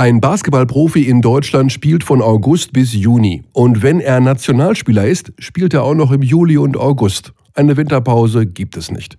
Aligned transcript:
Ein 0.00 0.20
Basketballprofi 0.20 1.08
in 1.08 1.22
Deutschland 1.22 1.72
spielt 1.72 2.04
von 2.04 2.22
August 2.22 2.72
bis 2.72 2.94
Juni. 2.94 3.42
Und 3.52 3.82
wenn 3.82 3.98
er 3.98 4.20
Nationalspieler 4.20 5.04
ist, 5.04 5.32
spielt 5.40 5.74
er 5.74 5.82
auch 5.82 5.96
noch 5.96 6.12
im 6.12 6.22
Juli 6.22 6.56
und 6.56 6.76
August. 6.76 7.32
Eine 7.54 7.76
Winterpause 7.76 8.46
gibt 8.46 8.76
es 8.76 8.92
nicht. 8.92 9.18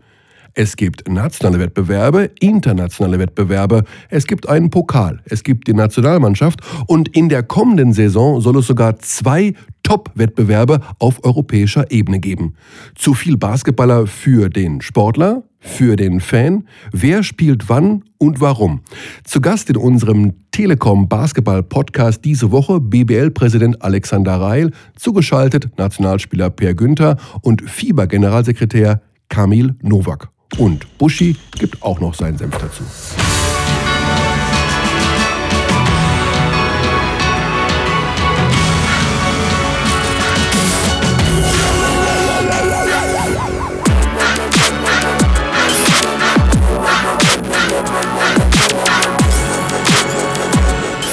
Es 0.54 0.76
gibt 0.76 1.08
nationale 1.08 1.60
Wettbewerbe, 1.60 2.32
internationale 2.40 3.20
Wettbewerbe, 3.20 3.84
es 4.10 4.28
gibt 4.28 4.50
einen 4.50 4.70
Pokal, 4.70 5.22
es 5.26 5.44
gibt 5.44 5.68
die 5.68 5.74
Nationalmannschaft 5.74 6.62
und 6.88 7.10
in 7.10 7.30
der 7.30 7.44
kommenden 7.44 7.94
Saison 7.94 8.42
soll 8.42 8.58
es 8.58 8.68
sogar 8.68 8.98
zwei 9.00 9.54
Top-Wettbewerbe 9.84 10.82
auf 11.00 11.24
europäischer 11.24 11.92
Ebene 11.92 12.20
geben. 12.20 12.56
Zu 12.96 13.14
viel 13.14 13.38
Basketballer 13.38 14.08
für 14.08 14.50
den 14.50 14.82
Sportler, 14.82 15.44
für 15.60 15.96
den 15.96 16.20
Fan, 16.20 16.66
wer 16.92 17.24
spielt 17.24 17.70
wann 17.70 18.04
und 18.18 18.40
warum. 18.40 18.82
Zu 19.24 19.42
Gast 19.42 19.70
in 19.70 19.78
unserem 19.78 20.34
Telekom 20.52 21.10
Basketball 21.10 21.64
Podcast 21.64 22.24
diese 22.24 22.52
Woche 22.52 22.80
BBL-Präsident 22.80 23.82
Alexander 23.82 24.40
Reil, 24.40 24.72
zugeschaltet 24.96 25.78
Nationalspieler 25.78 26.50
Per 26.50 26.74
Günther 26.74 27.18
und 27.42 27.62
FIBA-Generalsekretär 27.62 29.02
Kamil 29.28 29.76
Nowak. 29.82 30.30
Und 30.58 30.98
Buschi 30.98 31.36
gibt 31.58 31.82
auch 31.82 32.00
noch 32.00 32.14
seinen 32.14 32.38
Senf 32.38 32.58
dazu. 32.58 32.84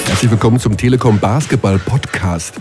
Herzlich 0.06 0.30
willkommen 0.30 0.58
zum 0.58 0.76
Telekom 0.76 1.18
Basketball 1.20 1.78
Podcast. 1.78 2.54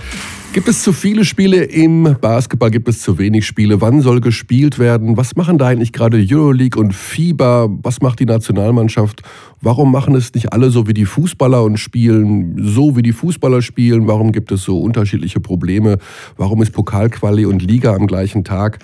Gibt 0.56 0.70
es 0.70 0.84
zu 0.84 0.94
viele 0.94 1.25
Spiele 1.25 1.66
im 1.66 2.16
Basketball? 2.22 2.72
Gibt 2.72 2.88
es 2.88 3.02
zu 3.02 3.17
wenig 3.17 3.45
Spiele? 3.45 3.81
Wann 3.81 4.00
soll 4.00 4.22
gespielt 4.22 4.80
werden? 4.80 5.17
Was 5.17 5.36
machen 5.36 5.58
da 5.58 5.67
eigentlich 5.67 5.92
gerade 5.92 6.17
Euroleague 6.17 6.80
und 6.80 6.94
FIBA? 6.94 7.67
Was 7.84 8.00
macht 8.00 8.22
die 8.22 8.25
Nationalmannschaft? 8.25 9.22
Warum 9.59 9.92
machen 9.92 10.16
es 10.16 10.34
nicht 10.34 10.53
alle 10.53 10.70
so 10.70 10.88
wie 10.88 10.94
die 10.94 11.03
Fußballer 11.03 11.62
und 11.62 11.75
spielen 11.75 12.56
so 12.58 12.95
wie 12.95 13.02
die 13.02 13.12
Fußballer 13.12 13.62
spielen? 13.62 14.08
Warum 14.08 14.31
gibt 14.31 14.50
es 14.53 14.64
so 14.64 14.80
unterschiedliche 14.80 15.42
Probleme? 15.42 15.97
Warum 16.38 16.62
ist 16.62 16.72
Pokalquali 16.72 17.45
und 17.45 17.62
Liga 17.62 17.94
am 17.94 18.08
gleichen 18.08 18.45
Tag? 18.45 18.80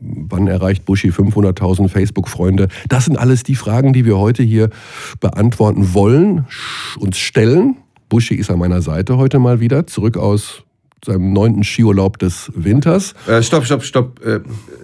Wann 0.00 0.48
erreicht 0.48 0.84
Buschi 0.84 1.10
500.000 1.10 1.90
Facebook-Freunde? 1.90 2.66
Das 2.88 3.04
sind 3.04 3.16
alles 3.16 3.44
die 3.44 3.54
Fragen, 3.54 3.92
die 3.92 4.04
wir 4.04 4.18
heute 4.18 4.42
hier 4.42 4.68
beantworten 5.20 5.94
wollen, 5.94 6.46
uns 6.98 7.18
stellen. 7.18 7.76
Buschi 8.08 8.34
ist 8.34 8.50
an 8.50 8.58
meiner 8.58 8.82
Seite 8.82 9.16
heute 9.16 9.38
mal 9.38 9.60
wieder, 9.60 9.86
zurück 9.86 10.16
aus 10.16 10.64
seinem 11.04 11.32
neunten 11.32 11.64
Skiurlaub 11.64 12.18
des 12.18 12.50
Winters. 12.54 13.14
Äh, 13.26 13.42
stopp, 13.42 13.64
stopp, 13.64 13.82
stopp. 13.84 14.24
Äh, 14.24 14.40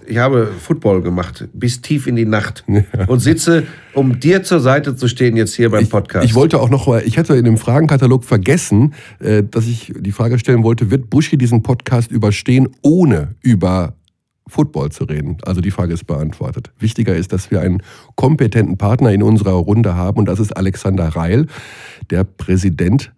ich 0.07 0.17
habe 0.17 0.47
Football 0.59 1.01
gemacht, 1.01 1.47
bis 1.53 1.81
tief 1.81 2.07
in 2.07 2.15
die 2.15 2.25
Nacht. 2.25 2.63
Ja. 2.67 3.05
Und 3.07 3.19
sitze, 3.19 3.63
um 3.93 4.19
dir 4.19 4.43
zur 4.43 4.59
Seite 4.59 4.95
zu 4.95 5.07
stehen, 5.07 5.37
jetzt 5.37 5.55
hier 5.55 5.69
beim 5.69 5.87
Podcast. 5.87 6.25
Ich, 6.25 6.31
ich 6.31 6.35
wollte 6.35 6.59
auch 6.59 6.69
noch 6.69 6.87
mal, 6.87 7.03
ich 7.05 7.17
hatte 7.17 7.35
in 7.35 7.45
dem 7.45 7.57
Fragenkatalog 7.57 8.25
vergessen, 8.25 8.93
äh, 9.19 9.43
dass 9.43 9.67
ich 9.67 9.93
die 9.97 10.11
Frage 10.11 10.39
stellen 10.39 10.63
wollte, 10.63 10.91
wird 10.91 11.09
Buschi 11.09 11.37
diesen 11.37 11.63
Podcast 11.63 12.11
überstehen, 12.11 12.69
ohne 12.81 13.35
über 13.41 13.95
Football 14.47 14.91
zu 14.91 15.05
reden. 15.05 15.37
Also 15.43 15.61
die 15.61 15.71
Frage 15.71 15.93
ist 15.93 16.05
beantwortet. 16.05 16.71
Wichtiger 16.77 17.15
ist, 17.15 17.31
dass 17.31 17.51
wir 17.51 17.61
einen 17.61 17.81
kompetenten 18.15 18.77
Partner 18.77 19.11
in 19.11 19.23
unserer 19.23 19.53
Runde 19.53 19.95
haben 19.95 20.19
und 20.19 20.25
das 20.25 20.39
ist 20.39 20.55
Alexander 20.55 21.07
Reil, 21.07 21.47
der 22.09 22.23
Präsident 22.25 23.13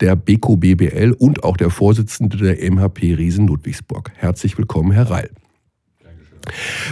der 0.00 0.16
BQBBL 0.16 1.14
und 1.18 1.44
auch 1.44 1.56
der 1.56 1.70
Vorsitzende 1.70 2.36
der 2.36 2.70
MHP 2.70 3.14
Riesen 3.14 3.46
Ludwigsburg. 3.46 4.10
Herzlich 4.16 4.58
willkommen, 4.58 4.92
Herr 4.92 5.10
Reil. 5.10 5.30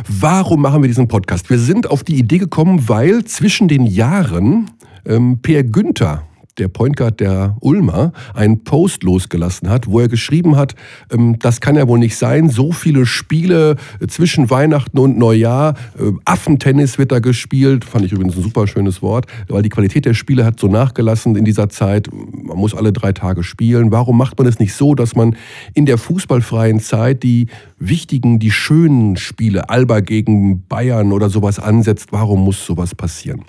Warum 0.09 0.63
machen 0.63 0.83
wir 0.83 0.89
diesen 0.89 1.09
Podcast? 1.09 1.51
Wir 1.51 1.59
sind 1.59 1.91
auf 1.91 2.05
die 2.05 2.17
Idee 2.17 2.39
gekommen, 2.39 2.89
weil 2.89 3.25
zwischen 3.25 3.69
den 3.69 3.87
Jahren 3.87 4.71
ähm, 5.05 5.41
Per 5.43 5.63
Günther 5.63 6.27
der 6.59 6.69
Point 6.69 6.97
Guard 6.97 7.21
der 7.21 7.57
Ulmer, 7.61 8.13
einen 8.35 8.65
Post 8.65 9.03
losgelassen 9.03 9.69
hat, 9.69 9.87
wo 9.87 10.01
er 10.01 10.09
geschrieben 10.09 10.57
hat, 10.57 10.75
ähm, 11.11 11.39
das 11.39 11.61
kann 11.61 11.77
ja 11.77 11.89
wohl 11.89 11.99
nicht 11.99 12.17
sein, 12.17 12.51
so 12.51 12.73
viele 12.73 13.07
Spiele 13.07 13.77
äh, 14.01 14.07
zwischen 14.07 14.51
Weihnachten 14.51 14.99
und 14.99 15.19
Neujahr, 15.19 15.75
äh, 15.99 16.13
Affentennis 16.25 16.99
wird 16.99 17.13
da 17.13 17.19
gespielt, 17.19 17.85
fand 17.85 18.05
ich 18.05 18.13
übrigens 18.13 18.37
ein 18.37 18.43
super 18.43 18.67
schönes 18.67 19.03
Wort, 19.03 19.27
weil 19.49 19.63
die 19.63 19.69
Qualität 19.69 20.05
der 20.05 20.15
Spiele 20.15 20.45
hat 20.45 20.61
so 20.61 20.69
nachgelassen 20.69 21.37
in 21.37 21.45
dieser 21.45 21.69
Zeit, 21.69 22.09
man 22.13 22.57
muss 22.57 22.75
alle 22.75 22.93
drei 22.93 23.13
Tage 23.13 23.43
spielen. 23.43 23.91
Warum 23.91 24.19
macht 24.19 24.39
man 24.39 24.47
es 24.47 24.59
nicht 24.59 24.75
so, 24.75 24.95
dass 24.95 25.15
man 25.15 25.37
in 25.75 25.87
der 25.87 25.99
fußballfreien 25.99 26.81
Zeit 26.81 27.23
die 27.23 27.47
wichtigen, 27.79 28.39
die 28.39 28.51
schönen 28.51 29.17
Spiele, 29.17 29.69
Alba 29.69 30.01
gegen 30.01 30.67
Bayern 30.67 31.13
oder 31.13 31.31
sowas 31.31 31.59
ansetzt? 31.59 32.09
Warum 32.13 32.45
muss 32.45 32.65
sowas 32.65 32.95
passieren? 32.95 33.45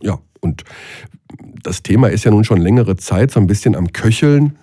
Ja, 0.00 0.18
und 0.42 0.64
das 1.62 1.82
Thema 1.82 2.08
ist 2.08 2.24
ja 2.24 2.30
nun 2.30 2.44
schon 2.44 2.60
längere 2.60 2.96
Zeit 2.96 3.30
so 3.30 3.40
ein 3.40 3.46
bisschen 3.46 3.74
am 3.74 3.92
Köcheln. 3.92 4.58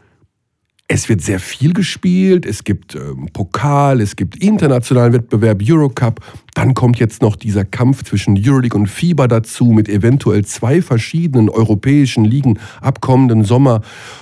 Es 0.91 1.07
wird 1.07 1.22
sehr 1.22 1.40
viel 1.40 1.73
gespielt, 1.73 2.47
es 2.47 2.63
gibt 2.63 2.95
ähm, 2.95 3.29
Pokal, 3.31 4.01
es 4.01 4.16
gibt 4.16 4.38
internationalen 4.38 5.13
Wettbewerb, 5.13 5.62
Eurocup. 5.63 6.19
Dann 6.56 6.73
kommt 6.73 6.97
jetzt 6.97 7.22
noch 7.22 7.35
dieser 7.35 7.63
Kampf 7.63 8.03
zwischen 8.03 8.35
Euroleague 8.35 8.78
und 8.78 8.88
FIBA 8.88 9.28
dazu 9.28 9.66
mit 9.66 9.88
eventuell 9.88 10.44
zwei 10.45 10.81
verschiedenen 10.81 11.47
europäischen 11.47 12.25
Ligen 12.25 12.57
ab 12.81 13.01
kommenden 13.01 13.44
Sommer. 13.44 13.81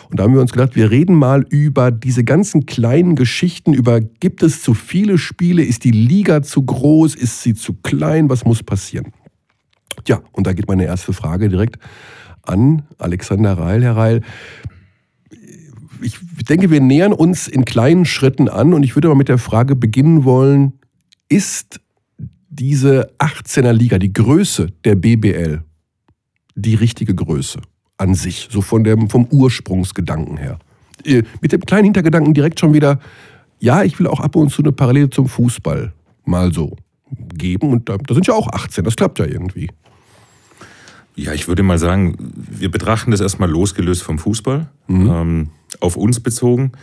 Und 0.09 0.19
da 0.19 0.23
haben 0.23 0.33
wir 0.33 0.41
uns 0.41 0.51
gedacht, 0.51 0.75
wir 0.75 0.91
reden 0.91 1.15
mal 1.15 1.45
über 1.49 1.89
diese 1.89 2.25
ganzen 2.25 2.65
kleinen 2.65 3.15
Geschichten, 3.15 3.73
über 3.73 4.01
gibt 4.01 4.43
es 4.43 4.61
zu 4.61 4.73
viele 4.73 5.17
Spiele, 5.17 5.63
ist 5.63 5.85
die 5.85 5.91
Liga 5.91 6.43
zu 6.43 6.63
groß, 6.63 7.15
ist 7.15 7.43
sie 7.43 7.53
zu 7.53 7.75
klein, 7.75 8.29
was 8.29 8.43
muss 8.43 8.61
passieren? 8.61 9.13
Ja, 10.07 10.21
und 10.31 10.47
da 10.47 10.53
geht 10.53 10.67
meine 10.67 10.85
erste 10.85 11.13
Frage 11.13 11.49
direkt 11.49 11.77
an 12.43 12.83
Alexander 12.97 13.57
Reil. 13.57 13.83
Herr 13.83 13.95
Reil, 13.95 14.21
ich 16.01 16.19
denke, 16.47 16.69
wir 16.69 16.81
nähern 16.81 17.13
uns 17.13 17.47
in 17.47 17.65
kleinen 17.65 18.05
Schritten 18.05 18.49
an 18.49 18.73
und 18.73 18.83
ich 18.83 18.95
würde 18.95 19.07
mal 19.07 19.15
mit 19.15 19.29
der 19.29 19.37
Frage 19.37 19.75
beginnen 19.75 20.23
wollen, 20.23 20.73
ist 21.29 21.81
diese 22.49 23.11
18er 23.19 23.73
Liga, 23.73 23.99
die 23.99 24.13
Größe 24.13 24.71
der 24.83 24.95
BBL, 24.95 25.63
die 26.55 26.75
richtige 26.75 27.13
Größe 27.13 27.59
an 27.97 28.13
sich, 28.15 28.47
so 28.51 28.61
von 28.61 28.83
dem, 28.83 29.09
vom 29.09 29.25
Ursprungsgedanken 29.25 30.37
her? 30.37 30.59
Äh, 31.03 31.23
mit 31.41 31.51
dem 31.51 31.61
kleinen 31.61 31.85
Hintergedanken 31.85 32.33
direkt 32.33 32.59
schon 32.59 32.73
wieder, 32.73 32.99
ja, 33.59 33.83
ich 33.83 33.99
will 33.99 34.07
auch 34.07 34.19
ab 34.19 34.35
und 34.35 34.49
zu 34.49 34.61
eine 34.61 34.71
Parallele 34.71 35.09
zum 35.09 35.27
Fußball 35.27 35.93
mal 36.25 36.53
so 36.53 36.75
geben 37.33 37.69
und 37.69 37.89
da, 37.89 37.97
da 37.97 38.13
sind 38.13 38.27
ja 38.27 38.33
auch 38.33 38.47
18, 38.47 38.83
das 38.83 38.95
klappt 38.95 39.19
ja 39.19 39.25
irgendwie. 39.25 39.69
Ja, 41.17 41.33
ich 41.33 41.47
würde 41.47 41.63
mal 41.63 41.79
sagen, 41.79 42.15
wir 42.35 42.69
betrachten 42.69 43.09
das 43.09 43.21
erstmal 43.21 43.49
losgelöst 43.49 44.03
vom 44.03 44.19
Fußball, 44.19 44.67
mhm. 44.87 45.09
ähm, 45.09 45.49
auf 45.79 45.97
uns 45.97 46.19
bezogen. 46.19 46.73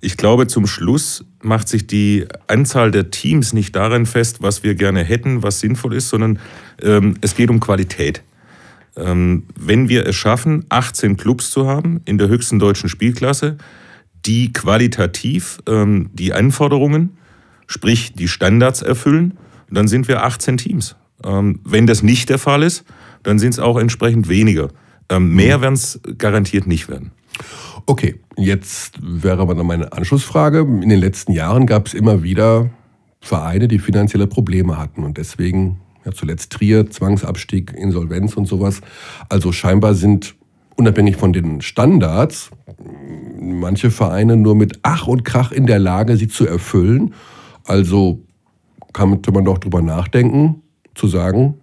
Ich 0.00 0.16
glaube, 0.16 0.46
zum 0.46 0.66
Schluss 0.66 1.26
macht 1.42 1.68
sich 1.68 1.86
die 1.86 2.24
Anzahl 2.46 2.90
der 2.90 3.10
Teams 3.10 3.52
nicht 3.52 3.76
darin 3.76 4.06
fest, 4.06 4.38
was 4.40 4.62
wir 4.62 4.74
gerne 4.76 5.04
hätten, 5.04 5.42
was 5.42 5.60
sinnvoll 5.60 5.94
ist, 5.94 6.08
sondern 6.08 6.38
ähm, 6.82 7.16
es 7.20 7.34
geht 7.34 7.50
um 7.50 7.60
Qualität. 7.60 8.22
Ähm, 8.96 9.44
wenn 9.54 9.90
wir 9.90 10.06
es 10.06 10.16
schaffen, 10.16 10.64
18 10.70 11.18
Clubs 11.18 11.50
zu 11.50 11.66
haben 11.66 12.00
in 12.06 12.16
der 12.16 12.28
höchsten 12.28 12.58
deutschen 12.58 12.88
Spielklasse, 12.88 13.58
die 14.24 14.54
qualitativ 14.54 15.58
ähm, 15.68 16.08
die 16.14 16.32
Anforderungen, 16.32 17.18
sprich 17.66 18.14
die 18.14 18.28
Standards 18.28 18.80
erfüllen, 18.80 19.36
dann 19.70 19.86
sind 19.86 20.08
wir 20.08 20.24
18 20.24 20.56
Teams. 20.56 20.96
Ähm, 21.22 21.60
wenn 21.62 21.86
das 21.86 22.02
nicht 22.02 22.30
der 22.30 22.38
Fall 22.38 22.62
ist, 22.62 22.84
dann 23.26 23.38
sind 23.38 23.50
es 23.50 23.58
auch 23.58 23.78
entsprechend 23.78 24.28
weniger. 24.28 24.68
Ähm, 25.10 25.34
mehr 25.34 25.58
mhm. 25.58 25.62
werden 25.62 25.74
es 25.74 26.00
garantiert 26.18 26.66
nicht 26.66 26.88
werden. 26.88 27.12
Okay, 27.86 28.16
jetzt 28.36 28.98
wäre 29.02 29.42
aber 29.42 29.54
dann 29.54 29.66
meine 29.66 29.92
Anschlussfrage. 29.92 30.60
In 30.60 30.88
den 30.88 30.98
letzten 30.98 31.32
Jahren 31.32 31.66
gab 31.66 31.86
es 31.86 31.94
immer 31.94 32.22
wieder 32.22 32.70
Vereine, 33.20 33.68
die 33.68 33.78
finanzielle 33.78 34.26
Probleme 34.26 34.78
hatten 34.78 35.04
und 35.04 35.18
deswegen 35.18 35.80
ja, 36.04 36.12
zuletzt 36.12 36.52
Trier, 36.52 36.90
Zwangsabstieg, 36.90 37.72
Insolvenz 37.72 38.36
und 38.36 38.46
sowas. 38.46 38.80
Also 39.28 39.52
scheinbar 39.52 39.94
sind 39.94 40.34
unabhängig 40.76 41.16
von 41.16 41.32
den 41.32 41.60
Standards 41.60 42.50
manche 43.40 43.90
Vereine 43.90 44.36
nur 44.36 44.54
mit 44.54 44.78
Ach 44.82 45.06
und 45.06 45.24
Krach 45.24 45.52
in 45.52 45.66
der 45.66 45.78
Lage, 45.78 46.16
sie 46.16 46.28
zu 46.28 46.46
erfüllen. 46.46 47.14
Also 47.64 48.20
könnte 48.92 49.32
man 49.32 49.44
doch 49.44 49.58
drüber 49.58 49.82
nachdenken, 49.82 50.62
zu 50.94 51.08
sagen, 51.08 51.54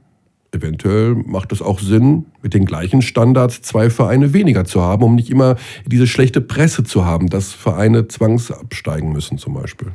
eventuell 0.54 1.16
macht 1.16 1.52
es 1.52 1.62
auch 1.62 1.80
Sinn, 1.80 2.26
mit 2.42 2.54
den 2.54 2.66
gleichen 2.66 3.02
Standards 3.02 3.62
zwei 3.62 3.90
Vereine 3.90 4.34
weniger 4.34 4.66
zu 4.66 4.82
haben, 4.82 5.04
um 5.04 5.16
nicht 5.16 5.30
immer 5.30 5.56
diese 5.86 6.08
schlechte 6.08 6.42
Presse 6.42 6.84
zu 6.84 7.06
haben, 7.06 7.30
dass 7.30 7.54
Vereine 7.54 8.08
zwangsabsteigen 8.08 9.12
müssen 9.12 9.38
zum 9.38 9.56
Beispiel. 9.56 9.88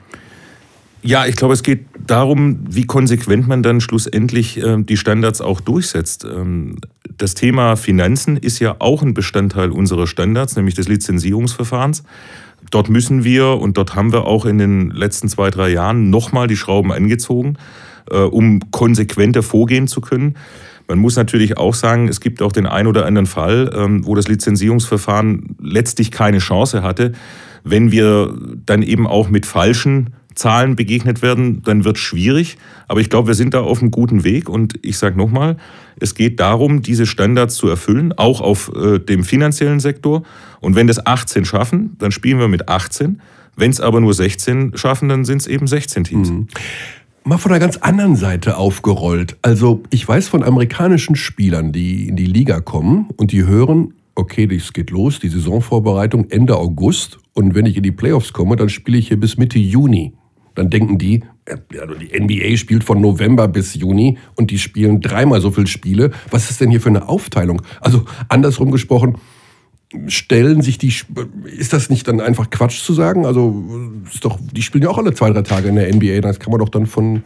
Ja, 1.03 1.27
ich 1.27 1.37
glaube, 1.37 1.55
es 1.55 1.63
geht 1.63 1.87
darum, 2.07 2.59
wie 2.69 2.85
konsequent 2.85 3.47
man 3.47 3.63
dann 3.63 3.81
schlussendlich 3.81 4.61
äh, 4.61 4.83
die 4.83 4.97
Standards 4.97 5.41
auch 5.41 5.61
durchsetzt. 5.61 6.25
Ähm, 6.25 6.77
das 7.17 7.35
Thema 7.35 7.77
Finanzen 7.77 8.37
ist 8.37 8.59
ja 8.59 8.77
auch 8.81 9.03
ein 9.03 9.15
Bestandteil 9.15 9.71
unserer 9.71 10.09
Standards, 10.09 10.57
nämlich 10.57 10.75
des 10.75 10.89
Lizenzierungsverfahrens. 10.89 12.03
Dort 12.71 12.89
müssen 12.89 13.23
wir 13.23 13.59
und 13.61 13.77
dort 13.77 13.95
haben 13.95 14.13
wir 14.13 14.27
auch 14.27 14.45
in 14.45 14.59
den 14.59 14.91
letzten 14.91 15.29
zwei, 15.29 15.51
drei 15.51 15.69
Jahren 15.69 16.11
nochmal 16.11 16.49
die 16.49 16.57
Schrauben 16.57 16.93
angezogen, 16.93 17.57
um 18.17 18.61
konsequenter 18.71 19.43
vorgehen 19.43 19.89
zu 19.89 20.01
können. 20.01 20.35
Man 20.89 20.99
muss 20.99 21.17
natürlich 21.17 21.59
auch 21.59 21.75
sagen, 21.75 22.09
es 22.09 22.21
gibt 22.21 22.41
auch 22.41 22.53
den 22.53 22.67
einen 22.67 22.89
oder 22.89 23.05
anderen 23.05 23.27
Fall, 23.27 23.71
ähm, 23.75 24.07
wo 24.07 24.15
das 24.15 24.27
Lizenzierungsverfahren 24.27 25.57
letztlich 25.61 26.11
keine 26.11 26.39
Chance 26.39 26.83
hatte. 26.83 27.13
Wenn 27.63 27.93
wir 27.93 28.35
dann 28.65 28.83
eben 28.83 29.07
auch 29.07 29.29
mit 29.29 29.45
falschen 29.45 30.15
Zahlen 30.35 30.77
begegnet 30.77 31.21
werden, 31.21 31.63
dann 31.65 31.85
wird 31.85 31.97
es 31.97 32.03
schwierig. 32.03 32.57
Aber 32.87 33.01
ich 33.01 33.11
glaube, 33.11 33.29
wir 33.29 33.35
sind 33.35 33.53
da 33.53 33.61
auf 33.61 33.83
einem 33.83 33.91
guten 33.91 34.25
Weg. 34.25 34.49
Und 34.49 34.79
ich 34.83 34.97
sage 34.97 35.19
nochmal, 35.19 35.57
es 36.01 36.15
geht 36.15 36.41
darum, 36.41 36.81
diese 36.81 37.05
Standards 37.05 37.57
zu 37.57 37.69
erfüllen, 37.69 38.15
auch 38.17 38.41
auf 38.41 38.73
äh, 38.75 38.99
dem 38.99 39.25
finanziellen 39.25 39.81
Sektor. 39.81 40.23
Und 40.61 40.75
wenn 40.75 40.87
das 40.87 41.05
18 41.05 41.45
schaffen, 41.45 41.97
dann 41.99 42.13
spielen 42.13 42.39
wir 42.39 42.49
mit 42.49 42.69
18. 42.69 43.21
Wenn 43.57 43.73
es 43.73 43.81
aber 43.81 44.01
nur 44.01 44.15
16 44.15 44.77
schaffen, 44.77 45.09
dann 45.09 45.25
sind 45.25 45.41
es 45.41 45.49
eben 45.49 45.67
16 45.67 46.05
Teams. 46.05 46.31
Mhm. 46.31 46.47
Mal 47.29 47.37
von 47.37 47.53
einer 47.53 47.61
ganz 47.61 47.77
anderen 47.77 48.17
Seite 48.17 48.57
aufgerollt. 48.57 49.37
Also 49.43 49.83
ich 49.91 50.09
weiß 50.09 50.29
von 50.29 50.43
amerikanischen 50.43 51.15
Spielern, 51.15 51.73
die 51.73 52.09
in 52.09 52.17
die 52.17 52.25
Liga 52.25 52.61
kommen 52.61 53.11
und 53.19 53.33
die 53.33 53.45
hören, 53.45 53.93
okay, 54.15 54.47
das 54.47 54.73
geht 54.73 54.89
los, 54.89 55.21
die 55.21 55.29
Saisonvorbereitung 55.29 56.31
Ende 56.31 56.57
August 56.57 57.19
und 57.35 57.55
wenn 57.55 57.67
ich 57.67 57.77
in 57.77 57.83
die 57.83 57.93
Playoffs 57.93 58.33
komme, 58.33 58.57
dann 58.57 58.71
spiele 58.71 58.97
ich 58.97 59.09
hier 59.09 59.21
bis 59.21 59.37
Mitte 59.37 59.59
Juni 59.59 60.15
dann 60.59 60.71
denken 60.71 60.99
die, 60.99 61.23
also 61.81 61.95
die 61.95 62.19
NBA 62.19 62.57
spielt 62.57 62.83
von 62.83 63.01
November 63.01 63.47
bis 63.47 63.75
Juni 63.75 64.19
und 64.35 64.51
die 64.51 64.59
spielen 64.59 65.01
dreimal 65.01 65.41
so 65.41 65.53
viele 65.53 65.69
Spiele. 65.69 66.11
Was 66.33 66.51
ist 66.51 66.61
denn 66.61 66.69
hier 66.69 66.81
für 66.81 66.89
eine 66.89 67.09
Aufteilung? 67.09 67.63
Also 67.81 68.05
andersrum 68.29 68.73
gesprochen, 68.73 69.19
stellen 70.07 70.61
sich 70.63 70.79
die, 70.79 70.93
ist 71.45 71.73
das 71.73 71.89
nicht 71.89 72.07
dann 72.09 72.21
einfach 72.21 72.51
Quatsch 72.51 72.83
zu 72.83 72.93
sagen? 72.93 73.25
Also 73.25 73.65
ist 74.13 74.25
doch, 74.25 74.39
die 74.53 74.63
spielen 74.63 74.85
ja 74.85 74.91
auch 74.91 74.99
alle 74.99 75.15
zwei, 75.15 75.31
drei 75.31 75.43
Tage 75.43 75.69
in 75.69 75.77
der 75.77 75.95
NBA. 75.95 76.21
Das 76.21 76.39
kann 76.39 76.51
man 76.51 76.61
doch 76.61 76.69
dann 76.69 76.87
von 76.87 77.23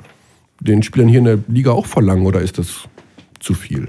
den 0.61 0.83
Spielern 0.83 1.09
hier 1.09 1.19
in 1.19 1.25
der 1.25 1.39
Liga 1.49 1.73
auch 1.73 1.87
verlangen 1.87 2.25
oder 2.25 2.41
ist 2.41 2.59
das 2.59 2.89
zu 3.41 3.55
viel? 3.55 3.89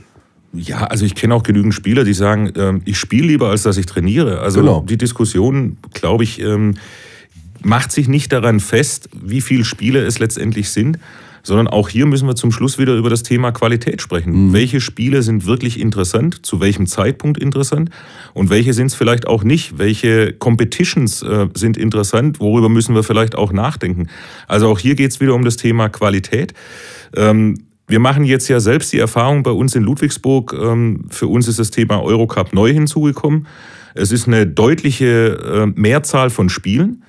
Ja, 0.53 0.85
also 0.85 1.05
ich 1.05 1.15
kenne 1.15 1.33
auch 1.33 1.43
genügend 1.43 1.73
Spieler, 1.73 2.03
die 2.03 2.13
sagen, 2.13 2.51
ähm, 2.55 2.81
ich 2.85 2.97
spiele 2.97 3.27
lieber, 3.27 3.49
als 3.49 3.63
dass 3.63 3.77
ich 3.77 3.85
trainiere. 3.85 4.39
Also 4.39 4.61
genau. 4.61 4.85
die 4.87 4.97
Diskussion, 4.97 5.77
glaube 5.93 6.23
ich, 6.23 6.39
ähm, 6.41 6.75
macht 7.63 7.91
sich 7.91 8.07
nicht 8.07 8.31
daran 8.31 8.59
fest, 8.59 9.09
wie 9.19 9.41
viele 9.41 9.65
Spiele 9.65 10.03
es 10.03 10.19
letztendlich 10.19 10.69
sind, 10.69 10.99
sondern 11.43 11.67
auch 11.67 11.89
hier 11.89 12.05
müssen 12.05 12.27
wir 12.27 12.35
zum 12.35 12.51
Schluss 12.51 12.77
wieder 12.79 12.95
über 12.95 13.09
das 13.09 13.21
Thema 13.21 13.51
Qualität 13.51 14.01
sprechen. 14.01 14.47
Mhm. 14.47 14.53
Welche 14.53 14.81
Spiele 14.81 15.21
sind 15.21 15.45
wirklich 15.45 15.79
interessant, 15.79 16.45
zu 16.45 16.59
welchem 16.61 16.87
Zeitpunkt 16.87 17.37
interessant 17.37 17.89
und 18.33 18.49
welche 18.49 18.73
sind 18.73 18.87
es 18.87 18.95
vielleicht 18.95 19.27
auch 19.27 19.43
nicht? 19.43 19.77
Welche 19.77 20.33
Competitions 20.33 21.21
äh, 21.21 21.47
sind 21.53 21.77
interessant, 21.77 22.39
worüber 22.39 22.69
müssen 22.69 22.95
wir 22.95 23.03
vielleicht 23.03 23.35
auch 23.35 23.51
nachdenken? 23.51 24.07
Also 24.47 24.67
auch 24.69 24.79
hier 24.79 24.95
geht 24.95 25.11
es 25.11 25.19
wieder 25.19 25.35
um 25.35 25.43
das 25.43 25.57
Thema 25.57 25.89
Qualität. 25.89 26.53
Ähm, 27.15 27.65
wir 27.87 27.99
machen 27.99 28.23
jetzt 28.23 28.47
ja 28.47 28.59
selbst 28.59 28.93
die 28.93 28.99
Erfahrung 28.99 29.43
bei 29.43 29.51
uns 29.51 29.75
in 29.75 29.83
Ludwigsburg. 29.83 30.53
Ähm, 30.53 31.05
für 31.09 31.27
uns 31.27 31.47
ist 31.47 31.59
das 31.59 31.69
Thema 31.69 32.01
Eurocup 32.01 32.53
neu 32.53 32.71
hinzugekommen. 32.71 33.45
Es 33.93 34.11
ist 34.11 34.27
eine 34.27 34.47
deutliche 34.47 35.65
äh, 35.75 35.79
Mehrzahl 35.79 36.29
von 36.29 36.49
Spielen. 36.49 37.03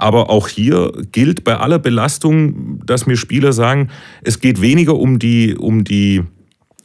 Aber 0.00 0.30
auch 0.30 0.48
hier 0.48 0.92
gilt 1.12 1.44
bei 1.44 1.58
aller 1.58 1.78
Belastung, 1.78 2.80
dass 2.86 3.06
mir 3.06 3.18
Spieler 3.18 3.52
sagen, 3.52 3.90
es 4.22 4.40
geht 4.40 4.62
weniger 4.62 4.94
um 4.94 5.18
die, 5.18 5.54
um 5.54 5.84
die 5.84 6.22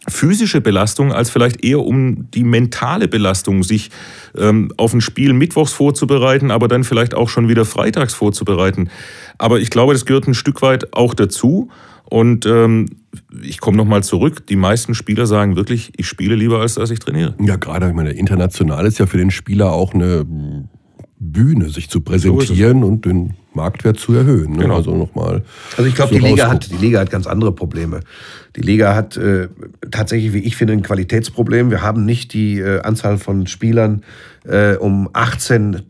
physische 0.06 0.60
Belastung 0.60 1.14
als 1.14 1.30
vielleicht 1.30 1.64
eher 1.64 1.80
um 1.80 2.30
die 2.32 2.44
mentale 2.44 3.08
Belastung, 3.08 3.64
sich 3.64 3.90
ähm, 4.38 4.70
auf 4.76 4.94
ein 4.94 5.00
Spiel 5.00 5.32
mittwochs 5.32 5.72
vorzubereiten, 5.72 6.52
aber 6.52 6.68
dann 6.68 6.84
vielleicht 6.84 7.14
auch 7.14 7.30
schon 7.30 7.48
wieder 7.48 7.64
freitags 7.64 8.14
vorzubereiten. 8.14 8.90
Aber 9.38 9.62
ich 9.62 9.70
glaube, 9.70 9.94
das 9.94 10.06
gehört 10.06 10.28
ein 10.28 10.34
Stück 10.34 10.62
weit 10.62 10.94
auch 10.94 11.14
dazu. 11.14 11.70
Und 12.10 12.46
ähm, 12.46 12.88
ich 13.42 13.62
komme 13.62 13.78
nochmal 13.78 14.04
zurück. 14.04 14.46
Die 14.48 14.58
meisten 14.58 14.94
Spieler 14.94 15.26
sagen 15.26 15.56
wirklich, 15.56 15.94
ich 15.96 16.06
spiele 16.06 16.36
lieber, 16.36 16.60
als 16.60 16.76
dass 16.76 16.92
ich 16.92 17.00
trainiere. 17.00 17.34
Ja, 17.40 17.56
gerade, 17.56 17.88
ich 17.88 17.94
meine, 17.96 18.12
international 18.12 18.86
ist 18.86 19.00
ja 19.00 19.06
für 19.06 19.18
den 19.18 19.32
Spieler 19.32 19.72
auch 19.72 19.94
eine 19.94 20.26
Bühne, 21.18 21.70
sich 21.70 21.90
zu 21.90 22.02
präsentieren 22.02 22.82
so 22.82 22.88
und 22.88 23.06
den 23.06 23.34
Marktwert 23.54 23.98
zu 23.98 24.14
erhöhen. 24.14 24.54
Ne? 24.54 24.64
Genau. 24.64 24.76
Also 24.76 24.96
nochmal. 24.96 25.44
Also 25.78 25.88
ich 25.88 25.96
glaube, 25.96 26.14
so 26.14 26.20
die 26.20 26.26
Liga 26.26 26.50
hat 26.50 26.70
die 26.70 26.78
Liga 26.78 27.00
hat 27.00 27.10
ganz 27.10 27.26
andere 27.26 27.54
Probleme. 27.54 28.02
Die 28.56 28.62
Liga 28.62 28.96
hat 28.96 29.16
äh, 29.16 29.48
tatsächlich, 29.92 30.34
wie 30.34 30.40
ich 30.40 30.58
finde, 30.58 30.74
ein 30.74 30.82
Qualitätsproblem. 30.82 31.72
Wir 31.72 31.82
haben 31.82 32.06
nicht 32.06 32.34
die 32.34 32.60
äh, 32.60 32.82
Anzahl 32.82 33.18
von 33.18 33.48
Spielern 33.48 34.04
äh, 34.44 34.76
um 34.76 35.10
18, 35.14 35.84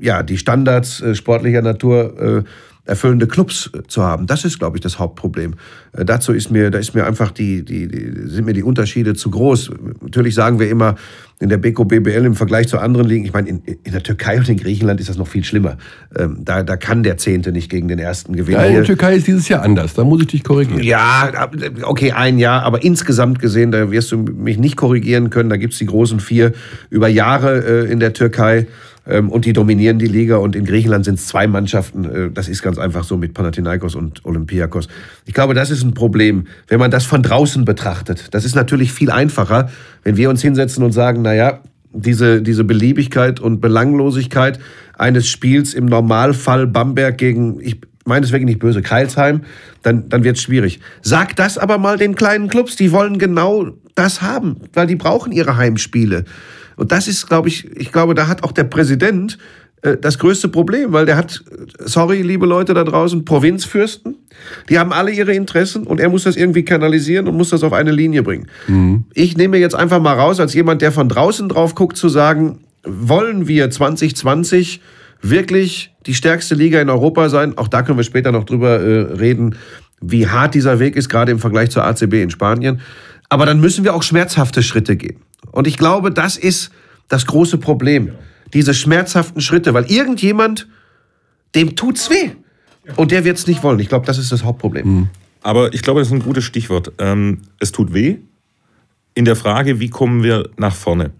ja, 0.00 0.22
die 0.22 0.36
Standards 0.36 1.00
äh, 1.00 1.14
sportlicher 1.14 1.62
Natur 1.62 2.20
äh, 2.20 2.42
erfüllende 2.84 3.26
Clubs 3.26 3.70
äh, 3.74 3.82
zu 3.86 4.02
haben. 4.02 4.26
Das 4.26 4.44
ist, 4.44 4.58
glaube 4.58 4.76
ich, 4.76 4.80
das 4.80 4.98
Hauptproblem. 4.98 5.54
Äh, 5.92 6.04
dazu 6.04 6.32
ist 6.32 6.50
mir, 6.50 6.70
da 6.70 6.78
ist 6.78 6.94
mir 6.94 7.06
einfach 7.06 7.30
die, 7.30 7.64
die, 7.64 7.86
die, 7.86 8.28
sind 8.28 8.44
mir 8.44 8.54
die 8.54 8.62
Unterschiede 8.62 9.14
zu 9.14 9.30
groß. 9.30 9.70
Natürlich 10.00 10.34
sagen 10.34 10.58
wir 10.58 10.68
immer, 10.68 10.96
in 11.38 11.48
der 11.48 11.56
Beko 11.58 11.84
BBL 11.84 12.24
im 12.24 12.34
Vergleich 12.34 12.68
zu 12.68 12.78
anderen 12.78 13.06
Ligen, 13.06 13.24
ich 13.24 13.32
meine, 13.32 13.48
in, 13.48 13.62
in 13.64 13.92
der 13.92 14.02
Türkei 14.02 14.38
und 14.38 14.48
in 14.48 14.56
Griechenland 14.56 15.00
ist 15.00 15.08
das 15.08 15.16
noch 15.16 15.26
viel 15.26 15.42
schlimmer. 15.42 15.76
Ähm, 16.16 16.38
da, 16.44 16.62
da 16.62 16.76
kann 16.76 17.02
der 17.02 17.16
Zehnte 17.16 17.50
nicht 17.52 17.68
gegen 17.68 17.88
den 17.88 17.98
Ersten 17.98 18.34
gewinnen. 18.34 18.60
Ja, 18.60 18.66
in 18.66 18.74
der 18.74 18.84
Türkei 18.84 19.16
ist 19.16 19.26
dieses 19.26 19.48
Jahr 19.48 19.62
anders, 19.62 19.94
da 19.94 20.04
muss 20.04 20.20
ich 20.22 20.28
dich 20.28 20.44
korrigieren. 20.44 20.82
Ja, 20.82 21.50
okay, 21.82 22.12
ein 22.12 22.38
Jahr, 22.38 22.62
aber 22.62 22.84
insgesamt 22.84 23.40
gesehen, 23.40 23.72
da 23.72 23.90
wirst 23.90 24.12
du 24.12 24.18
mich 24.18 24.58
nicht 24.58 24.76
korrigieren 24.76 25.30
können. 25.30 25.50
Da 25.50 25.56
gibt 25.56 25.72
es 25.72 25.78
die 25.78 25.86
großen 25.86 26.20
vier 26.20 26.52
über 26.90 27.08
Jahre 27.08 27.86
äh, 27.86 27.92
in 27.92 27.98
der 27.98 28.12
Türkei. 28.12 28.66
Ähm, 29.06 29.30
und 29.30 29.44
die 29.44 29.52
dominieren 29.52 29.98
die 29.98 30.06
Liga. 30.06 30.36
Und 30.36 30.56
in 30.56 30.64
Griechenland 30.64 31.04
sind 31.04 31.18
es 31.18 31.26
zwei 31.26 31.46
Mannschaften. 31.46 32.04
Äh, 32.04 32.30
das 32.30 32.48
ist 32.48 32.62
ganz 32.62 32.78
einfach 32.78 33.04
so 33.04 33.16
mit 33.16 33.34
Panathinaikos 33.34 33.94
und 33.94 34.24
Olympiakos. 34.24 34.88
Ich 35.26 35.34
glaube, 35.34 35.54
das 35.54 35.70
ist 35.70 35.82
ein 35.82 35.94
Problem, 35.94 36.46
wenn 36.68 36.78
man 36.78 36.90
das 36.90 37.04
von 37.04 37.22
draußen 37.22 37.64
betrachtet. 37.64 38.28
Das 38.32 38.44
ist 38.44 38.54
natürlich 38.54 38.92
viel 38.92 39.10
einfacher, 39.10 39.70
wenn 40.04 40.16
wir 40.16 40.30
uns 40.30 40.42
hinsetzen 40.42 40.84
und 40.84 40.92
sagen, 40.92 41.22
naja, 41.22 41.60
diese, 41.92 42.42
diese 42.42 42.64
Beliebigkeit 42.64 43.40
und 43.40 43.60
Belanglosigkeit 43.60 44.58
eines 44.96 45.28
Spiels 45.28 45.74
im 45.74 45.86
Normalfall 45.86 46.66
Bamberg 46.66 47.18
gegen, 47.18 47.60
ich 47.60 47.80
meine 48.04 48.24
es 48.24 48.32
wirklich 48.32 48.46
nicht 48.46 48.60
böse, 48.60 48.82
Kreilsheim, 48.82 49.42
dann, 49.82 50.08
dann 50.08 50.24
wird 50.24 50.36
es 50.36 50.42
schwierig. 50.42 50.80
Sag 51.02 51.36
das 51.36 51.58
aber 51.58 51.78
mal 51.78 51.98
den 51.98 52.14
kleinen 52.14 52.48
Clubs, 52.48 52.76
die 52.76 52.92
wollen 52.92 53.18
genau 53.18 53.72
das 53.94 54.22
haben, 54.22 54.56
weil 54.72 54.86
die 54.86 54.96
brauchen 54.96 55.32
ihre 55.32 55.56
Heimspiele. 55.56 56.24
Und 56.82 56.90
das 56.90 57.06
ist, 57.06 57.28
glaube 57.28 57.46
ich, 57.46 57.70
ich 57.76 57.92
glaube, 57.92 58.12
da 58.12 58.26
hat 58.26 58.42
auch 58.42 58.50
der 58.50 58.64
Präsident 58.64 59.38
äh, 59.82 59.96
das 59.96 60.18
größte 60.18 60.48
Problem, 60.48 60.92
weil 60.92 61.06
der 61.06 61.16
hat, 61.16 61.44
sorry, 61.78 62.22
liebe 62.22 62.44
Leute 62.44 62.74
da 62.74 62.82
draußen, 62.82 63.24
Provinzfürsten, 63.24 64.16
die 64.68 64.80
haben 64.80 64.92
alle 64.92 65.12
ihre 65.12 65.32
Interessen 65.32 65.84
und 65.84 66.00
er 66.00 66.08
muss 66.08 66.24
das 66.24 66.34
irgendwie 66.34 66.64
kanalisieren 66.64 67.28
und 67.28 67.36
muss 67.36 67.50
das 67.50 67.62
auf 67.62 67.72
eine 67.72 67.92
Linie 67.92 68.24
bringen. 68.24 68.48
Mhm. 68.66 69.04
Ich 69.14 69.36
nehme 69.36 69.58
jetzt 69.58 69.76
einfach 69.76 70.02
mal 70.02 70.14
raus, 70.14 70.40
als 70.40 70.54
jemand, 70.54 70.82
der 70.82 70.90
von 70.90 71.08
draußen 71.08 71.48
drauf 71.48 71.76
guckt, 71.76 71.96
zu 71.96 72.08
sagen, 72.08 72.58
wollen 72.82 73.46
wir 73.46 73.70
2020 73.70 74.80
wirklich 75.20 75.94
die 76.06 76.14
stärkste 76.14 76.56
Liga 76.56 76.80
in 76.80 76.90
Europa 76.90 77.28
sein? 77.28 77.56
Auch 77.58 77.68
da 77.68 77.82
können 77.82 77.96
wir 77.96 78.02
später 78.02 78.32
noch 78.32 78.42
drüber 78.42 78.80
äh, 78.80 79.12
reden, 79.12 79.54
wie 80.00 80.26
hart 80.26 80.56
dieser 80.56 80.80
Weg 80.80 80.96
ist, 80.96 81.08
gerade 81.08 81.30
im 81.30 81.38
Vergleich 81.38 81.70
zur 81.70 81.84
ACB 81.84 82.14
in 82.14 82.30
Spanien. 82.30 82.80
Aber 83.28 83.46
dann 83.46 83.60
müssen 83.60 83.84
wir 83.84 83.94
auch 83.94 84.02
schmerzhafte 84.02 84.64
Schritte 84.64 84.96
gehen. 84.96 85.18
Und 85.50 85.66
ich 85.66 85.76
glaube, 85.76 86.10
das 86.10 86.36
ist 86.36 86.70
das 87.08 87.26
große 87.26 87.58
Problem. 87.58 88.12
Diese 88.54 88.74
schmerzhaften 88.74 89.40
Schritte, 89.40 89.74
weil 89.74 89.90
irgendjemand, 89.90 90.68
dem 91.54 91.76
tut's 91.76 92.10
weh. 92.10 92.30
Und 92.96 93.10
der 93.10 93.24
wird 93.24 93.38
es 93.38 93.46
nicht 93.46 93.62
wollen. 93.62 93.78
Ich 93.78 93.88
glaube, 93.88 94.06
das 94.06 94.18
ist 94.18 94.32
das 94.32 94.44
Hauptproblem. 94.44 94.86
Mhm. 94.86 95.08
Aber 95.42 95.72
ich 95.74 95.82
glaube, 95.82 96.00
das 96.00 96.08
ist 96.08 96.14
ein 96.14 96.22
gutes 96.22 96.44
Stichwort. 96.44 96.92
Ähm, 96.98 97.42
es 97.58 97.72
tut 97.72 97.92
weh. 97.92 98.18
In 99.14 99.24
der 99.24 99.36
Frage, 99.36 99.80
wie 99.80 99.90
kommen 99.90 100.22
wir 100.22 100.48
nach 100.56 100.74
vorne? 100.74 101.10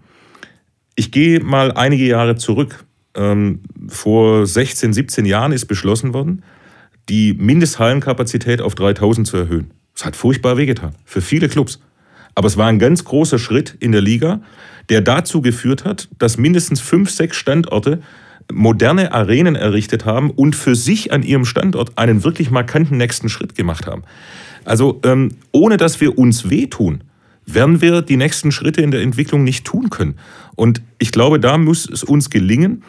Ich 0.95 1.11
gehe 1.11 1.39
mal 1.39 1.71
einige 1.71 2.05
Jahre 2.05 2.35
zurück. 2.35 2.85
Ähm, 3.15 3.61
vor 3.87 4.47
16, 4.47 4.93
17 4.93 5.25
Jahren 5.25 5.51
ist 5.51 5.67
beschlossen 5.67 6.13
worden, 6.13 6.43
die 7.09 7.33
Mindesthallenkapazität 7.33 8.61
auf 8.61 8.75
3000 8.75 9.27
zu 9.27 9.37
erhöhen. 9.37 9.71
Das 9.93 10.05
hat 10.05 10.15
furchtbar 10.15 10.57
wehgetan. 10.57 10.95
Für 11.05 11.21
viele 11.21 11.49
Clubs. 11.49 11.79
Aber 12.35 12.47
es 12.47 12.57
war 12.57 12.67
ein 12.67 12.79
ganz 12.79 13.03
großer 13.03 13.39
Schritt 13.39 13.75
in 13.79 13.91
der 13.91 14.01
Liga, 14.01 14.41
der 14.89 15.01
dazu 15.01 15.41
geführt 15.41 15.85
hat, 15.85 16.09
dass 16.19 16.37
mindestens 16.37 16.81
fünf, 16.81 17.09
sechs 17.09 17.37
Standorte 17.37 18.01
moderne 18.51 19.13
Arenen 19.13 19.55
errichtet 19.55 20.05
haben 20.05 20.29
und 20.29 20.55
für 20.55 20.75
sich 20.75 21.11
an 21.13 21.23
ihrem 21.23 21.45
Standort 21.45 21.97
einen 21.97 22.23
wirklich 22.23 22.51
markanten 22.51 22.97
nächsten 22.97 23.29
Schritt 23.29 23.55
gemacht 23.55 23.87
haben. 23.87 24.03
Also 24.65 24.99
ähm, 25.03 25.31
ohne 25.51 25.77
dass 25.77 26.01
wir 26.01 26.17
uns 26.17 26.49
wehtun, 26.49 27.03
werden 27.45 27.81
wir 27.81 28.01
die 28.01 28.17
nächsten 28.17 28.51
Schritte 28.51 28.81
in 28.81 28.91
der 28.91 29.01
Entwicklung 29.01 29.43
nicht 29.43 29.65
tun 29.65 29.89
können. 29.89 30.15
Und 30.55 30.81
ich 30.97 31.11
glaube, 31.11 31.39
da 31.39 31.57
muss 31.57 31.89
es 31.89 32.03
uns 32.03 32.29
gelingen, 32.29 32.83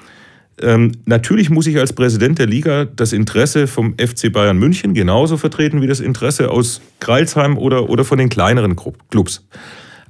Ähm, 0.61 0.93
natürlich 1.05 1.51
muss 1.51 1.67
ich 1.67 1.79
als 1.79 1.93
Präsident 1.93 2.39
der 2.39 2.47
Liga 2.47 2.85
das 2.85 3.13
Interesse 3.13 3.67
vom 3.67 3.95
FC 3.99 4.33
Bayern 4.33 4.59
München 4.59 4.95
genauso 4.95 5.37
vertreten 5.37 5.83
wie 5.83 5.87
das 5.87 6.01
Interesse 6.01 6.51
aus 6.51 6.81
Kreilsheim 7.01 7.59
oder, 7.59 7.91
oder 7.91 8.05
von 8.05 8.19
den 8.19 8.29
kleineren 8.29 8.77
Clubs. 9.11 9.47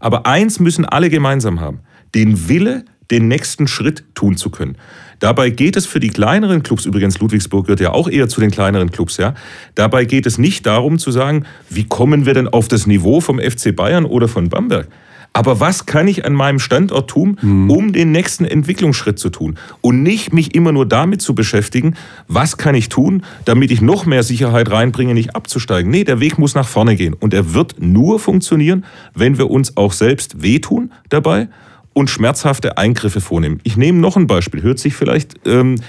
Aber 0.00 0.26
eins 0.26 0.60
müssen 0.60 0.84
alle 0.84 1.08
gemeinsam 1.08 1.60
haben, 1.60 1.80
den 2.14 2.48
Wille, 2.48 2.84
den 3.10 3.28
nächsten 3.28 3.66
Schritt 3.66 4.04
tun 4.14 4.36
zu 4.36 4.50
können. 4.50 4.76
Dabei 5.18 5.50
geht 5.50 5.76
es 5.76 5.86
für 5.86 6.00
die 6.00 6.10
kleineren 6.10 6.62
Clubs, 6.62 6.84
übrigens 6.84 7.18
Ludwigsburg 7.18 7.66
gehört 7.66 7.80
ja 7.80 7.92
auch 7.92 8.08
eher 8.08 8.28
zu 8.28 8.40
den 8.40 8.50
kleineren 8.50 8.90
Clubs, 8.90 9.16
ja. 9.16 9.34
Dabei 9.74 10.04
geht 10.04 10.26
es 10.26 10.36
nicht 10.36 10.66
darum 10.66 10.98
zu 10.98 11.10
sagen, 11.10 11.46
wie 11.70 11.84
kommen 11.84 12.26
wir 12.26 12.34
denn 12.34 12.48
auf 12.48 12.68
das 12.68 12.86
Niveau 12.86 13.20
vom 13.20 13.38
FC 13.38 13.74
Bayern 13.74 14.04
oder 14.04 14.28
von 14.28 14.48
Bamberg? 14.48 14.88
Aber 15.36 15.58
was 15.58 15.84
kann 15.84 16.06
ich 16.06 16.24
an 16.24 16.32
meinem 16.32 16.60
Standort 16.60 17.10
tun, 17.10 17.38
mhm. 17.42 17.68
um 17.68 17.92
den 17.92 18.12
nächsten 18.12 18.44
Entwicklungsschritt 18.44 19.18
zu 19.18 19.30
tun? 19.30 19.58
Und 19.80 20.04
nicht 20.04 20.32
mich 20.32 20.54
immer 20.54 20.70
nur 20.70 20.86
damit 20.86 21.22
zu 21.22 21.34
beschäftigen, 21.34 21.96
was 22.28 22.56
kann 22.56 22.76
ich 22.76 22.88
tun, 22.88 23.24
damit 23.44 23.72
ich 23.72 23.80
noch 23.80 24.06
mehr 24.06 24.22
Sicherheit 24.22 24.70
reinbringe, 24.70 25.12
nicht 25.12 25.34
abzusteigen. 25.34 25.90
Nee, 25.90 26.04
der 26.04 26.20
Weg 26.20 26.38
muss 26.38 26.54
nach 26.54 26.68
vorne 26.68 26.94
gehen. 26.94 27.14
Und 27.14 27.34
er 27.34 27.52
wird 27.52 27.82
nur 27.82 28.20
funktionieren, 28.20 28.84
wenn 29.12 29.36
wir 29.36 29.50
uns 29.50 29.76
auch 29.76 29.92
selbst 29.92 30.40
wehtun 30.40 30.92
dabei 31.08 31.48
und 31.94 32.10
schmerzhafte 32.10 32.78
Eingriffe 32.78 33.20
vornehmen. 33.20 33.58
Ich 33.64 33.76
nehme 33.76 33.98
noch 33.98 34.16
ein 34.16 34.28
Beispiel, 34.28 34.62
hört 34.62 34.78
sich 34.78 34.94
vielleicht 34.94 35.34
ähm, 35.46 35.80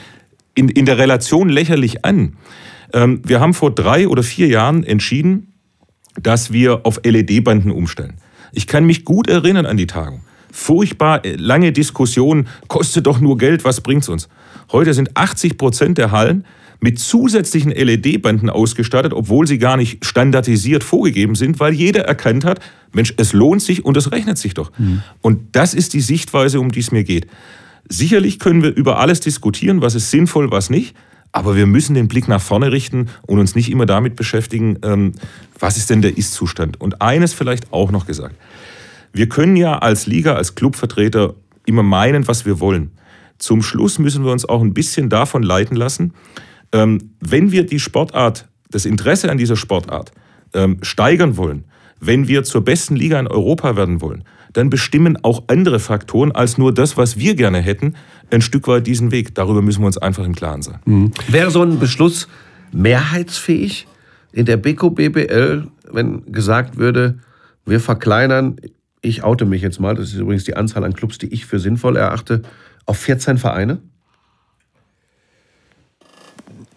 in, 0.56 0.70
in 0.70 0.88
der 0.88 0.98
Relation 0.98 1.50
lächerlich 1.50 2.04
an. 2.04 2.38
Ähm, 2.94 3.22
wir 3.24 3.40
haben 3.40 3.54
vor 3.54 3.70
drei 3.70 4.08
oder 4.08 4.24
vier 4.24 4.48
Jahren 4.48 4.84
entschieden, 4.84 5.54
dass 6.20 6.52
wir 6.52 6.84
auf 6.84 7.00
LED-Banden 7.04 7.70
umstellen. 7.70 8.16
Ich 8.56 8.68
kann 8.68 8.86
mich 8.86 9.06
gut 9.06 9.28
erinnern 9.28 9.66
an 9.66 9.78
die 9.78 9.88
Tagung. 9.88 10.22
Furchtbar 10.52 11.26
äh, 11.26 11.36
lange 11.36 11.72
Diskussionen, 11.72 12.48
kostet 12.68 13.06
doch 13.06 13.20
nur 13.20 13.38
Geld, 13.38 13.66
was 13.66 13.82
bringt's 13.82 14.10
uns? 14.10 14.30
Heute 14.72 14.94
sind 14.94 15.16
80 15.16 15.58
Prozent 15.58 15.98
der 15.98 16.12
Hallen 16.12 16.46
mit 16.80 17.00
zusätzlichen 17.00 17.72
LED-Banden 17.72 18.50
ausgestattet, 18.50 19.14
obwohl 19.14 19.48
sie 19.48 19.58
gar 19.58 19.78
nicht 19.78 20.06
standardisiert 20.06 20.84
vorgegeben 20.84 21.36
sind, 21.36 21.60
weil 21.60 21.74
jeder 21.74 22.06
erkannt 22.06 22.46
hat, 22.46 22.60
Mensch, 22.94 23.14
es 23.18 23.34
lohnt 23.34 23.62
sich 23.62 23.84
und 23.84 23.98
es 23.98 24.12
rechnet 24.12 24.38
sich 24.38 24.54
doch. 24.54 24.72
Mhm. 24.78 25.02
Und 25.22 25.56
das 25.56 25.74
ist 25.74 25.94
die 25.94 26.02
Sichtweise, 26.02 26.60
um 26.60 26.72
die 26.72 26.80
es 26.80 26.92
mir 26.92 27.04
geht. 27.04 27.28
Sicherlich 27.90 28.40
können 28.40 28.64
wir 28.64 28.74
über 28.74 29.00
alles 29.00 29.20
diskutieren, 29.20 29.82
was 29.82 29.96
ist 29.96 30.12
sinnvoll, 30.12 30.52
was 30.52 30.70
nicht. 30.70 30.96
Aber 31.36 31.58
wir 31.58 31.66
müssen 31.66 31.96
den 31.96 32.08
Blick 32.08 32.30
nach 32.30 32.40
vorne 32.40 32.72
richten 32.72 33.10
und 33.28 33.40
uns 33.40 33.56
nicht 33.56 33.70
immer 33.70 33.86
damit 33.86 34.16
beschäftigen, 34.16 34.78
ähm, 34.84 35.12
was 35.60 35.76
ist 35.76 35.90
denn 35.90 36.02
der 36.02 36.18
Ist-Zustand. 36.18 36.80
Und 36.80 37.02
eines 37.02 37.34
vielleicht 37.34 37.74
auch 37.74 37.92
noch 37.92 38.08
gesagt. 38.08 38.38
Wir 39.12 39.28
können 39.28 39.58
ja 39.58 39.80
als 39.80 40.08
Liga, 40.08 40.36
als 40.36 40.56
Clubvertreter 40.56 41.34
immer 41.66 41.84
meinen, 41.84 42.26
was 42.30 42.46
wir 42.46 42.62
wollen. 42.62 42.92
Zum 43.38 43.62
Schluss 43.62 44.00
müssen 44.00 44.24
wir 44.24 44.32
uns 44.32 44.48
auch 44.48 44.62
ein 44.62 44.74
bisschen 44.74 45.10
davon 45.10 45.44
leiten 45.44 45.76
lassen, 45.76 46.14
ähm, 46.72 47.12
wenn 47.20 47.52
wir 47.52 47.66
die 47.66 47.82
Sportart, 47.82 48.48
das 48.70 48.86
Interesse 48.86 49.30
an 49.30 49.38
dieser 49.38 49.58
Sportart 49.58 50.14
ähm, 50.54 50.78
steigern 50.84 51.36
wollen, 51.36 51.66
wenn 52.00 52.30
wir 52.30 52.46
zur 52.46 52.64
besten 52.64 52.96
Liga 52.96 53.20
in 53.20 53.28
Europa 53.28 53.76
werden 53.76 54.00
wollen, 54.00 54.24
dann 54.56 54.70
bestimmen 54.70 55.18
auch 55.22 55.44
andere 55.48 55.80
Faktoren 55.80 56.32
als 56.32 56.58
nur 56.58 56.74
das, 56.74 56.96
was 56.96 57.18
wir 57.18 57.36
gerne 57.36 57.60
hätten, 57.60 57.96
ein 58.32 58.42
Stück 58.42 58.68
weit 58.68 58.88
diesen 58.88 59.12
Weg. 59.12 59.36
Darüber 59.36 59.62
müssen 59.62 59.82
wir 59.82 59.88
uns 59.88 59.98
einfach 59.98 60.26
im 60.26 60.34
Klaren 60.34 60.62
sein. 60.62 60.80
Mhm. 60.86 61.12
Wäre 61.28 61.52
so 61.52 61.62
ein 61.62 61.78
Beschluss 61.78 62.28
mehrheitsfähig 62.72 63.88
in 64.32 64.46
der 64.46 64.58
Beko 64.58 64.90
BBL, 64.90 65.68
wenn 65.92 66.32
gesagt 66.32 66.78
würde, 66.78 67.20
wir 67.66 67.80
verkleinern, 67.80 68.58
ich 69.02 69.24
oute 69.24 69.46
mich 69.46 69.62
jetzt 69.62 69.80
mal, 69.80 69.96
das 69.96 70.14
ist 70.14 70.20
übrigens 70.20 70.46
die 70.46 70.56
Anzahl 70.56 70.84
an 70.84 70.94
Clubs, 70.94 71.18
die 71.18 71.28
ich 71.28 71.46
für 71.46 71.60
sinnvoll 71.60 71.98
erachte, 71.98 72.42
auf 72.86 72.98
14 72.98 73.38
Vereine? 73.38 73.80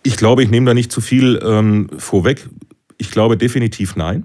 Ich 0.03 0.17
glaube, 0.17 0.43
ich 0.43 0.51
nehme 0.51 0.67
da 0.67 0.75
nicht 0.75 0.91
zu 0.91 1.01
viel 1.01 1.41
ähm, 1.45 1.89
vorweg. 1.97 2.49
Ich 2.97 3.11
glaube 3.11 3.37
definitiv 3.37 3.95
nein. 3.95 4.25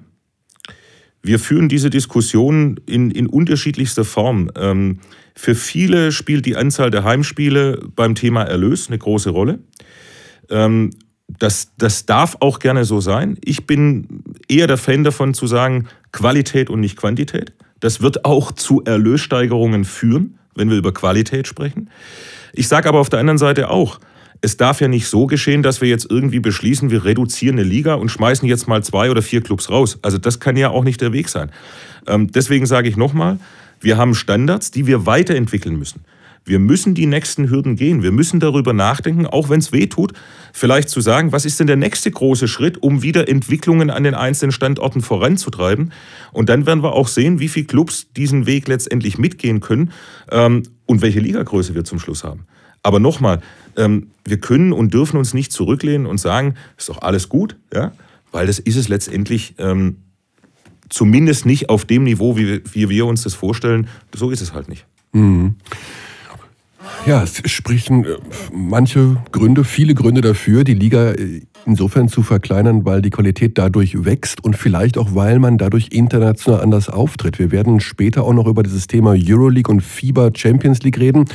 Wir 1.24 1.40
führen 1.40 1.70
diese 1.70 1.90
Diskussion 1.90 2.80
in, 2.86 3.10
in 3.10 3.28
unterschiedlichster 3.28 4.04
Form. 4.04 4.52
Ähm, 4.58 5.00
für 5.36 5.56
viele 5.56 6.12
spielt 6.12 6.46
die 6.46 6.58
Anzahl 6.58 6.92
der 6.92 7.06
Heimspiele 7.06 7.80
beim 7.96 8.14
Thema 8.14 8.44
Erlös 8.44 8.90
eine 8.90 8.98
große 8.98 9.30
Rolle. 9.30 9.60
Ähm, 10.50 10.92
das, 11.28 11.72
das 11.78 12.06
darf 12.06 12.36
auch 12.42 12.60
gerne 12.60 12.84
so 12.84 13.00
sein. 13.00 13.38
Ich 13.44 13.66
bin 13.66 14.24
eher 14.50 14.68
der 14.68 14.78
Fan 14.78 15.06
davon 15.06 15.34
zu 15.34 15.48
sagen, 15.48 15.88
Qualität 16.12 16.70
und 16.70 16.82
nicht 16.82 16.98
Quantität. 16.98 17.54
Das 17.80 18.02
wird 18.02 18.26
auch 18.26 18.52
zu 18.52 18.84
Erlössteigerungen 18.84 19.86
führen, 19.86 20.38
wenn 20.56 20.70
wir 20.70 20.78
über 20.78 20.94
Qualität 20.94 21.48
sprechen. 21.48 21.90
Ich 22.52 22.68
sage 22.68 22.90
aber 22.90 23.00
auf 23.00 23.10
der 23.10 23.20
anderen 23.20 23.38
Seite 23.38 23.70
auch, 23.70 24.00
es 24.44 24.58
darf 24.58 24.82
ja 24.82 24.90
nicht 24.90 25.08
so 25.08 25.26
geschehen, 25.26 25.64
dass 25.64 25.80
wir 25.80 25.88
jetzt 25.88 26.12
irgendwie 26.12 26.42
beschließen, 26.42 26.92
wir 26.92 27.06
reduzieren 27.06 27.58
eine 27.58 27.68
Liga 27.68 27.94
und 27.94 28.10
schmeißen 28.10 28.46
jetzt 28.46 28.68
mal 28.68 28.84
zwei 28.84 29.10
oder 29.10 29.22
vier 29.22 29.42
Clubs 29.42 29.70
raus. 29.70 29.98
Also 30.02 30.18
das 30.18 30.42
kann 30.42 30.58
ja 30.58 30.70
auch 30.70 30.84
nicht 30.84 31.00
der 31.00 31.14
Weg 31.14 31.30
sein. 31.30 31.50
Ähm, 32.08 32.30
deswegen 32.30 32.66
sage 32.66 32.90
ich 32.90 32.98
nochmal, 32.98 33.40
wir 33.80 33.98
haben 33.98 34.14
Standards, 34.14 34.70
die 34.70 34.86
wir 34.86 35.06
weiterentwickeln 35.06 35.80
müssen. 35.80 36.02
Wir 36.44 36.60
müssen 36.60 36.94
die 36.94 37.06
nächsten 37.06 37.50
Hürden 37.50 37.78
gehen. 37.78 38.04
Wir 38.04 38.12
müssen 38.12 38.42
darüber 38.42 38.74
nachdenken, 38.74 39.26
auch 39.26 39.50
wenn 39.50 39.60
es 39.60 39.72
weh 39.72 39.88
tut, 39.88 40.12
vielleicht 40.52 40.90
zu 40.90 41.00
sagen, 41.00 41.32
was 41.32 41.46
ist 41.46 41.62
denn 41.62 41.68
der 41.68 41.78
nächste 41.78 42.12
große 42.12 42.50
Schritt, 42.50 42.84
um 42.84 43.02
wieder 43.02 43.30
Entwicklungen 43.30 43.90
an 43.90 44.04
den 44.04 44.14
einzelnen 44.14 44.52
Standorten 44.52 45.02
voranzutreiben. 45.02 45.94
Und 46.34 46.50
dann 46.50 46.66
werden 46.66 46.84
wir 46.84 46.92
auch 46.92 47.08
sehen, 47.08 47.40
wie 47.40 47.48
viele 47.48 47.68
Clubs 47.68 48.08
diesen 48.18 48.46
Weg 48.46 48.68
letztendlich 48.68 49.18
mitgehen 49.18 49.62
können 49.62 49.94
ähm, 50.32 50.64
und 50.86 51.02
welche 51.02 51.22
Ligagröße 51.22 51.76
wir 51.76 51.86
zum 51.86 52.00
Schluss 52.00 52.26
haben. 52.26 52.46
Aber 52.84 53.00
nochmal, 53.00 53.42
ähm, 53.78 54.08
wir 54.26 54.40
können 54.40 54.74
und 54.74 54.94
dürfen 54.94 55.18
uns 55.18 55.34
nicht 55.34 55.52
zurücklehnen 55.52 56.06
und 56.06 56.20
sagen, 56.20 56.56
ist 56.78 56.90
doch 56.90 57.02
alles 57.02 57.30
gut, 57.30 57.56
ja? 57.74 57.94
weil 58.32 58.48
das 58.48 58.60
ist 58.60 58.76
es 58.76 58.90
letztendlich 58.90 59.56
ähm, 59.58 59.98
zumindest 60.90 61.46
nicht 61.46 61.70
auf 61.70 61.86
dem 61.86 62.04
Niveau, 62.04 62.38
wie, 62.38 62.62
wie 62.72 62.90
wir 62.90 63.06
uns 63.06 63.24
das 63.24 63.34
vorstellen. 63.34 63.88
So 64.14 64.30
ist 64.30 64.42
es 64.42 64.54
halt 64.54 64.70
nicht. 64.70 64.86
Mhm. 65.14 65.56
Ja, 67.06 67.24
es 67.24 67.42
sprechen 67.50 68.06
äh, 68.06 68.18
manche 68.54 69.18
Gründe, 69.32 69.64
viele 69.64 69.96
Gründe 69.96 70.22
dafür, 70.22 70.64
die 70.64 70.74
Liga 70.74 71.12
äh, 71.12 71.42
insofern 71.66 72.08
zu 72.08 72.24
verkleinern, 72.24 72.86
weil 72.86 73.02
die 73.02 73.10
Qualität 73.10 73.58
dadurch 73.58 74.06
wächst 74.06 74.44
und 74.44 74.56
vielleicht 74.56 74.98
auch, 74.98 75.16
weil 75.16 75.40
man 75.40 75.58
dadurch 75.58 75.90
international 75.92 76.62
anders 76.62 76.90
auftritt. 76.90 77.40
Wir 77.40 77.52
werden 77.52 77.80
später 77.80 78.24
auch 78.24 78.34
noch 78.34 78.48
über 78.48 78.64
dieses 78.64 78.88
Thema 78.88 79.16
Euroleague 79.18 79.72
und 79.72 79.82
FIBA 79.82 80.32
Champions 80.36 80.82
League 80.84 81.00
reden 81.00 81.26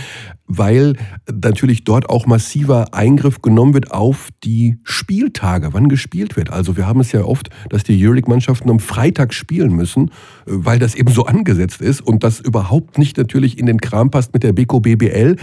weil 0.49 0.95
natürlich 1.31 1.85
dort 1.85 2.09
auch 2.09 2.27
massiver 2.27 2.95
Eingriff 2.95 3.43
genommen 3.43 3.75
wird 3.75 3.93
auf 3.93 4.31
die 4.43 4.79
Spieltage, 4.83 5.69
wann 5.73 5.89
gespielt 5.89 6.37
wird. 6.37 6.51
Also 6.51 6.77
wir 6.77 6.87
haben 6.87 7.01
es 7.01 7.13
ja 7.13 7.23
oft, 7.23 7.51
dass 7.69 7.85
die 7.85 8.03
Euroleague-Mannschaften 8.03 8.71
am 8.71 8.81
Freitag 8.81 9.35
spielen 9.35 9.73
müssen, 9.73 10.11
weil 10.47 10.79
das 10.79 10.95
eben 10.95 11.13
so 11.13 11.27
angesetzt 11.27 11.83
ist 11.83 12.01
und 12.01 12.25
das 12.25 12.41
überhaupt 12.41 12.99
nicht 12.99 13.19
natürlich 13.19 13.59
in 13.59 13.67
den 13.67 13.79
Kram 13.79 14.11
passt 14.11 14.33
mit 14.33 14.43
der 14.43 14.55
Beko 14.55 14.81
BBL. 14.81 15.37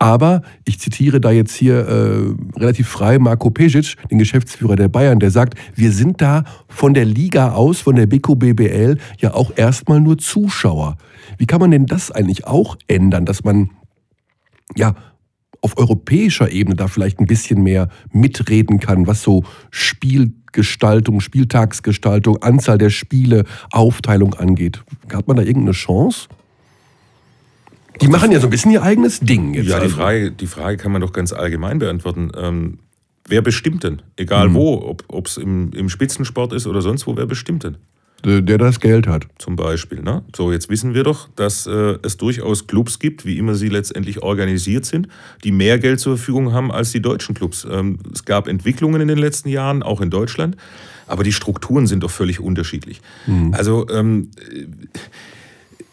Aber 0.00 0.42
ich 0.64 0.78
zitiere 0.78 1.20
da 1.20 1.30
jetzt 1.30 1.54
hier 1.54 1.86
äh, 1.86 2.58
relativ 2.58 2.88
frei 2.88 3.18
Marco 3.18 3.50
Pesic, 3.50 3.94
den 4.10 4.18
Geschäftsführer 4.28 4.76
der 4.76 4.88
Bayern, 4.88 5.20
der 5.20 5.30
sagt, 5.30 5.54
wir 5.74 5.90
sind 5.90 6.20
da 6.20 6.44
von 6.68 6.92
der 6.92 7.06
Liga 7.06 7.52
aus, 7.52 7.80
von 7.80 7.96
der 7.96 8.06
Beko 8.06 8.36
BBL 8.36 8.98
ja 9.18 9.32
auch 9.32 9.52
erstmal 9.56 10.00
nur 10.00 10.18
Zuschauer. 10.18 10.98
Wie 11.38 11.46
kann 11.46 11.60
man 11.60 11.70
denn 11.70 11.86
das 11.86 12.10
eigentlich 12.10 12.46
auch 12.46 12.76
ändern, 12.88 13.24
dass 13.24 13.42
man 13.42 13.70
ja, 14.76 14.94
auf 15.62 15.78
europäischer 15.78 16.52
Ebene 16.52 16.76
da 16.76 16.88
vielleicht 16.88 17.20
ein 17.20 17.26
bisschen 17.26 17.62
mehr 17.62 17.88
mitreden 18.12 18.80
kann, 18.80 19.06
was 19.06 19.22
so 19.22 19.44
Spielgestaltung, 19.70 21.20
Spieltagsgestaltung, 21.20 22.36
Anzahl 22.42 22.76
der 22.76 22.90
Spiele, 22.90 23.44
Aufteilung 23.70 24.34
angeht. 24.34 24.84
Hat 25.10 25.26
man 25.26 25.38
da 25.38 25.42
irgendeine 25.42 25.72
Chance? 25.72 26.28
Die 28.02 28.08
machen 28.08 28.30
ja 28.30 28.40
so 28.40 28.46
ein 28.46 28.50
bisschen 28.50 28.72
ihr 28.72 28.82
eigenes 28.82 29.20
Ding 29.20 29.54
jetzt. 29.54 29.68
Ja, 29.68 29.78
die, 29.78 29.84
also. 29.84 29.96
Frage, 29.96 30.30
die 30.32 30.46
Frage 30.46 30.76
kann 30.76 30.92
man 30.92 31.00
doch 31.00 31.12
ganz 31.12 31.32
allgemein 31.32 31.78
beantworten. 31.78 32.78
Wer 33.28 33.42
bestimmt 33.42 33.84
denn? 33.84 34.02
Egal 34.16 34.48
mhm. 34.48 34.54
wo, 34.54 34.96
ob 35.08 35.26
es 35.26 35.36
im, 35.36 35.72
im 35.72 35.88
Spitzensport 35.88 36.52
ist 36.52 36.66
oder 36.66 36.82
sonst 36.82 37.06
wo, 37.06 37.16
wer 37.16 37.26
bestimmt 37.26 37.64
denn? 37.64 37.76
der 38.24 38.58
das 38.58 38.80
Geld 38.80 39.06
hat. 39.06 39.26
Zum 39.38 39.56
Beispiel. 39.56 40.02
Ne? 40.02 40.24
So, 40.34 40.50
jetzt 40.50 40.68
wissen 40.68 40.94
wir 40.94 41.04
doch, 41.04 41.28
dass 41.36 41.66
äh, 41.66 41.98
es 42.02 42.16
durchaus 42.16 42.66
Clubs 42.66 42.98
gibt, 42.98 43.24
wie 43.24 43.38
immer 43.38 43.54
sie 43.54 43.68
letztendlich 43.68 44.22
organisiert 44.22 44.84
sind, 44.84 45.08
die 45.44 45.52
mehr 45.52 45.78
Geld 45.78 46.00
zur 46.00 46.16
Verfügung 46.16 46.52
haben 46.52 46.72
als 46.72 46.90
die 46.90 47.00
deutschen 47.00 47.34
Clubs. 47.34 47.66
Ähm, 47.70 47.98
es 48.12 48.24
gab 48.24 48.48
Entwicklungen 48.48 49.00
in 49.00 49.08
den 49.08 49.18
letzten 49.18 49.48
Jahren, 49.48 49.82
auch 49.82 50.00
in 50.00 50.10
Deutschland, 50.10 50.56
aber 51.06 51.22
die 51.22 51.32
Strukturen 51.32 51.86
sind 51.86 52.02
doch 52.02 52.10
völlig 52.10 52.40
unterschiedlich. 52.40 53.00
Mhm. 53.26 53.54
Also 53.54 53.88
ähm, 53.88 54.30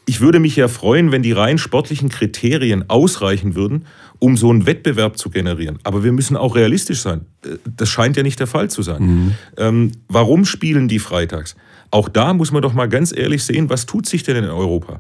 ich 0.08 0.22
würde 0.22 0.40
mich 0.40 0.56
ja 0.56 0.68
freuen, 0.68 1.12
wenn 1.12 1.22
die 1.22 1.32
rein 1.32 1.58
sportlichen 1.58 2.10
Kriterien 2.10 2.90
ausreichen 2.90 3.56
würden, 3.56 3.86
um 4.26 4.38
so 4.38 4.50
einen 4.50 4.66
Wettbewerb 4.66 5.20
zu 5.20 5.30
generieren. 5.30 5.78
Aber 5.84 6.04
wir 6.04 6.12
müssen 6.12 6.36
auch 6.36 6.56
realistisch 6.56 7.02
sein. 7.02 7.28
Das 7.64 7.90
scheint 7.90 8.18
ja 8.18 8.24
nicht 8.24 8.40
der 8.40 8.48
Fall 8.48 8.72
zu 8.72 8.82
sein. 8.82 9.04
Mhm. 9.04 9.32
Ähm, 9.56 9.92
warum 10.08 10.46
spielen 10.46 10.88
die 10.88 10.98
freitags? 10.98 11.56
Auch 11.92 12.10
da 12.10 12.34
muss 12.34 12.52
man 12.52 12.64
doch 12.64 12.74
mal 12.74 12.90
ganz 12.90 13.16
ehrlich 13.16 13.44
sehen, 13.44 13.70
was 13.70 13.86
tut 13.86 14.08
sich 14.08 14.24
denn 14.24 14.38
in 14.38 14.46
Europa? 14.46 15.00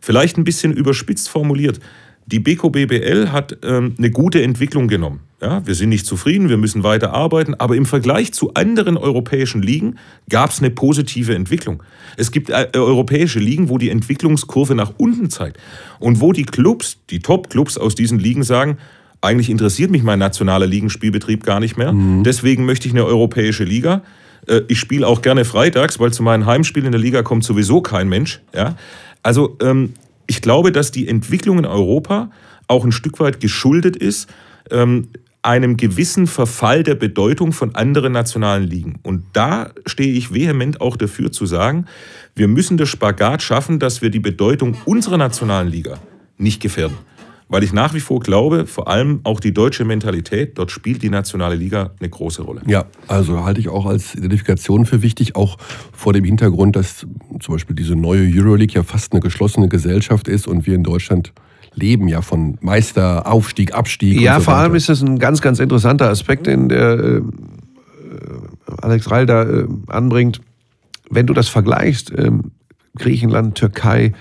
Vielleicht 0.00 0.38
ein 0.38 0.42
bisschen 0.42 0.72
überspitzt 0.72 1.28
formuliert. 1.28 1.78
Die 2.26 2.40
Beko 2.40 2.70
BBL 2.70 3.28
hat 3.32 3.58
ähm, 3.62 3.94
eine 3.98 4.10
gute 4.10 4.42
Entwicklung 4.42 4.88
genommen. 4.88 5.20
Ja, 5.42 5.66
wir 5.66 5.74
sind 5.74 5.90
nicht 5.90 6.06
zufrieden, 6.06 6.48
wir 6.48 6.56
müssen 6.56 6.82
weiter 6.84 7.12
arbeiten, 7.12 7.54
aber 7.54 7.76
im 7.76 7.84
Vergleich 7.84 8.32
zu 8.32 8.54
anderen 8.54 8.96
europäischen 8.96 9.60
Ligen 9.60 9.96
gab 10.30 10.50
es 10.50 10.60
eine 10.60 10.70
positive 10.70 11.34
Entwicklung. 11.34 11.82
Es 12.16 12.30
gibt 12.30 12.48
äh, 12.48 12.68
europäische 12.72 13.40
Ligen, 13.40 13.68
wo 13.68 13.76
die 13.76 13.90
Entwicklungskurve 13.90 14.74
nach 14.74 14.94
unten 14.96 15.28
zeigt 15.28 15.58
und 15.98 16.20
wo 16.20 16.32
die 16.32 16.44
Clubs, 16.44 16.98
die 17.10 17.18
Top-Clubs 17.18 17.76
aus 17.76 17.94
diesen 17.94 18.18
Ligen 18.18 18.42
sagen, 18.42 18.78
eigentlich 19.20 19.50
interessiert 19.50 19.90
mich 19.90 20.02
mein 20.02 20.18
nationaler 20.18 20.66
Ligenspielbetrieb 20.66 21.44
gar 21.44 21.60
nicht 21.60 21.76
mehr. 21.76 21.92
Mhm. 21.92 22.24
Deswegen 22.24 22.64
möchte 22.64 22.88
ich 22.88 22.94
eine 22.94 23.04
europäische 23.04 23.64
Liga. 23.64 24.02
Äh, 24.46 24.62
ich 24.68 24.78
spiele 24.78 25.06
auch 25.06 25.20
gerne 25.20 25.44
freitags, 25.44 26.00
weil 26.00 26.12
zu 26.12 26.22
meinen 26.22 26.46
Heimspielen 26.46 26.86
in 26.86 26.92
der 26.92 27.00
Liga 27.00 27.22
kommt 27.22 27.44
sowieso 27.44 27.82
kein 27.82 28.08
Mensch. 28.08 28.40
Ja? 28.54 28.76
Also 29.22 29.56
ähm, 29.60 29.94
ich 30.26 30.42
glaube, 30.42 30.72
dass 30.72 30.90
die 30.90 31.08
Entwicklung 31.08 31.58
in 31.58 31.66
Europa 31.66 32.30
auch 32.68 32.84
ein 32.84 32.92
Stück 32.92 33.20
weit 33.20 33.40
geschuldet 33.40 33.96
ist 33.96 34.28
ähm, 34.70 35.08
einem 35.42 35.76
gewissen 35.76 36.26
Verfall 36.26 36.82
der 36.82 36.94
Bedeutung 36.94 37.52
von 37.52 37.74
anderen 37.74 38.14
nationalen 38.14 38.64
Ligen. 38.64 38.98
Und 39.02 39.24
da 39.34 39.72
stehe 39.84 40.14
ich 40.14 40.32
vehement 40.32 40.80
auch 40.80 40.96
dafür 40.96 41.32
zu 41.32 41.44
sagen, 41.44 41.84
wir 42.34 42.48
müssen 42.48 42.78
das 42.78 42.88
Spagat 42.88 43.42
schaffen, 43.42 43.78
dass 43.78 44.00
wir 44.00 44.08
die 44.08 44.20
Bedeutung 44.20 44.74
unserer 44.86 45.18
nationalen 45.18 45.68
Liga 45.68 45.98
nicht 46.38 46.62
gefährden. 46.62 46.96
Weil 47.48 47.62
ich 47.62 47.72
nach 47.72 47.92
wie 47.92 48.00
vor 48.00 48.20
glaube, 48.20 48.66
vor 48.66 48.88
allem 48.88 49.20
auch 49.24 49.38
die 49.38 49.52
deutsche 49.52 49.84
Mentalität, 49.84 50.58
dort 50.58 50.70
spielt 50.70 51.02
die 51.02 51.10
nationale 51.10 51.56
Liga 51.56 51.90
eine 52.00 52.08
große 52.08 52.42
Rolle. 52.42 52.62
Ja, 52.66 52.86
also 53.06 53.44
halte 53.44 53.60
ich 53.60 53.68
auch 53.68 53.86
als 53.86 54.14
Identifikation 54.14 54.86
für 54.86 55.02
wichtig, 55.02 55.36
auch 55.36 55.58
vor 55.92 56.12
dem 56.14 56.24
Hintergrund, 56.24 56.74
dass 56.74 57.06
zum 57.40 57.54
Beispiel 57.54 57.76
diese 57.76 57.96
neue 57.96 58.22
Euroleague 58.22 58.74
ja 58.74 58.82
fast 58.82 59.12
eine 59.12 59.20
geschlossene 59.20 59.68
Gesellschaft 59.68 60.26
ist 60.26 60.46
und 60.46 60.66
wir 60.66 60.74
in 60.74 60.82
Deutschland 60.82 61.32
leben 61.74 62.08
ja 62.08 62.22
von 62.22 62.56
Meister, 62.60 63.26
Aufstieg, 63.26 63.74
Abstieg. 63.74 64.20
Ja, 64.20 64.36
so 64.36 64.44
vor 64.44 64.54
allem 64.54 64.74
ist 64.74 64.88
das 64.88 65.02
ein 65.02 65.18
ganz, 65.18 65.40
ganz 65.40 65.58
interessanter 65.58 66.08
Aspekt, 66.08 66.46
den 66.46 66.68
der 66.68 66.98
äh, 66.98 67.22
Alex 68.80 69.10
Reil 69.10 69.26
da 69.26 69.42
äh, 69.42 69.66
anbringt. 69.88 70.40
Wenn 71.10 71.26
du 71.26 71.34
das 71.34 71.48
vergleichst, 71.48 72.10
äh, 72.12 72.30
Griechenland, 72.96 73.56
Türkei, 73.56 74.12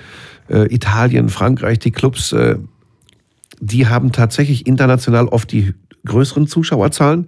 äh, 0.49 0.73
Italien, 0.73 1.29
Frankreich, 1.29 1.79
die 1.79 1.91
Clubs, 1.91 2.33
äh, 2.33 2.57
die 3.59 3.87
haben 3.87 4.11
tatsächlich 4.11 4.67
international 4.67 5.27
oft 5.27 5.51
die 5.51 5.73
größeren 6.05 6.47
Zuschauerzahlen. 6.47 7.27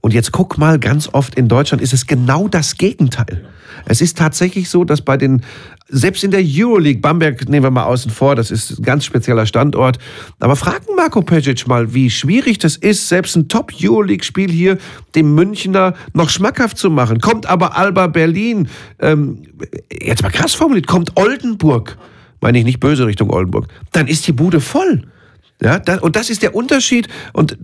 Und 0.00 0.14
jetzt 0.14 0.30
guck 0.30 0.56
mal, 0.58 0.78
ganz 0.78 1.08
oft 1.12 1.34
in 1.34 1.48
Deutschland 1.48 1.82
ist 1.82 1.92
es 1.92 2.06
genau 2.06 2.48
das 2.48 2.76
Gegenteil. 2.76 3.44
Es 3.86 4.00
ist 4.00 4.16
tatsächlich 4.16 4.70
so, 4.70 4.84
dass 4.84 5.02
bei 5.02 5.16
den, 5.16 5.42
selbst 5.88 6.24
in 6.24 6.30
der 6.30 6.42
Euroleague, 6.44 7.00
Bamberg 7.00 7.48
nehmen 7.48 7.64
wir 7.64 7.70
mal 7.70 7.84
außen 7.84 8.10
vor, 8.10 8.34
das 8.34 8.50
ist 8.50 8.78
ein 8.78 8.82
ganz 8.82 9.04
spezieller 9.04 9.46
Standort. 9.46 9.98
Aber 10.38 10.56
fragen 10.56 10.94
Marco 10.96 11.22
Pecic 11.22 11.66
mal, 11.66 11.92
wie 11.92 12.10
schwierig 12.10 12.58
das 12.58 12.76
ist, 12.76 13.08
selbst 13.08 13.36
ein 13.36 13.48
Top-Euroleague-Spiel 13.48 14.50
hier 14.50 14.78
dem 15.14 15.34
Münchner 15.34 15.94
noch 16.12 16.30
schmackhaft 16.30 16.78
zu 16.78 16.90
machen. 16.90 17.20
Kommt 17.20 17.46
aber 17.46 17.76
Alba 17.76 18.06
Berlin, 18.06 18.68
ähm, 19.00 19.42
jetzt 19.90 20.22
mal 20.22 20.30
krass 20.30 20.54
formuliert, 20.54 20.86
kommt 20.86 21.16
Oldenburg, 21.16 21.98
meine 22.40 22.58
ich 22.58 22.64
nicht 22.64 22.80
böse 22.80 23.06
Richtung 23.06 23.30
Oldenburg, 23.30 23.66
dann 23.92 24.06
ist 24.06 24.26
die 24.26 24.32
Bude 24.32 24.60
voll. 24.60 25.02
Ja, 25.62 25.78
das, 25.78 26.02
und 26.02 26.16
das 26.16 26.28
ist 26.28 26.42
der 26.42 26.54
Unterschied. 26.54 27.08
Und 27.32 27.56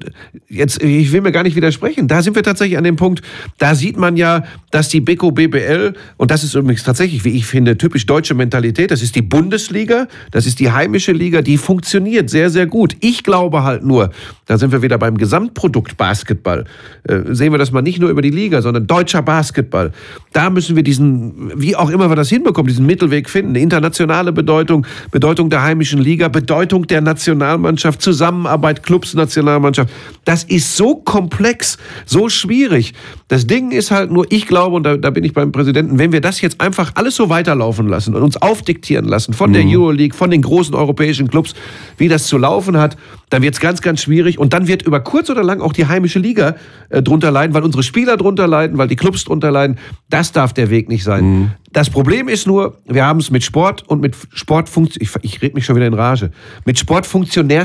jetzt, 0.48 0.82
ich 0.82 1.12
will 1.12 1.20
mir 1.20 1.30
gar 1.30 1.42
nicht 1.42 1.56
widersprechen. 1.56 2.08
Da 2.08 2.22
sind 2.22 2.34
wir 2.34 2.42
tatsächlich 2.42 2.78
an 2.78 2.84
dem 2.84 2.96
Punkt. 2.96 3.20
Da 3.58 3.74
sieht 3.74 3.98
man 3.98 4.16
ja, 4.16 4.44
dass 4.70 4.88
die 4.88 5.02
Beko 5.02 5.30
BBL, 5.30 5.92
und 6.16 6.30
das 6.30 6.42
ist 6.42 6.54
übrigens 6.54 6.84
tatsächlich, 6.84 7.26
wie 7.26 7.36
ich 7.36 7.44
finde, 7.44 7.76
typisch 7.76 8.06
deutsche 8.06 8.32
Mentalität. 8.32 8.90
Das 8.90 9.02
ist 9.02 9.14
die 9.14 9.20
Bundesliga. 9.20 10.08
Das 10.30 10.46
ist 10.46 10.58
die 10.58 10.72
heimische 10.72 11.12
Liga. 11.12 11.42
Die 11.42 11.58
funktioniert 11.58 12.30
sehr, 12.30 12.48
sehr 12.48 12.66
gut. 12.66 12.96
Ich 13.00 13.24
glaube 13.24 13.62
halt 13.62 13.84
nur, 13.84 14.10
da 14.46 14.56
sind 14.56 14.72
wir 14.72 14.80
wieder 14.80 14.96
beim 14.96 15.18
Gesamtprodukt 15.18 15.98
Basketball. 15.98 16.64
Äh, 17.06 17.34
sehen 17.34 17.52
wir 17.52 17.58
das 17.58 17.72
mal 17.72 17.82
nicht 17.82 18.00
nur 18.00 18.08
über 18.08 18.22
die 18.22 18.30
Liga, 18.30 18.62
sondern 18.62 18.86
deutscher 18.86 19.20
Basketball. 19.20 19.92
Da 20.32 20.48
müssen 20.48 20.76
wir 20.76 20.82
diesen, 20.82 21.52
wie 21.60 21.76
auch 21.76 21.90
immer 21.90 22.08
wir 22.10 22.16
das 22.16 22.30
hinbekommen, 22.30 22.68
diesen 22.68 22.86
Mittelweg 22.86 23.28
finden. 23.28 23.54
Internationale 23.54 24.32
Bedeutung, 24.32 24.86
Bedeutung 25.10 25.50
der 25.50 25.62
heimischen 25.62 26.00
Liga, 26.00 26.28
Bedeutung 26.28 26.86
der 26.86 27.02
Nationalmannschaft. 27.02 27.81
Nationalmannschaft, 27.82 28.02
Zusammenarbeit, 28.02 28.82
Clubs, 28.82 29.14
Nationalmannschaft. 29.14 29.92
Das 30.24 30.44
ist 30.44 30.76
so 30.76 30.96
komplex, 30.96 31.78
so 32.06 32.28
schwierig. 32.28 32.94
Das 33.28 33.46
Ding 33.46 33.70
ist 33.70 33.90
halt 33.90 34.10
nur, 34.10 34.26
ich 34.30 34.46
glaube, 34.46 34.76
und 34.76 34.84
da, 34.84 34.96
da 34.96 35.10
bin 35.10 35.24
ich 35.24 35.32
beim 35.32 35.52
Präsidenten, 35.52 35.98
wenn 35.98 36.12
wir 36.12 36.20
das 36.20 36.40
jetzt 36.40 36.60
einfach 36.60 36.92
alles 36.94 37.16
so 37.16 37.28
weiterlaufen 37.28 37.88
lassen 37.88 38.14
und 38.14 38.22
uns 38.22 38.36
aufdiktieren 38.36 39.06
lassen 39.06 39.32
von 39.32 39.52
der 39.52 39.64
mhm. 39.64 39.76
Euroleague, 39.76 40.16
von 40.16 40.30
den 40.30 40.42
großen 40.42 40.74
europäischen 40.74 41.28
Clubs, 41.28 41.54
wie 41.98 42.08
das 42.08 42.26
zu 42.26 42.38
laufen 42.38 42.76
hat, 42.76 42.96
dann 43.30 43.42
wird 43.42 43.54
es 43.54 43.60
ganz, 43.60 43.80
ganz 43.80 44.02
schwierig. 44.02 44.38
Und 44.38 44.52
dann 44.52 44.68
wird 44.68 44.82
über 44.82 45.00
kurz 45.00 45.30
oder 45.30 45.42
lang 45.42 45.60
auch 45.60 45.72
die 45.72 45.86
heimische 45.86 46.18
Liga 46.18 46.56
äh, 46.90 47.02
drunter 47.02 47.30
leiden, 47.30 47.54
weil 47.54 47.62
unsere 47.62 47.82
Spieler 47.82 48.16
drunter 48.16 48.46
leiden, 48.46 48.78
weil 48.78 48.88
die 48.88 48.96
Clubs 48.96 49.24
drunter 49.24 49.50
leiden. 49.50 49.78
Das 50.10 50.32
darf 50.32 50.52
der 50.52 50.70
Weg 50.70 50.88
nicht 50.88 51.04
sein. 51.04 51.24
Mhm. 51.24 51.50
Das 51.72 51.88
Problem 51.88 52.28
ist 52.28 52.46
nur, 52.46 52.78
wir 52.86 53.06
haben 53.06 53.18
es 53.18 53.30
mit 53.30 53.42
Sport 53.42 53.88
und 53.88 54.02
mit 54.02 54.14
Sportfunktion, 54.34 55.00
ich, 55.00 55.10
ich 55.22 55.40
rede 55.40 55.54
mich 55.54 55.64
schon 55.64 55.74
wieder 55.74 55.86
in 55.86 55.94
Rage, 55.94 56.30
mit 56.66 56.78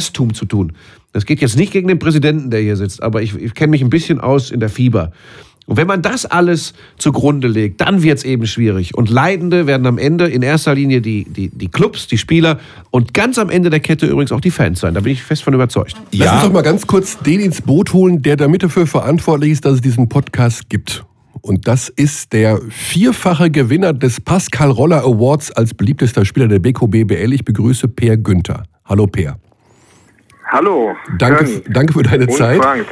Sportfunktionärstum 0.07 0.33
zu 0.33 0.45
tun. 0.45 0.73
Das 1.13 1.25
geht 1.25 1.41
jetzt 1.41 1.57
nicht 1.57 1.71
gegen 1.71 1.87
den 1.87 1.99
Präsidenten, 1.99 2.49
der 2.49 2.61
hier 2.61 2.75
sitzt, 2.75 3.01
aber 3.01 3.21
ich, 3.21 3.35
ich 3.35 3.53
kenne 3.53 3.71
mich 3.71 3.81
ein 3.81 3.89
bisschen 3.89 4.19
aus 4.19 4.51
in 4.51 4.59
der 4.59 4.69
Fieber. 4.69 5.11
Und 5.65 5.75
wenn 5.75 5.87
man 5.87 6.01
das 6.01 6.25
alles 6.25 6.73
zugrunde 6.97 7.49
legt, 7.49 7.81
dann 7.81 8.01
wird 8.01 8.19
es 8.19 8.23
eben 8.23 8.47
schwierig. 8.47 8.95
Und 8.95 9.09
Leidende 9.09 9.67
werden 9.67 9.85
am 9.85 9.97
Ende 9.97 10.27
in 10.27 10.41
erster 10.41 10.73
Linie 10.73 11.01
die, 11.01 11.25
die, 11.25 11.49
die 11.49 11.67
Clubs, 11.67 12.07
die 12.07 12.17
Spieler 12.17 12.59
und 12.89 13.13
ganz 13.13 13.37
am 13.37 13.49
Ende 13.49 13.69
der 13.69 13.81
Kette 13.81 14.05
übrigens 14.05 14.31
auch 14.31 14.39
die 14.39 14.51
Fans 14.51 14.79
sein. 14.79 14.93
Da 14.93 15.01
bin 15.01 15.11
ich 15.11 15.23
fest 15.23 15.43
von 15.43 15.53
überzeugt. 15.53 15.95
Ja. 16.11 16.25
Lass 16.25 16.33
uns 16.35 16.43
doch 16.43 16.53
mal 16.53 16.61
ganz 16.61 16.87
kurz 16.87 17.19
den 17.19 17.41
ins 17.41 17.61
Boot 17.61 17.91
holen, 17.91 18.21
der 18.21 18.37
damit 18.37 18.63
dafür 18.63 18.87
verantwortlich 18.87 19.51
ist, 19.51 19.65
dass 19.65 19.73
es 19.73 19.81
diesen 19.81 20.07
Podcast 20.07 20.69
gibt. 20.69 21.03
Und 21.41 21.67
das 21.67 21.89
ist 21.89 22.31
der 22.31 22.61
vierfache 22.69 23.51
Gewinner 23.51 23.91
des 23.91 24.21
Pascal 24.21 24.71
Roller 24.71 25.03
Awards 25.03 25.51
als 25.51 25.73
beliebtester 25.73 26.23
Spieler 26.23 26.47
der 26.47 26.59
Beko 26.59 26.87
BBL. 26.87 27.33
Ich 27.33 27.43
begrüße 27.43 27.89
Per 27.89 28.15
Günther. 28.15 28.63
Hallo 28.85 29.05
Per. 29.05 29.37
Hallo. 30.49 30.95
Danke, 31.17 31.61
danke 31.69 31.91
für 31.91 32.03
deine 32.03 32.25
und 32.25 32.33
Zeit. 32.33 32.61
Frank. 32.61 32.85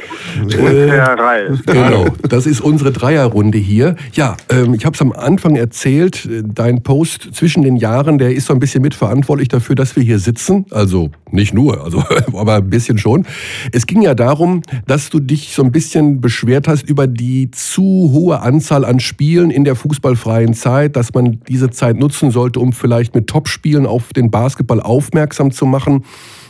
Äh, 0.50 0.88
Herr 0.88 1.18
Reil. 1.18 1.58
Genau, 1.64 2.06
das 2.28 2.44
ist 2.44 2.60
unsere 2.60 2.92
Dreierrunde 2.92 3.56
hier. 3.56 3.96
Ja, 4.12 4.36
ähm, 4.50 4.74
ich 4.74 4.84
habe 4.84 4.94
es 4.94 5.00
am 5.00 5.12
Anfang 5.12 5.56
erzählt, 5.56 6.28
dein 6.44 6.82
Post 6.82 7.30
zwischen 7.32 7.62
den 7.62 7.76
Jahren, 7.76 8.18
der 8.18 8.34
ist 8.34 8.46
so 8.46 8.52
ein 8.52 8.60
bisschen 8.60 8.82
mitverantwortlich 8.82 9.48
dafür, 9.48 9.74
dass 9.74 9.96
wir 9.96 10.02
hier 10.02 10.18
sitzen. 10.18 10.66
Also 10.70 11.10
nicht 11.30 11.54
nur, 11.54 11.82
also, 11.82 12.02
aber 12.34 12.56
ein 12.56 12.68
bisschen 12.68 12.98
schon. 12.98 13.26
Es 13.72 13.86
ging 13.86 14.02
ja 14.02 14.14
darum, 14.14 14.60
dass 14.86 15.08
du 15.08 15.18
dich 15.18 15.54
so 15.54 15.62
ein 15.62 15.72
bisschen 15.72 16.20
beschwert 16.20 16.68
hast 16.68 16.86
über 16.86 17.06
die 17.06 17.50
zu 17.52 18.10
hohe 18.12 18.42
Anzahl 18.42 18.84
an 18.84 19.00
Spielen 19.00 19.50
in 19.50 19.64
der 19.64 19.76
fußballfreien 19.76 20.52
Zeit, 20.52 20.94
dass 20.94 21.14
man 21.14 21.40
diese 21.48 21.70
Zeit 21.70 21.96
nutzen 21.96 22.30
sollte, 22.30 22.60
um 22.60 22.74
vielleicht 22.74 23.14
mit 23.14 23.28
Topspielen 23.28 23.86
auf 23.86 24.12
den 24.12 24.30
Basketball 24.30 24.80
aufmerksam 24.80 25.52
zu 25.52 25.64
machen. 25.64 26.04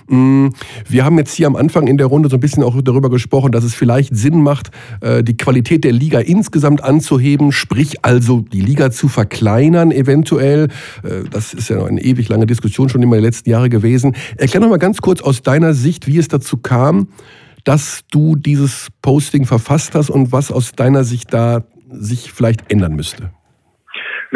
Mm, 0.09 0.49
wir 0.88 1.05
haben 1.05 1.19
jetzt 1.19 1.35
hier 1.35 1.47
am 1.47 1.57
Anfang 1.57 1.87
in 1.87 1.99
der 1.99 2.07
Runde 2.07 2.29
so 2.29 2.37
ein 2.37 2.40
bisschen 2.40 2.62
auch 2.62 2.81
darüber 2.83 3.11
gesprochen, 3.11 3.53
dass 3.53 3.64
es 3.64 3.75
vielleicht 3.75 4.14
Sinn 4.16 4.42
macht, 4.42 4.71
äh, 5.01 5.23
die 5.23 5.37
Qualität 5.37 5.85
der 5.85 5.92
Liga 5.92 6.21
insgesamt 6.21 6.83
anzuheben, 6.83 7.53
sprich 7.53 8.05
also 8.05 8.40
die 8.40 8.61
Liga 8.61 8.90
zu 8.90 9.09
verkleinern 9.09 9.90
eventuell. 9.90 10.69
Äh, 11.03 11.29
das 11.31 11.55
ist 11.55 11.69
ja 11.69 11.85
eine 11.85 12.03
ewig 12.03 12.29
lange 12.29 12.47
Diskussion 12.47 12.88
schon 12.88 13.03
immer 13.03 13.16
in 13.16 13.23
den 13.23 13.27
letzten 13.27 13.51
Jahren 13.51 13.71
gewesen. 13.71 14.16
Erklär 14.37 14.61
noch 14.61 14.69
mal 14.69 14.79
ganz 14.79 15.01
kurz 15.01 15.21
aus 15.21 15.42
deiner 15.42 15.75
Sicht, 15.75 16.07
wie 16.07 16.19
es 16.19 16.29
dazu 16.29 16.57
kam, 16.57 17.09
dass 17.64 18.03
du 18.11 18.37
dieses 18.37 18.88
Posting 19.03 19.45
verfasst 19.45 19.95
hast 19.95 20.11
und 20.11 20.31
was 20.31 20.53
aus 20.53 20.73
deiner 20.73 21.03
Sicht 21.03 21.35
da 21.35 21.64
sich 21.90 22.33
vielleicht 22.33 22.71
ändern 22.71 22.95
müsste. 22.95 23.31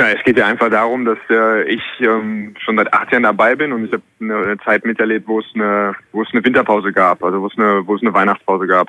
Na, 0.00 0.12
es 0.12 0.24
geht 0.24 0.38
ja 0.38 0.46
einfach 0.46 0.70
darum, 0.70 1.04
dass 1.04 1.18
äh, 1.28 1.64
ich 1.64 1.82
ähm, 2.00 2.54
schon 2.58 2.78
seit 2.78 2.90
acht 2.94 3.12
Jahren 3.12 3.24
dabei 3.24 3.54
bin 3.54 3.70
und 3.70 3.84
ich 3.84 3.92
habe 3.92 4.02
eine, 4.18 4.56
Zeit 4.64 4.86
miterlebt, 4.86 5.28
wo 5.28 5.40
es 5.40 5.46
eine, 5.54 5.94
wo 6.12 6.22
es 6.22 6.28
eine 6.32 6.42
Winterpause 6.42 6.90
gab, 6.90 7.22
also 7.22 7.42
wo 7.42 7.48
es 7.48 7.58
eine, 7.58 7.86
wo 7.86 7.96
es 7.96 8.00
eine 8.00 8.14
Weihnachtspause 8.14 8.66
gab, 8.66 8.88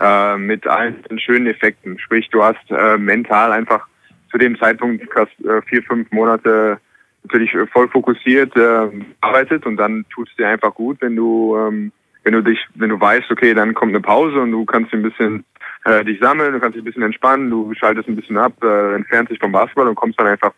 äh, 0.00 0.36
mit 0.36 0.64
allen 0.68 1.02
schönen 1.16 1.48
Effekten. 1.48 1.98
Sprich, 1.98 2.28
du 2.30 2.44
hast 2.44 2.70
äh, 2.70 2.96
mental 2.98 3.50
einfach 3.50 3.88
zu 4.30 4.38
dem 4.38 4.56
Zeitpunkt 4.56 5.12
fast 5.12 5.32
äh, 5.44 5.60
vier, 5.62 5.82
fünf 5.82 6.08
Monate 6.12 6.78
natürlich 7.24 7.50
voll 7.72 7.88
fokussiert 7.88 8.56
äh, 8.56 8.90
arbeitet 9.22 9.66
und 9.66 9.76
dann 9.76 10.04
tut 10.14 10.28
es 10.28 10.36
dir 10.36 10.46
einfach 10.46 10.72
gut, 10.72 10.98
wenn 11.00 11.16
du 11.16 11.56
ähm, 11.56 11.90
wenn 12.22 12.32
du 12.32 12.42
dich, 12.42 12.60
wenn 12.76 12.90
du 12.90 13.00
weißt, 13.00 13.28
okay, 13.32 13.54
dann 13.54 13.74
kommt 13.74 13.90
eine 13.90 14.00
Pause 14.00 14.40
und 14.40 14.52
du 14.52 14.64
kannst 14.64 14.92
ein 14.92 15.02
bisschen 15.02 15.44
äh, 15.84 16.04
dich 16.04 16.18
sammeln, 16.20 16.52
du 16.52 16.60
kannst 16.60 16.76
dich 16.76 16.82
ein 16.82 16.86
bisschen 16.86 17.02
entspannen, 17.02 17.50
du 17.50 17.72
schaltest 17.74 18.08
ein 18.08 18.16
bisschen 18.16 18.38
ab, 18.38 18.52
äh, 18.62 18.94
entfernst 18.94 19.30
dich 19.30 19.38
vom 19.38 19.52
Basketball 19.52 19.88
und 19.88 19.94
kommst 19.94 20.18
dann 20.18 20.26
einfach 20.26 20.52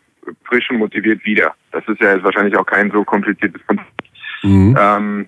frisch 0.44 0.70
und 0.70 0.78
motiviert 0.78 1.24
wieder. 1.24 1.54
Das 1.72 1.86
ist 1.88 2.00
ja 2.00 2.14
jetzt 2.14 2.24
wahrscheinlich 2.24 2.56
auch 2.56 2.66
kein 2.66 2.90
so 2.90 3.04
kompliziertes 3.04 3.64
Konzept. 3.66 3.90
Mhm. 4.42 4.76
Ähm, 4.78 5.26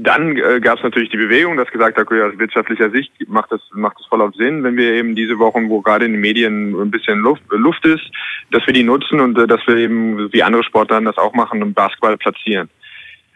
dann 0.00 0.36
äh, 0.36 0.60
gab 0.60 0.78
es 0.78 0.84
natürlich 0.84 1.10
die 1.10 1.16
Bewegung, 1.16 1.56
dass 1.56 1.68
gesagt 1.70 1.96
hat, 1.96 2.06
okay, 2.06 2.22
aus 2.22 2.38
wirtschaftlicher 2.38 2.88
Sicht 2.90 3.12
macht 3.26 3.50
das, 3.50 3.60
macht 3.72 3.98
das 3.98 4.06
voll 4.06 4.22
auf 4.22 4.34
Sinn, 4.36 4.62
wenn 4.62 4.76
wir 4.76 4.92
eben 4.92 5.16
diese 5.16 5.38
Wochen, 5.40 5.68
wo 5.68 5.80
gerade 5.80 6.04
in 6.04 6.12
den 6.12 6.20
Medien 6.20 6.80
ein 6.80 6.90
bisschen 6.90 7.18
Luft, 7.18 7.42
Luft 7.50 7.84
ist, 7.84 8.08
dass 8.52 8.64
wir 8.66 8.74
die 8.74 8.84
nutzen 8.84 9.18
und 9.18 9.36
äh, 9.36 9.48
dass 9.48 9.66
wir 9.66 9.76
eben, 9.76 10.32
wie 10.32 10.42
andere 10.42 10.62
Sportarten 10.62 11.06
das 11.06 11.18
auch 11.18 11.34
machen, 11.34 11.60
im 11.62 11.74
Basketball 11.74 12.16
platzieren. 12.16 12.70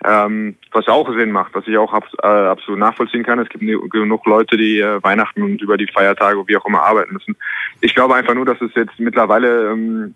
Ähm, 0.05 0.57
was 0.73 0.89
auch 0.89 1.09
Sinn 1.15 1.31
macht, 1.31 1.55
was 1.55 1.67
ich 1.69 1.79
auch 1.79 1.93
abs 1.93 2.13
äh, 2.23 2.27
absolut 2.27 2.81
nachvollziehen 2.81 3.23
kann. 3.23 3.39
Es 3.39 3.49
gibt 3.49 3.63
genug 3.91 4.27
Leute, 4.27 4.57
die 4.57 4.81
äh, 4.81 5.03
Weihnachten 5.03 5.43
und 5.43 5.63
über 5.63 5.77
die 5.77 5.87
Feiertage 5.87 6.43
wie 6.47 6.57
auch 6.57 6.67
immer 6.67 6.83
arbeiten 6.83 7.13
müssen. 7.13 7.37
Ich 7.81 7.95
glaube 7.95 8.17
einfach 8.17 8.35
nur, 8.35 8.45
dass 8.45 8.61
es 8.61 8.75
jetzt 8.75 8.99
mittlerweile 8.99 9.71
ähm, 9.71 10.15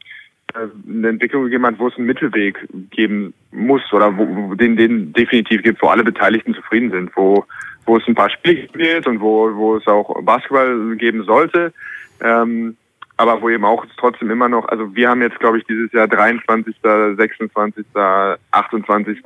äh, 0.54 0.66
eine 0.88 1.08
Entwicklung 1.08 1.44
gegeben 1.44 1.66
hat, 1.66 1.78
wo 1.78 1.86
es 1.88 1.96
einen 1.96 2.06
Mittelweg 2.06 2.58
geben 2.90 3.32
muss 3.52 3.82
oder 3.92 4.16
wo 4.16 4.54
den, 4.54 4.76
den 4.76 5.12
definitiv 5.12 5.62
gibt, 5.62 5.80
wo 5.82 5.88
alle 5.88 6.04
Beteiligten 6.04 6.54
zufrieden 6.54 6.90
sind, 6.90 7.10
wo, 7.14 7.44
wo 7.84 7.96
es 7.96 8.08
ein 8.08 8.14
paar 8.14 8.30
Spiele 8.30 8.66
gibt 8.72 9.06
und 9.06 9.20
wo, 9.20 9.54
wo 9.54 9.76
es 9.76 9.86
auch 9.86 10.20
Basketball 10.22 10.96
geben 10.96 11.22
sollte. 11.24 11.72
Ähm, 12.20 12.76
aber 13.18 13.40
wo 13.40 13.48
eben 13.48 13.64
auch 13.64 13.86
trotzdem 13.96 14.30
immer 14.30 14.48
noch, 14.48 14.68
also 14.68 14.94
wir 14.94 15.08
haben 15.08 15.22
jetzt, 15.22 15.40
glaube 15.40 15.58
ich, 15.58 15.64
dieses 15.64 15.90
Jahr 15.92 16.06
23., 16.06 16.76
26., 16.82 17.86
28. 18.50 19.22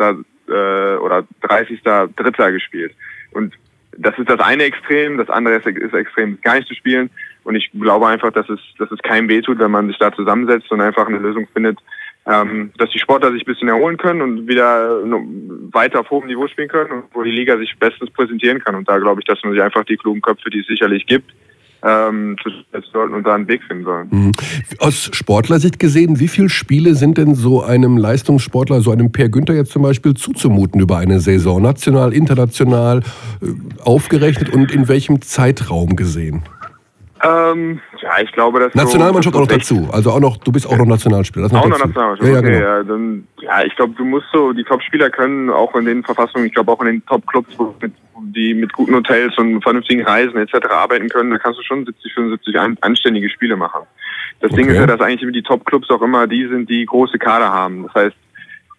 Äh, 0.50 0.96
oder 0.96 1.24
30. 1.42 1.80
Dritter 1.82 2.52
gespielt. 2.52 2.92
Und 3.32 3.54
das 3.96 4.18
ist 4.18 4.28
das 4.28 4.40
eine 4.40 4.64
Extrem, 4.64 5.18
das 5.18 5.30
andere 5.30 5.56
ist, 5.56 5.66
ist 5.66 5.94
extrem, 5.94 6.40
gar 6.42 6.56
nicht 6.56 6.68
zu 6.68 6.74
spielen. 6.74 7.10
Und 7.44 7.54
ich 7.54 7.70
glaube 7.72 8.06
einfach, 8.06 8.32
dass 8.32 8.48
es, 8.48 8.60
dass 8.78 8.90
es 8.90 8.98
keinem 9.02 9.28
wehtut, 9.28 9.58
wenn 9.58 9.70
man 9.70 9.88
sich 9.88 9.98
da 9.98 10.12
zusammensetzt 10.12 10.70
und 10.70 10.80
einfach 10.80 11.06
eine 11.06 11.18
Lösung 11.18 11.46
findet, 11.52 11.78
ähm, 12.26 12.72
dass 12.76 12.90
die 12.90 12.98
Sportler 12.98 13.32
sich 13.32 13.42
ein 13.42 13.52
bisschen 13.52 13.68
erholen 13.68 13.96
können 13.96 14.20
und 14.20 14.48
wieder 14.48 15.02
weiter 15.72 16.00
auf 16.00 16.10
hohem 16.10 16.26
Niveau 16.26 16.46
spielen 16.48 16.68
können 16.68 16.90
und 16.90 17.04
wo 17.12 17.22
die 17.22 17.30
Liga 17.30 17.56
sich 17.56 17.74
bestens 17.78 18.10
präsentieren 18.10 18.62
kann. 18.62 18.74
Und 18.74 18.88
da 18.88 18.98
glaube 18.98 19.20
ich, 19.20 19.26
dass 19.26 19.42
man 19.42 19.52
sich 19.52 19.62
einfach 19.62 19.84
die 19.84 19.96
klugen 19.96 20.20
Köpfe, 20.20 20.50
die 20.50 20.60
es 20.60 20.66
sicherlich 20.66 21.06
gibt, 21.06 21.32
ähm, 21.82 22.36
sollten 22.92 23.14
und 23.14 23.26
da 23.26 23.34
einen 23.34 23.48
Weg 23.48 23.62
finden 23.64 23.84
sollen. 23.84 24.08
Mhm. 24.10 24.32
Aus 24.78 25.10
Sportlersicht 25.12 25.78
gesehen, 25.78 26.20
wie 26.20 26.28
viele 26.28 26.48
Spiele 26.48 26.94
sind 26.94 27.18
denn 27.18 27.34
so 27.34 27.62
einem 27.62 27.96
Leistungssportler, 27.96 28.80
so 28.80 28.90
einem 28.90 29.12
Per 29.12 29.28
Günther 29.28 29.54
jetzt 29.54 29.72
zum 29.72 29.82
Beispiel 29.82 30.14
zuzumuten 30.14 30.80
über 30.80 30.98
eine 30.98 31.20
Saison? 31.20 31.62
National, 31.62 32.12
international, 32.12 33.00
äh, 33.40 33.46
aufgerechnet 33.82 34.50
und 34.50 34.72
in 34.72 34.88
welchem 34.88 35.22
Zeitraum 35.22 35.96
gesehen? 35.96 36.42
Ähm, 37.22 37.80
ja, 38.00 38.22
ich 38.22 38.32
glaube, 38.32 38.60
dass 38.60 38.74
Nationalmannschaft 38.74 39.36
auch 39.36 39.40
noch 39.40 39.46
dazu. 39.46 39.88
Also 39.92 40.10
auch 40.10 40.20
noch, 40.20 40.38
du 40.38 40.52
bist 40.52 40.66
auch 40.66 40.76
noch 40.78 40.86
Nationalspieler. 40.86 41.48
Das 41.48 41.58
auch 41.58 41.68
noch 41.68 41.78
Nationalmannschaft. 41.78 42.28
Ja, 42.28 42.34
ja, 42.34 42.40
genau. 42.40 42.58
ja, 42.58 42.82
dann, 42.82 43.26
ja, 43.40 43.64
ich 43.64 43.76
glaube, 43.76 43.94
du 43.96 44.04
musst 44.04 44.26
so, 44.32 44.52
die 44.52 44.64
Top-Spieler 44.64 45.10
können 45.10 45.50
auch 45.50 45.74
in 45.74 45.84
den 45.84 46.02
Verfassungen, 46.02 46.46
ich 46.46 46.54
glaube 46.54 46.72
auch 46.72 46.80
in 46.80 46.86
den 46.86 47.06
Top-Clubs, 47.06 47.56
mit, 47.82 47.92
die 48.34 48.54
mit 48.54 48.72
guten 48.72 48.94
Hotels 48.94 49.36
und 49.36 49.62
vernünftigen 49.62 50.02
Reisen 50.02 50.36
etc. 50.38 50.66
arbeiten 50.70 51.08
können, 51.08 51.30
da 51.30 51.38
kannst 51.38 51.58
du 51.58 51.62
schon 51.62 51.84
70, 51.84 52.14
75 52.14 52.58
anständige 52.80 53.28
Spiele 53.28 53.56
machen. 53.56 53.82
Das 54.40 54.52
okay. 54.52 54.62
Ding 54.62 54.70
ist 54.70 54.76
ja, 54.76 54.86
dass 54.86 55.00
eigentlich 55.00 55.32
die 55.32 55.42
Top-Clubs 55.42 55.90
auch 55.90 56.00
immer 56.00 56.26
die 56.26 56.46
sind, 56.46 56.70
die 56.70 56.86
große 56.86 57.18
Kader 57.18 57.52
haben. 57.52 57.82
Das 57.82 57.94
heißt, 57.94 58.16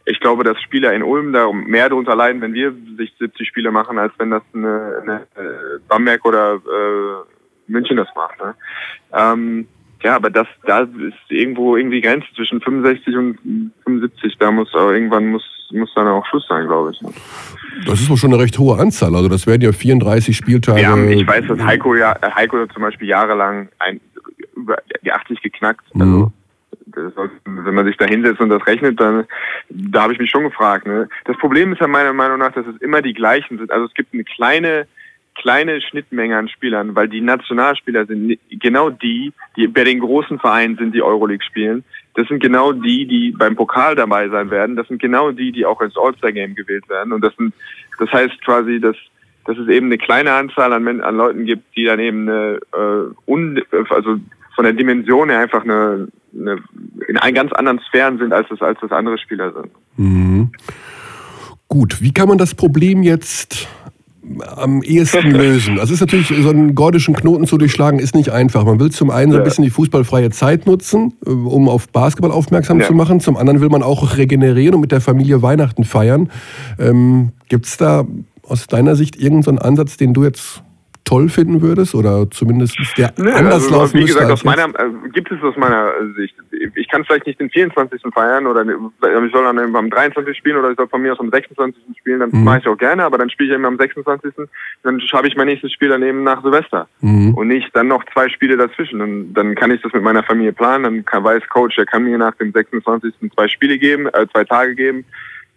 ich 0.05 0.19
glaube, 0.19 0.43
dass 0.43 0.59
Spieler 0.61 0.93
in 0.93 1.03
Ulm 1.03 1.31
da 1.31 1.51
mehr 1.51 1.89
darunter 1.89 2.15
leiden, 2.15 2.41
wenn 2.41 2.53
wir 2.53 2.73
sich 2.97 3.13
70 3.19 3.47
Spiele 3.47 3.71
machen, 3.71 3.99
als 3.99 4.13
wenn 4.17 4.31
das 4.31 4.41
eine, 4.53 5.01
eine 5.03 5.15
äh, 5.35 5.79
Bamberg 5.87 6.25
oder 6.25 6.55
äh, 6.55 7.40
München 7.71 7.97
das 7.97 8.07
macht. 8.15 8.39
Ne? 8.39 8.55
Ähm, 9.13 9.67
ja, 10.03 10.15
aber 10.15 10.29
das, 10.29 10.47
da 10.65 10.81
ist 10.81 11.13
irgendwo 11.29 11.77
irgendwie 11.77 12.01
Grenze 12.01 12.27
zwischen 12.35 12.59
65 12.61 13.15
und 13.15 13.71
75. 13.83 14.37
Da 14.39 14.51
muss 14.51 14.73
aber 14.73 14.93
irgendwann 14.93 15.27
muss, 15.27 15.43
muss 15.71 15.91
dann 15.95 16.07
auch 16.07 16.25
Schluss 16.25 16.45
sein, 16.47 16.65
glaube 16.67 16.91
ich. 16.91 16.99
Das 17.85 17.99
ist 17.99 18.09
wohl 18.09 18.17
schon 18.17 18.33
eine 18.33 18.41
recht 18.41 18.57
hohe 18.57 18.79
Anzahl. 18.79 19.15
Also 19.15 19.29
das 19.29 19.45
werden 19.45 19.61
ja 19.61 19.71
34 19.71 20.35
Spieltage. 20.35 20.81
Ja, 20.81 20.97
ich 20.97 21.25
weiß, 21.25 21.45
dass 21.47 21.59
Heiko 21.59 21.95
ja, 21.95 22.15
Heiko 22.35 22.65
zum 22.67 22.81
Beispiel 22.81 23.09
jahrelang 23.09 23.69
ein, 23.79 24.01
über 24.55 24.77
die 25.03 25.11
80 25.11 25.41
geknackt. 25.41 25.83
Mhm. 25.93 26.31
Also 26.95 27.29
wenn 27.45 27.73
man 27.73 27.85
sich 27.85 27.95
da 27.97 28.05
hinsetzt 28.05 28.41
und 28.41 28.49
das 28.49 28.65
rechnet, 28.65 28.99
dann 28.99 29.25
da 29.69 30.03
habe 30.03 30.13
ich 30.13 30.19
mich 30.19 30.29
schon 30.29 30.43
gefragt. 30.43 30.87
Ne? 30.87 31.07
Das 31.25 31.37
Problem 31.37 31.71
ist 31.73 31.79
ja 31.79 31.87
meiner 31.87 32.11
Meinung 32.11 32.39
nach, 32.39 32.51
dass 32.51 32.65
es 32.65 32.81
immer 32.81 33.01
die 33.01 33.13
gleichen 33.13 33.59
sind. 33.59 33.71
Also 33.71 33.85
es 33.85 33.93
gibt 33.93 34.13
eine 34.13 34.23
kleine 34.23 34.87
kleine 35.35 35.81
Schnittmenge 35.81 36.37
an 36.37 36.49
Spielern, 36.49 36.95
weil 36.95 37.07
die 37.07 37.21
Nationalspieler 37.21 38.05
sind 38.05 38.37
genau 38.49 38.89
die, 38.89 39.33
die 39.55 39.67
bei 39.67 39.83
den 39.83 39.99
großen 39.99 40.39
Vereinen 40.39 40.77
sind, 40.77 40.93
die 40.93 41.01
Euroleague 41.01 41.43
spielen. 41.43 41.83
Das 42.15 42.27
sind 42.27 42.41
genau 42.41 42.73
die, 42.73 43.07
die 43.07 43.31
beim 43.31 43.55
Pokal 43.55 43.95
dabei 43.95 44.27
sein 44.29 44.49
werden. 44.51 44.75
Das 44.75 44.87
sind 44.87 45.01
genau 45.01 45.31
die, 45.31 45.51
die 45.51 45.65
auch 45.65 45.81
ins 45.81 45.97
All-Star-Game 45.97 46.55
gewählt 46.55 46.87
werden. 46.89 47.13
Und 47.13 47.23
das 47.23 47.35
sind, 47.37 47.53
das 47.99 48.11
heißt 48.11 48.41
quasi, 48.43 48.79
dass, 48.81 48.97
dass 49.45 49.57
es 49.57 49.67
eben 49.69 49.87
eine 49.87 49.97
kleine 49.97 50.33
Anzahl 50.33 50.73
an, 50.73 51.01
an 51.01 51.15
Leuten 51.15 51.45
gibt, 51.45 51.75
die 51.75 51.85
dann 51.85 51.99
eben 51.99 52.27
eine, 52.27 52.59
äh, 52.73 53.31
un, 53.31 53.61
also 53.89 54.17
von 54.55 54.65
der 54.65 54.73
Dimension 54.73 55.29
her 55.29 55.39
einfach 55.39 55.63
eine, 55.63 56.09
eine, 56.33 56.57
in 57.07 57.17
einen 57.17 57.35
ganz 57.35 57.53
anderen 57.53 57.79
Sphären 57.87 58.17
sind, 58.17 58.33
als 58.33 58.49
das, 58.49 58.61
als 58.61 58.79
das 58.81 58.91
andere 58.91 59.17
Spieler 59.17 59.53
sind. 59.53 59.71
Mhm. 59.97 60.51
Gut, 61.69 62.01
wie 62.01 62.13
kann 62.13 62.27
man 62.27 62.37
das 62.37 62.53
Problem 62.53 63.01
jetzt 63.01 63.69
am 64.55 64.81
ehesten 64.83 65.31
lösen? 65.31 65.79
Also 65.79 65.93
es 65.93 66.01
ist 66.01 66.01
natürlich, 66.01 66.27
so 66.27 66.49
einen 66.49 66.75
gordischen 66.75 67.15
Knoten 67.15 67.45
zu 67.47 67.57
durchschlagen, 67.57 67.99
ist 67.99 68.15
nicht 68.15 68.29
einfach. 68.31 68.65
Man 68.65 68.79
will 68.79 68.91
zum 68.91 69.09
einen 69.09 69.31
so 69.31 69.37
ein 69.37 69.43
bisschen 69.43 69.63
die 69.63 69.69
fußballfreie 69.69 70.29
Zeit 70.29 70.65
nutzen, 70.65 71.13
äh, 71.25 71.29
um 71.29 71.69
auf 71.69 71.89
Basketball 71.89 72.31
aufmerksam 72.31 72.79
ja. 72.79 72.87
zu 72.87 72.93
machen. 72.93 73.19
Zum 73.19 73.37
anderen 73.37 73.61
will 73.61 73.69
man 73.69 73.83
auch 73.83 74.17
regenerieren 74.17 74.75
und 74.75 74.81
mit 74.81 74.91
der 74.91 75.01
Familie 75.01 75.41
Weihnachten 75.41 75.83
feiern. 75.83 76.29
Ähm, 76.79 77.31
Gibt 77.49 77.65
es 77.65 77.77
da 77.77 78.05
aus 78.43 78.67
deiner 78.67 78.95
Sicht 78.95 79.15
irgendeinen 79.15 79.57
so 79.57 79.63
Ansatz, 79.63 79.97
den 79.97 80.13
du 80.13 80.23
jetzt 80.23 80.63
toll 81.11 81.27
finden 81.27 81.61
würdest 81.61 81.93
oder 81.93 82.29
zumindest 82.31 82.77
der 82.97 83.13
nee, 83.17 83.31
anders 83.31 83.65
also, 83.65 83.71
laufen 83.71 83.99
Wie 83.99 84.05
gesagt, 84.05 84.31
aus 84.31 84.45
meiner, 84.45 84.67
äh, 84.67 85.09
gibt 85.11 85.29
es 85.29 85.43
aus 85.43 85.57
meiner 85.57 85.91
Sicht. 86.15 86.33
Ich 86.75 86.87
kann 86.87 87.03
vielleicht 87.03 87.27
nicht 87.27 87.39
den 87.39 87.49
24. 87.49 88.01
feiern 88.13 88.47
oder 88.47 88.61
ich 88.63 89.31
soll 89.33 89.43
dann 89.43 89.75
am 89.75 89.89
23. 89.89 90.37
spielen 90.37 90.57
oder 90.57 90.71
ich 90.71 90.77
soll 90.77 90.87
von 90.87 91.01
mir 91.01 91.11
aus 91.11 91.19
am 91.19 91.29
26. 91.29 91.83
spielen, 91.97 92.21
dann 92.21 92.29
mhm. 92.31 92.45
mache 92.45 92.59
ich 92.59 92.67
auch 92.67 92.77
gerne, 92.77 93.03
aber 93.03 93.17
dann 93.17 93.29
spiele 93.29 93.49
ich 93.49 93.55
eben 93.55 93.65
am 93.65 93.77
26. 93.77 94.33
Dann 94.83 95.01
habe 95.11 95.27
ich 95.27 95.35
mein 95.35 95.47
nächstes 95.47 95.73
Spiel 95.73 95.89
daneben 95.89 96.23
nach 96.23 96.41
Silvester 96.43 96.87
mhm. 97.01 97.33
und 97.33 97.49
nicht 97.49 97.75
dann 97.75 97.89
noch 97.89 98.05
zwei 98.13 98.29
Spiele 98.29 98.55
dazwischen. 98.55 99.01
Und 99.01 99.33
dann 99.33 99.53
kann 99.55 99.71
ich 99.71 99.81
das 99.81 99.91
mit 99.91 100.03
meiner 100.03 100.23
Familie 100.23 100.53
planen, 100.53 100.83
dann 100.83 101.05
kann, 101.05 101.25
weiß 101.25 101.43
Coach, 101.49 101.75
der 101.75 101.85
kann 101.85 102.05
mir 102.05 102.17
nach 102.17 102.35
dem 102.35 102.53
26. 102.53 103.13
zwei 103.35 103.49
Spiele 103.49 103.77
geben, 103.77 104.07
äh, 104.07 104.27
zwei 104.31 104.45
Tage 104.45 104.75
geben 104.75 105.03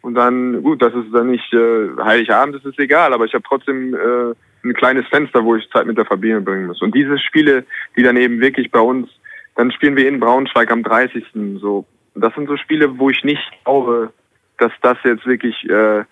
und 0.03 0.15
dann, 0.15 0.63
gut, 0.65 0.83
das 0.83 0.93
ist 0.95 1.15
dann 1.15 1.31
nicht 1.31 1.53
äh, 1.55 1.89
Heiligabend, 2.03 2.57
das 2.57 2.65
ist 2.65 2.79
egal, 2.79 3.13
aber 3.15 3.25
ich 3.25 3.35
habe 3.35 3.45
trotzdem 3.47 3.95
äh, 3.95 4.35
ein 4.65 4.75
kleines 4.75 5.07
Fenster, 5.09 5.45
wo 5.45 5.57
ich 5.57 5.69
Zeit 5.71 5.87
mit 5.87 5.99
der 5.99 6.07
Familie 6.07 6.41
bringen 6.41 6.67
muss. 6.67 6.83
Und 6.83 6.95
diese 6.95 7.19
Spiele, 7.19 7.65
die 7.97 8.03
dann 8.03 8.17
eben 8.17 8.41
wirklich 8.41 8.71
bei 8.71 8.81
uns, 8.81 9.09
dann 9.57 9.71
spielen 9.71 9.97
wir 9.97 10.09
in 10.09 10.21
Braunschweig 10.21 10.71
am 10.71 10.83
30. 10.83 11.25
So, 11.61 11.87
das 12.15 12.35
sind 12.35 12.49
so 12.49 12.57
Spiele, 12.57 12.99
wo 12.99 13.11
ich 13.11 13.23
nicht 13.25 13.43
glaube, 13.65 14.13
dass 14.59 14.73
das 14.83 14.99
jetzt 15.05 15.27
wirklich 15.27 15.69
äh, 15.69 16.01
äh, 16.01 16.05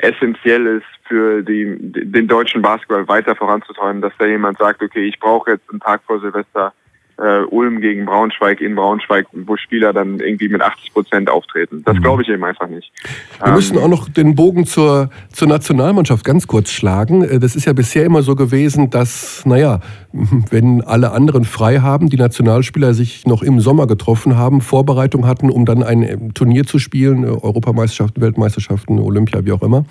essentiell 0.00 0.66
ist 0.66 1.08
für 1.08 1.42
die, 1.42 1.76
den 1.78 2.28
deutschen 2.28 2.62
Basketball 2.62 3.08
weiter 3.08 3.34
voranzutreiben, 3.34 4.00
dass 4.00 4.12
da 4.18 4.26
jemand 4.26 4.58
sagt, 4.58 4.82
okay, 4.82 5.06
ich 5.06 5.18
brauche 5.18 5.52
jetzt 5.52 5.68
einen 5.70 5.80
Tag 5.80 6.02
vor 6.06 6.20
Silvester 6.20 6.72
äh, 7.18 7.44
Ulm 7.44 7.80
gegen 7.80 8.06
Braunschweig 8.06 8.60
in 8.60 8.74
Braunschweig, 8.74 9.26
wo 9.32 9.56
Spieler 9.56 9.92
dann 9.92 10.18
irgendwie 10.18 10.48
mit 10.48 10.60
80 10.60 10.92
Prozent 10.92 11.30
auftreten. 11.30 11.82
Das 11.84 11.96
mhm. 11.96 12.02
glaube 12.02 12.22
ich 12.22 12.28
eben 12.28 12.44
einfach 12.44 12.68
nicht. 12.68 12.90
Wir 13.38 13.48
ähm, 13.48 13.54
müssen 13.54 13.78
auch 13.78 13.88
noch 13.88 14.08
den 14.08 14.34
Bogen 14.34 14.66
zur, 14.66 15.10
zur 15.32 15.48
Nationalmannschaft 15.48 16.24
ganz 16.24 16.46
kurz 16.46 16.70
schlagen. 16.70 17.22
Äh, 17.22 17.38
das 17.38 17.54
ist 17.54 17.66
ja 17.66 17.72
bisher 17.72 18.04
immer 18.04 18.22
so 18.22 18.34
gewesen, 18.34 18.90
dass, 18.90 19.46
naja, 19.46 19.80
wenn 20.50 20.82
alle 20.82 21.12
anderen 21.12 21.44
frei 21.44 21.78
haben, 21.78 22.08
die 22.08 22.16
Nationalspieler 22.16 22.94
sich 22.94 23.26
noch 23.26 23.42
im 23.42 23.60
Sommer 23.60 23.86
getroffen 23.86 24.36
haben, 24.36 24.60
Vorbereitung 24.60 25.26
hatten, 25.26 25.50
um 25.50 25.66
dann 25.66 25.82
ein 25.82 26.02
äh, 26.02 26.18
Turnier 26.34 26.64
zu 26.64 26.80
spielen, 26.80 27.22
äh, 27.22 27.28
Europameisterschaften, 27.28 28.22
Weltmeisterschaften, 28.22 28.98
Olympia, 28.98 29.44
wie 29.44 29.52
auch 29.52 29.62
immer. 29.62 29.84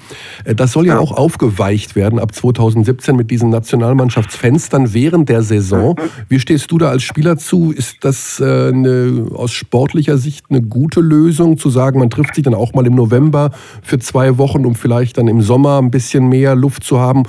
Das 0.44 0.74
soll 0.74 0.88
ja, 0.88 0.96
ja 0.96 1.00
auch 1.00 1.12
aufgeweicht 1.14 1.96
werden 1.96 2.20
ab 2.20 2.34
2017 2.34 3.16
mit 3.16 3.32
diesen 3.32 3.50
Nationalmannschaftsfenstern 3.50 4.94
während 4.94 5.30
der 5.30 5.42
Saison. 5.42 5.96
Wie 6.30 6.40
stehst 6.40 6.72
du 6.72 6.78
da 6.78 6.90
als 6.90 7.04
Spieler 7.04 7.13
zu. 7.38 7.72
Ist 7.72 8.04
das 8.04 8.40
äh, 8.40 8.70
eine, 8.70 9.28
aus 9.34 9.52
sportlicher 9.52 10.18
Sicht 10.18 10.46
eine 10.50 10.62
gute 10.62 11.02
Lösung, 11.02 11.58
zu 11.58 11.70
sagen, 11.70 12.00
man 12.00 12.10
trifft 12.10 12.36
sich 12.36 12.44
dann 12.44 12.54
auch 12.54 12.74
mal 12.74 12.86
im 12.86 12.96
November 12.96 13.52
für 13.82 14.00
zwei 14.00 14.38
Wochen, 14.38 14.66
um 14.66 14.76
vielleicht 14.76 15.18
dann 15.18 15.28
im 15.28 15.42
Sommer 15.42 15.80
ein 15.82 15.92
bisschen 15.92 16.30
mehr 16.30 16.56
Luft 16.56 16.84
zu 16.84 17.00
haben? 17.00 17.24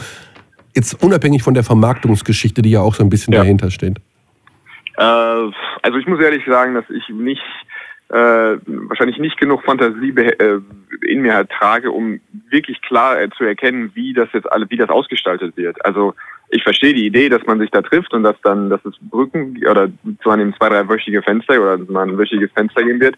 Jetzt 0.74 1.02
unabhängig 1.02 1.42
von 1.42 1.54
der 1.54 1.64
Vermarktungsgeschichte, 1.64 2.62
die 2.62 2.70
ja 2.70 2.80
auch 2.80 2.94
so 2.94 3.04
ein 3.04 3.10
bisschen 3.10 3.32
ja. 3.32 3.40
dahinter 3.40 3.70
steht. 3.70 3.98
Äh, 4.96 5.02
also 5.02 5.98
ich 5.98 6.06
muss 6.06 6.20
ehrlich 6.20 6.44
sagen, 6.46 6.74
dass 6.74 6.84
ich 6.90 7.08
nicht 7.08 7.42
äh, 8.08 8.58
wahrscheinlich 8.88 9.18
nicht 9.18 9.38
genug 9.38 9.64
Fantasie 9.64 10.10
äh, 10.10 10.60
in 11.06 11.22
mir 11.22 11.48
trage, 11.48 11.90
um 11.90 12.20
wirklich 12.50 12.80
klar 12.82 13.20
äh, 13.20 13.30
zu 13.30 13.44
erkennen, 13.44 13.90
wie 13.94 14.12
das 14.12 14.28
jetzt 14.32 14.50
alle, 14.50 14.68
wie 14.70 14.76
das 14.76 14.90
ausgestaltet 14.90 15.56
wird. 15.56 15.84
Also 15.84 16.14
ich 16.54 16.62
verstehe 16.62 16.94
die 16.94 17.06
Idee, 17.06 17.28
dass 17.28 17.44
man 17.46 17.58
sich 17.58 17.70
da 17.70 17.82
trifft 17.82 18.14
und 18.14 18.22
dass 18.22 18.40
dann, 18.42 18.70
dass 18.70 18.84
es 18.84 18.94
Brücken 19.00 19.60
oder 19.68 19.88
zwar 20.22 20.34
einem 20.34 20.54
zwei, 20.54 20.68
drei 20.68 20.88
wöchige 20.88 21.20
Fenster 21.20 21.60
oder 21.60 21.78
mal 21.90 22.08
ein 22.08 22.16
wöchiges 22.16 22.52
Fenster 22.52 22.84
geben 22.84 23.00
wird. 23.00 23.16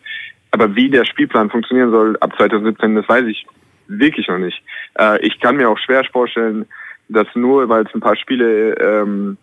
Aber 0.53 0.75
wie 0.75 0.89
der 0.89 1.05
Spielplan 1.05 1.51
funktionieren 1.51 1.91
soll 1.91 2.17
ab 2.21 2.33
2017, 2.39 2.95
das 2.95 3.07
weiß 3.07 3.27
ich 3.27 3.47
wirklich 3.89 4.27
noch 4.29 4.39
nicht. 4.39 4.63
Äh, 4.99 5.21
ich 5.21 5.39
kann 5.39 5.59
mir 5.59 5.69
auch 5.69 5.77
schwer 5.77 6.03
vorstellen, 6.11 6.65
dass 7.11 7.27
nur, 7.35 7.69
weil 7.69 7.85
es 7.85 7.95
ein 7.95 8.01
paar 8.01 8.17
Spiele 8.17 8.73
ähm, 8.79 9.37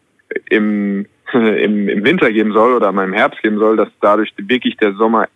im, 0.49 1.06
im, 1.34 1.88
im 1.88 2.03
Winter 2.03 2.32
geben 2.32 2.51
soll 2.51 2.73
oder 2.73 2.91
mal 2.91 3.06
im 3.06 3.13
Herbst 3.13 3.43
geben 3.43 3.60
soll, 3.60 3.77
dass 3.77 3.89
dadurch 4.01 4.34
wirklich 4.38 4.75
der 4.77 4.93
Sommer 4.93 5.27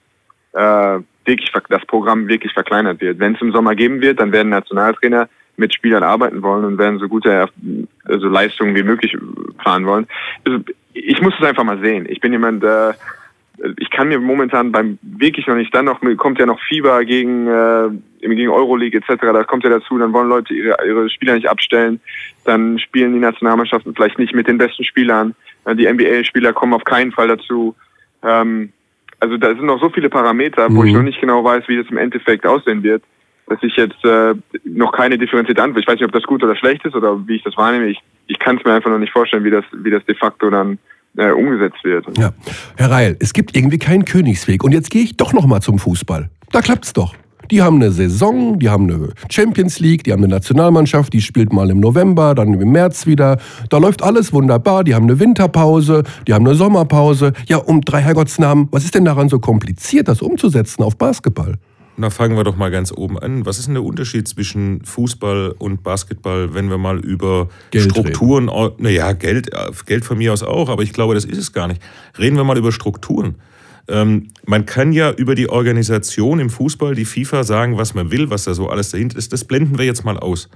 äh, 0.54 1.00
wirklich 1.26 1.52
das 1.70 1.86
Programm 1.86 2.28
wirklich 2.28 2.54
verkleinert 2.54 3.02
wird. 3.02 3.20
Wenn 3.20 3.36
es 3.36 3.42
im 3.42 3.52
Sommer 3.52 3.76
geben 3.76 4.02
wird, 4.02 4.20
dann 4.20 4.32
werden 4.32 4.50
Nationaltrainer 4.50 5.30
mit 5.58 5.74
Spielern 5.74 6.04
arbeiten 6.04 6.42
wollen 6.44 6.64
und 6.64 6.78
werden 6.78 7.00
so 7.00 7.08
gute 7.08 7.50
also 8.06 8.28
Leistungen 8.30 8.76
wie 8.76 8.84
möglich 8.84 9.18
planen 9.58 9.86
wollen. 9.86 10.08
Also 10.46 10.60
ich 10.94 11.22
muss 11.22 11.34
es 11.40 11.46
einfach 11.46 11.64
mal 11.64 11.80
sehen. 11.80 12.08
Ich 12.10 12.22
bin 12.22 12.32
jemand, 12.32 12.64
äh, 12.64 12.94
ich 13.80 13.90
kann 13.90 14.08
mir 14.08 14.20
momentan 14.20 14.72
beim 14.72 15.00
wirklich 15.02 15.48
noch 15.48 15.56
nicht, 15.56 15.74
dann 15.74 15.86
noch 15.86 16.00
kommt 16.18 16.40
ja 16.40 16.46
noch 16.46 16.60
Fieber 16.62 17.04
gegen, 17.06 17.48
äh, 17.48 17.90
gegen 18.22 18.50
Euroleague 18.50 19.00
etc., 19.00 19.22
da 19.22 19.44
kommt 19.44 19.64
ja 19.64 19.70
dazu, 19.70 19.98
dann 19.98 20.14
wollen 20.14 20.30
Leute 20.30 20.54
ihre, 20.54 20.78
ihre 20.86 21.10
Spieler 21.10 21.34
nicht 21.34 21.50
abstellen, 21.50 22.00
dann 22.46 22.78
spielen 22.78 23.14
die 23.14 23.20
Nationalmannschaften 23.20 23.96
vielleicht 23.96 24.20
nicht 24.20 24.36
mit 24.36 24.48
den 24.48 24.60
besten 24.60 24.84
Spielern, 24.84 25.34
äh, 25.66 25.76
die 25.76 25.92
NBA-Spieler 25.92 26.54
kommen 26.54 26.74
auf 26.74 26.84
keinen 26.84 27.12
Fall 27.12 27.30
dazu. 27.30 27.76
Ähm, 28.24 28.72
also 29.20 29.38
da 29.38 29.48
sind 29.48 29.66
noch 29.66 29.82
so 29.82 29.90
viele 29.90 30.10
Parameter, 30.10 30.68
wo 30.70 30.84
ich 30.84 30.92
mhm. 30.92 30.98
noch 30.98 31.06
nicht 31.06 31.20
genau 31.20 31.44
weiß, 31.44 31.68
wie 31.68 31.78
das 31.78 31.88
im 31.90 31.98
Endeffekt 31.98 32.46
aussehen 32.46 32.84
wird, 32.84 33.02
dass 33.48 33.60
ich 33.62 33.76
jetzt 33.76 34.04
äh, 34.04 34.36
noch 34.66 34.92
keine 34.92 35.18
differenzierte 35.18 35.62
Antwort. 35.62 35.82
Ich 35.82 35.88
weiß 35.88 35.96
nicht, 35.96 36.06
ob 36.06 36.12
das 36.12 36.24
gut 36.24 36.44
oder 36.44 36.56
schlecht 36.56 36.86
ist 36.86 36.96
oder 36.96 37.28
wie 37.28 37.36
ich 37.36 37.44
das 37.44 37.56
wahrnehme. 37.58 37.88
Ich, 37.88 38.00
ich 38.28 38.40
kann 38.40 38.58
es 38.58 38.66
mir 38.66 38.74
einfach 38.74 38.90
noch 38.90 39.00
nicht 39.00 39.14
vorstellen, 39.14 39.44
wie 39.44 39.52
das, 39.52 39.64
wie 39.72 39.90
das 39.90 40.06
de 40.06 40.16
facto 40.16 40.50
dann 40.50 40.78
äh, 41.18 41.32
umgesetzt 41.32 41.84
wird. 41.84 42.06
Ja. 42.18 42.32
Herr 42.76 42.92
Reil, 42.92 43.18
es 43.20 43.34
gibt 43.34 43.56
irgendwie 43.56 43.78
keinen 43.78 44.06
Königsweg. 44.06 44.64
Und 44.64 44.74
jetzt 44.74 44.92
gehe 44.92 45.04
ich 45.04 45.18
doch 45.18 45.34
noch 45.34 45.46
mal 45.46 45.62
zum 45.62 45.80
Fußball. 45.80 46.30
Da 46.52 46.62
klappt's 46.62 46.94
doch. 46.94 47.16
Die 47.50 47.62
haben 47.62 47.78
eine 47.78 47.92
Saison, 47.92 48.60
die 48.60 48.68
haben 48.68 48.92
eine 48.92 49.10
Champions 49.32 49.80
League, 49.80 50.04
die 50.04 50.12
haben 50.12 50.22
eine 50.22 50.34
Nationalmannschaft, 50.34 51.14
die 51.14 51.22
spielt 51.22 51.54
mal 51.54 51.70
im 51.70 51.80
November, 51.80 52.36
dann 52.36 52.54
im 52.54 52.72
März 52.74 53.08
wieder. 53.08 53.38
Da 53.70 53.78
läuft 53.78 54.04
alles 54.04 54.34
wunderbar. 54.34 54.84
Die 54.84 54.94
haben 54.94 55.04
eine 55.04 55.18
Winterpause, 55.18 56.04
die 56.28 56.34
haben 56.34 56.46
eine 56.46 56.56
Sommerpause. 56.56 57.32
Ja, 57.48 57.58
um 57.58 57.80
drei 57.80 58.02
Herrgottsnamen, 58.02 58.68
was 58.72 58.84
ist 58.84 58.96
denn 58.96 59.06
daran 59.06 59.30
so 59.30 59.40
kompliziert, 59.40 60.10
das 60.10 60.22
umzusetzen 60.22 60.84
auf 60.84 60.98
Basketball? 60.98 61.58
Na, 62.00 62.12
fangen 62.12 62.38
wir 62.38 62.44
doch 62.44 62.56
mal 62.56 62.70
ganz 62.70 62.92
oben 62.92 63.18
an. 63.18 63.48
Was 63.48 63.58
ist 63.58 63.66
denn 63.66 63.74
der 63.74 63.84
Unterschied 63.84 64.28
zwischen 64.28 64.86
Fußball 64.86 65.56
und 65.58 65.82
Basketball, 65.82 66.54
wenn 66.54 66.70
wir 66.70 66.78
mal 66.78 67.00
über 67.00 67.50
Geld 67.72 67.90
Strukturen, 67.90 68.52
naja, 68.78 69.14
Geld, 69.14 69.52
äh, 69.52 69.72
Geld 69.88 70.06
von 70.06 70.20
mir 70.20 70.32
aus 70.32 70.44
auch, 70.44 70.70
aber 70.70 70.84
ich 70.84 70.94
glaube, 70.94 71.16
das 71.16 71.26
ist 71.26 71.40
es 71.40 71.54
gar 71.54 71.68
nicht. 71.68 71.82
Reden 72.20 72.38
wir 72.38 72.44
mal 72.44 72.58
über 72.58 72.72
Strukturen. 72.72 73.36
Ähm, 73.88 74.28
man 74.46 74.68
kann 74.68 74.92
ja 74.92 75.12
über 75.12 75.34
die 75.34 75.50
Organisation 75.50 76.40
im 76.40 76.52
Fußball, 76.52 76.94
die 76.94 77.06
FIFA, 77.06 77.44
sagen, 77.44 77.78
was 77.78 77.96
man 77.96 78.12
will, 78.12 78.30
was 78.30 78.44
da 78.44 78.54
so 78.54 78.70
alles 78.70 78.92
dahinter 78.92 79.18
ist. 79.18 79.34
Das 79.34 79.46
blenden 79.46 79.80
wir 79.80 79.86
jetzt 79.86 80.06
mal 80.06 80.20
aus. 80.20 80.50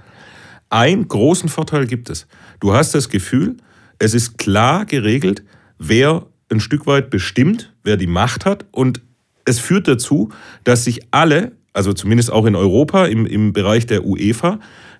Einen 0.70 1.08
großen 1.08 1.48
Vorteil 1.48 1.88
gibt 1.88 2.08
es. 2.08 2.28
Du 2.60 2.72
hast 2.72 2.94
das 2.94 3.08
Gefühl, 3.08 3.56
es 3.98 4.14
ist 4.14 4.38
klar 4.38 4.84
geregelt, 4.84 5.42
wer 5.78 6.26
ein 6.50 6.60
Stück 6.60 6.86
weit 6.86 7.10
bestimmt, 7.10 7.74
wer 7.82 7.96
die 7.96 8.06
Macht 8.06 8.44
hat 8.44 8.66
und 8.70 9.00
es 9.44 9.58
führt 9.58 9.88
dazu, 9.88 10.30
dass 10.64 10.84
sich 10.84 11.00
alle, 11.10 11.52
also 11.72 11.92
zumindest 11.92 12.32
auch 12.32 12.46
in 12.46 12.56
Europa 12.56 13.06
im, 13.06 13.26
im 13.26 13.52
Bereich 13.52 13.86
der 13.86 14.04
UEFA, 14.04 14.58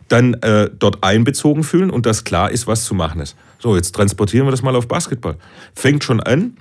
dann 0.09 0.35
äh, 0.35 0.69
dort 0.79 1.03
einbezogen 1.03 1.65
fühlen 1.65 1.91
und 1.91 2.07
dass 2.07 2.25
klar 2.25 2.51
ist, 2.51 2.67
was 2.67 2.85
zu 2.85 2.95
machen 2.95 3.21
ist. 3.21 3.37
So, 3.59 3.77
jetzt 3.77 3.95
transportieren 3.95 4.47
wir 4.47 4.51
das 4.51 4.63
mal 4.63 4.77
auf 4.77 4.89
Basketball. 4.89 5.37
Fängt 5.75 6.05
schon 6.05 6.21
an. 6.21 6.57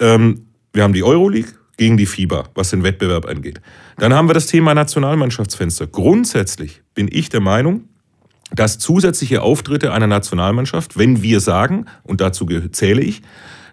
Ähm, 0.00 0.46
wir 0.72 0.82
haben 0.82 0.92
die 0.92 1.04
Euroleague 1.04 1.52
gegen 1.76 1.96
die 1.96 2.06
FIBA, 2.06 2.48
was 2.54 2.70
den 2.70 2.82
Wettbewerb 2.82 3.26
angeht. 3.26 3.60
Dann 3.98 4.12
haben 4.12 4.28
wir 4.28 4.34
das 4.34 4.46
Thema 4.46 4.74
Nationalmannschaftsfenster. 4.74 5.86
Grundsätzlich 5.86 6.82
bin 6.94 7.08
ich 7.10 7.28
der 7.28 7.40
Meinung, 7.40 7.84
dass 8.52 8.78
zusätzliche 8.78 9.42
Auftritte 9.42 9.92
einer 9.92 10.06
Nationalmannschaft, 10.06 10.98
wenn 10.98 11.22
wir 11.22 11.40
sagen, 11.40 11.86
und 12.02 12.20
dazu 12.20 12.46
zähle 12.72 13.02
ich, 13.02 13.22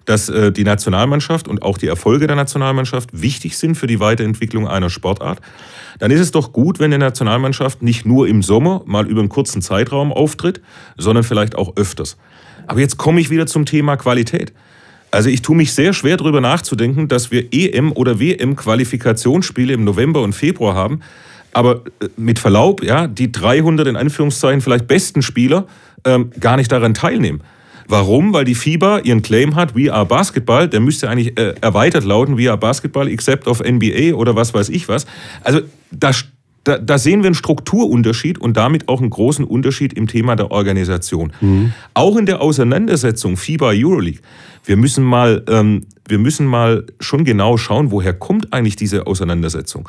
dass 0.05 0.29
äh, 0.29 0.51
die 0.51 0.63
Nationalmannschaft 0.63 1.47
und 1.47 1.61
auch 1.61 1.77
die 1.77 1.87
Erfolge 1.87 2.27
der 2.27 2.35
Nationalmannschaft 2.35 3.09
wichtig 3.11 3.57
sind 3.57 3.75
für 3.75 3.87
die 3.87 3.99
Weiterentwicklung 3.99 4.67
einer 4.67 4.89
Sportart, 4.89 5.41
dann 5.99 6.11
ist 6.11 6.19
es 6.19 6.31
doch 6.31 6.53
gut, 6.53 6.79
wenn 6.79 6.91
die 6.91 6.97
Nationalmannschaft 6.97 7.81
nicht 7.81 8.05
nur 8.05 8.27
im 8.27 8.43
Sommer 8.43 8.81
mal 8.85 9.07
über 9.07 9.21
einen 9.21 9.29
kurzen 9.29 9.61
Zeitraum 9.61 10.13
auftritt, 10.13 10.61
sondern 10.97 11.23
vielleicht 11.23 11.55
auch 11.55 11.75
öfters. 11.75 12.17
Aber 12.67 12.79
jetzt 12.79 12.97
komme 12.97 13.19
ich 13.19 13.29
wieder 13.29 13.47
zum 13.47 13.65
Thema 13.65 13.95
Qualität. 13.97 14.53
Also 15.11 15.29
ich 15.29 15.41
tue 15.41 15.55
mich 15.55 15.73
sehr 15.73 15.93
schwer 15.93 16.17
darüber 16.17 16.41
nachzudenken, 16.41 17.07
dass 17.07 17.31
wir 17.31 17.53
EM- 17.53 17.93
oder 17.93 18.19
WM-Qualifikationsspiele 18.19 19.73
im 19.73 19.83
November 19.83 20.21
und 20.21 20.33
Februar 20.33 20.75
haben, 20.75 21.01
aber 21.53 21.83
äh, 22.01 22.09
mit 22.17 22.37
Verlaub, 22.37 22.83
ja, 22.83 23.07
die 23.07 23.31
300 23.31 23.87
in 23.87 23.95
Anführungszeichen 23.95 24.61
vielleicht 24.61 24.87
besten 24.87 25.21
Spieler 25.21 25.67
ähm, 26.03 26.31
gar 26.39 26.57
nicht 26.57 26.71
daran 26.71 26.93
teilnehmen. 26.93 27.41
Warum? 27.87 28.33
Weil 28.33 28.45
die 28.45 28.55
FIBA 28.55 28.99
ihren 28.99 29.21
Claim 29.21 29.55
hat, 29.55 29.75
we 29.75 29.93
are 29.93 30.05
Basketball, 30.05 30.67
der 30.67 30.79
müsste 30.79 31.09
eigentlich 31.09 31.37
äh, 31.37 31.53
erweitert 31.61 32.03
lauten, 32.03 32.37
we 32.37 32.49
are 32.49 32.57
Basketball 32.57 33.07
except 33.07 33.47
of 33.47 33.61
NBA 33.61 34.13
oder 34.15 34.35
was 34.35 34.53
weiß 34.53 34.69
ich 34.69 34.87
was. 34.87 35.05
Also 35.43 35.61
da, 35.91 36.11
da, 36.63 36.79
da 36.79 36.97
sehen 36.97 37.21
wir 37.21 37.27
einen 37.27 37.35
Strukturunterschied 37.35 38.39
und 38.39 38.57
damit 38.57 38.89
auch 38.89 38.99
einen 38.99 39.11
großen 39.11 39.45
Unterschied 39.45 39.93
im 39.93 40.07
Thema 40.07 40.35
der 40.35 40.51
Organisation. 40.51 41.31
Mhm. 41.41 41.73
Auch 41.93 42.17
in 42.17 42.25
der 42.25 42.41
Auseinandersetzung 42.41 43.37
FIBA 43.37 43.71
Euroleague. 43.73 44.21
Wir 44.63 44.77
müssen 44.77 45.03
mal, 45.03 45.43
ähm, 45.47 45.85
wir 46.07 46.17
müssen 46.17 46.47
mal 46.47 46.85
schon 46.99 47.23
genau 47.23 47.57
schauen, 47.57 47.91
woher 47.91 48.13
kommt 48.13 48.51
eigentlich 48.51 48.75
diese 48.75 49.05
Auseinandersetzung. 49.05 49.87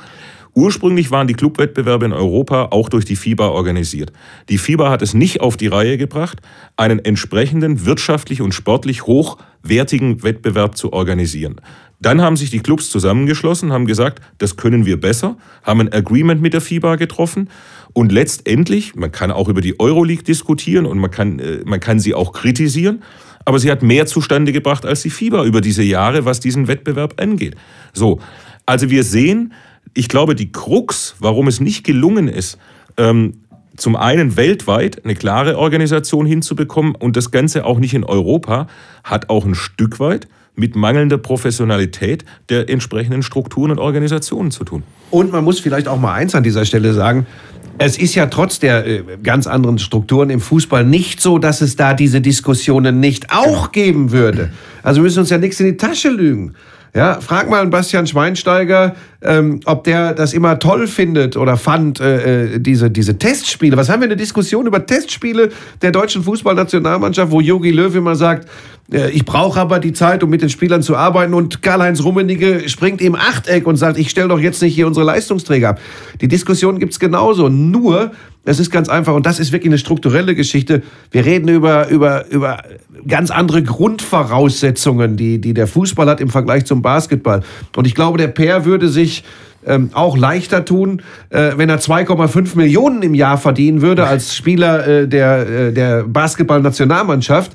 Ursprünglich 0.57 1.11
waren 1.11 1.27
die 1.27 1.35
Clubwettbewerbe 1.35 2.07
in 2.07 2.15
Europa 2.15 2.69
auch 2.71 2.89
durch 2.89 3.05
die 3.05 3.15
FIBA 3.15 3.49
organisiert. 3.49 4.11
Die 4.49 4.57
FIBA 4.57 4.89
hat 4.89 5.03
es 5.03 5.13
nicht 5.13 5.43
auf 5.43 5.59
die 5.59 5.67
Reihe 5.67 5.99
gebracht, 5.99 6.41
einen 6.79 6.99
entsprechenden 6.99 7.85
wirtschaftlich 7.85 8.41
und 8.41 8.55
sportlich 8.55 9.07
hochwertigen 9.07 10.23
Wettbewerb 10.23 10.79
zu 10.79 10.95
organisieren. 10.95 11.57
Dann 12.01 12.23
haben 12.23 12.37
sich 12.37 12.49
die 12.49 12.61
Clubs 12.61 12.89
zusammengeschlossen, 12.89 13.71
haben 13.71 13.85
gesagt, 13.85 14.23
das 14.39 14.57
können 14.57 14.87
wir 14.87 14.99
besser, 14.99 15.37
haben 15.63 15.81
ein 15.81 15.93
Agreement 15.93 16.41
mit 16.41 16.55
der 16.55 16.63
FIBA 16.63 16.97
getroffen 16.97 17.51
und 17.93 18.11
letztendlich, 18.11 18.95
man 18.95 19.13
kann 19.13 19.31
auch 19.31 19.51
über 19.51 19.61
die 19.61 19.79
Euroleague 19.79 20.25
diskutieren 20.25 20.87
und 20.87 20.97
man 20.97 21.11
kann, 21.11 21.39
äh, 21.39 21.61
man 21.67 21.81
kann 21.81 22.01
sie 22.01 22.15
auch 22.15 22.33
kritisieren, 22.33 23.03
aber 23.45 23.59
sie 23.59 23.71
hat 23.71 23.83
mehr 23.83 24.07
zustande 24.07 24.53
gebracht 24.53 24.87
als 24.87 25.03
die 25.03 25.11
FIBA 25.11 25.45
über 25.45 25.61
diese 25.61 25.83
Jahre, 25.83 26.25
was 26.25 26.41
diesen 26.41 26.67
Wettbewerb 26.67 27.21
angeht. 27.21 27.57
So, 27.93 28.21
also 28.65 28.89
wir 28.89 29.05
sehen, 29.05 29.53
ich 29.95 30.09
glaube, 30.09 30.35
die 30.35 30.53
Krux, 30.53 31.17
warum 31.19 31.49
es 31.49 31.61
nicht 31.61 31.85
gelungen 31.85 32.29
ist, 32.29 32.59
ähm, 32.97 33.35
zum 33.77 33.97
einen 33.97 34.37
weltweit 34.37 35.05
eine 35.05 35.15
klare 35.15 35.59
Organisation 35.59 36.27
hinzubekommen 36.27 36.95
und 36.95 37.17
das 37.17 37.31
Ganze 37.31 37.65
auch 37.65 37.79
nicht 37.79 37.95
in 37.95 38.05
Europa, 38.05 38.69
hat 39.05 39.29
auch 39.29 39.45
ein 39.45 39.55
Stück 39.55 40.01
weit 40.01 40.29
mit 40.55 40.75
mangelnder 40.75 41.19
Professionalität 41.19 42.25
der 42.49 42.69
entsprechenden 42.71 43.23
Strukturen 43.23 43.71
und 43.71 43.79
Organisationen 43.79 44.51
zu 44.51 44.65
tun. 44.65 44.83
Und 45.11 45.31
man 45.31 45.45
muss 45.45 45.61
vielleicht 45.61 45.87
auch 45.87 46.01
mal 46.01 46.15
eins 46.15 46.35
an 46.35 46.43
dieser 46.43 46.65
Stelle 46.65 46.95
sagen. 46.95 47.27
Es 47.79 47.99
ist 47.99 48.15
ja 48.15 48.27
trotz 48.27 48.59
der 48.59 48.87
äh, 48.87 49.03
ganz 49.23 49.47
anderen 49.47 49.79
Strukturen 49.79 50.31
im 50.31 50.41
Fußball 50.41 50.83
nicht 50.83 51.21
so, 51.21 51.39
dass 51.39 51.61
es 51.61 51.77
da 51.77 51.93
diese 51.93 52.23
Diskussionen 52.23 53.01
nicht 53.01 53.31
auch 53.33 53.71
geben 53.71 54.13
würde. 54.13 54.51
Also 54.83 55.01
wir 55.01 55.03
müssen 55.03 55.21
uns 55.21 55.29
ja 55.29 55.37
nichts 55.37 55.61
in 55.61 55.67
die 55.67 55.77
Tasche 55.77 56.09
lügen. 56.09 56.55
Ja, 56.97 57.21
frag 57.21 57.51
mal 57.51 57.67
Bastian 57.67 58.07
Schweinsteiger, 58.07 58.97
ähm, 59.21 59.61
ob 59.67 59.85
der 59.85 60.15
das 60.15 60.33
immer 60.33 60.59
toll 60.59 60.87
findet 60.87 61.37
oder 61.37 61.59
fand, 61.59 62.01
äh, 62.01 62.55
äh, 62.55 62.59
diese, 62.59 62.91
diese 62.91 63.19
Testspiele. 63.19 63.77
Was 63.77 63.91
haben 63.91 64.01
wir 64.01 64.07
eine 64.07 64.17
Diskussion 64.17 64.67
über 64.67 64.87
Testspiele 64.87 65.51
der 65.83 65.91
deutschen 65.91 66.23
Fußballnationalmannschaft, 66.23 67.31
wo 67.31 67.43
Jogi 67.43 67.71
Löw 67.71 67.95
immer 67.95 68.17
sagt, 68.17 68.49
ich 68.89 69.25
brauche 69.25 69.61
aber 69.61 69.81
die 69.81 69.93
Zeit, 69.93 70.23
um 70.23 70.31
mit 70.31 70.43
den 70.43 70.49
Spielern 70.49 70.81
zu 70.81 70.97
arbeiten. 70.97 71.35
Und 71.35 71.61
Karl-Heinz 71.61 72.05
Rummenigge 72.05 72.69
springt 72.69 73.01
im 73.01 73.17
Achteck 73.17 73.67
und 73.67 73.77
sagt, 73.77 73.99
ich 73.99 74.11
stelle 74.11 74.29
doch 74.29 74.39
jetzt 74.39 74.63
nicht 74.63 74.75
hier 74.75 74.87
unsere 74.87 75.05
Leistungsträger 75.05 75.71
ab. 75.71 75.81
Die 76.21 76.29
Diskussion 76.29 76.79
gibt's 76.79 77.01
genauso. 77.01 77.49
Nur, 77.49 78.13
es 78.45 78.61
ist 78.61 78.71
ganz 78.71 78.89
einfach, 78.89 79.15
und 79.15 79.27
das 79.27 79.41
ist 79.41 79.51
wirklich 79.51 79.71
eine 79.71 79.79
strukturelle 79.79 80.37
Geschichte. 80.37 80.83
Wir 81.11 81.25
reden 81.25 81.49
über, 81.49 81.89
über, 81.89 82.31
über 82.31 82.63
ganz 83.09 83.33
andere 83.33 83.65
Grundvoraussetzungen, 83.65 85.17
die, 85.17 85.41
die 85.41 85.53
der 85.53 85.67
Fußball 85.67 86.09
hat 86.09 86.21
im 86.21 86.29
Vergleich 86.29 86.65
zum 86.65 86.81
Basketball. 86.81 87.43
Und 87.75 87.89
ich 87.89 87.95
glaube, 87.97 88.19
der 88.19 88.29
Pair 88.29 88.65
würde 88.65 88.89
sich 88.89 89.25
ähm, 89.67 89.91
auch 89.93 90.17
leichter 90.17 90.65
tun, 90.65 91.03
äh, 91.31 91.53
wenn 91.57 91.69
er 91.69 91.81
2,5 91.81 92.57
Millionen 92.57 93.03
im 93.03 93.15
Jahr 93.15 93.37
verdienen 93.37 93.83
würde 93.83 94.07
als 94.07 94.37
Spieler 94.37 94.87
äh, 94.87 95.09
der, 95.09 95.49
äh, 95.49 95.73
der 95.73 96.05
Basketball-Nationalmannschaft. 96.05 97.53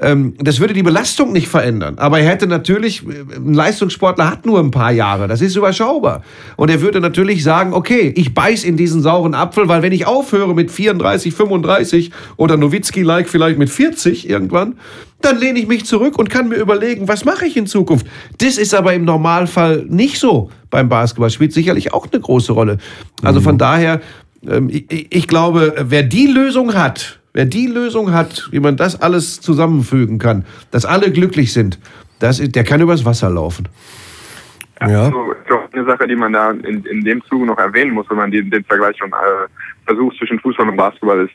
Ähm, 0.00 0.34
das 0.38 0.60
würde 0.60 0.74
die 0.74 0.82
Belastung 0.82 1.32
nicht 1.32 1.48
verändern. 1.48 1.98
Aber 1.98 2.18
er 2.18 2.28
hätte 2.28 2.46
natürlich, 2.46 3.02
ein 3.02 3.54
Leistungssportler 3.54 4.30
hat 4.30 4.46
nur 4.46 4.58
ein 4.58 4.70
paar 4.70 4.92
Jahre, 4.92 5.28
das 5.28 5.40
ist 5.40 5.56
überschaubar. 5.56 6.22
Und 6.56 6.70
er 6.70 6.80
würde 6.80 7.00
natürlich 7.00 7.42
sagen, 7.42 7.72
okay, 7.72 8.12
ich 8.16 8.34
beiß 8.34 8.64
in 8.64 8.76
diesen 8.76 9.02
sauren 9.02 9.34
Apfel, 9.34 9.68
weil 9.68 9.82
wenn 9.82 9.92
ich 9.92 10.06
aufhöre 10.06 10.54
mit 10.54 10.70
34, 10.70 11.34
35 11.34 12.10
oder 12.36 12.56
Nowitzki-like 12.56 13.28
vielleicht 13.28 13.58
mit 13.58 13.70
40 13.70 14.28
irgendwann, 14.28 14.76
dann 15.20 15.38
lehne 15.38 15.58
ich 15.58 15.68
mich 15.68 15.86
zurück 15.86 16.18
und 16.18 16.30
kann 16.30 16.48
mir 16.48 16.56
überlegen, 16.56 17.08
was 17.08 17.24
mache 17.24 17.46
ich 17.46 17.56
in 17.56 17.66
Zukunft. 17.66 18.06
Das 18.38 18.58
ist 18.58 18.74
aber 18.74 18.92
im 18.94 19.04
Normalfall 19.04 19.86
nicht 19.88 20.18
so 20.18 20.50
beim 20.70 20.88
Basketball, 20.88 21.30
spielt 21.30 21.52
sicherlich 21.52 21.92
auch 21.94 22.08
eine 22.10 22.20
große 22.20 22.52
Rolle. 22.52 22.78
Also 23.22 23.40
von 23.40 23.54
mhm. 23.54 23.58
daher, 23.58 24.00
ähm, 24.48 24.68
ich 24.88 25.28
glaube, 25.28 25.74
wer 25.78 26.02
die 26.02 26.26
Lösung 26.26 26.74
hat, 26.74 27.20
Wer 27.34 27.46
die 27.46 27.66
Lösung 27.66 28.12
hat, 28.12 28.48
wie 28.50 28.60
man 28.60 28.76
das 28.76 29.00
alles 29.00 29.40
zusammenfügen 29.40 30.18
kann, 30.18 30.44
dass 30.70 30.84
alle 30.84 31.10
glücklich 31.10 31.52
sind, 31.52 31.78
das, 32.18 32.38
der 32.38 32.64
kann 32.64 32.80
übers 32.80 33.04
Wasser 33.04 33.30
laufen. 33.30 33.68
Ja. 34.80 35.04
Also, 35.04 35.34
eine 35.72 35.84
Sache, 35.86 36.06
die 36.06 36.16
man 36.16 36.32
da 36.32 36.50
in, 36.50 36.84
in 36.84 37.04
dem 37.04 37.22
Zuge 37.24 37.46
noch 37.46 37.58
erwähnen 37.58 37.92
muss, 37.92 38.08
wenn 38.10 38.16
man 38.16 38.30
den, 38.30 38.50
den 38.50 38.64
Vergleich 38.64 38.96
schon 38.98 39.10
äh, 39.10 39.48
versucht 39.86 40.16
zwischen 40.18 40.38
Fußball 40.40 40.68
und 40.68 40.76
Basketball 40.76 41.24
ist. 41.24 41.34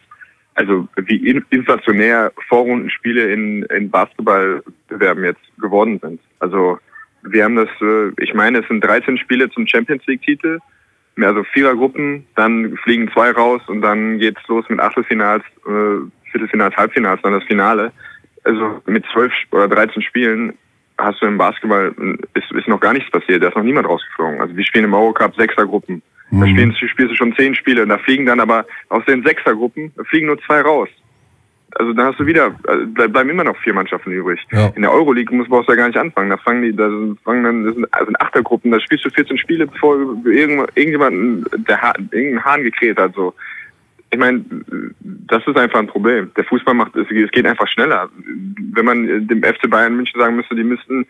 Also 0.55 0.88
wie 0.95 1.17
in, 1.17 1.45
inflationär 1.49 2.31
Vorrundenspiele 2.47 3.31
in, 3.31 3.63
in 3.63 3.89
Basketballbewerben 3.89 5.23
jetzt 5.23 5.41
geworden 5.60 5.99
sind. 6.01 6.19
Also 6.39 6.79
wir 7.21 7.43
haben 7.43 7.55
das, 7.55 7.69
äh, 7.81 8.12
ich 8.19 8.33
meine, 8.33 8.60
es 8.60 8.67
sind 8.67 8.83
13 8.83 9.17
Spiele 9.17 9.49
zum 9.51 9.67
Champions 9.67 10.05
League-Titel, 10.07 10.60
also 11.25 11.43
Vierergruppen, 11.43 12.25
dann 12.36 12.77
fliegen 12.84 13.10
zwei 13.12 13.32
raus 13.32 13.62
und 13.67 13.82
dann 13.82 14.19
geht's 14.19 14.41
los 14.47 14.65
mit 14.69 14.80
Achtelfinals, 14.80 15.43
äh, 15.65 16.30
Viertelfinals, 16.32 16.75
Halbfinals, 16.75 17.21
dann 17.23 17.34
das 17.34 17.43
Finale. 17.43 17.91
Also 18.43 18.82
mit 18.86 19.06
zwölf 19.12 19.34
oder 19.51 19.67
13 19.67 20.01
Spielen 20.01 20.53
hast 20.97 21.21
du 21.21 21.25
im 21.25 21.38
Basketball, 21.38 21.93
ist, 22.34 22.51
ist 22.51 22.67
noch 22.67 22.80
gar 22.80 22.93
nichts 22.93 23.12
passiert, 23.12 23.43
da 23.43 23.49
ist 23.49 23.56
noch 23.56 23.63
niemand 23.63 23.88
rausgeflogen. 23.88 24.41
Also 24.41 24.56
wir 24.56 24.65
spielen 24.65 24.86
im 24.86 24.93
Eurocup 24.93 25.36
Sechsergruppen. 25.36 26.01
Da 26.30 26.45
spielen, 26.45 26.75
spielst 26.75 27.12
du 27.12 27.15
schon 27.15 27.36
zehn 27.36 27.56
Spiele, 27.56 27.88
da 27.88 27.97
fliegen 27.99 28.25
dann 28.25 28.41
aber 28.41 28.65
aus 28.89 29.06
den 29.06 29.23
Sechsergruppen, 29.23 29.93
da 29.95 30.03
fliegen 30.03 30.27
nur 30.27 30.39
zwei 30.41 30.62
raus. 30.62 30.89
Also 31.80 31.94
da 31.94 32.06
hast 32.06 32.20
du 32.20 32.26
wieder, 32.26 32.56
also 32.68 32.86
bleiben 32.88 33.30
immer 33.30 33.44
noch 33.44 33.58
vier 33.58 33.74
Mannschaften 33.74 34.12
übrig. 34.12 34.40
Ja. 34.52 34.72
In 34.76 34.82
der 34.82 34.92
Euroleague 34.92 35.36
muss 35.36 35.48
brauchst 35.48 35.68
du 35.70 35.74
ja 35.74 35.78
gar 35.78 35.88
nicht 35.88 35.98
anfangen. 35.98 36.30
Da 36.30 36.38
fangen 36.38 36.63
die, 36.63 36.76
da 36.76 36.90
fangen 37.24 37.44
dann, 37.44 37.63
das 37.66 37.74
sind, 37.76 37.94
also 37.94 38.10
in 38.10 38.20
Achtergruppen, 38.20 38.72
da 38.72 38.80
spielst 38.80 39.06
du 39.06 39.10
14 39.10 39.38
Spiele, 39.38 39.68
bevor 39.68 39.98
irgend- 40.26 40.70
irgendjemand 40.76 41.46
der 41.68 41.82
ha 41.82 41.94
irgendein 42.12 42.44
Hahn 42.46 42.63
gekräht 42.63 42.98
hat. 42.98 43.13
So. 43.13 43.34
Ich 44.10 44.18
meine, 44.18 44.44
das 45.02 45.46
ist 45.46 45.58
einfach 45.58 45.80
ein 45.80 45.88
Problem. 45.88 46.32
Der 46.36 46.46
Fußball 46.46 46.74
macht, 46.74 46.96
es 46.96 47.08
es 47.12 47.32
geht 47.32 47.46
einfach 47.46 47.68
schneller. 47.68 48.10
Wenn 48.74 48.86
man 48.86 49.28
dem 49.28 49.44
FC 49.44 49.70
Bayern 49.70 49.96
München 49.96 50.20
sagen 50.20 50.36
müsste, 50.36 50.56
die 50.56 50.63
müssten 50.63 51.06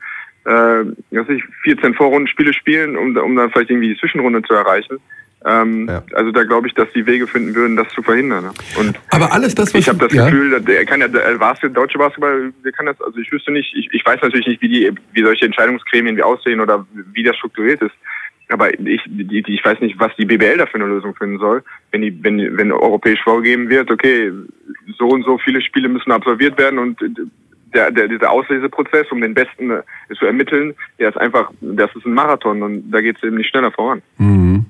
äh, 0.45 0.83
was 1.11 1.27
weiß 1.27 1.37
ich, 1.37 1.43
14 1.63 1.93
Vorrundenspiele 1.93 2.53
spielen, 2.53 2.95
um, 2.97 3.15
um 3.17 3.35
dann 3.35 3.51
vielleicht 3.51 3.69
irgendwie 3.69 3.89
die 3.93 3.99
Zwischenrunde 3.99 4.41
zu 4.43 4.53
erreichen. 4.53 4.97
Ähm, 5.45 5.87
Ja. 5.87 6.03
Also 6.13 6.31
da 6.31 6.43
glaube 6.43 6.67
ich, 6.67 6.73
dass 6.73 6.87
die 6.93 7.05
Wege 7.05 7.27
finden 7.27 7.53
würden, 7.55 7.75
das 7.75 7.87
zu 7.89 8.01
verhindern. 8.01 8.45
Ne? 8.45 8.51
Und 8.79 8.99
Aber 9.11 9.31
alles 9.31 9.53
das, 9.55 9.73
was 9.73 9.81
ich 9.81 9.87
habe 9.89 9.99
das 9.99 10.13
ja. 10.13 10.25
Gefühl, 10.25 10.59
der- 10.61 10.85
kann 10.85 10.99
ja 11.01 11.07
der 11.07 11.35
deutsche 11.69 11.97
Basketball, 11.97 12.51
der 12.65 12.71
kann 12.71 12.87
das, 12.87 12.99
also 13.01 13.17
ich 13.19 13.31
wüsste 13.31 13.51
nicht, 13.51 13.73
ich, 13.75 13.87
ich 13.93 14.05
weiß 14.05 14.19
natürlich 14.21 14.47
nicht, 14.47 14.61
wie 14.61 14.69
die, 14.69 14.91
wie 15.13 15.23
solche 15.23 15.45
Entscheidungsgremien 15.45 16.17
wie 16.17 16.23
aussehen 16.23 16.59
oder 16.59 16.85
wie 17.13 17.23
das 17.23 17.35
strukturiert 17.37 17.81
ist. 17.81 17.93
Aber 18.49 18.73
ich, 18.79 19.01
die, 19.05 19.43
ich 19.45 19.63
weiß 19.65 19.79
nicht, 19.81 19.99
was 19.99 20.15
die 20.17 20.25
BBL 20.25 20.57
da 20.57 20.65
für 20.65 20.75
eine 20.75 20.85
Lösung 20.87 21.13
finden 21.15 21.37
soll, 21.37 21.63
wenn 21.91 22.01
die, 22.01 22.17
wenn, 22.23 22.57
wenn 22.57 22.71
europäisch 22.71 23.21
vorgegeben 23.23 23.69
wird, 23.69 23.91
okay, 23.91 24.31
so 24.97 25.07
und 25.09 25.23
so 25.23 25.37
viele 25.37 25.61
Spiele 25.61 25.89
müssen 25.89 26.11
absolviert 26.13 26.57
werden 26.57 26.79
und 26.79 26.97
der, 27.73 27.91
der, 27.91 28.07
dieser 28.07 28.31
Ausleseprozess, 28.31 29.11
um 29.11 29.19
den 29.19 29.33
Besten 29.33 29.69
äh, 29.69 29.81
zu 30.17 30.25
ermitteln, 30.25 30.73
der 30.97 31.09
ist 31.09 31.17
einfach, 31.17 31.51
das 31.59 31.93
ist 31.95 32.05
ein 32.05 32.13
Marathon 32.13 32.63
und 32.63 32.89
da 32.89 33.01
geht 33.01 33.17
es 33.17 33.23
eben 33.23 33.35
nicht 33.35 33.49
schneller 33.49 33.71
voran. 33.71 34.01
Mhm. 34.17 34.65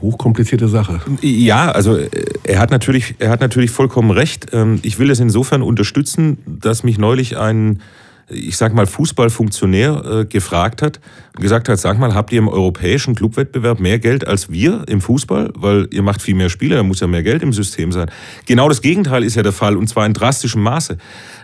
Hochkomplizierte 0.00 0.68
Sache. 0.68 1.00
Ja, 1.22 1.70
also 1.70 1.96
äh, 1.96 2.08
er 2.44 2.58
hat 2.58 2.70
natürlich, 2.70 3.14
er 3.18 3.30
hat 3.30 3.40
natürlich 3.40 3.70
vollkommen 3.70 4.10
recht. 4.10 4.48
Ähm, 4.52 4.78
Ich 4.82 4.98
will 4.98 5.10
es 5.10 5.20
insofern 5.20 5.62
unterstützen, 5.62 6.38
dass 6.46 6.82
mich 6.84 6.98
neulich 6.98 7.36
ein, 7.36 7.80
ich 8.28 8.56
sag 8.56 8.74
mal, 8.74 8.86
Fußballfunktionär 8.86 10.04
äh, 10.04 10.24
gefragt 10.24 10.82
hat 10.82 11.00
und 11.36 11.42
gesagt 11.42 11.68
hat, 11.68 11.78
sag 11.78 11.98
mal, 11.98 12.14
habt 12.14 12.32
ihr 12.32 12.38
im 12.38 12.48
europäischen 12.48 13.14
Clubwettbewerb 13.14 13.80
mehr 13.80 13.98
Geld 13.98 14.26
als 14.26 14.50
wir 14.50 14.84
im 14.88 15.00
Fußball? 15.00 15.50
Weil 15.54 15.88
ihr 15.90 16.02
macht 16.02 16.22
viel 16.22 16.34
mehr 16.34 16.48
Spiele, 16.48 16.76
da 16.76 16.82
muss 16.82 17.00
ja 17.00 17.06
mehr 17.06 17.22
Geld 17.22 17.42
im 17.42 17.52
System 17.52 17.92
sein. 17.92 18.10
Genau 18.46 18.68
das 18.68 18.82
Gegenteil 18.82 19.24
ist 19.24 19.34
ja 19.34 19.42
der 19.42 19.52
Fall 19.52 19.76
und 19.76 19.88
zwar 19.88 20.06
in 20.06 20.12
drastischem 20.12 20.62
Maße. 20.62 20.96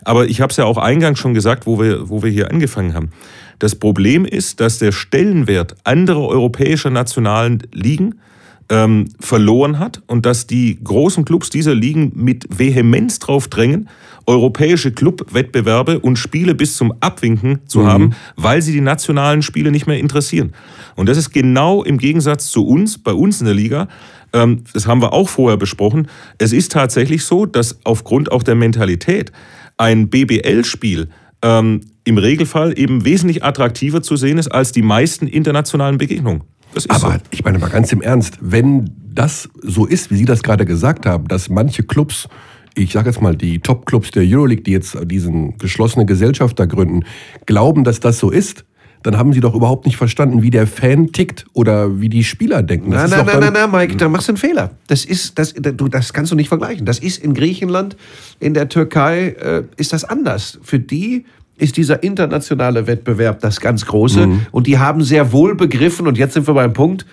Aber 0.04 0.26
ich 0.26 0.40
habe 0.40 0.50
es 0.50 0.56
ja 0.56 0.64
auch 0.64 0.78
eingangs 0.78 1.18
schon 1.18 1.34
gesagt, 1.34 1.66
wo 1.66 1.80
wir, 1.80 2.08
wo 2.08 2.22
wir 2.22 2.30
hier 2.30 2.50
angefangen 2.50 2.94
haben. 2.94 3.10
Das 3.58 3.74
Problem 3.74 4.24
ist, 4.24 4.60
dass 4.60 4.78
der 4.78 4.92
Stellenwert 4.92 5.76
anderer 5.84 6.28
europäischer 6.28 6.90
nationalen 6.90 7.62
Ligen 7.72 8.20
ähm, 8.68 9.08
verloren 9.20 9.78
hat 9.78 10.02
und 10.06 10.26
dass 10.26 10.46
die 10.46 10.78
großen 10.82 11.24
Clubs 11.24 11.50
dieser 11.50 11.74
Ligen 11.74 12.12
mit 12.14 12.46
Vehemenz 12.48 13.18
drauf 13.18 13.48
drängen, 13.48 13.88
europäische 14.26 14.92
Clubwettbewerbe 14.92 16.00
und 16.00 16.18
Spiele 16.18 16.54
bis 16.54 16.76
zum 16.76 16.92
Abwinken 17.00 17.60
zu 17.66 17.86
haben, 17.86 18.14
weil 18.34 18.60
sie 18.60 18.72
die 18.72 18.80
nationalen 18.80 19.42
Spiele 19.42 19.70
nicht 19.70 19.86
mehr 19.86 19.98
interessieren. 19.98 20.52
Und 20.96 21.08
das 21.08 21.16
ist 21.16 21.30
genau 21.30 21.84
im 21.84 21.98
Gegensatz 21.98 22.50
zu 22.50 22.66
uns, 22.66 22.98
bei 22.98 23.12
uns 23.12 23.40
in 23.40 23.46
der 23.46 23.54
Liga, 23.54 23.86
ähm, 24.32 24.64
das 24.72 24.86
haben 24.86 25.00
wir 25.00 25.12
auch 25.12 25.28
vorher 25.28 25.56
besprochen, 25.56 26.08
es 26.38 26.52
ist 26.52 26.72
tatsächlich 26.72 27.24
so, 27.24 27.46
dass 27.46 27.78
aufgrund 27.84 28.32
auch 28.32 28.42
der 28.42 28.56
Mentalität 28.56 29.30
ein 29.76 30.08
BBL-Spiel 30.08 31.08
ähm, 31.42 31.82
im 32.04 32.18
Regelfall 32.18 32.76
eben 32.78 33.04
wesentlich 33.04 33.44
attraktiver 33.44 34.02
zu 34.02 34.16
sehen 34.16 34.38
ist 34.38 34.48
als 34.48 34.72
die 34.72 34.82
meisten 34.82 35.26
internationalen 35.26 35.98
Begegnungen. 35.98 36.42
Aber 36.88 37.12
so. 37.12 37.18
ich 37.30 37.44
meine 37.44 37.58
mal 37.58 37.70
ganz 37.70 37.92
im 37.92 38.02
Ernst, 38.02 38.38
wenn 38.40 38.90
das 39.14 39.48
so 39.62 39.86
ist, 39.86 40.10
wie 40.10 40.16
Sie 40.16 40.24
das 40.24 40.42
gerade 40.42 40.64
gesagt 40.64 41.06
haben, 41.06 41.26
dass 41.28 41.48
manche 41.48 41.82
Clubs, 41.82 42.28
ich 42.74 42.92
sage 42.92 43.08
jetzt 43.08 43.22
mal 43.22 43.34
die 43.34 43.60
Top-Clubs 43.60 44.10
der 44.10 44.24
Euroleague, 44.24 44.62
die 44.62 44.72
jetzt 44.72 44.96
diesen 45.04 45.56
geschlossene 45.58 46.04
Gesellschaft 46.04 46.58
da 46.58 46.66
gründen, 46.66 47.04
glauben, 47.46 47.84
dass 47.84 48.00
das 48.00 48.18
so 48.18 48.30
ist, 48.30 48.64
dann 49.02 49.16
haben 49.16 49.32
Sie 49.32 49.40
doch 49.40 49.54
überhaupt 49.54 49.86
nicht 49.86 49.96
verstanden, 49.96 50.42
wie 50.42 50.50
der 50.50 50.66
Fan 50.66 51.12
tickt 51.12 51.46
oder 51.52 52.00
wie 52.00 52.08
die 52.08 52.24
Spieler 52.24 52.62
denken. 52.62 52.90
Das 52.90 53.10
Nein, 53.10 53.20
ist 53.20 53.26
nein, 53.26 53.40
nein, 53.40 53.52
nein, 53.52 53.70
nein, 53.70 53.88
Mike, 53.88 53.96
da 53.96 54.08
machst 54.08 54.28
du 54.28 54.32
einen 54.32 54.38
Fehler. 54.38 54.72
Das 54.88 55.04
ist, 55.04 55.38
das, 55.38 55.54
du, 55.54 55.88
das 55.88 56.12
kannst 56.12 56.32
du 56.32 56.36
nicht 56.36 56.48
vergleichen. 56.48 56.84
Das 56.86 56.98
ist 56.98 57.22
in 57.22 57.32
Griechenland, 57.32 57.96
in 58.40 58.52
der 58.52 58.68
Türkei 58.68 59.28
äh, 59.28 59.62
ist 59.76 59.92
das 59.92 60.04
anders. 60.04 60.58
Für 60.62 60.80
die 60.80 61.24
ist 61.56 61.76
dieser 61.76 62.02
internationale 62.02 62.86
Wettbewerb 62.86 63.40
das 63.40 63.60
ganz 63.60 63.86
Große 63.86 64.28
und 64.50 64.66
die 64.66 64.78
haben 64.78 65.02
sehr 65.02 65.32
wohl 65.32 65.54
begriffen, 65.54 66.06
und 66.06 66.18
jetzt 66.18 66.34
sind 66.34 66.46
wir 66.46 66.54
beim 66.54 66.72
Punkt, 66.72 67.06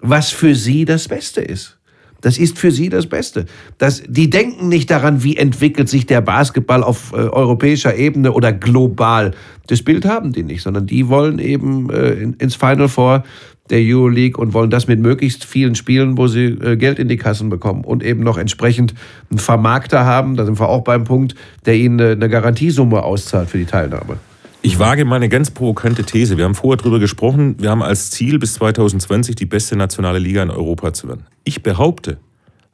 was 0.00 0.30
für 0.30 0.54
sie 0.54 0.84
das 0.84 1.08
Beste 1.08 1.40
ist. 1.40 1.78
Das 2.22 2.38
ist 2.38 2.56
für 2.56 2.70
sie 2.70 2.88
das 2.88 3.06
Beste. 3.06 3.46
Das, 3.78 4.02
die 4.06 4.30
denken 4.30 4.68
nicht 4.68 4.90
daran, 4.90 5.24
wie 5.24 5.36
entwickelt 5.36 5.88
sich 5.88 6.06
der 6.06 6.20
Basketball 6.20 6.84
auf 6.84 7.12
äh, 7.12 7.16
europäischer 7.16 7.96
Ebene 7.96 8.32
oder 8.32 8.52
global. 8.52 9.32
Das 9.66 9.82
Bild 9.82 10.04
haben 10.04 10.32
die 10.32 10.44
nicht, 10.44 10.62
sondern 10.62 10.86
die 10.86 11.08
wollen 11.08 11.40
eben 11.40 11.90
äh, 11.90 12.12
in, 12.12 12.34
ins 12.34 12.54
Final 12.54 12.88
Four 12.88 13.24
der 13.72 13.80
Euroleague 13.82 14.40
und 14.40 14.52
wollen 14.52 14.70
das 14.70 14.86
mit 14.86 15.00
möglichst 15.00 15.44
vielen 15.44 15.74
Spielen, 15.74 16.18
wo 16.18 16.28
sie 16.28 16.44
äh, 16.44 16.76
Geld 16.76 16.98
in 16.98 17.08
die 17.08 17.16
Kassen 17.16 17.48
bekommen 17.48 17.84
und 17.84 18.04
eben 18.04 18.22
noch 18.22 18.36
entsprechend 18.36 18.94
einen 19.30 19.38
Vermarkter 19.38 20.04
haben, 20.04 20.36
da 20.36 20.44
sind 20.44 20.60
wir 20.60 20.68
auch 20.68 20.84
beim 20.84 21.04
Punkt, 21.04 21.34
der 21.64 21.74
ihnen 21.74 21.98
eine, 21.98 22.28
Garantiesumme 22.28 23.02
auszahlt 23.02 23.48
für 23.48 23.58
die 23.58 23.64
Teilnahme. 23.64 24.18
Ich 24.60 24.78
wage 24.78 25.06
mal 25.06 25.16
eine 25.16 25.30
ganz 25.30 25.50
provokante 25.50 26.04
These. 26.04 26.36
Wir 26.36 26.44
haben 26.44 26.54
vorher 26.54 26.76
darüber 26.76 27.00
gesprochen, 27.00 27.56
wir 27.58 27.70
haben 27.70 27.82
als 27.82 28.10
Ziel 28.10 28.38
bis 28.38 28.54
2020 28.54 29.34
die 29.36 29.46
beste 29.46 29.74
nationale 29.74 30.18
Liga 30.18 30.42
in 30.42 30.50
Europa 30.50 30.92
zu 30.92 31.08
werden. 31.08 31.24
Ich 31.44 31.62
behaupte, 31.62 32.18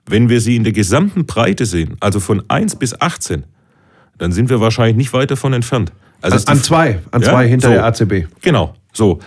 wenn 0.05 0.29
wir 0.29 0.41
sie 0.41 0.57
in 0.57 0.65
der 0.65 0.73
gesamten 0.73 1.27
Breite 1.27 1.65
sehen, 1.65 1.97
also 2.01 2.19
von 2.19 2.43
1 2.49 2.77
bis 2.77 3.01
18, 3.01 3.45
dann 4.19 4.33
sind 4.33 4.51
wir 4.51 4.61
wahrscheinlich 4.61 4.97
nicht 4.97 5.13
weit 5.13 5.31
davon 5.31 5.53
entfernt. 5.53 5.93
Also 6.21 6.37
An, 6.37 6.57
an 6.57 6.63
zwei, 6.63 6.99
an 7.13 7.23
Ja, 7.23 7.31
zwei 7.31 7.47
hinter 7.49 7.69
so. 7.69 7.75
der 7.75 7.85
ACB. 7.85 8.27
Genau, 8.43 8.75
so. 8.93 9.21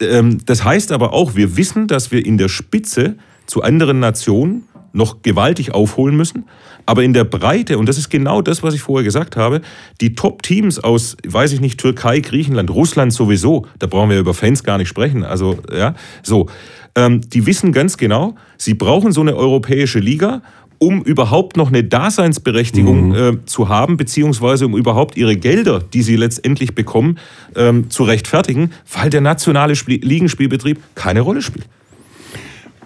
Ähm, 0.00 0.38
Das 0.46 0.64
heißt 0.64 0.92
aber 0.92 1.12
auch, 1.12 1.36
wir 1.36 1.56
wissen, 1.56 1.86
dass 1.86 2.10
wir 2.10 2.24
in 2.24 2.38
der 2.38 2.48
Spitze 2.48 3.16
zu 3.46 3.62
anderen 3.62 4.00
Nationen 4.00 4.64
noch 4.92 5.22
gewaltig 5.22 5.72
aufholen 5.72 6.16
müssen. 6.16 6.44
Aber 6.86 7.04
in 7.04 7.12
der 7.12 7.24
Breite, 7.24 7.78
und 7.78 7.88
das 7.88 7.98
ist 7.98 8.10
genau 8.10 8.42
das, 8.42 8.62
was 8.62 8.74
ich 8.74 8.80
vorher 8.80 9.04
gesagt 9.04 9.36
habe, 9.36 9.60
die 10.00 10.14
Top-Teams 10.14 10.80
aus, 10.80 11.16
weiß 11.24 11.52
ich 11.52 11.60
nicht, 11.60 11.78
Türkei, 11.78 12.20
Griechenland, 12.20 12.70
Russland 12.70 13.12
sowieso, 13.12 13.66
da 13.78 13.86
brauchen 13.86 14.10
wir 14.10 14.18
über 14.18 14.34
Fans 14.34 14.64
gar 14.64 14.78
nicht 14.78 14.88
sprechen, 14.88 15.24
also 15.24 15.58
ja, 15.72 15.94
so, 16.22 16.48
ähm, 16.96 17.20
die 17.20 17.46
wissen 17.46 17.72
ganz 17.72 17.96
genau, 17.96 18.34
sie 18.56 18.74
brauchen 18.74 19.12
so 19.12 19.20
eine 19.20 19.36
europäische 19.36 20.00
Liga, 20.00 20.42
um 20.82 21.02
überhaupt 21.02 21.58
noch 21.58 21.68
eine 21.68 21.84
Daseinsberechtigung 21.84 23.14
äh, 23.14 23.44
zu 23.44 23.68
haben, 23.68 23.98
beziehungsweise 23.98 24.64
um 24.64 24.76
überhaupt 24.76 25.16
ihre 25.16 25.36
Gelder, 25.36 25.80
die 25.80 26.00
sie 26.00 26.16
letztendlich 26.16 26.74
bekommen, 26.74 27.18
ähm, 27.54 27.90
zu 27.90 28.02
rechtfertigen, 28.02 28.72
weil 28.92 29.10
der 29.10 29.20
nationale 29.20 29.76
Spiel 29.76 30.00
Ligenspielbetrieb 30.02 30.80
keine 30.94 31.20
Rolle 31.20 31.42
spielt. 31.42 31.66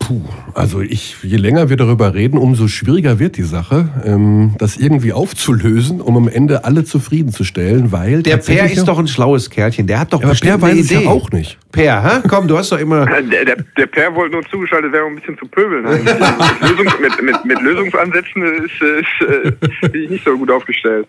Puh, 0.00 0.20
also 0.54 0.80
ich, 0.82 1.16
je 1.22 1.36
länger 1.36 1.70
wir 1.70 1.76
darüber 1.76 2.12
reden, 2.14 2.36
umso 2.36 2.68
schwieriger 2.68 3.18
wird 3.18 3.36
die 3.38 3.42
Sache, 3.42 3.88
ähm, 4.04 4.54
das 4.58 4.76
irgendwie 4.76 5.12
aufzulösen, 5.12 6.00
um 6.02 6.16
am 6.16 6.28
Ende 6.28 6.64
alle 6.64 6.84
zufriedenzustellen, 6.84 7.90
weil 7.90 8.22
Der 8.22 8.36
Per 8.36 8.70
ist 8.70 8.86
doch 8.86 8.98
ein 8.98 9.06
schlaues 9.08 9.48
Kerlchen. 9.48 9.86
Der 9.86 10.00
hat 10.00 10.12
doch 10.12 10.20
Ja, 10.20 10.28
bestimmt 10.28 10.50
Per 10.52 10.62
weiß 10.62 10.70
eine 10.72 10.80
es 10.80 10.90
ja 10.90 10.98
Idee. 11.00 11.08
auch 11.08 11.30
nicht. 11.30 11.58
Per, 11.72 12.02
hä? 12.04 12.20
komm, 12.28 12.48
du 12.48 12.58
hast 12.58 12.70
doch 12.72 12.78
immer. 12.78 13.06
Der, 13.30 13.44
der, 13.44 13.56
der 13.78 13.86
Per 13.86 14.14
wollte 14.14 14.34
nur 14.34 14.44
zugeschaltet 14.50 14.92
werden, 14.92 15.06
um 15.06 15.12
ein 15.14 15.16
bisschen 15.16 15.38
zu 15.38 15.46
pöbeln. 15.46 15.84
Mit, 15.84 16.04
Lösungs, 16.60 16.94
mit, 17.00 17.22
mit, 17.22 17.44
mit 17.44 17.62
Lösungsansätzen 17.62 18.42
ist, 18.42 18.82
ist, 18.82 19.28
äh, 19.82 19.88
bin 19.88 20.02
ich 20.04 20.10
nicht 20.10 20.24
so 20.24 20.36
gut 20.36 20.50
aufgestellt. 20.50 21.06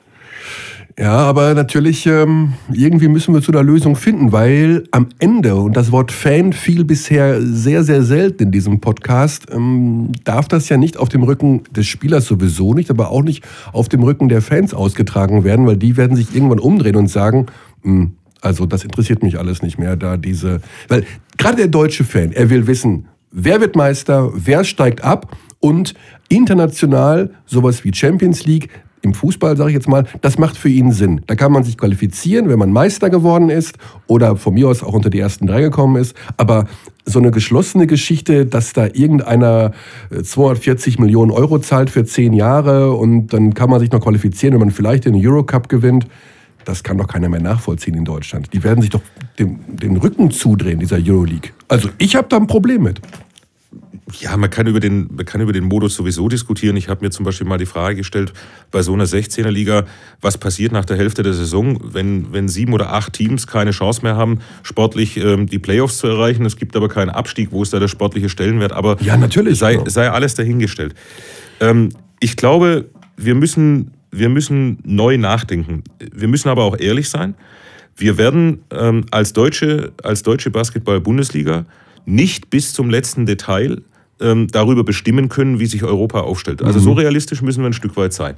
Ja, 0.97 1.17
aber 1.17 1.53
natürlich, 1.55 2.05
ähm, 2.05 2.53
irgendwie 2.71 3.09
müssen 3.09 3.33
wir 3.33 3.41
zu 3.41 3.51
einer 3.51 3.63
Lösung 3.63 3.97
finden, 3.97 4.31
weil 4.31 4.85
am 4.91 5.07
Ende, 5.19 5.55
und 5.57 5.75
das 5.75 5.91
Wort 5.91 6.09
Fan 6.09 6.53
fiel 6.53 6.85
bisher 6.85 7.41
sehr, 7.41 7.83
sehr 7.83 8.01
selten 8.03 8.43
in 8.43 8.51
diesem 8.53 8.79
Podcast, 8.79 9.47
ähm, 9.51 10.13
darf 10.23 10.47
das 10.47 10.69
ja 10.69 10.77
nicht 10.77 10.95
auf 10.95 11.09
dem 11.09 11.23
Rücken 11.23 11.63
des 11.75 11.85
Spielers 11.87 12.25
sowieso 12.25 12.73
nicht, 12.73 12.89
aber 12.91 13.11
auch 13.11 13.23
nicht 13.23 13.43
auf 13.73 13.89
dem 13.89 14.03
Rücken 14.03 14.29
der 14.29 14.41
Fans 14.41 14.73
ausgetragen 14.73 15.43
werden, 15.43 15.67
weil 15.67 15.75
die 15.75 15.97
werden 15.97 16.15
sich 16.15 16.33
irgendwann 16.33 16.59
umdrehen 16.59 16.95
und 16.95 17.07
sagen, 17.09 17.47
"Hm, 17.83 18.13
Also 18.41 18.65
das 18.67 18.83
interessiert 18.83 19.23
mich 19.23 19.39
alles 19.39 19.63
nicht 19.63 19.79
mehr, 19.79 19.95
da 19.97 20.17
diese, 20.17 20.61
weil 20.87 21.03
gerade 21.37 21.57
der 21.57 21.67
deutsche 21.67 22.03
Fan, 22.03 22.31
er 22.31 22.49
will 22.51 22.67
wissen, 22.67 23.07
wer 23.31 23.59
wird 23.59 23.75
Meister, 23.75 24.31
wer 24.35 24.63
steigt 24.63 25.03
ab 25.03 25.35
und 25.59 25.95
international 26.29 27.31
sowas 27.47 27.83
wie 27.83 27.91
Champions 27.93 28.45
League, 28.45 28.69
im 29.05 29.13
Fußball, 29.13 29.55
sage 29.55 29.69
ich 29.69 29.75
jetzt 29.75 29.87
mal, 29.87 30.05
das 30.21 30.37
macht 30.37 30.57
für 30.57 30.67
ihn 30.67 30.91
Sinn. 30.91 31.21
Da 31.27 31.35
kann 31.35 31.51
man 31.51 31.63
sich 31.63 31.77
qualifizieren, 31.77 32.49
wenn 32.49 32.59
man 32.59 32.71
Meister 32.71 33.09
geworden 33.09 33.49
ist 33.49 33.77
oder 34.07 34.35
von 34.35 34.53
mir 34.53 34.67
aus 34.67 34.83
auch 34.83 34.93
unter 34.93 35.09
die 35.09 35.19
ersten 35.19 35.47
drei 35.47 35.61
gekommen 35.61 35.95
ist. 35.95 36.15
Aber 36.35 36.65
so 37.05 37.19
eine 37.19 37.31
geschlossene 37.31 37.87
Geschichte, 37.87 38.45
dass 38.45 38.73
da 38.73 38.87
irgendeiner 38.87 39.71
240 40.09 40.97
äh, 40.97 41.01
Millionen 41.01 41.31
Euro 41.31 41.59
zahlt 41.59 41.89
für 41.89 42.03
zehn 42.03 42.33
Jahre 42.33 42.93
und 42.93 43.27
dann 43.27 43.53
kann 43.53 43.69
man 43.69 43.79
sich 43.79 43.91
noch 43.91 44.01
qualifizieren, 44.01 44.55
wenn 44.55 44.61
man 44.61 44.71
vielleicht 44.71 45.05
den 45.05 45.15
Eurocup 45.15 45.69
gewinnt. 45.69 46.07
Das 46.65 46.83
kann 46.83 46.97
doch 46.97 47.07
keiner 47.07 47.29
mehr 47.29 47.41
nachvollziehen 47.41 47.93
in 47.93 48.05
Deutschland. 48.05 48.51
Die 48.53 48.63
werden 48.63 48.81
sich 48.81 48.89
doch 48.89 49.01
den, 49.37 49.59
den 49.67 49.97
Rücken 49.97 50.31
zudrehen, 50.31 50.79
dieser 50.79 50.97
Euroleague. 50.97 51.51
Also 51.67 51.89
ich 51.99 52.15
habe 52.15 52.27
da 52.27 52.37
ein 52.37 52.47
Problem 52.47 52.81
mit. 52.81 52.99
Ja, 54.19 54.37
man 54.37 54.49
kann 54.49 54.67
über 54.67 54.79
den, 54.79 55.09
man 55.15 55.25
kann 55.25 55.41
über 55.41 55.51
den 55.51 55.63
Modus 55.63 55.95
sowieso 55.95 56.29
diskutieren. 56.29 56.77
Ich 56.77 56.89
habe 56.89 57.03
mir 57.03 57.11
zum 57.11 57.25
Beispiel 57.25 57.47
mal 57.47 57.57
die 57.57 57.65
Frage 57.65 57.97
gestellt, 57.97 58.33
bei 58.71 58.81
so 58.81 58.93
einer 58.93 59.05
16er-Liga, 59.05 59.85
was 60.21 60.37
passiert 60.37 60.71
nach 60.71 60.85
der 60.85 60.97
Hälfte 60.97 61.23
der 61.23 61.33
Saison, 61.33 61.79
wenn, 61.83 62.31
wenn 62.31 62.47
sieben 62.47 62.73
oder 62.73 62.93
acht 62.93 63.13
Teams 63.13 63.47
keine 63.47 63.71
Chance 63.71 64.01
mehr 64.03 64.15
haben, 64.15 64.39
sportlich 64.63 65.17
ähm, 65.17 65.47
die 65.47 65.59
Playoffs 65.59 65.97
zu 65.97 66.07
erreichen. 66.07 66.45
Es 66.45 66.55
gibt 66.55 66.75
aber 66.75 66.87
keinen 66.87 67.09
Abstieg, 67.09 67.51
wo 67.51 67.63
ist 67.63 67.73
da 67.73 67.79
der 67.79 67.87
sportliche 67.87 68.29
Stellenwert? 68.29 68.73
Aber 68.73 69.01
ja, 69.01 69.17
natürlich, 69.17 69.57
sei, 69.57 69.73
genau. 69.73 69.89
sei 69.89 70.09
alles 70.09 70.35
dahingestellt. 70.35 70.93
Ähm, 71.59 71.89
ich 72.19 72.37
glaube, 72.37 72.85
wir 73.17 73.35
müssen, 73.35 73.91
wir 74.11 74.29
müssen 74.29 74.79
neu 74.83 75.17
nachdenken. 75.17 75.83
Wir 76.13 76.27
müssen 76.27 76.49
aber 76.49 76.63
auch 76.63 76.77
ehrlich 76.77 77.09
sein. 77.09 77.35
Wir 77.95 78.17
werden 78.17 78.59
ähm, 78.71 79.05
als 79.11 79.33
deutsche, 79.33 79.93
als 80.03 80.23
deutsche 80.23 80.51
Basketball-Bundesliga 80.51 81.65
nicht 82.05 82.49
bis 82.49 82.73
zum 82.73 82.89
letzten 82.89 83.25
Detail 83.25 83.81
ähm, 84.19 84.47
darüber 84.47 84.83
bestimmen 84.83 85.27
können, 85.29 85.59
wie 85.59 85.65
sich 85.65 85.83
Europa 85.83 86.21
aufstellt. 86.21 86.63
Also 86.63 86.79
mhm. 86.79 86.83
so 86.83 86.93
realistisch 86.93 87.41
müssen 87.41 87.61
wir 87.61 87.67
ein 87.67 87.73
Stück 87.73 87.97
weit 87.97 88.13
sein. 88.13 88.35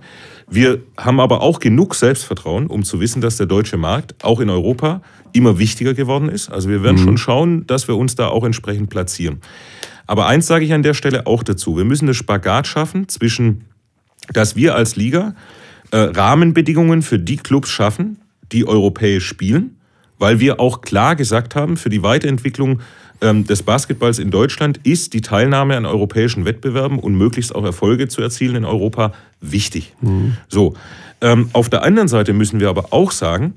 Wir 0.49 0.80
haben 0.97 1.20
aber 1.20 1.41
auch 1.41 1.59
genug 1.59 1.95
Selbstvertrauen, 1.95 2.68
um 2.68 2.84
zu 2.84 2.99
wissen, 2.99 3.22
dass 3.22 3.38
der 3.38 3.45
deutsche 3.45 3.78
Markt 3.78 4.15
auch 4.24 4.39
in 4.39 4.49
Europa 4.49 5.01
immer 5.34 5.59
wichtiger 5.59 5.93
geworden 5.93 6.30
ist. 6.30 6.49
Also 6.49 6.70
wir 6.70 6.82
werden 6.82 6.97
mhm. 6.97 7.03
schon 7.03 7.18
schauen, 7.18 7.68
dass 7.68 7.88
wir 7.88 7.95
uns 7.95 8.15
da 8.15 8.30
auch 8.30 8.43
entsprechend 8.43 8.89
platzieren. 8.89 9.41
Aber 10.07 10.26
eins 10.26 10.47
sage 10.47 10.65
ich 10.65 10.74
an 10.74 10.84
der 10.84 10.93
Stelle 10.93 11.28
auch 11.28 11.43
dazu. 11.43 11.78
Wir 11.78 11.84
müssen 11.84 12.05
eine 12.05 12.13
Spagat 12.13 12.65
schaffen 12.65 13.07
zwischen, 13.09 13.65
dass 14.34 14.55
wir 14.55 14.74
als 14.74 14.95
Liga 14.95 15.36
äh, 15.91 15.97
Rahmenbedingungen 15.97 17.01
für 17.01 17.20
die 17.20 17.38
Clubs 17.38 17.70
schaffen, 17.70 18.18
die 18.51 18.65
europäisch 18.65 19.28
spielen, 19.28 19.78
weil 20.18 20.39
wir 20.39 20.59
auch 20.59 20.82
klar 20.82 21.15
gesagt 21.15 21.55
haben, 21.55 21.78
für 21.78 21.89
die 21.89 22.01
Weiterentwicklung 22.01 22.80
des 23.22 23.63
Basketballs 23.63 24.20
in 24.20 24.32
Deutschland 24.32 24.80
ist 24.84 25.13
die 25.13 25.22
Teilnahme 25.22 25.76
an 25.76 25.86
europäischen 25.86 26.45
Wettbewerben 26.45 26.99
und 26.99 27.15
möglichst 27.15 27.55
auch 27.55 27.63
Erfolge 27.63 28.07
zu 28.07 28.22
erzielen 28.22 28.57
in 28.57 28.65
Europa 28.65 29.13
wichtig. 29.41 29.93
Mhm. 30.01 30.38
So. 30.47 30.76
Ähm, 31.20 31.49
auf 31.53 31.70
der 31.70 31.84
anderen 31.84 32.07
Seite 32.07 32.34
müssen 32.34 32.59
wir 32.59 32.70
aber 32.70 32.93
auch 32.93 33.11
sagen, 33.11 33.55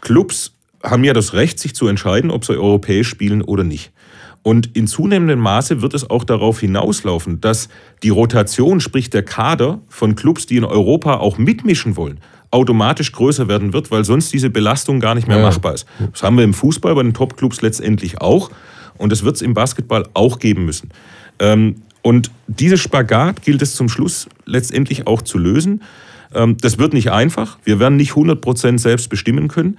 Clubs 0.00 0.54
haben 0.82 1.04
ja 1.04 1.12
das 1.12 1.34
Recht, 1.34 1.58
sich 1.58 1.74
zu 1.74 1.86
entscheiden, 1.86 2.30
ob 2.30 2.44
sie 2.44 2.56
europäisch 2.56 3.08
spielen 3.08 3.42
oder 3.42 3.64
nicht. 3.64 3.92
Und 4.42 4.76
in 4.76 4.86
zunehmendem 4.86 5.40
Maße 5.40 5.82
wird 5.82 5.94
es 5.94 6.08
auch 6.08 6.22
darauf 6.22 6.60
hinauslaufen, 6.60 7.40
dass 7.40 7.68
die 8.04 8.10
Rotation, 8.10 8.80
sprich 8.80 9.10
der 9.10 9.24
Kader 9.24 9.80
von 9.88 10.14
Clubs, 10.14 10.46
die 10.46 10.56
in 10.56 10.64
Europa 10.64 11.16
auch 11.16 11.36
mitmischen 11.36 11.96
wollen, 11.96 12.20
automatisch 12.52 13.10
größer 13.10 13.48
werden 13.48 13.72
wird, 13.72 13.90
weil 13.90 14.04
sonst 14.04 14.32
diese 14.32 14.50
Belastung 14.50 15.00
gar 15.00 15.16
nicht 15.16 15.26
mehr 15.26 15.38
ja. 15.38 15.42
machbar 15.42 15.74
ist. 15.74 15.86
Das 16.12 16.22
haben 16.22 16.36
wir 16.36 16.44
im 16.44 16.54
Fußball 16.54 16.94
bei 16.94 17.02
den 17.02 17.12
Top-Clubs 17.12 17.60
letztendlich 17.60 18.20
auch. 18.20 18.50
Und 18.98 19.12
das 19.12 19.24
wird 19.24 19.36
es 19.36 19.42
im 19.42 19.54
Basketball 19.54 20.04
auch 20.14 20.38
geben 20.38 20.64
müssen. 20.64 20.90
Ähm, 21.38 21.76
und 22.02 22.30
dieses 22.46 22.80
Spagat 22.80 23.42
gilt 23.42 23.62
es 23.62 23.74
zum 23.74 23.88
Schluss 23.88 24.28
letztendlich 24.44 25.06
auch 25.06 25.22
zu 25.22 25.38
lösen. 25.38 25.82
Ähm, 26.34 26.56
das 26.60 26.78
wird 26.78 26.92
nicht 26.92 27.10
einfach. 27.10 27.58
Wir 27.64 27.80
werden 27.80 27.96
nicht 27.96 28.12
100% 28.12 28.78
selbst 28.78 29.08
bestimmen 29.08 29.48
können. 29.48 29.78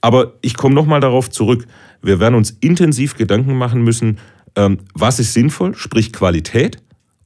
Aber 0.00 0.34
ich 0.40 0.56
komme 0.56 0.74
nochmal 0.74 1.00
darauf 1.00 1.30
zurück. 1.30 1.66
Wir 2.02 2.20
werden 2.20 2.34
uns 2.34 2.56
intensiv 2.60 3.16
Gedanken 3.16 3.56
machen 3.58 3.82
müssen, 3.82 4.18
ähm, 4.56 4.78
was 4.94 5.18
ist 5.18 5.34
sinnvoll, 5.34 5.74
sprich 5.74 6.12
Qualität, 6.12 6.78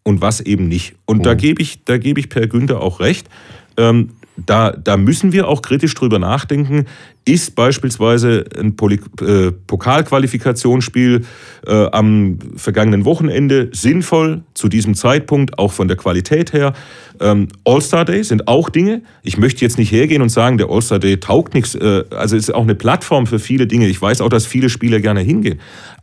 und 0.02 0.20
was 0.20 0.40
eben 0.40 0.68
nicht. 0.68 0.94
Und 1.04 1.20
oh. 1.20 1.22
da 1.22 1.34
gebe 1.34 1.62
ich, 1.62 1.84
da 1.84 1.96
gebe 1.98 2.20
ich 2.20 2.28
Per 2.28 2.46
Günther 2.46 2.80
auch 2.80 3.00
recht. 3.00 3.28
Ähm, 3.76 4.10
da, 4.36 4.72
da 4.72 4.96
müssen 4.96 5.32
wir 5.32 5.48
auch 5.48 5.62
kritisch 5.62 5.94
drüber 5.94 6.18
nachdenken, 6.18 6.86
ist 7.24 7.54
beispielsweise 7.54 8.44
ein 8.58 8.74
Poly 8.76 8.98
äh, 9.20 9.52
Pokalqualifikationsspiel 9.52 11.24
äh, 11.66 11.86
am 11.92 12.38
vergangenen 12.56 13.04
Wochenende 13.04 13.68
sinnvoll 13.72 14.42
zu 14.54 14.68
diesem 14.68 14.94
Zeitpunkt, 14.94 15.58
auch 15.58 15.72
von 15.72 15.86
der 15.86 15.96
Qualität 15.96 16.52
her. 16.52 16.72
Ähm, 17.20 17.48
All-Star 17.64 18.04
Day 18.04 18.24
sind 18.24 18.48
auch 18.48 18.70
Dinge. 18.70 19.02
Ich 19.22 19.38
möchte 19.38 19.64
jetzt 19.64 19.78
nicht 19.78 19.92
hergehen 19.92 20.22
und 20.22 20.30
sagen, 20.30 20.58
der 20.58 20.68
All-Star 20.68 20.98
Day 20.98 21.20
taugt 21.20 21.54
nichts. 21.54 21.74
Äh, 21.74 22.04
also 22.10 22.34
ist 22.36 22.52
auch 22.52 22.62
eine 22.62 22.74
Plattform 22.74 23.26
für 23.26 23.38
viele 23.38 23.66
Dinge. 23.66 23.86
Ich 23.86 24.00
weiß 24.00 24.20
auch, 24.20 24.30
dass 24.30 24.46
viele 24.46 24.68
Spieler 24.68 24.98
gerne 24.98 25.20
hingehen. 25.20 25.60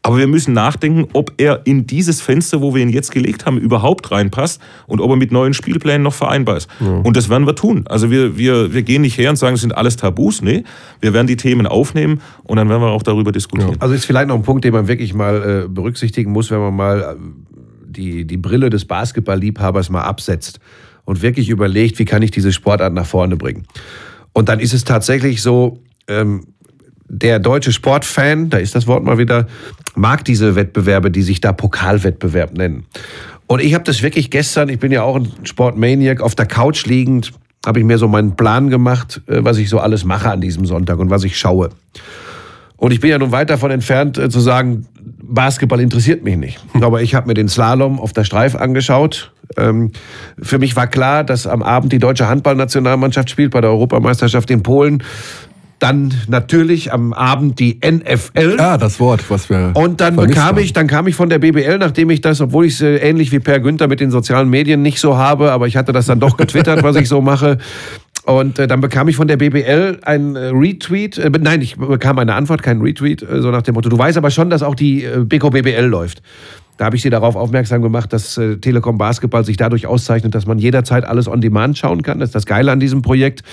Aber 0.10 0.18
wir 0.18 0.26
müssen 0.26 0.55
nachdenken, 0.55 1.07
ob 1.14 1.34
er 1.38 1.62
in 1.66 1.86
dieses 1.86 2.20
Fenster, 2.20 2.62
wo 2.62 2.74
wir 2.74 2.82
ihn 2.82 2.89
jetzt 2.89 3.12
gelegt 3.12 3.45
haben, 3.45 3.60
überhaupt 3.60 4.10
reinpasst 4.10 4.60
und 4.88 5.01
ob 5.01 5.12
er 5.12 5.16
mit 5.16 5.32
neuen 5.32 5.53
Spielplänen 5.53 6.01
noch 6.01 6.16
vereinbar 6.16 6.57
ist. 6.57 6.68
Ja. 6.80 6.88
Und 6.88 7.16
das 7.16 7.30
werden 7.30 7.45
wir 7.45 7.53
tun. 7.53 7.86
Also 7.88 8.10
wir, 8.10 8.36
wir, 8.36 8.74
wir 8.74 8.82
gehen 8.82 9.03
nicht 9.03 9.20
her 9.20 9.30
und 9.30 9.36
sagen, 9.36 9.53
es 9.53 9.62
sind 9.62 9.78
alles 9.78 9.97
Tabus. 9.97 10.41
Nee, 10.41 10.64
wir 10.99 11.14
werden 11.14 11.28
die 11.28 11.36
Themen 11.36 11.68
aufnehmen 11.68 12.22
und 12.43 12.57
dann 12.57 12.70
werden 12.70 12.82
wir 12.82 12.89
auch 12.89 13.03
darüber 13.03 13.32
diskutieren. 13.32 13.74
Ja. 13.74 13.78
Also 13.82 13.93
ist 13.93 14.05
vielleicht 14.05 14.30
noch 14.30 14.36
ein 14.36 14.41
Punkt, 14.41 14.66
den 14.66 14.74
man 14.74 14.88
wirklich 14.88 15.14
mal 15.14 15.66
äh, 15.66 15.68
berücksichtigen 15.68 16.32
muss, 16.32 16.49
wenn 16.49 16.60
man 16.60 16.76
mal 16.76 17.01
äh, 17.01 17.16
die, 17.86 18.26
die 18.26 18.38
Brille 18.38 18.72
des 18.72 18.86
Basketballliebhabers 18.86 19.91
mal 19.91 20.01
absetzt 20.01 20.60
und 21.05 21.22
wirklich 21.22 21.49
überlegt, 21.49 21.99
wie 21.99 22.05
kann 22.05 22.24
ich 22.24 22.32
diese 22.32 22.51
Sportart 22.51 22.95
nach 22.95 23.05
vorne 23.05 23.38
bringen. 23.38 23.68
Und 24.34 24.49
dann 24.49 24.60
ist 24.60 24.74
es 24.74 24.86
tatsächlich 24.86 25.43
so, 25.43 25.84
ähm, 26.07 26.45
der 27.10 27.39
deutsche 27.39 27.72
Sportfan, 27.72 28.49
da 28.49 28.57
ist 28.57 28.76
das 28.76 28.88
Wort 28.88 29.03
mal 29.03 29.18
wieder, 29.18 29.47
mag 29.95 30.24
diese 30.24 30.55
Wettbewerbe, 30.55 31.12
die 31.12 31.24
sich 31.24 31.41
da 31.41 31.51
Pokalwettbewerb 31.51 32.57
nennen. 32.57 32.86
Und 33.47 33.62
ich 33.62 33.74
habe 33.74 33.84
das 33.84 34.01
wirklich 34.03 34.30
gestern, 34.30 34.70
ich 34.70 34.80
bin 34.80 34.91
ja 34.91 35.01
auch 35.01 35.16
ein 35.16 35.32
Sportmaniac, 35.43 36.22
auf 36.22 36.36
der 36.36 36.45
Couch 36.45 36.86
liegend, 36.86 37.34
habe 37.66 37.80
ich 37.80 37.86
mir 37.86 37.97
so 37.97 38.07
meinen 38.07 38.36
Plan 38.36 38.70
gemacht, 38.70 39.22
äh, 39.28 39.43
was 39.43 39.57
ich 39.57 39.70
so 39.70 39.80
alles 39.80 40.05
mache 40.05 40.30
an 40.32 40.39
diesem 40.39 40.66
Sonntag 40.66 40.99
und 40.99 41.10
was 41.10 41.24
ich 41.24 41.38
schaue. 41.38 41.70
Und 42.78 42.93
ich 42.93 43.01
bin 43.01 43.10
ja 43.10 43.18
nun 43.18 43.32
weit 43.32 43.49
davon 43.49 43.72
entfernt 43.72 44.18
äh, 44.18 44.30
zu 44.30 44.39
sagen, 44.39 44.88
Basketball 45.22 45.82
interessiert 45.82 46.24
mich 46.24 46.38
nicht. 46.38 46.60
Aber 46.80 47.01
ich 47.01 47.16
habe 47.16 47.28
mir 47.28 47.34
den 47.34 47.49
Slalom 47.49 47.99
auf 47.99 48.14
der 48.14 48.24
Streif 48.24 48.55
angeschaut. 48.55 49.34
Ähm, 49.57 49.91
für 50.41 50.60
mich 50.60 50.76
war 50.76 50.88
klar, 50.88 51.24
dass 51.24 51.45
am 51.45 51.62
Abend 51.62 51.91
die 51.91 51.99
deutsche 51.99 52.30
Handballnationalmannschaft 52.30 53.30
spielt 53.30 53.51
bei 53.51 53.62
der 53.62 53.72
Europameisterschaft 53.72 54.49
in 54.51 54.64
Polen. 54.64 55.03
Dann 55.80 56.13
natürlich 56.27 56.91
am 56.91 57.13
Abend 57.13 57.57
die 57.59 57.80
NFL. 57.84 58.57
Ja, 58.57 58.77
das 58.77 58.99
Wort, 58.99 59.30
was 59.30 59.49
wir. 59.49 59.71
Und 59.75 60.01
dann 60.01 60.17
bekam 60.17 60.57
ich, 60.57 60.73
dann 60.73 60.88
kam 60.88 61.07
ich 61.07 61.15
von 61.15 61.30
der 61.30 61.39
BBL, 61.39 61.77
nachdem 61.77 62.09
ich 62.09 62.19
das, 62.19 62.41
obwohl 62.41 62.65
ich 62.65 62.73
es 62.73 62.82
äh, 62.82 62.97
ähnlich 62.97 63.32
wie 63.32 63.39
Per 63.39 63.61
Günther 63.61 63.88
mit 63.88 64.01
den 64.01 64.11
sozialen 64.11 64.49
Medien 64.49 64.82
nicht 64.82 64.99
so 64.99 65.17
habe, 65.17 65.51
aber 65.53 65.67
ich 65.67 65.77
hatte 65.77 65.93
das 65.93 66.05
dann 66.05 66.19
doch 66.19 66.36
getwittert, 66.36 66.84
was 66.84 66.97
ich 66.97 67.07
so 67.07 67.21
mache. 67.21 67.59
Und 68.25 68.59
äh, 68.59 68.67
dann 68.67 68.82
bekam 68.82 69.07
ich 69.07 69.15
von 69.15 69.27
der 69.27 69.38
BBL 69.38 69.99
ein 70.03 70.36
äh, 70.36 70.51
Retweet. 70.53 71.17
Äh, 71.17 71.32
nein, 71.39 71.61
ich 71.61 71.77
bekam 71.77 72.19
eine 72.19 72.36
Antwort, 72.36 72.61
kein 72.61 72.82
Retweet, 72.82 73.23
äh, 73.23 73.41
so 73.41 73.49
nach 73.49 73.61
dem 73.61 73.73
Motto: 73.73 73.89
Du 73.89 73.97
weißt 73.97 74.17
aber 74.17 74.30
schon, 74.30 74.49
dass 74.49 74.61
auch 74.61 74.75
die 74.75 75.03
äh, 75.03 75.23
BK 75.23 75.49
BBL 75.49 75.86
läuft. 75.86 76.21
Da 76.77 76.86
habe 76.86 76.95
ich 76.95 77.01
sie 77.01 77.09
darauf 77.09 77.36
aufmerksam 77.36 77.82
gemacht, 77.82 78.13
dass 78.13 78.39
Telekom 78.61 78.97
Basketball 78.97 79.43
sich 79.43 79.57
dadurch 79.57 79.86
auszeichnet, 79.86 80.34
dass 80.34 80.45
man 80.45 80.59
jederzeit 80.59 81.03
alles 81.03 81.27
on 81.27 81.41
demand 81.41 81.77
schauen 81.77 82.03
kann. 82.03 82.19
Das 82.19 82.30
ist 82.30 82.36
das 82.36 82.45
Geile 82.45 82.71
an 82.71 82.80
diesem 82.80 83.01
Projekt. 83.01 83.43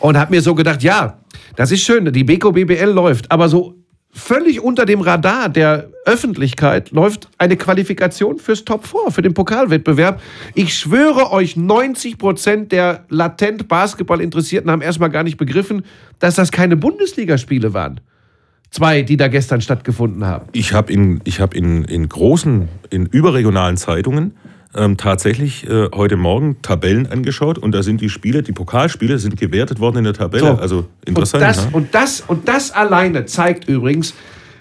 Und 0.00 0.18
habe 0.18 0.32
mir 0.32 0.42
so 0.42 0.56
gedacht, 0.56 0.82
ja, 0.82 1.18
das 1.56 1.70
ist 1.70 1.82
schön, 1.82 2.12
die 2.12 2.24
Beko 2.24 2.52
BBL 2.52 2.90
läuft, 2.90 3.30
aber 3.30 3.48
so 3.48 3.74
völlig 4.14 4.60
unter 4.62 4.86
dem 4.86 5.00
Radar 5.00 5.48
der 5.48 5.90
Öffentlichkeit 6.06 6.92
läuft 6.92 7.28
eine 7.38 7.56
Qualifikation 7.56 8.38
fürs 8.38 8.64
Top 8.64 8.86
4, 8.86 9.10
für 9.10 9.22
den 9.22 9.34
Pokalwettbewerb. 9.34 10.22
Ich 10.54 10.74
schwöre 10.74 11.32
euch, 11.32 11.56
90 11.56 12.18
Prozent 12.18 12.72
der 12.72 13.04
latent 13.08 13.68
Basketball-Interessierten 13.68 14.70
haben 14.70 14.82
erstmal 14.82 15.10
gar 15.10 15.24
nicht 15.24 15.36
begriffen, 15.36 15.84
dass 16.20 16.36
das 16.36 16.52
keine 16.52 16.76
Bundesligaspiele 16.76 17.74
waren. 17.74 18.00
Zwei, 18.70 19.02
die 19.02 19.16
da 19.16 19.28
gestern 19.28 19.60
stattgefunden 19.60 20.24
haben. 20.24 20.46
Ich 20.52 20.72
habe 20.72 20.92
in, 20.92 21.20
hab 21.38 21.54
in, 21.54 21.84
in 21.84 22.08
großen, 22.08 22.68
in 22.90 23.06
überregionalen 23.06 23.76
Zeitungen 23.76 24.34
ähm, 24.76 24.96
tatsächlich 24.96 25.68
äh, 25.68 25.88
heute 25.94 26.16
Morgen 26.16 26.60
Tabellen 26.62 27.06
angeschaut 27.06 27.58
und 27.58 27.72
da 27.72 27.82
sind 27.82 28.00
die 28.00 28.08
Spiele, 28.08 28.42
die 28.42 28.52
Pokalspiele 28.52 29.18
sind 29.18 29.38
gewertet 29.38 29.80
worden 29.80 29.98
in 29.98 30.04
der 30.04 30.14
Tabelle. 30.14 30.54
So. 30.54 30.58
Also 30.60 30.86
interessant. 31.04 31.42
Und 31.42 31.48
das, 31.48 31.64
ne? 31.64 31.70
und, 31.72 31.94
das, 31.94 32.20
und 32.20 32.48
das 32.48 32.70
alleine 32.72 33.26
zeigt 33.26 33.68
übrigens, 33.68 34.14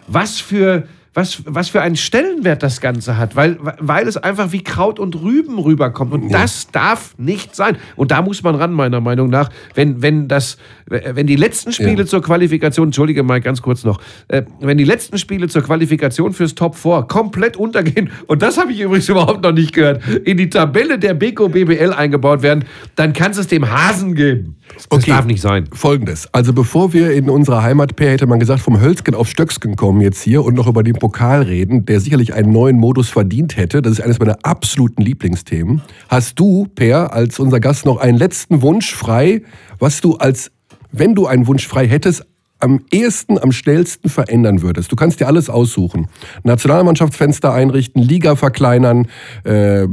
was 0.08 0.40
für 0.40 0.88
was, 1.14 1.44
was 1.46 1.70
für 1.70 1.82
einen 1.82 1.96
Stellenwert 1.96 2.64
das 2.64 2.82
Ganze 2.82 3.18
hat, 3.18 3.36
weil, 3.36 3.58
weil 3.80 4.08
es 4.08 4.18
einfach 4.18 4.52
wie 4.52 4.64
Kraut 4.64 5.00
und 5.00 5.16
Rüben 5.22 5.60
rüberkommt. 5.60 6.12
Und 6.12 6.30
ja. 6.30 6.40
das 6.40 6.72
darf 6.72 7.14
nicht 7.18 7.56
sein. 7.56 7.78
Und 7.96 8.12
da 8.12 8.22
muss 8.22 8.42
man 8.42 8.56
ran, 8.56 8.74
meiner 8.74 9.00
Meinung 9.00 9.30
nach. 9.30 9.50
Wenn, 9.76 10.02
wenn, 10.02 10.28
das, 10.28 10.58
wenn 10.88 11.28
die 11.28 11.36
letzten 11.36 11.72
Spiele 11.72 12.00
ja. 12.00 12.06
zur 12.06 12.24
Qualifikation, 12.24 12.88
entschuldige 12.88 13.22
mal 13.22 13.42
ganz 13.42 13.62
kurz 13.62 13.84
noch, 13.84 14.02
äh, 14.28 14.44
wenn 14.60 14.78
die 14.78 14.86
letzten 14.86 15.18
Spiele 15.18 15.48
zur 15.48 15.62
Qualifikation 15.62 16.34
fürs 16.34 16.56
Top 16.56 16.76
4 16.76 17.04
komplett 17.04 17.58
untergehen, 17.58 18.10
und 18.28 18.42
das 18.42 18.58
habe 18.58 18.72
ich 18.72 18.80
übrigens 18.80 19.08
überhaupt 19.14 19.44
noch 19.44 19.54
nicht 19.54 19.74
gehört, 19.74 20.02
in 20.24 20.38
die 20.38 20.50
Tabelle 20.50 20.98
der 20.98 21.14
Beko 21.14 21.50
BBL 21.50 21.94
eingebaut 21.94 22.42
werden, 22.42 22.66
dann 22.96 23.14
kann 23.14 23.32
es 23.32 23.48
dem 23.48 23.70
Hasen 23.70 24.16
geben. 24.16 24.56
Das 24.74 24.88
okay. 24.90 25.12
darf 25.12 25.26
nicht 25.26 25.42
sein. 25.42 25.68
Folgendes. 25.74 26.28
Also 26.34 26.54
bevor 26.54 26.94
wir 26.94 27.12
in 27.12 27.30
unserer 27.30 27.62
Heimat, 27.62 28.00
hätte 28.00 28.26
man 28.26 28.40
gesagt, 28.40 28.62
vom 28.62 28.82
Hölzgen 28.82 29.14
auf 29.14 29.30
Stöcksken 29.30 29.76
kommen 29.76 30.02
jetzt 30.02 30.22
hier 30.22 30.44
und 30.44 30.56
noch 30.56 30.68
über 30.68 30.84
den 30.84 30.96
Pokal 31.04 31.42
reden, 31.42 31.86
der 31.86 32.00
sicherlich 32.00 32.34
einen 32.34 32.54
neuen 32.54 32.78
Modus 32.78 33.10
verdient 33.10 33.58
hätte. 33.58 33.82
Das 33.82 33.92
ist 33.92 34.00
eines 34.00 34.20
meiner 34.20 34.38
absoluten 34.44 35.02
Lieblingsthemen. 35.02 35.82
Hast 36.08 36.40
du, 36.40 36.70
Per, 36.76 37.12
als 37.12 37.40
unser 37.40 37.60
Gast 37.60 37.86
noch 37.86 37.98
einen 37.98 38.18
letzten 38.18 38.62
Wunsch 38.62 38.96
frei, 38.96 39.42
was 39.80 40.00
du 40.00 40.16
als, 40.16 40.50
wenn 40.94 41.14
du 41.14 41.28
einen 41.28 41.46
Wunsch 41.46 41.68
frei 41.68 41.90
hättest, 41.90 42.26
am 42.62 42.86
ehesten, 42.90 43.38
am 43.38 43.52
schnellsten 43.52 44.08
verändern 44.08 44.62
würdest? 44.62 44.94
Du 44.94 44.96
kannst 44.96 45.20
dir 45.20 45.28
alles 45.28 45.50
aussuchen. 45.50 46.08
Nationalmannschaftsfenster 46.44 47.54
einrichten, 47.54 48.02
Liga 48.02 48.38
verkleinern, 48.38 49.10
äh, 49.44 49.86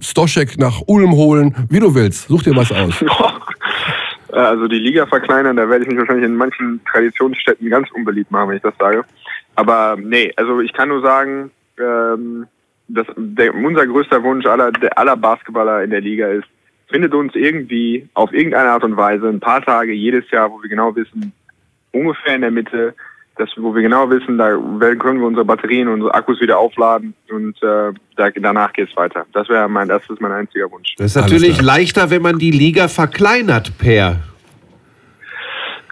Stoschek 0.00 0.58
nach 0.58 0.80
Ulm 0.86 1.12
holen, 1.12 1.54
wie 1.68 1.80
du 1.80 1.94
willst. 1.94 2.28
Such 2.28 2.44
dir 2.44 2.56
was 2.56 2.72
aus. 2.72 3.04
Also 4.32 4.68
die 4.68 4.78
Liga 4.78 5.06
verkleinern, 5.06 5.56
da 5.56 5.66
werde 5.66 5.84
ich 5.84 5.88
mich 5.88 5.98
wahrscheinlich 5.98 6.26
in 6.26 6.36
manchen 6.36 6.80
Traditionsstädten 6.92 7.70
ganz 7.70 7.88
unbeliebt 7.92 8.30
machen, 8.30 8.50
wenn 8.50 8.56
ich 8.56 8.62
das 8.62 8.74
sage. 8.78 9.02
Aber 9.56 9.96
nee, 10.00 10.32
also 10.36 10.60
ich 10.60 10.72
kann 10.72 10.90
nur 10.90 11.02
sagen, 11.02 11.50
ähm, 11.78 12.46
dass 12.88 13.06
der, 13.16 13.54
unser 13.54 13.86
größter 13.86 14.22
Wunsch 14.22 14.46
aller, 14.46 14.70
der, 14.70 14.96
aller 14.96 15.16
Basketballer 15.16 15.82
in 15.82 15.90
der 15.90 16.00
Liga 16.00 16.28
ist, 16.28 16.46
findet 16.88 17.14
uns 17.14 17.34
irgendwie 17.34 18.08
auf 18.14 18.32
irgendeine 18.32 18.70
Art 18.70 18.84
und 18.84 18.96
Weise 18.96 19.28
ein 19.28 19.40
paar 19.40 19.62
Tage 19.62 19.92
jedes 19.92 20.30
Jahr, 20.30 20.50
wo 20.50 20.62
wir 20.62 20.68
genau 20.68 20.94
wissen, 20.94 21.32
ungefähr 21.90 22.36
in 22.36 22.42
der 22.42 22.50
Mitte, 22.50 22.94
dass, 23.36 23.50
wo 23.56 23.74
wir 23.74 23.82
genau 23.82 24.08
wissen, 24.08 24.38
da 24.38 24.50
können 24.94 25.20
wir 25.20 25.26
unsere 25.26 25.44
Batterien, 25.44 25.88
unsere 25.88 26.14
Akkus 26.14 26.40
wieder 26.40 26.58
aufladen 26.58 27.14
und 27.28 27.56
äh, 27.62 27.92
da, 28.16 28.30
danach 28.30 28.72
geht 28.72 28.88
es 28.88 28.96
weiter. 28.96 29.26
Das 29.32 29.48
wäre 29.48 29.68
mein, 29.68 29.88
das 29.88 30.02
ist 30.08 30.20
mein 30.20 30.32
einziger 30.32 30.70
Wunsch. 30.70 30.94
Das 30.96 31.14
ist 31.14 31.16
natürlich 31.16 31.60
leichter, 31.60 32.10
wenn 32.10 32.22
man 32.22 32.38
die 32.38 32.50
Liga 32.50 32.88
verkleinert, 32.88 33.76
Per. 33.78 34.20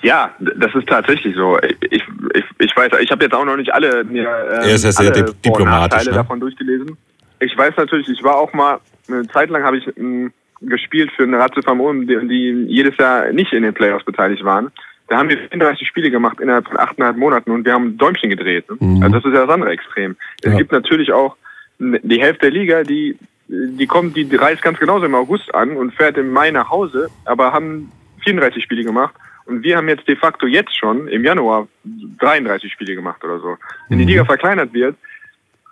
Ja, 0.05 0.35
das 0.39 0.75
ist 0.75 0.87
tatsächlich 0.87 1.35
so. 1.35 1.59
Ich, 1.81 2.03
ich, 2.35 2.45
ich 2.59 2.77
weiß, 2.77 2.93
ich 3.01 3.11
habe 3.11 3.25
jetzt 3.25 3.35
auch 3.35 3.47
noch 3.47 3.57
nicht 3.57 3.73
alle 3.73 4.05
mir 4.05 4.25
äh, 4.25 4.69
er 4.69 4.75
ist 4.75 4.85
ja 4.85 4.93
sehr 4.93 5.11
diplomatisch, 5.11 6.05
ne? 6.05 6.13
davon 6.13 6.41
durchgelesen. 6.41 6.99
Ich 7.41 7.57
weiß 7.57 7.75
natürlich, 7.79 8.09
ich 8.11 8.23
war 8.23 8.37
auch 8.37 8.53
mal 8.53 8.81
eine 9.09 9.27
Zeit 9.29 9.49
lang 9.49 9.65
habe 9.65 9.79
ich 9.79 9.97
m, 9.97 10.31
gespielt 10.61 11.11
für 11.17 11.23
eine 11.23 11.39
Ratze 11.39 11.63
vom 11.63 11.81
Ulm, 11.81 12.07
die, 12.07 12.19
die 12.29 12.67
jedes 12.69 12.99
Jahr 12.99 13.33
nicht 13.33 13.55
in 13.55 13.63
den 13.63 13.73
Playoffs 13.73 14.05
beteiligt 14.05 14.45
waren. 14.45 14.71
Da 15.09 15.17
haben 15.17 15.31
wir 15.31 15.39
34 15.39 15.89
Spiele 15.89 16.11
gemacht 16.11 16.39
innerhalb 16.39 16.69
von 16.69 16.79
achteinhalb 16.79 17.17
Monaten 17.17 17.51
und 17.51 17.65
wir 17.65 17.73
haben 17.73 17.89
ein 17.89 17.99
Däumchen 17.99 18.29
gedreht. 18.29 18.69
Ne? 18.71 18.77
Mhm. 18.81 19.03
Also 19.03 19.17
das 19.17 19.25
ist 19.25 19.33
ja 19.33 19.47
das 19.47 19.55
andere 19.55 19.71
Extrem. 19.71 20.17
Es 20.43 20.53
ja. 20.53 20.59
gibt 20.59 20.73
natürlich 20.73 21.13
auch 21.13 21.37
die 21.79 22.21
Hälfte 22.21 22.51
der 22.51 22.61
Liga, 22.61 22.83
die, 22.83 23.17
die 23.49 23.87
kommt, 23.87 24.17
die 24.17 24.37
reist 24.37 24.61
ganz 24.61 24.79
genauso 24.79 25.07
im 25.07 25.15
August 25.15 25.55
an 25.55 25.77
und 25.79 25.95
fährt 25.95 26.19
im 26.19 26.31
Mai 26.31 26.51
nach 26.51 26.69
Hause, 26.69 27.09
aber 27.25 27.53
haben 27.53 27.91
34 28.23 28.63
Spiele 28.63 28.85
gemacht. 28.85 29.15
Und 29.47 29.63
wir 29.63 29.77
haben 29.77 29.89
jetzt 29.89 30.09
de 30.09 30.17
facto 30.17 30.47
jetzt 30.47 30.77
schon 30.77 31.09
im 31.09 31.25
Januar 31.25 31.69
33 31.85 32.73
Spiele 32.73 32.95
gemacht 32.95 33.23
oder 33.25 33.41
so. 33.41 33.57
Wenn 33.89 33.99
die 33.99 34.05
mhm. 34.05 34.11
Liga 34.11 34.25
verkleinert 34.25 34.73
wird, 34.73 34.97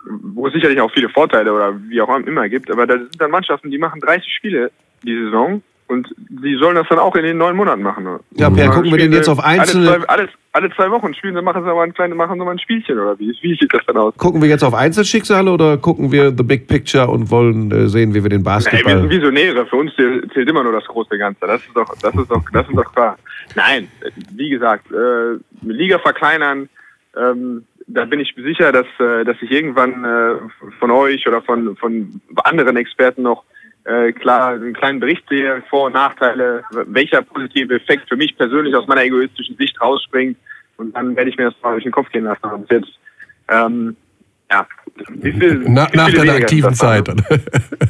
wo 0.05 0.47
es 0.47 0.53
sicherlich 0.53 0.81
auch 0.81 0.93
viele 0.93 1.09
Vorteile 1.09 1.53
oder 1.53 1.81
wie 1.89 2.01
auch 2.01 2.15
immer 2.19 2.49
gibt, 2.49 2.71
aber 2.71 2.87
da 2.87 2.99
sind 2.99 3.21
dann 3.21 3.31
Mannschaften, 3.31 3.71
die 3.71 3.79
machen 3.79 4.01
30 4.01 4.33
Spiele 4.35 4.71
die 5.03 5.17
Saison 5.25 5.63
und 5.89 6.09
die 6.19 6.57
sollen 6.57 6.77
das 6.77 6.89
dann 6.89 6.99
auch 6.99 7.15
in 7.17 7.25
den 7.25 7.39
neun 7.39 7.57
Monaten 7.57 7.83
machen. 7.83 8.19
Ja, 8.33 8.51
Per, 8.51 8.71
gucken 8.71 8.91
wir 8.91 8.99
denn 8.99 9.13
jetzt 9.13 9.29
auf 9.29 9.41
einzelne... 9.41 10.09
Alle 10.09 10.27
zwei, 10.27 10.33
alle, 10.53 10.71
zwei 10.75 10.91
Wochen 10.91 11.15
spielen, 11.15 11.35
dann 11.35 11.45
machen 11.45 11.65
sie 11.65 11.71
aber 11.71 11.83
ein 11.83 11.95
kleines, 11.95 12.17
machen 12.17 12.39
sie 12.39 12.45
mal 12.45 12.53
ein 12.53 12.59
Spielchen 12.59 12.99
oder 12.99 13.19
wie? 13.19 13.37
Wie 13.41 13.57
sieht 13.57 13.73
das 13.73 13.85
dann 13.87 13.97
aus? 13.97 14.15
Gucken 14.19 14.43
wir 14.43 14.49
jetzt 14.49 14.63
auf 14.63 14.75
Einzelschicksale 14.75 15.51
oder 15.51 15.79
gucken 15.79 16.13
wir 16.13 16.29
the 16.37 16.43
big 16.43 16.69
picture 16.69 17.09
und 17.09 17.31
wollen 17.31 17.71
äh, 17.73 17.89
sehen, 17.89 18.15
wie 18.15 18.23
wir 18.23 18.31
den 18.31 18.43
Basketball... 18.43 18.95
Nein, 18.95 19.03
wir 19.05 19.11
sind 19.11 19.23
Visionäre. 19.23 19.67
Für 19.67 19.77
uns 19.77 19.95
zählt 19.97 20.49
immer 20.49 20.63
nur 20.63 20.73
das 20.73 20.85
große 20.85 21.17
Ganze. 21.17 21.47
Das 21.47 21.63
ist 21.63 21.75
doch, 21.75 21.95
das 22.01 22.15
ist 22.15 22.31
doch, 22.31 22.43
das 22.53 22.69
ist 22.69 22.77
doch 22.77 22.93
klar. 22.93 23.19
Nein, 23.55 23.89
wie 24.35 24.51
gesagt, 24.51 24.91
äh, 24.93 25.39
Liga 25.63 25.99
verkleinern, 25.99 26.69
ähm, 27.17 27.65
da 27.87 28.05
bin 28.05 28.21
ich 28.21 28.35
sicher, 28.37 28.73
dass, 28.73 28.87
äh, 28.99 29.25
dass 29.25 29.37
ich 29.41 29.51
irgendwann 29.51 30.05
äh, 30.05 30.35
von 30.79 30.91
euch 30.91 31.27
oder 31.27 31.43
von, 31.43 31.77
von 31.77 32.21
anderen 32.45 32.77
Experten 32.77 33.23
noch 33.23 33.45
äh, 33.85 34.13
klar 34.13 34.55
einen 34.55 34.75
kleinen 34.75 35.01
Bericht 35.01 35.25
sehe, 35.29 35.63
Vor- 35.69 35.87
und 35.87 35.95
Nachteile, 35.95 36.63
welcher 36.87 37.23
positive 37.23 37.75
Effekt 37.75 38.09
für 38.09 38.17
mich 38.17 38.37
persönlich 38.37 38.75
aus 38.77 38.87
meiner 38.87 39.05
egoistischen 39.05 39.57
Sicht 39.57 39.81
rausspringt. 39.81 40.37
Und 40.77 40.95
dann 40.97 41.17
werde 41.17 41.31
ich 41.31 41.37
mir 41.37 41.45
das 41.45 41.55
mal 41.63 41.73
durch 41.73 41.85
den 41.85 41.93
Kopf 41.93 42.11
gehen 42.11 42.25
lassen. 42.25 42.45
Und 42.45 42.71
jetzt, 42.71 42.99
ähm, 43.49 43.97
ja, 44.51 44.67
viel, 45.21 45.65
Na, 45.67 45.89
nach 45.95 46.13
deiner 46.13 46.35
aktiven 46.35 46.75
Zeit. 46.75 47.09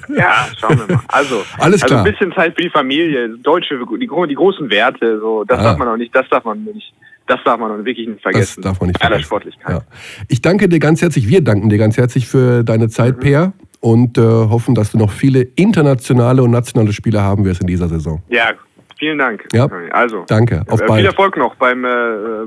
ja, 0.09 0.47
schauen 0.59 0.79
wir 0.79 0.97
mal. 0.97 1.03
Also, 1.09 1.43
Alles 1.59 1.83
klar. 1.83 2.01
also 2.01 2.09
ein 2.09 2.13
bisschen 2.13 2.33
Zeit 2.33 2.55
für 2.55 2.63
die 2.63 2.71
Familie, 2.71 3.29
deutsche, 3.29 3.79
die, 3.79 3.99
die 3.99 4.35
großen 4.35 4.71
Werte, 4.71 5.19
so, 5.21 5.45
das 5.45 5.59
ah. 5.59 5.63
darf 5.63 5.79
man 5.79 5.89
auch 5.89 5.97
nicht, 5.97 6.15
das 6.15 6.29
darf 6.31 6.45
man 6.45 6.65
nicht. 6.65 6.93
Das 7.27 7.39
darf 7.45 7.61
man 7.61 7.85
wirklich 7.85 8.09
nicht 8.09 8.21
vergessen. 8.21 8.63
Das 8.63 8.73
darf 8.73 8.81
man 8.81 8.89
nicht 8.89 9.01
vergessen. 9.27 9.53
Ja. 9.69 9.83
Ich 10.29 10.43
danke 10.43 10.69
dir 10.69 10.81
ganz 10.81 11.03
herzlich, 11.03 11.29
wir 11.29 11.43
danken 11.43 11.69
dir 11.69 11.79
ganz 11.79 11.97
herzlich 11.97 12.27
für 12.27 12.65
deine 12.65 12.89
Zeit, 12.89 13.17
mhm. 13.17 13.21
Peer 13.21 13.53
und 13.83 14.17
äh, 14.17 14.23
hoffen, 14.23 14.75
dass 14.75 14.93
du 14.93 14.99
noch 14.99 15.11
viele 15.11 15.43
internationale 15.43 16.43
und 16.43 16.53
nationale 16.53 16.93
Spiele 16.93 17.21
haben 17.21 17.45
wirst 17.45 17.61
in 17.61 17.67
dieser 17.67 17.89
Saison. 17.89 18.23
Ja, 18.29 18.53
vielen 18.97 19.19
Dank. 19.19 19.45
Ja, 19.53 19.69
also, 19.91 20.25
danke. 20.29 20.63
Auf 20.69 20.81
äh, 20.81 20.87
bald. 20.87 21.01
Viel 21.01 21.07
Erfolg 21.07 21.37
noch 21.37 21.57
beim, 21.57 21.85
äh, 21.85 21.89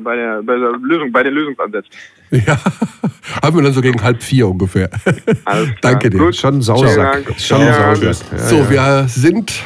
bei, 0.01 0.15
der, 0.15 0.41
bei, 0.43 0.55
der 0.55 0.71
Lösung, 0.81 1.11
bei 1.11 1.23
den 1.23 1.33
Lösungsansätzen. 1.33 1.91
Ja, 2.31 2.57
haben 3.43 3.57
wir 3.57 3.63
dann 3.63 3.73
so 3.73 3.81
gegen 3.81 4.01
halb 4.01 4.23
vier 4.23 4.47
ungefähr. 4.47 4.89
danke 5.81 6.09
dir. 6.09 6.17
Gut. 6.17 6.37
Schon 6.37 6.61
Sausack. 6.61 7.25
Schon 7.37 7.59
Sausack. 7.59 8.31
Ja, 8.31 8.37
so, 8.37 8.55
ja. 8.55 8.69
wir 8.69 9.07
sind 9.09 9.61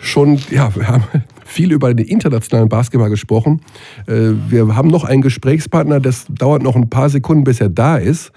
schon, 0.00 0.40
ja, 0.50 0.74
wir 0.74 0.88
haben 0.88 1.04
viel 1.44 1.70
über 1.70 1.94
den 1.94 2.06
internationalen 2.08 2.68
Basketball 2.68 3.08
gesprochen. 3.08 3.60
Äh, 4.08 4.32
wir 4.48 4.74
haben 4.74 4.88
noch 4.88 5.04
einen 5.04 5.22
Gesprächspartner, 5.22 6.00
das 6.00 6.26
dauert 6.28 6.64
noch 6.64 6.74
ein 6.74 6.90
paar 6.90 7.08
Sekunden, 7.08 7.44
bis 7.44 7.60
er 7.60 7.68
da 7.68 7.98
ist 7.98 8.32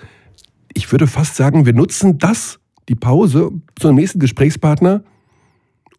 ich 0.74 0.92
würde 0.92 1.08
fast 1.08 1.36
sagen, 1.36 1.66
wir 1.66 1.74
nutzen 1.74 2.18
das, 2.18 2.60
die 2.90 2.96
Pause, 2.96 3.52
zu 3.80 3.88
einem 3.88 3.98
nächsten 3.98 4.20
Gesprächspartner, 4.20 5.04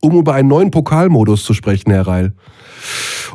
um 0.01 0.17
über 0.19 0.35
einen 0.35 0.49
neuen 0.49 0.71
Pokalmodus 0.71 1.45
zu 1.45 1.55
sprechen, 1.55 1.91
Herr 1.91 2.07
Reil. 2.07 2.33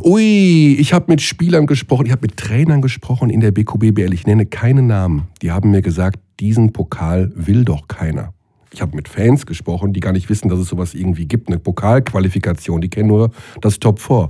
Ui, 0.02 0.76
ich 0.78 0.94
habe 0.94 1.06
mit 1.08 1.22
Spielern 1.22 1.66
gesprochen, 1.66 2.06
ich 2.06 2.12
habe 2.12 2.28
mit 2.28 2.38
Trainern 2.38 2.82
gesprochen 2.82 3.30
in 3.30 3.40
der 3.40 3.52
BQBBL. 3.52 4.14
Ich 4.14 4.28
nenne 4.28 4.46
keine 4.46 4.82
Namen. 4.82 5.28
Die 5.42 5.52
haben 5.52 5.72
mir 5.72 5.82
gesagt, 5.82 6.20
diesen 6.40 6.74
Pokal 6.74 7.32
will 7.36 7.66
doch 7.66 7.88
keiner. 7.88 8.34
Ich 8.74 8.82
habe 8.82 8.96
mit 8.96 9.08
Fans 9.08 9.46
gesprochen, 9.46 9.94
die 9.94 10.02
gar 10.02 10.12
nicht 10.12 10.30
wissen, 10.30 10.50
dass 10.50 10.60
es 10.60 10.68
sowas 10.68 10.94
irgendwie 10.94 11.26
gibt, 11.26 11.48
eine 11.48 11.58
Pokalqualifikation. 11.58 12.82
Die 12.82 12.90
kennen 12.90 13.08
nur 13.08 13.32
das 13.62 13.80
Top 13.80 14.00
4. 14.00 14.30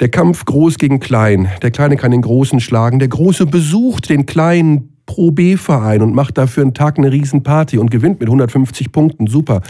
Der 0.00 0.08
Kampf 0.08 0.44
groß 0.44 0.78
gegen 0.78 0.98
klein. 0.98 1.48
Der 1.62 1.70
Kleine 1.70 1.96
kann 1.96 2.10
den 2.10 2.22
Großen 2.22 2.58
schlagen. 2.60 2.98
Der 2.98 3.08
Große 3.08 3.46
besucht 3.46 4.08
den 4.08 4.26
Kleinen 4.26 4.97
Pro 5.08 5.30
B-Verein 5.32 6.02
und 6.02 6.14
macht 6.14 6.38
dafür 6.38 6.62
einen 6.62 6.74
Tag 6.74 6.98
eine 6.98 7.10
Riesenparty 7.10 7.78
und 7.78 7.90
gewinnt 7.90 8.20
mit 8.20 8.28
150 8.28 8.92
Punkten. 8.92 9.26
Super. 9.26 9.62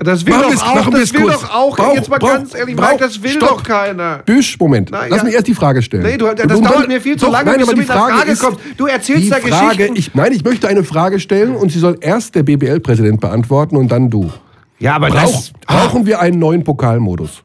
Das 0.00 0.26
will 0.26 0.32
machen 0.32 0.52
doch 0.52 0.66
auch, 0.66 0.90
das 0.90 1.12
will 1.12 1.22
doch 1.22 1.50
auch, 1.50 1.76
brauch, 1.76 1.94
jetzt 1.94 2.08
mal 2.08 2.18
brauch, 2.18 2.28
ganz 2.28 2.54
ehrlich, 2.54 2.76
brauch, 2.76 2.90
Mike, 2.90 3.04
das 3.04 3.22
will 3.22 3.30
stopp. 3.30 3.48
doch 3.48 3.62
keiner. 3.62 4.18
Büsch, 4.18 4.58
Moment, 4.58 4.90
Na, 4.92 5.06
lass 5.06 5.18
ja. 5.18 5.24
mich 5.24 5.34
erst 5.34 5.46
die 5.46 5.54
Frage 5.54 5.82
stellen. 5.82 6.04
Nee, 6.04 6.16
du, 6.16 6.26
das 6.26 6.46
du, 6.46 6.60
dauert 6.60 6.86
mir 6.86 7.00
viel 7.00 7.16
zu 7.16 7.26
doch, 7.26 7.32
lange, 7.32 7.50
nein, 7.50 7.58
bis 7.58 7.68
du 7.68 7.76
mit 7.76 7.86
Frage, 7.86 8.14
Frage 8.14 8.30
ist, 8.30 8.40
kommst. 8.40 8.60
Du 8.76 8.86
erzählst 8.86 9.32
da 9.32 9.36
Frage, 9.36 9.76
Geschichten. 9.76 9.96
Ich, 9.96 10.14
nein, 10.14 10.32
ich 10.32 10.44
möchte 10.44 10.68
eine 10.68 10.84
Frage 10.84 11.18
stellen 11.18 11.56
und 11.56 11.72
sie 11.72 11.80
soll 11.80 11.98
erst 12.00 12.34
der 12.34 12.44
BBL-Präsident 12.44 13.20
beantworten 13.20 13.76
und 13.76 13.90
dann 13.90 14.10
du. 14.10 14.30
Ja, 14.78 14.94
aber 14.94 15.08
Brauch, 15.08 15.32
das... 15.32 15.52
Brauchen 15.66 16.06
wir 16.06 16.20
einen 16.20 16.38
neuen 16.38 16.62
Pokalmodus? 16.62 17.42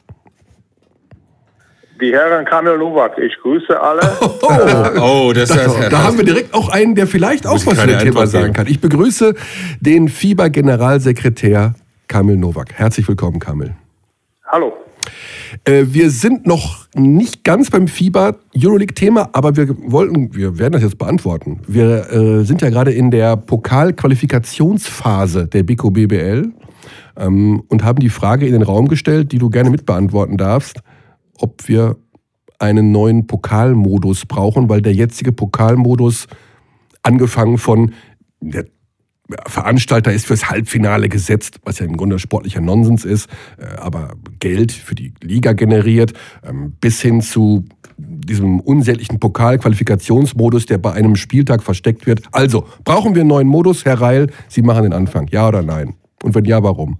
Die 2.03 2.11
Herren 2.11 2.45
Kamil 2.45 2.77
Nowak, 2.77 3.17
ich 3.17 3.35
grüße 3.41 3.79
alle. 3.79 4.01
Oh, 4.45 4.49
oh 4.99 5.31
das, 5.33 5.47
das, 5.49 5.63
das, 5.63 5.89
da 5.89 6.03
haben 6.03 6.17
wir 6.17 6.25
direkt 6.25 6.53
auch 6.53 6.67
einen, 6.69 6.95
der 6.95 7.07
vielleicht 7.07 7.47
auch 7.47 7.65
was 7.65 7.79
zu 7.79 7.87
dem 7.87 7.99
Thema 7.99 8.27
sagen 8.27 8.51
kann. 8.51 8.67
Ich 8.67 8.81
begrüße 8.81 9.33
den 9.79 10.09
FIBA-Generalsekretär 10.09 11.75
Kamil 12.07 12.35
Nowak. 12.35 12.73
Herzlich 12.73 13.07
willkommen, 13.07 13.39
Kamil. 13.39 13.73
Hallo. 14.45 14.73
Äh, 15.63 15.85
wir 15.87 16.09
sind 16.09 16.45
noch 16.45 16.87
nicht 16.93 17.45
ganz 17.45 17.71
beim 17.71 17.87
FIBA 17.87 18.35
Euroleague-Thema, 18.55 19.29
aber 19.31 19.55
wir 19.55 19.69
wollten, 19.85 20.35
wir 20.35 20.59
werden 20.59 20.73
das 20.73 20.83
jetzt 20.83 20.97
beantworten. 20.97 21.61
Wir 21.67 22.11
äh, 22.11 22.43
sind 22.43 22.61
ja 22.61 22.69
gerade 22.69 22.91
in 22.91 23.11
der 23.11 23.37
Pokalqualifikationsphase 23.37 25.47
der 25.47 25.63
BICO 25.63 25.91
BBL 25.91 26.51
ähm, 27.17 27.63
und 27.69 27.83
haben 27.83 27.99
die 27.99 28.09
Frage 28.09 28.45
in 28.45 28.51
den 28.51 28.63
Raum 28.63 28.89
gestellt, 28.89 29.31
die 29.31 29.37
du 29.37 29.49
gerne 29.49 29.69
mitbeantworten 29.69 30.35
darfst 30.37 30.81
ob 31.39 31.67
wir 31.67 31.97
einen 32.59 32.91
neuen 32.91 33.27
Pokalmodus 33.27 34.25
brauchen, 34.25 34.69
weil 34.69 34.81
der 34.81 34.93
jetzige 34.93 35.31
Pokalmodus, 35.31 36.27
angefangen 37.01 37.57
von 37.57 37.91
der 38.39 38.65
Veranstalter 39.47 40.11
ist 40.11 40.25
fürs 40.25 40.49
Halbfinale 40.49 41.09
gesetzt, 41.09 41.59
was 41.63 41.79
ja 41.79 41.86
im 41.86 41.97
Grunde 41.97 42.19
sportlicher 42.19 42.61
Nonsens 42.61 43.05
ist, 43.05 43.29
äh, 43.57 43.65
aber 43.77 44.13
Geld 44.39 44.71
für 44.71 44.95
die 44.95 45.13
Liga 45.21 45.53
generiert, 45.53 46.13
ähm, 46.43 46.73
bis 46.79 47.01
hin 47.01 47.21
zu 47.21 47.65
diesem 47.97 48.59
unsäglichen 48.59 49.19
Pokalqualifikationsmodus, 49.19 50.65
der 50.65 50.77
bei 50.77 50.93
einem 50.93 51.15
Spieltag 51.15 51.63
versteckt 51.63 52.05
wird. 52.05 52.21
Also, 52.31 52.67
brauchen 52.84 53.15
wir 53.15 53.21
einen 53.21 53.29
neuen 53.29 53.47
Modus, 53.47 53.86
Herr 53.86 54.01
Reil? 54.01 54.27
Sie 54.49 54.61
machen 54.61 54.84
den 54.84 54.93
Anfang, 54.93 55.27
ja 55.29 55.47
oder 55.47 55.61
nein? 55.61 55.95
Und 56.23 56.36
wenn 56.36 56.45
ja, 56.45 56.63
warum? 56.63 56.97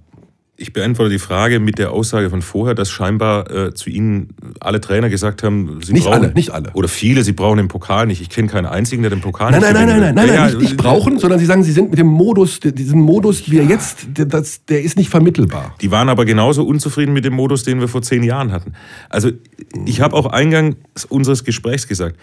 Ich 0.56 0.72
beantworte 0.72 1.10
die 1.10 1.18
Frage 1.18 1.60
mit 1.60 1.80
der 1.80 1.92
Aussage 1.92 2.30
von 2.30 2.44
vorher, 2.44 2.76
dass 2.76 2.92
scheinbar 2.92 3.50
äh, 3.50 3.74
zu 3.74 3.90
Ihnen 3.90 4.36
alle 4.60 4.80
Trainer 4.80 5.10
gesagt 5.10 5.42
haben, 5.42 5.80
sie 5.82 5.94
nicht 5.94 6.06
brauchen, 6.06 6.26
alle, 6.26 6.34
nicht 6.34 6.52
alle. 6.52 6.70
Oder 6.74 6.88
viele, 6.88 7.24
sie 7.24 7.32
brauchen 7.32 7.58
den 7.58 7.70
Pokal 7.70 8.06
nicht. 8.06 8.22
Ich 8.22 8.30
kenne 8.30 8.48
keinen 8.50 8.68
einzigen, 8.68 9.02
der 9.02 9.10
den 9.10 9.22
Pokal 9.22 9.50
nein, 9.50 9.62
nicht 9.62 9.74
Nein, 9.74 9.88
nein, 9.88 10.00
nein, 10.00 10.14
nein, 10.14 10.28
nein, 10.28 10.36
ja, 10.36 10.46
nicht, 10.46 10.60
nicht 10.60 10.78
brauchen, 10.78 11.18
sondern 11.18 11.40
Sie 11.40 11.48
sagen, 11.48 11.64
Sie 11.64 11.72
sind 11.72 11.90
mit 11.90 11.98
dem 11.98 12.06
Modus, 12.06 12.60
diesen 12.60 13.02
Modus, 13.02 13.50
wie 13.50 13.58
er 13.58 13.66
jetzt, 13.66 14.06
das, 14.14 14.64
der 14.66 14.84
ist 14.84 14.96
nicht 14.96 15.10
vermittelbar. 15.10 15.74
Die 15.82 15.90
waren 15.90 16.08
aber 16.08 16.24
genauso 16.24 16.64
unzufrieden 16.64 17.14
mit 17.14 17.26
dem 17.26 17.34
Modus, 17.34 17.64
den 17.64 17.80
wir 17.80 17.88
vor 17.88 18.04
zehn 18.04 18.22
Jahren 18.22 18.52
hatten. 18.52 18.74
Also 19.10 19.32
ich 19.86 20.02
habe 20.02 20.16
auch 20.16 20.28
eingangs 20.28 20.76
unseres 21.10 21.44
Gesprächs 21.44 21.88
gesagt, 21.88 22.18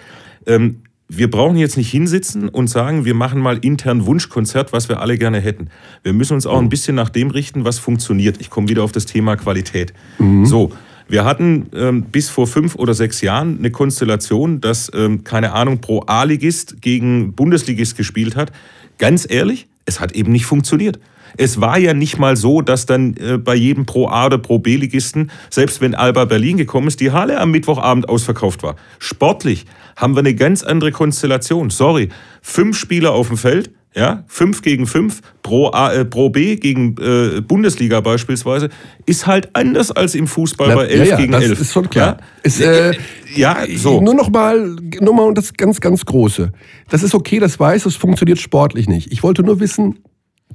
ähm, 0.46 0.82
wir 1.12 1.28
brauchen 1.28 1.56
jetzt 1.56 1.76
nicht 1.76 1.90
hinsitzen 1.90 2.48
und 2.48 2.68
sagen, 2.68 3.04
wir 3.04 3.14
machen 3.14 3.40
mal 3.40 3.58
intern 3.58 4.06
Wunschkonzert, 4.06 4.72
was 4.72 4.88
wir 4.88 5.00
alle 5.00 5.18
gerne 5.18 5.40
hätten. 5.40 5.68
Wir 6.04 6.12
müssen 6.12 6.34
uns 6.34 6.46
auch 6.46 6.58
ein 6.58 6.68
bisschen 6.68 6.94
nach 6.94 7.08
dem 7.08 7.30
richten, 7.30 7.64
was 7.64 7.80
funktioniert. 7.80 8.40
Ich 8.40 8.48
komme 8.48 8.68
wieder 8.68 8.84
auf 8.84 8.92
das 8.92 9.06
Thema 9.06 9.36
Qualität. 9.36 9.92
Mhm. 10.18 10.46
So. 10.46 10.72
Wir 11.08 11.24
hatten 11.24 11.66
ähm, 11.74 12.02
bis 12.04 12.28
vor 12.28 12.46
fünf 12.46 12.76
oder 12.76 12.94
sechs 12.94 13.20
Jahren 13.22 13.58
eine 13.58 13.72
Konstellation, 13.72 14.61
dass, 14.61 14.88
ähm, 14.94 15.24
keine 15.24 15.52
Ahnung, 15.52 15.80
Pro 15.80 16.04
A-Ligist 16.06 16.80
gegen 16.80 17.32
Bundesligist 17.32 17.96
gespielt 17.96 18.36
hat. 18.36 18.52
Ganz 18.98 19.26
ehrlich, 19.28 19.66
es 19.86 19.98
hat 19.98 20.12
eben 20.12 20.30
nicht 20.30 20.46
funktioniert. 20.46 21.00
Es 21.36 21.60
war 21.60 21.78
ja 21.78 21.94
nicht 21.94 22.18
mal 22.18 22.36
so, 22.36 22.62
dass 22.62 22.86
dann 22.86 23.14
äh, 23.16 23.38
bei 23.38 23.54
jedem 23.54 23.86
Pro 23.86 24.08
A 24.08 24.26
oder 24.26 24.38
Pro 24.38 24.58
B-Ligisten, 24.58 25.30
selbst 25.50 25.80
wenn 25.80 25.94
Alba 25.94 26.24
Berlin 26.24 26.56
gekommen 26.56 26.88
ist, 26.88 27.00
die 27.00 27.10
Halle 27.10 27.38
am 27.38 27.50
Mittwochabend 27.50 28.08
ausverkauft 28.08 28.62
war. 28.62 28.76
Sportlich 28.98 29.66
haben 29.96 30.14
wir 30.14 30.20
eine 30.20 30.34
ganz 30.34 30.62
andere 30.62 30.92
Konstellation. 30.92 31.70
Sorry, 31.70 32.08
fünf 32.42 32.78
Spieler 32.78 33.12
auf 33.12 33.28
dem 33.28 33.36
Feld, 33.36 33.70
ja, 33.94 34.22
fünf 34.28 34.62
gegen 34.62 34.86
fünf 34.86 35.20
pro, 35.42 35.70
A, 35.72 35.92
äh, 35.92 36.04
pro 36.04 36.30
B 36.30 36.56
gegen 36.56 36.94
äh, 37.00 37.40
Bundesliga 37.40 38.00
beispielsweise, 38.00 38.68
ist 39.04 39.26
halt 39.26 39.50
anders 39.54 39.90
als 39.90 40.14
im 40.14 40.28
Fußball 40.28 40.68
Na, 40.68 40.74
bei 40.76 40.86
elf 40.86 41.08
ja, 41.08 41.14
ja, 41.14 41.16
gegen 41.16 41.32
das 41.32 41.44
elf. 41.44 41.60
ist 41.60 41.72
schon 41.72 41.90
klar. 41.90 42.18
Ja, 42.18 42.24
ist, 42.44 42.60
äh, 42.60 42.92
ja 43.34 43.64
so. 43.76 44.00
Nur 44.00 44.14
noch 44.14 44.30
mal, 44.30 44.76
nur 45.00 45.14
mal 45.14 45.34
das 45.34 45.54
ganz, 45.54 45.80
ganz 45.80 46.04
Große. 46.04 46.52
Das 46.88 47.02
ist 47.02 47.14
okay, 47.14 47.40
das 47.40 47.58
weiß, 47.58 47.82
das 47.82 47.96
funktioniert 47.96 48.38
sportlich 48.38 48.88
nicht. 48.88 49.12
Ich 49.12 49.24
wollte 49.24 49.42
nur 49.42 49.58
wissen, 49.58 49.98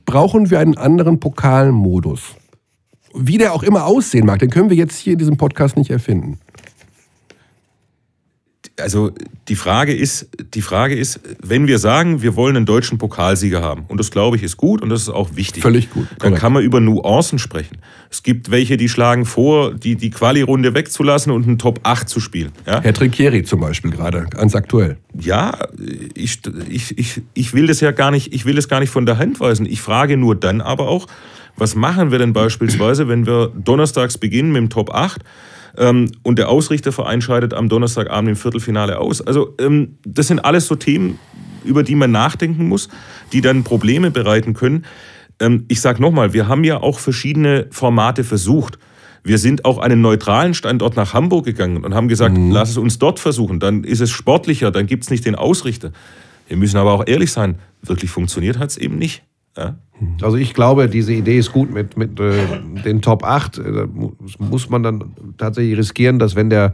brauchen 0.06 0.50
wir 0.50 0.60
einen 0.60 0.78
anderen 0.78 1.20
Pokalmodus? 1.20 2.36
Wie 3.14 3.38
der 3.38 3.54
auch 3.54 3.64
immer 3.64 3.86
aussehen 3.86 4.26
mag, 4.26 4.40
den 4.40 4.50
können 4.50 4.70
wir 4.70 4.78
jetzt 4.78 4.98
hier 4.98 5.14
in 5.14 5.20
diesem 5.20 5.38
Podcast 5.38 5.78
nicht 5.78 5.90
erfinden 5.90 6.40
also 8.80 9.12
die 9.48 9.56
Frage 9.56 9.94
ist, 9.94 10.30
die 10.54 10.62
Frage 10.62 10.96
ist, 10.96 11.20
wenn 11.42 11.68
wir 11.68 11.80
sagen, 11.80 12.22
wir 12.22 12.36
wollen 12.36 12.58
einen 12.58 12.66
deutschen 12.66 12.98
Pokalsieger 12.98 13.62
haben, 13.62 13.86
und 13.88 14.00
das 14.00 14.12
glaube 14.12 14.36
ich 14.38 14.44
ist 14.44 14.58
gut 14.58 14.82
und 14.82 14.90
das 14.90 15.04
ist 15.04 15.10
auch 15.10 15.36
wichtig. 15.36 15.64
Völlig 15.64 15.90
gut. 15.90 16.08
Dann 16.12 16.30
Correct. 16.30 16.40
kann 16.40 16.54
man 16.54 16.64
über 16.64 16.80
Nuancen 16.80 17.40
sprechen. 17.40 17.78
Es 18.10 18.24
gibt 18.24 18.52
welche, 18.52 18.78
die 18.78 18.90
schlagen 18.90 19.26
vor, 19.26 19.74
die, 19.74 19.96
die 19.96 20.10
Quali-Runde 20.10 20.74
wegzulassen 20.74 21.32
und 21.32 21.48
einen 21.48 21.58
Top 21.58 21.80
8 21.84 22.08
zu 22.10 22.20
spielen. 22.20 22.52
Ja? 22.66 22.82
Herr 22.82 22.94
Trinkieri 22.94 23.44
zum 23.44 23.60
Beispiel 23.62 23.92
gerade, 23.92 24.26
ganz 24.30 24.56
aktuell. 24.56 24.98
Ja, 25.18 25.68
ich, 26.14 26.42
ich, 26.70 26.98
ich, 26.98 27.22
ich 27.34 27.54
will 27.54 27.68
das 27.68 27.82
ja 27.82 27.92
gar 27.92 28.12
nicht, 28.12 28.34
ich 28.34 28.46
will 28.46 28.56
das 28.56 28.68
gar 28.68 28.80
nicht 28.80 28.90
von 28.90 29.06
der 29.06 29.18
Hand 29.18 29.40
weisen. 29.40 29.66
Ich 29.66 29.82
frage 29.82 30.18
nur 30.18 30.36
dann 30.36 30.62
aber 30.62 30.88
auch, 30.88 31.08
was 31.58 31.76
machen 31.76 32.12
wir 32.12 32.20
denn 32.20 32.34
beispielsweise, 32.34 33.08
wenn 33.08 33.26
wir 33.26 33.52
donnerstags 33.56 34.18
beginnen 34.18 34.52
mit 34.52 34.62
dem 34.62 34.70
Top 34.70 34.94
8? 34.94 35.22
Ähm, 35.78 36.12
und 36.24 36.40
der 36.40 36.50
Ausrichterverein 36.50 37.22
scheidet 37.22 37.54
am 37.54 37.70
Donnerstagabend 37.70 38.30
im 38.30 38.36
Viertelfinale 38.36 39.00
aus. 39.00 39.22
Also 39.22 39.56
ähm, 39.60 39.98
das 40.06 40.28
sind 40.28 40.40
alles 40.40 40.68
so 40.68 40.76
Themen, 40.76 41.20
über 41.64 41.84
die 41.84 41.96
man 41.96 42.12
nachdenken 42.12 42.68
muss, 42.68 42.90
die 43.34 43.42
dann 43.42 43.64
Probleme 43.64 44.12
bereiten 44.12 44.54
können. 44.54 44.86
Ähm, 45.40 45.66
ich 45.68 45.82
sage 45.82 46.02
nochmal, 46.02 46.34
wir 46.34 46.48
haben 46.48 46.64
ja 46.64 46.82
auch 46.82 47.00
verschiedene 47.00 47.68
Formate 47.72 48.24
versucht. 48.24 48.78
Wir 49.24 49.38
sind 49.40 49.66
auch 49.66 49.80
einen 49.80 50.02
neutralen 50.02 50.54
Standort 50.54 50.96
nach 50.96 51.14
Hamburg 51.14 51.46
gegangen 51.46 51.84
und 51.84 51.96
haben 51.96 52.08
gesagt, 52.08 52.38
mhm. 52.38 52.52
lass 52.52 52.70
es 52.70 52.78
uns 52.78 53.00
dort 53.00 53.20
versuchen. 53.20 53.60
Dann 53.60 53.84
ist 53.84 54.02
es 54.02 54.12
sportlicher, 54.12 54.72
dann 54.72 54.86
gibt 54.86 55.04
es 55.04 55.10
nicht 55.10 55.26
den 55.26 55.36
Ausrichter. 55.36 55.92
Wir 56.48 56.58
müssen 56.58 56.78
aber 56.78 56.94
auch 56.94 57.08
ehrlich 57.08 57.32
sein, 57.32 57.56
wirklich 57.82 58.12
funktioniert 58.12 58.60
hat 58.60 58.70
es 58.70 58.78
eben 58.78 58.98
nicht. 58.98 59.24
Ja? 59.58 59.76
Also 60.22 60.36
ich 60.36 60.54
glaube, 60.54 60.90
diese 60.90 61.14
Idee 61.14 61.38
ist 61.38 61.54
gut 61.54 61.74
mit, 61.74 61.96
mit 61.96 62.20
äh, 62.20 62.34
den 62.84 63.02
Top 63.02 63.24
8. 63.24 63.60
Da 63.60 63.88
muss 64.40 64.70
man 64.70 64.84
dann 64.84 65.16
tatsächlich 65.38 65.78
riskieren, 65.78 66.20
dass 66.20 66.36
wenn 66.36 66.50
der 66.50 66.74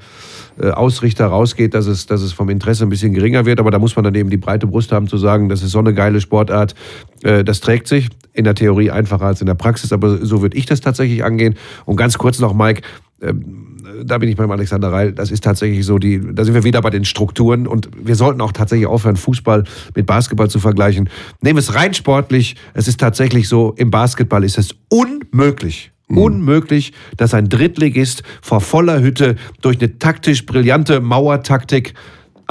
äh, 0.59 0.71
Ausrichter 0.71 1.27
rausgeht, 1.27 1.75
dass 1.75 1.85
es, 1.85 2.07
dass 2.07 2.21
es 2.21 2.33
vom 2.33 2.49
Interesse 2.49 2.83
ein 2.83 2.89
bisschen 2.89 3.13
geringer 3.13 3.45
wird. 3.45 3.59
Aber 3.59 3.69
da 3.69 3.77
muss 3.77 3.95
man 3.95 4.03
dann 4.03 4.15
eben 4.15 4.31
die 4.31 4.37
breite 4.37 4.65
Brust 4.65 4.91
haben 4.91 5.07
zu 5.07 5.17
sagen, 5.17 5.49
das 5.49 5.61
ist 5.61 5.71
so 5.71 5.79
eine 5.79 5.93
geile 5.93 6.19
Sportart, 6.19 6.73
äh, 7.21 7.43
das 7.43 7.59
trägt 7.59 7.87
sich. 7.87 8.09
In 8.33 8.45
der 8.45 8.55
Theorie 8.55 8.91
einfacher 8.91 9.25
als 9.25 9.41
in 9.41 9.47
der 9.47 9.55
Praxis, 9.55 9.91
aber 9.91 10.25
so 10.25 10.41
würde 10.41 10.57
ich 10.57 10.65
das 10.65 10.79
tatsächlich 10.79 11.23
angehen. 11.23 11.55
Und 11.85 11.97
ganz 11.97 12.17
kurz 12.17 12.39
noch, 12.39 12.53
Mike, 12.53 12.81
ähm, 13.21 13.70
da 14.03 14.17
bin 14.17 14.29
ich 14.29 14.35
beim 14.35 14.51
Alexander 14.51 14.91
Reil, 14.91 15.13
das 15.13 15.31
ist 15.31 15.43
tatsächlich 15.43 15.85
so, 15.85 15.97
die, 15.97 16.21
da 16.33 16.43
sind 16.43 16.53
wir 16.53 16.63
wieder 16.63 16.81
bei 16.81 16.89
den 16.89 17.05
Strukturen 17.05 17.67
und 17.67 17.89
wir 17.97 18.15
sollten 18.15 18.41
auch 18.41 18.51
tatsächlich 18.51 18.87
aufhören, 18.87 19.15
Fußball 19.15 19.63
mit 19.95 20.05
Basketball 20.05 20.49
zu 20.49 20.59
vergleichen. 20.59 21.09
Nehmen 21.41 21.57
wir 21.57 21.61
es 21.61 21.75
rein 21.75 21.93
sportlich, 21.93 22.55
es 22.73 22.87
ist 22.87 22.99
tatsächlich 22.99 23.47
so, 23.47 23.73
im 23.77 23.91
Basketball 23.91 24.43
ist 24.43 24.57
es 24.57 24.75
unmöglich, 24.89 25.91
mhm. 26.07 26.17
unmöglich, 26.17 26.93
dass 27.17 27.33
ein 27.33 27.49
Drittligist 27.49 28.23
vor 28.41 28.61
voller 28.61 29.01
Hütte 29.01 29.35
durch 29.61 29.79
eine 29.79 29.97
taktisch 29.99 30.45
brillante 30.45 30.99
Mauertaktik 30.99 31.93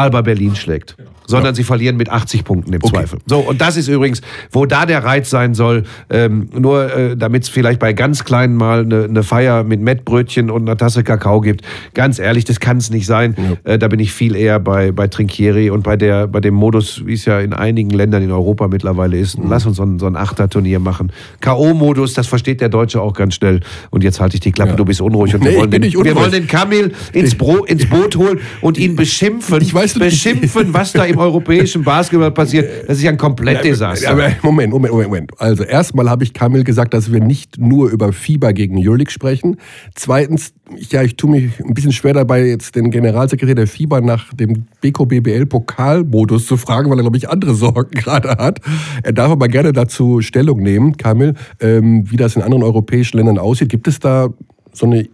Alba 0.00 0.22
Berlin 0.22 0.56
schlägt 0.56 0.96
sondern 1.30 1.52
ja. 1.52 1.56
sie 1.56 1.64
verlieren 1.64 1.96
mit 1.96 2.10
80 2.10 2.44
Punkten 2.44 2.72
im 2.72 2.82
okay. 2.82 2.92
Zweifel. 2.92 3.20
So, 3.26 3.38
und 3.38 3.60
das 3.60 3.76
ist 3.76 3.88
übrigens, 3.88 4.20
wo 4.50 4.66
da 4.66 4.84
der 4.84 5.04
Reiz 5.04 5.30
sein 5.30 5.54
soll, 5.54 5.84
ähm, 6.10 6.48
nur 6.52 6.94
äh, 6.94 7.16
damit 7.16 7.44
es 7.44 7.48
vielleicht 7.48 7.78
bei 7.78 7.92
ganz 7.92 8.24
kleinen 8.24 8.56
mal 8.56 8.80
eine 8.80 9.08
ne 9.08 9.22
Feier 9.22 9.64
mit 9.64 9.80
Mettbrötchen 9.80 10.50
und 10.50 10.62
einer 10.62 10.76
Tasse 10.76 11.04
Kakao 11.04 11.40
gibt. 11.40 11.64
Ganz 11.94 12.18
ehrlich, 12.18 12.44
das 12.44 12.60
kann 12.60 12.78
es 12.78 12.90
nicht 12.90 13.06
sein. 13.06 13.36
Ja. 13.64 13.72
Äh, 13.72 13.78
da 13.78 13.88
bin 13.88 14.00
ich 14.00 14.12
viel 14.12 14.34
eher 14.34 14.58
bei, 14.58 14.92
bei 14.92 15.06
Trinkieri 15.06 15.70
und 15.70 15.84
bei, 15.84 15.96
der, 15.96 16.26
bei 16.26 16.40
dem 16.40 16.54
Modus, 16.54 17.06
wie 17.06 17.14
es 17.14 17.24
ja 17.24 17.38
in 17.38 17.52
einigen 17.52 17.90
Ländern 17.90 18.22
in 18.22 18.32
Europa 18.32 18.68
mittlerweile 18.68 19.16
ist. 19.16 19.38
Mhm. 19.38 19.48
Lass 19.48 19.64
uns 19.66 19.76
so 19.76 19.84
ein, 19.84 19.98
so 19.98 20.06
ein 20.06 20.16
Achterturnier 20.16 20.80
machen. 20.80 21.12
K.O.-Modus, 21.40 22.14
das 22.14 22.26
versteht 22.26 22.60
der 22.60 22.68
Deutsche 22.68 23.00
auch 23.00 23.14
ganz 23.14 23.36
schnell. 23.36 23.60
Und 23.90 24.02
jetzt 24.02 24.20
halte 24.20 24.34
ich 24.34 24.40
die 24.40 24.52
Klappe, 24.52 24.70
ja. 24.72 24.76
du 24.76 24.84
bist 24.84 25.00
unruhig. 25.00 25.34
Und 25.34 25.42
nee, 25.42 25.50
wir, 25.50 25.58
wollen 25.58 25.70
den, 25.70 25.82
wir 25.82 26.16
wollen 26.16 26.32
den 26.32 26.48
Kamil 26.48 26.92
ins, 27.12 27.36
Bro, 27.36 27.64
ins 27.64 27.88
Boot 27.88 28.16
holen 28.16 28.40
und 28.60 28.78
ihn 28.78 28.96
beschimpfen. 28.96 29.60
Ich 29.62 29.72
weiß, 29.72 29.89
beschimpfen, 29.94 30.72
was 30.72 30.92
da 30.92 31.04
im 31.04 31.18
europäischen 31.18 31.82
Basketball 31.82 32.30
passiert, 32.30 32.88
das 32.88 32.98
ist 32.98 33.04
ja 33.04 33.10
ein 33.10 33.18
Komplettdesaster. 33.18 34.12
Moment, 34.42 34.72
Moment, 34.72 34.92
Moment, 34.92 35.08
Moment. 35.08 35.32
Also 35.38 35.64
erstmal 35.64 36.08
habe 36.08 36.24
ich 36.24 36.32
Kamil 36.32 36.64
gesagt, 36.64 36.94
dass 36.94 37.12
wir 37.12 37.20
nicht 37.20 37.58
nur 37.58 37.90
über 37.90 38.12
Fieber 38.12 38.52
gegen 38.52 38.76
Jürlik 38.78 39.10
sprechen. 39.10 39.56
Zweitens, 39.94 40.52
ja, 40.90 41.02
ich 41.02 41.16
tue 41.16 41.30
mich 41.30 41.60
ein 41.60 41.74
bisschen 41.74 41.92
schwer 41.92 42.14
dabei, 42.14 42.46
jetzt 42.46 42.76
den 42.76 42.90
Generalsekretär 42.90 43.54
der 43.54 43.66
Fieber 43.66 44.00
nach 44.00 44.32
dem 44.34 44.66
BKBBL-Pokalmodus 44.80 46.46
zu 46.46 46.56
fragen, 46.56 46.90
weil 46.90 46.98
er, 46.98 47.02
glaube 47.02 47.16
ich, 47.16 47.28
andere 47.28 47.54
Sorgen 47.54 47.90
gerade 47.94 48.30
hat. 48.30 48.60
Er 49.02 49.12
darf 49.12 49.30
aber 49.30 49.48
gerne 49.48 49.72
dazu 49.72 50.20
Stellung 50.20 50.60
nehmen, 50.60 50.96
Kamil, 50.96 51.34
ähm, 51.60 52.10
wie 52.10 52.16
das 52.16 52.36
in 52.36 52.42
anderen 52.42 52.62
europäischen 52.62 53.16
Ländern 53.16 53.38
aussieht. 53.38 53.68
Gibt 53.68 53.88
es 53.88 53.98
da 53.98 54.28
so 54.72 54.86
eine 54.86 55.08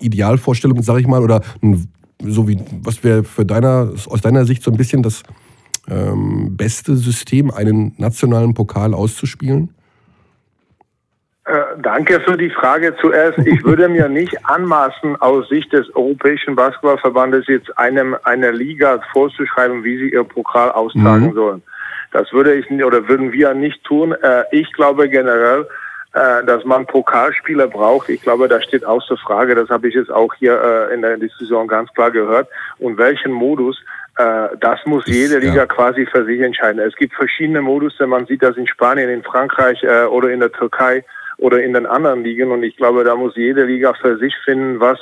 Idealvorstellung, 0.00 0.82
sage 0.82 1.00
ich 1.00 1.06
mal, 1.06 1.22
oder 1.22 1.42
ein 1.62 1.88
so 2.20 2.48
wie, 2.48 2.58
was 2.82 3.04
wäre 3.04 3.24
für 3.24 3.44
deiner, 3.44 3.90
aus 4.08 4.20
deiner 4.20 4.44
Sicht 4.44 4.62
so 4.62 4.70
ein 4.70 4.76
bisschen 4.76 5.02
das 5.02 5.22
ähm, 5.88 6.56
beste 6.56 6.96
System, 6.96 7.50
einen 7.50 7.94
nationalen 7.98 8.54
Pokal 8.54 8.94
auszuspielen? 8.94 9.70
Äh, 11.44 11.80
danke 11.80 12.20
für 12.20 12.36
die 12.36 12.50
Frage 12.50 12.96
zuerst. 13.00 13.38
Ich 13.38 13.64
würde 13.64 13.88
mir 13.88 14.08
nicht 14.08 14.44
anmaßen, 14.46 15.16
aus 15.16 15.48
Sicht 15.48 15.72
des 15.72 15.94
Europäischen 15.94 16.56
Basketballverbandes 16.56 17.46
jetzt 17.46 17.76
einem 17.78 18.16
einer 18.24 18.50
Liga 18.50 19.00
vorzuschreiben, 19.12 19.84
wie 19.84 19.96
sie 19.98 20.10
ihr 20.10 20.24
Pokal 20.24 20.72
austragen 20.72 21.26
mhm. 21.26 21.34
sollen. 21.34 21.62
Das 22.12 22.32
würde 22.32 22.54
ich 22.54 22.68
oder 22.70 23.08
würden 23.08 23.32
wir 23.32 23.54
nicht 23.54 23.84
tun. 23.84 24.12
Äh, 24.12 24.44
ich 24.50 24.72
glaube 24.72 25.08
generell, 25.08 25.68
dass 26.44 26.64
man 26.64 26.86
Pokalspieler 26.86 27.66
braucht. 27.66 28.08
Ich 28.08 28.22
glaube, 28.22 28.48
da 28.48 28.60
steht 28.62 28.84
außer 28.84 29.16
Frage. 29.16 29.54
Das 29.54 29.68
habe 29.68 29.88
ich 29.88 29.94
jetzt 29.94 30.10
auch 30.10 30.32
hier 30.34 30.60
äh, 30.60 30.94
in 30.94 31.02
der 31.02 31.16
Diskussion 31.16 31.68
ganz 31.68 31.92
klar 31.92 32.10
gehört. 32.10 32.48
Und 32.78 32.96
welchen 32.96 33.32
Modus 33.32 33.76
äh, 34.16 34.48
das 34.60 34.80
muss 34.86 35.04
jede 35.06 35.38
Liga 35.38 35.56
ja. 35.56 35.66
quasi 35.66 36.06
für 36.06 36.24
sich 36.24 36.40
entscheiden. 36.40 36.80
Es 36.80 36.96
gibt 36.96 37.14
verschiedene 37.14 37.60
Modus, 37.60 37.98
man 38.00 38.26
sieht 38.26 38.42
das 38.42 38.56
in 38.56 38.66
Spanien, 38.66 39.10
in 39.10 39.22
Frankreich 39.22 39.82
äh, 39.82 40.04
oder 40.04 40.30
in 40.30 40.40
der 40.40 40.52
Türkei 40.52 41.04
oder 41.36 41.62
in 41.62 41.74
den 41.74 41.86
anderen 41.86 42.24
Ligen. 42.24 42.50
Und 42.50 42.62
ich 42.62 42.76
glaube, 42.76 43.04
da 43.04 43.14
muss 43.14 43.36
jede 43.36 43.64
Liga 43.64 43.92
für 43.92 44.16
sich 44.16 44.34
finden, 44.44 44.80
was 44.80 44.98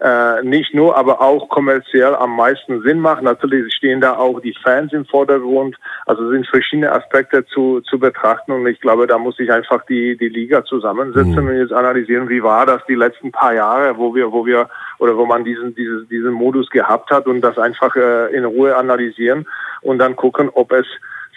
äh, 0.00 0.42
nicht 0.42 0.74
nur, 0.74 0.96
aber 0.96 1.20
auch 1.20 1.48
kommerziell 1.48 2.14
am 2.14 2.34
meisten 2.34 2.82
Sinn 2.82 3.00
macht. 3.00 3.22
Natürlich 3.22 3.74
stehen 3.74 4.00
da 4.00 4.16
auch 4.16 4.40
die 4.40 4.54
Fans 4.62 4.92
im 4.92 5.04
Vordergrund. 5.04 5.76
Also 6.06 6.30
sind 6.30 6.46
verschiedene 6.46 6.90
Aspekte 6.90 7.44
zu, 7.46 7.80
zu 7.82 7.98
betrachten 7.98 8.52
und 8.52 8.66
ich 8.66 8.80
glaube, 8.80 9.06
da 9.06 9.18
muss 9.18 9.36
sich 9.36 9.52
einfach 9.52 9.84
die, 9.86 10.16
die 10.16 10.28
Liga 10.28 10.64
zusammensetzen 10.64 11.44
mhm. 11.44 11.48
und 11.48 11.56
jetzt 11.56 11.72
analysieren, 11.72 12.28
wie 12.28 12.42
war 12.42 12.64
das 12.64 12.80
die 12.88 12.94
letzten 12.94 13.30
paar 13.30 13.54
Jahre, 13.54 13.98
wo 13.98 14.14
wir, 14.14 14.32
wo 14.32 14.46
wir 14.46 14.68
oder 14.98 15.16
wo 15.16 15.26
man 15.26 15.44
diesen, 15.44 15.74
diesen, 15.74 16.08
diesen 16.08 16.32
Modus 16.32 16.70
gehabt 16.70 17.10
hat 17.10 17.26
und 17.26 17.42
das 17.42 17.58
einfach 17.58 17.94
äh, 17.96 18.34
in 18.34 18.44
Ruhe 18.44 18.76
analysieren 18.76 19.46
und 19.82 19.98
dann 19.98 20.16
gucken, 20.16 20.50
ob 20.54 20.72
es 20.72 20.86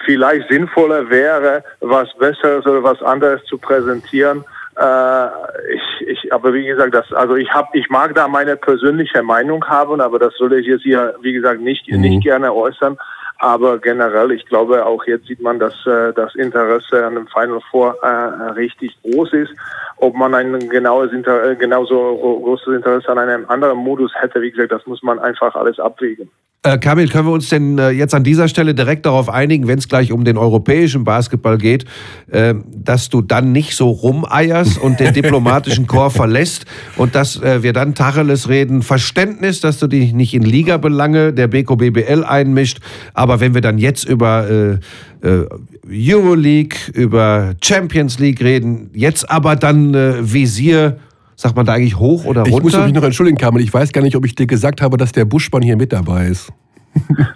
vielleicht 0.06 0.50
sinnvoller 0.50 1.10
wäre, 1.10 1.64
was 1.80 2.14
Besseres 2.18 2.66
oder 2.66 2.84
was 2.84 3.02
anderes 3.02 3.44
zu 3.46 3.58
präsentieren. 3.58 4.44
Äh, 4.78 5.28
ich, 5.74 6.08
ich, 6.08 6.34
aber 6.34 6.54
wie 6.54 6.66
gesagt, 6.66 6.94
das, 6.94 7.12
also 7.14 7.36
ich 7.36 7.52
habe, 7.52 7.70
ich 7.74 7.90
mag 7.90 8.16
da 8.16 8.28
meine 8.28 8.56
persönliche 8.58 9.22
Meinung 9.22 9.66
haben, 9.66 10.02
aber 10.02 10.20
das 10.20 10.34
soll 10.36 10.54
ich 10.54 10.68
jetzt 10.68 10.84
hier, 10.84 11.16
wie 11.22 11.34
gesagt, 11.34 11.62
nicht, 11.62 11.90
mhm. 11.90 12.02
nicht 12.02 12.24
gerne 12.24 12.54
äußern. 12.54 12.98
Aber 13.40 13.78
generell, 13.80 14.32
ich 14.32 14.46
glaube, 14.46 14.86
auch 14.86 15.04
jetzt 15.06 15.28
sieht 15.28 15.42
man, 15.42 15.60
dass 15.60 15.74
äh, 15.86 16.14
das 16.14 16.34
Interesse 16.36 17.06
an 17.06 17.16
dem 17.16 17.28
Final 17.28 17.60
Four 17.70 17.98
äh, 18.02 18.52
richtig 18.52 18.96
groß 19.04 19.34
ist. 19.34 19.54
Ob 19.98 20.16
man 20.16 20.34
ein 20.34 20.70
genaues 20.70 21.12
Inter 21.12 21.52
äh, 21.52 21.56
genauso 21.56 22.16
großes 22.16 22.76
Interesse 22.76 23.10
an 23.10 23.20
einem 23.20 23.46
anderen 23.50 23.80
Modus 23.80 24.14
hätte, 24.16 24.42
wie 24.42 24.52
gesagt, 24.52 24.72
das 24.72 24.86
muss 24.86 25.04
man 25.04 25.20
einfach 25.20 25.56
alles 25.56 25.80
abwägen. 25.80 26.30
Äh, 26.66 26.78
Kamil, 26.78 27.10
können 27.10 27.28
wir 27.28 27.34
uns 27.34 27.50
denn 27.50 27.78
äh, 27.78 27.90
jetzt 27.90 28.16
an 28.16 28.24
dieser 28.24 28.48
Stelle 28.48 28.74
direkt 28.74 29.06
darauf 29.06 29.28
einigen, 29.28 29.68
wenn 29.68 29.80
es 29.80 29.90
gleich 29.90 30.14
um 30.14 30.24
den 30.24 30.38
europäischen 30.38 31.04
Basketball 31.04 31.58
geht, 31.58 31.84
äh, 32.32 32.56
dass 32.74 33.10
du 33.10 33.22
dann 33.22 33.52
nicht 33.52 33.76
so 33.76 33.90
rumeierst 33.90 34.78
und 34.78 35.02
den 35.02 35.14
diplomatischen 35.14 35.88
Chor 35.88 36.10
verlässt 36.10 36.64
und 36.96 37.16
dass 37.16 37.36
äh, 37.42 37.64
wir 37.64 37.74
dann 37.74 37.96
Tacheles 37.96 38.48
reden, 38.48 38.82
Verständnis, 38.82 39.60
dass 39.60 39.78
du 39.78 39.88
dich 39.88 40.14
nicht 40.14 40.34
in 40.34 40.44
Ligabelange 40.44 41.34
der 41.34 41.50
BKBBL 41.50 42.24
einmischt, 42.24 42.80
aber 43.14 43.42
wenn 43.42 43.54
wir 43.54 43.62
dann 43.62 43.78
jetzt 43.78 44.06
über 44.06 44.50
äh, 44.50 45.28
äh, 45.28 45.46
Euroleague, 45.86 46.78
über 46.94 47.56
Champions 47.62 48.20
League 48.20 48.42
reden, 48.42 48.90
jetzt 48.94 49.30
aber 49.30 49.58
dann 49.58 49.94
Visier 49.94 50.98
Sagt 51.44 51.58
man 51.58 51.66
da 51.66 51.74
eigentlich 51.74 51.98
hoch 51.98 52.24
oder 52.24 52.44
runter? 52.44 52.56
Ich 52.56 52.64
muss 52.64 52.86
mich 52.86 52.94
noch 52.94 53.04
entschuldigen, 53.04 53.38
Kamel. 53.38 53.62
Ich 53.62 53.74
weiß 53.74 53.92
gar 53.92 54.02
nicht, 54.02 54.16
ob 54.16 54.26
ich 54.26 54.34
dir 54.34 54.48
gesagt 54.48 54.82
habe, 54.82 54.96
dass 54.96 55.12
der 55.12 55.26
Buschmann 55.26 55.62
hier 55.62 55.76
mit 55.76 55.92
dabei 55.92 56.28
ist. 56.28 56.54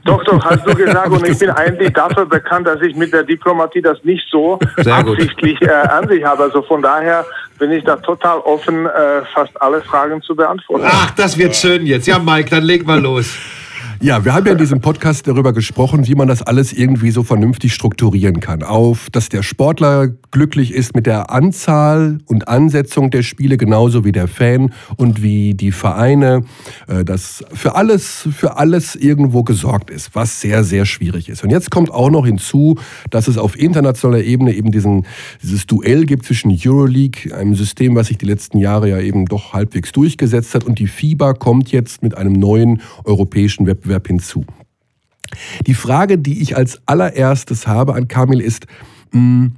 Doch, 0.06 0.24
doch, 0.24 0.46
hast 0.46 0.66
du 0.66 0.74
gesagt. 0.74 1.10
Und 1.12 1.28
ich 1.28 1.38
bin 1.38 1.50
eigentlich 1.50 1.92
dafür 1.92 2.26
bekannt, 2.26 2.68
dass 2.68 2.82
ich 2.82 2.96
mit 2.96 3.12
der 3.12 3.24
Diplomatie 3.24 3.82
das 3.82 4.02
nicht 4.06 4.26
so 4.32 4.60
absichtlich 4.86 5.62
äh, 5.62 5.68
an 5.70 6.08
sich 6.08 6.24
habe. 6.24 6.44
Also 6.44 6.62
von 6.62 6.82
daher 6.82 7.26
bin 7.60 7.70
ich 7.74 7.84
da 7.84 7.98
total 7.98 8.40
offen, 8.40 8.86
äh, 8.86 9.26
fast 9.34 9.62
alle 9.62 9.82
Fragen 9.82 10.22
zu 10.22 10.34
beantworten. 10.34 10.86
Ach, 10.88 11.12
das 11.12 11.38
wird 11.38 11.54
schön 11.54 11.86
jetzt. 11.86 12.08
Ja, 12.08 12.18
Mike, 12.18 12.50
dann 12.50 12.64
leg 12.64 12.88
mal 12.88 13.02
los. 13.02 13.36
Ja, 14.00 14.24
wir 14.24 14.36
haben 14.36 14.46
ja 14.46 14.52
in 14.52 14.60
diesem 14.60 14.80
Podcast 14.80 15.28
darüber 15.28 15.54
gesprochen, 15.54 16.08
wie 16.08 16.14
man 16.14 16.28
das 16.28 16.44
alles 16.44 16.72
irgendwie 16.72 17.10
so 17.10 17.24
vernünftig 17.24 17.74
strukturieren 17.74 18.40
kann. 18.40 18.62
Auf, 18.62 19.10
dass 19.10 19.28
der 19.30 19.42
Sportler 19.42 20.10
glücklich 20.30 20.72
ist 20.72 20.96
mit 20.96 21.08
der 21.08 21.32
Anzahl 21.32 22.20
und 22.28 22.48
Ansetzung 22.48 23.10
der 23.10 23.24
Spiele, 23.24 23.58
genauso 23.58 24.06
wie 24.06 24.12
der 24.12 24.28
Fan 24.28 24.72
und 24.98 25.24
wie 25.24 25.56
die 25.56 25.72
Vereine, 25.72 26.44
äh, 26.88 27.04
dass 27.04 27.44
für 27.52 27.74
alles, 27.76 28.30
für 28.32 28.58
alles 28.58 28.96
irgendwo 28.96 29.44
gesorgt 29.44 29.90
ist, 29.90 30.14
was 30.14 30.42
sehr, 30.42 30.64
sehr 30.64 30.86
schwierig 30.86 31.28
ist. 31.28 31.44
Und 31.44 31.50
jetzt 31.50 31.72
kommt 31.72 31.90
auch 31.90 32.12
noch 32.12 32.28
hinzu, 32.28 32.78
dass 33.10 33.28
es 33.28 33.40
auf 33.40 33.58
internationaler 33.58 34.24
Ebene 34.24 34.54
eben 34.54 34.72
diesen, 34.72 35.08
dieses 35.42 35.66
Duell 35.66 36.06
gibt 36.06 36.26
zwischen 36.26 36.56
Euroleague, 36.56 37.36
einem 37.36 37.56
System, 37.56 37.96
was 37.96 38.08
sich 38.08 38.20
die 38.20 38.28
letzten 38.28 38.60
Jahre 38.60 38.90
ja 38.90 39.00
eben 39.00 39.26
doch 39.26 39.54
halbwegs 39.54 39.92
durchgesetzt 39.92 40.54
hat, 40.54 40.66
und 40.66 40.78
die 40.78 40.88
FIBA 40.88 41.34
kommt 41.34 41.72
jetzt 41.72 42.04
mit 42.04 42.16
einem 42.16 42.34
neuen 42.34 42.82
europäischen 43.04 43.66
Wettbewerb 43.66 43.87
Wettbewerb 43.88 44.08
hinzu. 44.08 44.46
Die 45.66 45.74
Frage, 45.74 46.18
die 46.18 46.42
ich 46.42 46.56
als 46.56 46.80
allererstes 46.86 47.68
habe 47.68 47.96
an 47.96 48.08
Kamil 48.08 48.42
ist, 48.42 48.66
hm, 49.12 49.54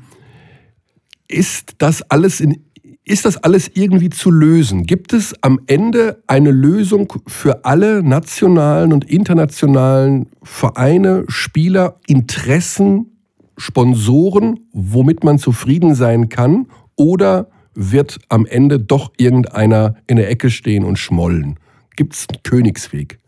ist 1.27 1.75
das 1.77 2.01
alles 2.03 2.39
in 2.39 2.63
ist 3.05 3.25
das 3.25 3.37
alles 3.37 3.71
irgendwie 3.73 4.09
zu 4.09 4.29
lösen? 4.29 4.83
Gibt 4.83 5.13
es 5.13 5.33
am 5.41 5.59
Ende 5.65 6.21
eine 6.27 6.51
Lösung 6.51 7.11
für 7.25 7.65
alle 7.65 8.03
nationalen 8.03 8.93
und 8.93 9.03
internationalen 9.03 10.27
Vereine, 10.43 11.23
Spieler, 11.27 11.99
Interessen, 12.05 13.17
Sponsoren, 13.57 14.59
womit 14.73 15.23
man 15.23 15.39
zufrieden 15.39 15.95
sein 15.95 16.29
kann? 16.29 16.67
Oder 16.95 17.49
wird 17.73 18.19
am 18.29 18.45
Ende 18.45 18.79
doch 18.79 19.11
irgendeiner 19.17 19.95
in 20.05 20.17
der 20.17 20.29
Ecke 20.29 20.51
stehen 20.51 20.83
und 20.83 20.99
schmollen? 20.99 21.57
Gibt 21.95 22.13
es 22.13 22.27
einen 22.29 22.43
Königsweg? 22.43 23.19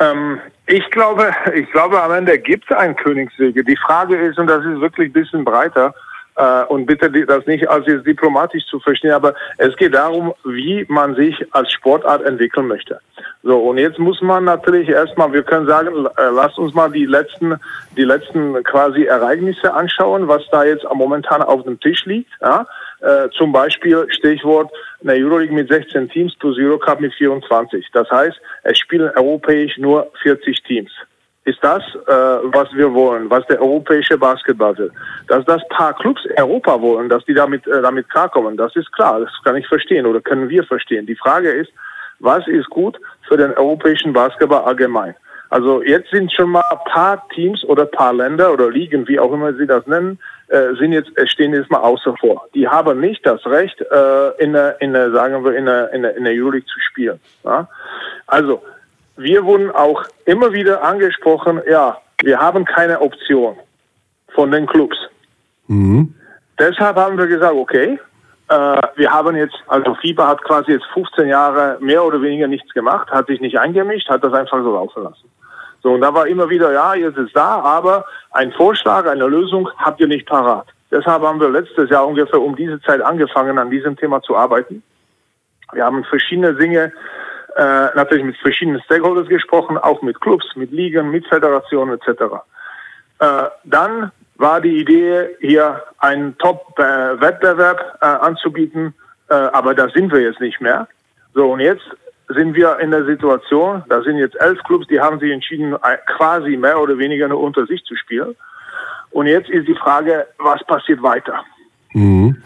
Ähm, 0.00 0.40
ich 0.66 0.90
glaube, 0.90 1.30
ich 1.54 1.70
glaube, 1.70 2.02
am 2.02 2.12
Ende 2.12 2.38
gibt 2.38 2.70
es 2.70 2.76
einen 2.76 2.96
Königswege. 2.96 3.62
Die 3.62 3.76
Frage 3.76 4.16
ist, 4.16 4.38
und 4.38 4.46
das 4.46 4.64
ist 4.64 4.80
wirklich 4.80 5.10
ein 5.10 5.12
bisschen 5.12 5.44
breiter, 5.44 5.94
und 6.68 6.86
bitte 6.86 7.10
das 7.26 7.46
nicht 7.46 7.68
als 7.68 7.86
jetzt 7.86 8.06
diplomatisch 8.06 8.64
zu 8.66 8.80
verstehen, 8.80 9.12
aber 9.12 9.34
es 9.58 9.76
geht 9.76 9.94
darum, 9.94 10.32
wie 10.44 10.86
man 10.88 11.14
sich 11.14 11.34
als 11.52 11.72
Sportart 11.72 12.22
entwickeln 12.22 12.66
möchte. 12.66 13.00
So, 13.42 13.58
und 13.58 13.78
jetzt 13.78 13.98
muss 13.98 14.20
man 14.20 14.44
natürlich 14.44 14.88
erstmal, 14.88 15.32
wir 15.32 15.42
können 15.42 15.66
sagen, 15.66 16.06
äh, 16.06 16.30
lasst 16.30 16.58
uns 16.58 16.74
mal 16.74 16.90
die 16.90 17.06
letzten, 17.06 17.56
die 17.96 18.04
letzten 18.04 18.62
quasi 18.64 19.04
Ereignisse 19.04 19.72
anschauen, 19.72 20.28
was 20.28 20.42
da 20.50 20.64
jetzt 20.64 20.84
momentan 20.92 21.42
auf 21.42 21.62
dem 21.64 21.80
Tisch 21.80 22.04
liegt. 22.04 22.30
Ja? 22.42 22.66
Äh, 23.00 23.30
zum 23.30 23.52
Beispiel 23.52 24.06
Stichwort 24.10 24.70
eine 25.02 25.14
Euroleague 25.14 25.54
mit 25.54 25.68
16 25.68 26.10
Teams 26.10 26.34
plus 26.36 26.58
Eurocup 26.58 27.00
mit 27.00 27.14
24. 27.14 27.86
Das 27.92 28.10
heißt, 28.10 28.38
es 28.64 28.78
spielen 28.78 29.10
europäisch 29.16 29.78
nur 29.78 30.10
40 30.22 30.62
Teams. 30.64 30.90
Ist 31.44 31.58
das, 31.62 31.82
äh, 32.06 32.12
was 32.12 32.68
wir 32.74 32.92
wollen, 32.92 33.30
was 33.30 33.46
der 33.46 33.60
europäische 33.60 34.18
Basketball 34.18 34.76
will? 34.76 34.92
Dass 35.26 35.44
das 35.46 35.66
paar 35.70 35.94
Clubs 35.94 36.22
Europa 36.36 36.80
wollen, 36.80 37.08
dass 37.08 37.24
die 37.24 37.34
damit, 37.34 37.66
äh, 37.66 37.80
damit 37.80 38.10
klarkommen, 38.10 38.58
das 38.58 38.76
ist 38.76 38.92
klar, 38.92 39.20
das 39.20 39.30
kann 39.42 39.56
ich 39.56 39.66
verstehen 39.66 40.04
oder 40.04 40.20
können 40.20 40.50
wir 40.50 40.64
verstehen. 40.64 41.06
Die 41.06 41.16
Frage 41.16 41.50
ist, 41.50 41.72
was 42.18 42.46
ist 42.46 42.68
gut 42.68 42.98
für 43.26 43.38
den 43.38 43.54
europäischen 43.54 44.12
Basketball 44.12 44.64
allgemein? 44.64 45.14
Also 45.48 45.82
jetzt 45.82 46.10
sind 46.10 46.32
schon 46.32 46.50
mal 46.50 46.62
paar 46.84 47.26
Teams 47.30 47.64
oder 47.64 47.84
paar 47.84 48.12
Länder 48.12 48.52
oder 48.52 48.70
Ligen, 48.70 49.08
wie 49.08 49.18
auch 49.18 49.32
immer 49.32 49.52
Sie 49.54 49.66
das 49.66 49.84
nennen, 49.86 50.18
äh, 50.46 50.74
sind 50.78 50.92
jetzt, 50.92 51.10
stehen 51.28 51.54
jetzt 51.54 51.70
mal 51.70 51.80
außer 51.80 52.14
vor. 52.20 52.46
Die 52.54 52.68
haben 52.68 53.00
nicht 53.00 53.26
das 53.26 53.44
Recht, 53.46 53.80
äh, 53.80 54.30
in 54.38 54.52
der, 54.52 54.80
in 54.80 54.92
der, 54.92 55.10
sagen 55.10 55.44
wir, 55.44 55.56
in 55.56 55.66
der, 55.66 55.92
in 55.92 56.02
der, 56.02 56.16
in 56.16 56.24
der 56.24 56.34
Euroleague 56.34 56.66
zu 56.66 56.78
spielen. 56.80 57.18
Ja? 57.44 57.68
Also, 58.28 58.62
wir 59.20 59.44
wurden 59.44 59.70
auch 59.70 60.04
immer 60.24 60.52
wieder 60.52 60.82
angesprochen, 60.82 61.60
ja, 61.68 61.98
wir 62.22 62.38
haben 62.38 62.64
keine 62.64 63.00
Option 63.00 63.56
von 64.34 64.50
den 64.50 64.66
Clubs. 64.66 64.96
Mhm. 65.68 66.14
Deshalb 66.58 66.96
haben 66.96 67.18
wir 67.18 67.26
gesagt, 67.26 67.54
okay, 67.54 67.98
äh, 68.48 68.80
wir 68.96 69.10
haben 69.10 69.36
jetzt, 69.36 69.56
also 69.68 69.94
FIBA 69.94 70.26
hat 70.26 70.42
quasi 70.42 70.72
jetzt 70.72 70.86
15 70.94 71.28
Jahre 71.28 71.78
mehr 71.80 72.04
oder 72.04 72.20
weniger 72.20 72.48
nichts 72.48 72.72
gemacht, 72.72 73.10
hat 73.10 73.26
sich 73.26 73.40
nicht 73.40 73.58
eingemischt, 73.58 74.08
hat 74.08 74.24
das 74.24 74.32
einfach 74.32 74.62
so 74.62 74.72
laufen 74.72 75.04
lassen. 75.04 75.30
So, 75.82 75.92
und 75.92 76.00
da 76.02 76.12
war 76.12 76.26
immer 76.26 76.50
wieder, 76.50 76.72
ja, 76.72 76.94
ihr 76.94 77.16
ist 77.16 77.34
da, 77.34 77.60
aber 77.60 78.04
ein 78.32 78.52
Vorschlag, 78.52 79.06
eine 79.06 79.26
Lösung 79.26 79.68
habt 79.78 80.00
ihr 80.00 80.08
nicht 80.08 80.26
parat. 80.26 80.66
Deshalb 80.90 81.22
haben 81.22 81.40
wir 81.40 81.48
letztes 81.48 81.88
Jahr 81.88 82.06
ungefähr 82.06 82.40
um 82.40 82.56
diese 82.56 82.80
Zeit 82.82 83.00
angefangen, 83.00 83.58
an 83.58 83.70
diesem 83.70 83.96
Thema 83.96 84.20
zu 84.20 84.36
arbeiten. 84.36 84.82
Wir 85.72 85.84
haben 85.84 86.04
verschiedene 86.04 86.54
Dinge, 86.54 86.92
äh, 87.56 87.88
natürlich 87.94 88.24
mit 88.24 88.36
verschiedenen 88.38 88.80
Stakeholders 88.82 89.28
gesprochen, 89.28 89.78
auch 89.78 90.02
mit 90.02 90.20
Clubs, 90.20 90.46
mit 90.56 90.70
Ligen, 90.70 91.10
mit 91.10 91.26
Föderationen 91.26 91.98
etc. 91.98 92.22
Äh, 93.18 93.44
dann 93.64 94.12
war 94.36 94.60
die 94.60 94.78
Idee, 94.78 95.28
hier 95.40 95.82
einen 95.98 96.36
Top-Wettbewerb 96.38 97.98
äh, 98.00 98.06
anzubieten, 98.06 98.94
äh, 99.28 99.34
aber 99.34 99.74
da 99.74 99.88
sind 99.90 100.12
wir 100.12 100.20
jetzt 100.20 100.40
nicht 100.40 100.60
mehr. 100.60 100.88
So, 101.34 101.52
und 101.52 101.60
jetzt 101.60 101.84
sind 102.28 102.54
wir 102.54 102.78
in 102.78 102.90
der 102.90 103.04
Situation, 103.04 103.82
da 103.88 104.02
sind 104.02 104.16
jetzt 104.16 104.40
elf 104.40 104.58
Clubs, 104.64 104.86
die 104.88 105.00
haben 105.00 105.18
sich 105.20 105.30
entschieden, 105.30 105.76
quasi 106.16 106.56
mehr 106.56 106.80
oder 106.80 106.96
weniger 106.96 107.28
nur 107.28 107.40
unter 107.40 107.66
sich 107.66 107.82
zu 107.84 107.96
spielen. 107.96 108.34
Und 109.10 109.26
jetzt 109.26 109.50
ist 109.50 109.66
die 109.66 109.74
Frage, 109.74 110.26
was 110.38 110.64
passiert 110.66 111.02
weiter? 111.02 111.44
Mhm. 111.92 112.36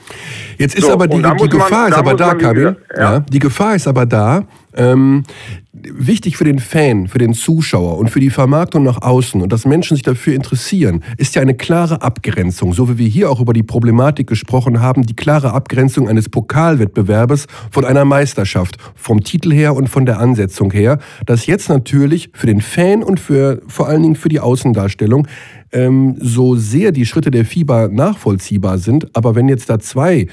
Jetzt 0.56 0.76
ist 0.76 0.86
so, 0.86 0.92
aber 0.92 1.06
die, 1.06 1.20
die 1.20 1.48
Gefahr 1.48 1.82
man, 1.82 1.92
ist 1.92 1.98
aber 1.98 2.14
da, 2.14 2.34
Kabil. 2.34 2.76
Ja. 2.96 3.02
ja. 3.02 3.20
die 3.20 3.38
Gefahr 3.38 3.74
ist 3.74 3.86
aber 3.86 4.06
da. 4.06 4.44
Ähm, 4.76 5.24
wichtig 5.72 6.36
für 6.36 6.44
den 6.44 6.58
Fan, 6.58 7.08
für 7.08 7.18
den 7.18 7.34
Zuschauer 7.34 7.98
und 7.98 8.10
für 8.10 8.20
die 8.20 8.30
Vermarktung 8.30 8.84
nach 8.84 9.02
außen 9.02 9.42
und 9.42 9.52
dass 9.52 9.64
Menschen 9.64 9.96
sich 9.96 10.02
dafür 10.02 10.34
interessieren, 10.34 11.02
ist 11.16 11.34
ja 11.34 11.42
eine 11.42 11.54
klare 11.54 12.02
Abgrenzung, 12.02 12.72
so 12.72 12.88
wie 12.88 12.98
wir 12.98 13.08
hier 13.08 13.30
auch 13.30 13.40
über 13.40 13.52
die 13.52 13.62
Problematik 13.62 14.26
gesprochen 14.26 14.80
haben, 14.80 15.04
die 15.04 15.16
klare 15.16 15.52
Abgrenzung 15.52 16.08
eines 16.08 16.28
Pokalwettbewerbes 16.28 17.46
von 17.70 17.84
einer 17.84 18.04
Meisterschaft, 18.04 18.78
vom 18.94 19.22
Titel 19.22 19.52
her 19.52 19.74
und 19.74 19.88
von 19.88 20.06
der 20.06 20.20
Ansetzung 20.20 20.70
her, 20.70 20.98
dass 21.26 21.46
jetzt 21.46 21.68
natürlich 21.68 22.30
für 22.32 22.46
den 22.46 22.60
Fan 22.60 23.02
und 23.02 23.20
für 23.20 23.60
vor 23.66 23.88
allen 23.88 24.02
Dingen 24.02 24.16
für 24.16 24.28
die 24.28 24.40
Außendarstellung 24.40 25.26
ähm, 25.74 26.16
so 26.20 26.54
sehr 26.54 26.92
die 26.92 27.04
Schritte 27.04 27.30
der 27.30 27.44
FIBA 27.44 27.88
nachvollziehbar 27.88 28.78
sind, 28.78 29.14
aber 29.14 29.34
wenn 29.34 29.48
jetzt 29.48 29.68
da 29.68 29.78
zwei 29.78 30.20
äh, 30.20 30.28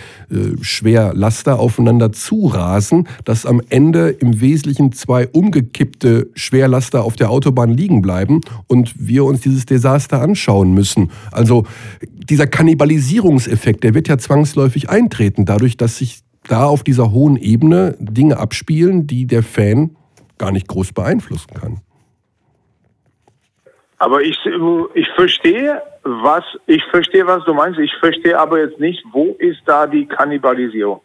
Schwerlaster 0.61 1.59
aufeinander 1.59 2.11
zurasen, 2.11 3.07
dass 3.25 3.45
am 3.45 3.61
Ende 3.69 4.09
im 4.09 4.30
Wesentlichen 4.39 4.91
zwei 4.93 5.27
umgekippte 5.27 6.29
Schwerlaster 6.36 7.03
auf 7.03 7.15
der 7.15 7.29
Autobahn 7.29 7.71
liegen 7.71 8.01
bleiben 8.01 8.41
und 8.67 8.93
wir 8.97 9.25
uns 9.25 9.41
dieses 9.41 9.65
Desaster 9.65 10.21
anschauen 10.21 10.73
müssen. 10.73 11.11
Also 11.32 11.65
dieser 12.01 12.47
Kannibalisierungseffekt, 12.47 13.84
der 13.84 13.93
wird 13.93 14.07
ja 14.07 14.17
zwangsläufig 14.17 14.89
eintreten, 14.89 15.45
dadurch, 15.45 15.75
dass 15.75 15.97
sich 15.97 16.21
da 16.47 16.65
auf 16.65 16.84
dieser 16.84 17.11
hohen 17.11 17.36
Ebene 17.36 17.97
Dinge 17.99 18.38
abspielen, 18.38 19.07
die 19.07 19.25
der 19.27 19.43
Fan 19.43 19.95
gar 20.38 20.51
nicht 20.51 20.67
groß 20.67 20.93
beeinflussen 20.93 21.53
kann. 21.53 21.82
Aber 23.99 24.23
ich, 24.23 24.36
ich 24.95 25.07
verstehe, 25.15 25.84
was, 26.03 26.43
ich 26.65 26.84
verstehe, 26.89 27.27
was 27.27 27.43
du 27.45 27.53
meinst. 27.53 27.79
Ich 27.79 27.93
verstehe 27.99 28.38
aber 28.38 28.59
jetzt 28.59 28.79
nicht, 28.79 29.03
wo 29.11 29.36
ist 29.38 29.61
da 29.65 29.86
die 29.86 30.07
Kannibalisierung? 30.07 31.01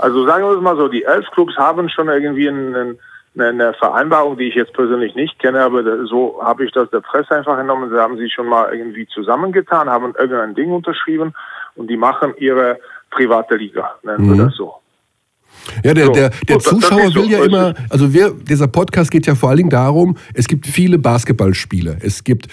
Also 0.00 0.26
sagen 0.26 0.44
wir 0.44 0.56
es 0.56 0.62
mal 0.62 0.76
so, 0.76 0.88
die 0.88 1.04
elf 1.04 1.30
Clubs 1.32 1.56
haben 1.56 1.88
schon 1.90 2.08
irgendwie 2.08 2.48
einen, 2.48 2.98
eine 3.38 3.74
Vereinbarung, 3.74 4.38
die 4.38 4.48
ich 4.48 4.54
jetzt 4.54 4.72
persönlich 4.72 5.14
nicht 5.14 5.38
kenne, 5.38 5.62
aber 5.62 6.06
so 6.06 6.40
habe 6.42 6.64
ich 6.64 6.72
das 6.72 6.88
der 6.90 7.00
Presse 7.00 7.36
einfach 7.36 7.56
genommen. 7.56 7.90
Sie 7.90 8.00
haben 8.00 8.16
sich 8.16 8.32
schon 8.32 8.46
mal 8.46 8.72
irgendwie 8.74 9.06
zusammengetan, 9.08 9.90
haben 9.90 10.14
irgendein 10.18 10.54
Ding 10.54 10.72
unterschrieben 10.72 11.34
und 11.76 11.88
die 11.88 11.96
machen 11.96 12.34
ihre 12.38 12.78
private 13.10 13.56
Liga, 13.56 13.94
nennen 14.02 14.26
wir 14.26 14.34
mhm. 14.34 14.46
das 14.46 14.56
so. 14.56 14.79
Ja, 15.84 15.94
der, 15.94 16.06
so, 16.06 16.12
der, 16.12 16.30
der 16.48 16.56
gut, 16.56 16.64
Zuschauer 16.64 17.14
will 17.14 17.24
so, 17.24 17.24
ja 17.24 17.44
immer, 17.44 17.74
also 17.88 18.12
wir, 18.12 18.32
dieser 18.32 18.66
Podcast 18.66 19.10
geht 19.10 19.26
ja 19.26 19.34
vor 19.34 19.50
allen 19.50 19.58
Dingen 19.58 19.70
darum, 19.70 20.16
es 20.34 20.46
gibt 20.48 20.66
viele 20.66 20.98
Basketballspiele. 20.98 21.98
Es 22.00 22.24
gibt, 22.24 22.48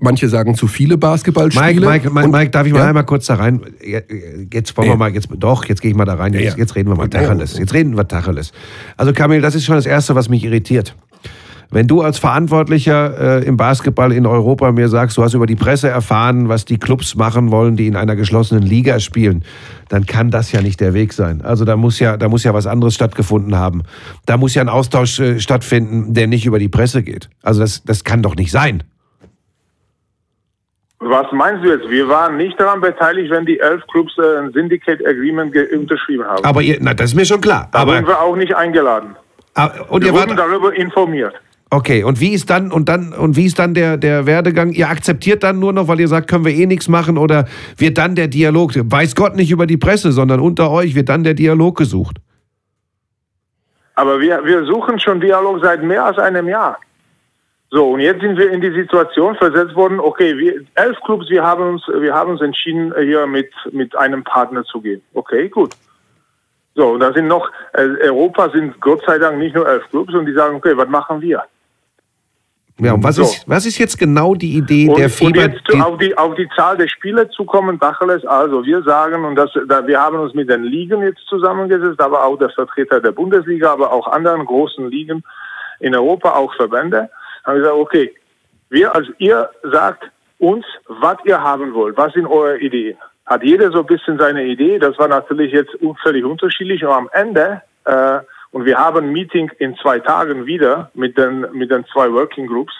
manche 0.00 0.28
sagen 0.28 0.54
zu 0.54 0.66
viele 0.66 0.98
Basketballspiele. 0.98 1.86
Mike, 1.86 2.10
Mike, 2.10 2.10
Mike, 2.10 2.28
Mike 2.28 2.50
darf 2.50 2.66
ich 2.66 2.72
mal 2.72 2.80
ja? 2.80 2.88
einmal 2.88 3.04
kurz 3.04 3.26
da 3.26 3.34
rein? 3.34 3.60
Jetzt 4.52 4.76
wollen 4.76 4.88
wir 4.88 4.96
mal, 4.96 5.12
jetzt, 5.12 5.28
doch, 5.36 5.64
jetzt 5.66 5.82
gehe 5.82 5.90
ich 5.90 5.96
mal 5.96 6.04
da 6.04 6.14
rein. 6.14 6.32
Jetzt, 6.32 6.56
ja. 6.56 6.58
jetzt 6.58 6.74
reden 6.74 6.90
wir 6.90 6.96
mal 6.96 7.08
Tacheles. 7.08 7.58
Jetzt 7.58 7.74
reden 7.74 7.96
wir 7.96 8.06
Tacheles. 8.06 8.52
Also 8.96 9.12
Kamil, 9.12 9.40
das 9.40 9.54
ist 9.54 9.64
schon 9.64 9.76
das 9.76 9.86
Erste, 9.86 10.14
was 10.14 10.28
mich 10.28 10.44
irritiert. 10.44 10.94
Wenn 11.70 11.86
du 11.86 12.02
als 12.02 12.18
Verantwortlicher 12.18 13.40
äh, 13.40 13.44
im 13.44 13.56
Basketball 13.56 14.12
in 14.12 14.26
Europa 14.26 14.70
mir 14.72 14.88
sagst, 14.88 15.16
du 15.16 15.22
hast 15.22 15.34
über 15.34 15.46
die 15.46 15.56
Presse 15.56 15.88
erfahren, 15.88 16.48
was 16.48 16.64
die 16.64 16.78
Clubs 16.78 17.14
machen 17.16 17.50
wollen, 17.50 17.76
die 17.76 17.86
in 17.86 17.96
einer 17.96 18.16
geschlossenen 18.16 18.62
Liga 18.62 19.00
spielen, 19.00 19.44
dann 19.88 20.06
kann 20.06 20.30
das 20.30 20.52
ja 20.52 20.62
nicht 20.62 20.80
der 20.80 20.94
Weg 20.94 21.12
sein. 21.12 21.42
Also 21.42 21.64
da 21.64 21.76
muss 21.76 21.98
ja, 21.98 22.16
da 22.16 22.28
muss 22.28 22.44
ja 22.44 22.54
was 22.54 22.66
anderes 22.66 22.94
stattgefunden 22.94 23.56
haben. 23.56 23.82
Da 24.26 24.36
muss 24.36 24.54
ja 24.54 24.62
ein 24.62 24.68
Austausch 24.68 25.18
äh, 25.20 25.40
stattfinden, 25.40 26.14
der 26.14 26.26
nicht 26.26 26.46
über 26.46 26.58
die 26.58 26.68
Presse 26.68 27.02
geht. 27.02 27.28
Also 27.42 27.60
das, 27.60 27.84
das 27.84 28.04
kann 28.04 28.22
doch 28.22 28.36
nicht 28.36 28.50
sein. 28.50 28.82
Was 31.06 31.26
meinst 31.32 31.62
du 31.62 31.68
jetzt? 31.68 31.88
Wir 31.90 32.08
waren 32.08 32.38
nicht 32.38 32.58
daran 32.58 32.80
beteiligt, 32.80 33.30
wenn 33.30 33.44
die 33.44 33.60
elf 33.60 33.82
Clubs 33.88 34.16
äh, 34.16 34.38
ein 34.38 34.52
Syndicate 34.52 35.04
Agreement 35.06 35.54
unterschrieben 35.72 36.24
haben. 36.24 36.44
Aber 36.44 36.62
ihr, 36.62 36.78
na, 36.80 36.94
das 36.94 37.10
ist 37.10 37.14
mir 37.14 37.26
schon 37.26 37.42
klar. 37.42 37.68
Da 37.72 37.80
aber 37.80 37.96
sind 37.96 38.08
wir 38.08 38.20
auch 38.20 38.36
nicht 38.36 38.54
eingeladen. 38.56 39.14
Aber, 39.54 39.74
ah, 39.74 39.84
und 39.90 40.04
wir 40.04 40.12
wurden 40.12 40.36
darüber 40.36 40.74
informiert. 40.74 41.34
Okay, 41.74 42.04
und 42.04 42.20
wie 42.20 42.32
ist 42.32 42.50
dann 42.50 42.70
und 42.70 42.88
dann 42.88 43.12
und 43.12 43.34
wie 43.34 43.46
ist 43.46 43.58
dann 43.58 43.74
der, 43.74 43.96
der 43.96 44.26
Werdegang? 44.26 44.70
Ihr 44.70 44.88
akzeptiert 44.88 45.42
dann 45.42 45.58
nur 45.58 45.72
noch, 45.72 45.88
weil 45.88 45.98
ihr 45.98 46.06
sagt, 46.06 46.30
können 46.30 46.44
wir 46.44 46.54
eh 46.54 46.66
nichts 46.66 46.86
machen 46.86 47.18
oder 47.18 47.46
wird 47.76 47.98
dann 47.98 48.14
der 48.14 48.28
Dialog, 48.28 48.70
weiß 48.76 49.16
Gott 49.16 49.34
nicht 49.34 49.50
über 49.50 49.66
die 49.66 49.76
Presse, 49.76 50.12
sondern 50.12 50.38
unter 50.38 50.70
euch 50.70 50.94
wird 50.94 51.08
dann 51.08 51.24
der 51.24 51.34
Dialog 51.34 51.76
gesucht? 51.76 52.18
Aber 53.96 54.20
wir, 54.20 54.44
wir 54.44 54.64
suchen 54.66 55.00
schon 55.00 55.20
Dialog 55.20 55.64
seit 55.64 55.82
mehr 55.82 56.04
als 56.04 56.16
einem 56.16 56.46
Jahr. 56.48 56.78
So, 57.70 57.90
und 57.90 57.98
jetzt 57.98 58.20
sind 58.20 58.38
wir 58.38 58.52
in 58.52 58.60
die 58.60 58.70
Situation 58.70 59.34
versetzt 59.34 59.74
worden, 59.74 59.98
okay, 59.98 60.38
wir, 60.38 60.62
elf 60.76 60.96
Clubs, 61.04 61.28
wir 61.28 61.42
haben 61.42 61.70
uns, 61.70 61.82
wir 61.88 62.14
haben 62.14 62.30
uns 62.30 62.40
entschieden, 62.40 62.94
hier 63.02 63.26
mit, 63.26 63.50
mit 63.72 63.98
einem 63.98 64.22
Partner 64.22 64.62
zu 64.62 64.80
gehen. 64.80 65.02
Okay, 65.12 65.48
gut. 65.48 65.74
So, 66.76 66.90
und 66.90 67.00
da 67.00 67.12
sind 67.12 67.26
noch, 67.26 67.50
äh, 67.72 67.88
Europa 68.10 68.50
sind 68.50 68.80
Gott 68.80 69.02
sei 69.04 69.18
Dank 69.18 69.38
nicht 69.38 69.56
nur 69.56 69.68
elf 69.68 69.82
Clubs 69.90 70.14
und 70.14 70.26
die 70.26 70.34
sagen, 70.34 70.54
okay, 70.54 70.76
was 70.76 70.88
machen 70.88 71.20
wir? 71.20 71.42
Ja, 72.78 72.94
und 72.94 73.04
was, 73.04 73.16
so. 73.16 73.22
ist, 73.22 73.48
was 73.48 73.66
ist 73.66 73.78
jetzt 73.78 73.96
genau 73.98 74.34
die 74.34 74.56
Idee 74.56 74.88
und, 74.88 74.98
der 74.98 75.08
FIBA? 75.08 75.26
Und 75.28 75.36
jetzt 75.36 75.60
die 75.72 75.80
auf, 75.80 75.98
die, 75.98 76.18
auf 76.18 76.34
die 76.34 76.48
Zahl 76.56 76.76
der 76.76 76.88
Spieler 76.88 77.30
zu 77.30 77.44
kommen, 77.44 77.78
Dacheles, 77.78 78.26
also 78.26 78.64
wir 78.64 78.82
sagen, 78.82 79.24
und 79.24 79.36
das, 79.36 79.50
da, 79.68 79.86
wir 79.86 80.00
haben 80.00 80.18
uns 80.18 80.34
mit 80.34 80.50
den 80.50 80.64
Ligen 80.64 81.02
jetzt 81.02 81.24
zusammengesetzt, 81.28 82.00
aber 82.00 82.24
auch 82.24 82.36
der 82.36 82.50
Vertreter 82.50 83.00
der 83.00 83.12
Bundesliga, 83.12 83.72
aber 83.72 83.92
auch 83.92 84.08
anderen 84.08 84.44
großen 84.44 84.90
Ligen 84.90 85.22
in 85.78 85.94
Europa, 85.94 86.30
auch 86.30 86.52
Verbände, 86.56 87.10
haben 87.44 87.58
gesagt, 87.58 87.76
okay, 87.76 88.12
wir, 88.70 88.92
also 88.92 89.12
ihr 89.18 89.48
sagt 89.62 90.10
uns, 90.38 90.66
was 90.88 91.16
ihr 91.24 91.40
haben 91.40 91.74
wollt, 91.74 91.96
was 91.96 92.12
sind 92.12 92.26
eure 92.26 92.58
Ideen? 92.58 92.96
Hat 93.26 93.44
jeder 93.44 93.70
so 93.70 93.80
ein 93.80 93.86
bisschen 93.86 94.18
seine 94.18 94.44
Idee, 94.44 94.80
das 94.80 94.98
war 94.98 95.06
natürlich 95.08 95.52
jetzt 95.52 95.76
völlig 96.02 96.24
unterschiedlich 96.24 96.84
und 96.84 96.90
am 96.90 97.08
Ende 97.12 97.62
äh, 97.84 98.18
und 98.54 98.66
wir 98.66 98.78
haben 98.78 99.06
ein 99.06 99.12
Meeting 99.12 99.50
in 99.58 99.76
zwei 99.78 99.98
Tagen 99.98 100.46
wieder 100.46 100.88
mit 100.94 101.18
den, 101.18 101.40
mit 101.54 101.72
den 101.72 101.84
zwei 101.86 102.12
Working 102.12 102.46
Groups, 102.46 102.72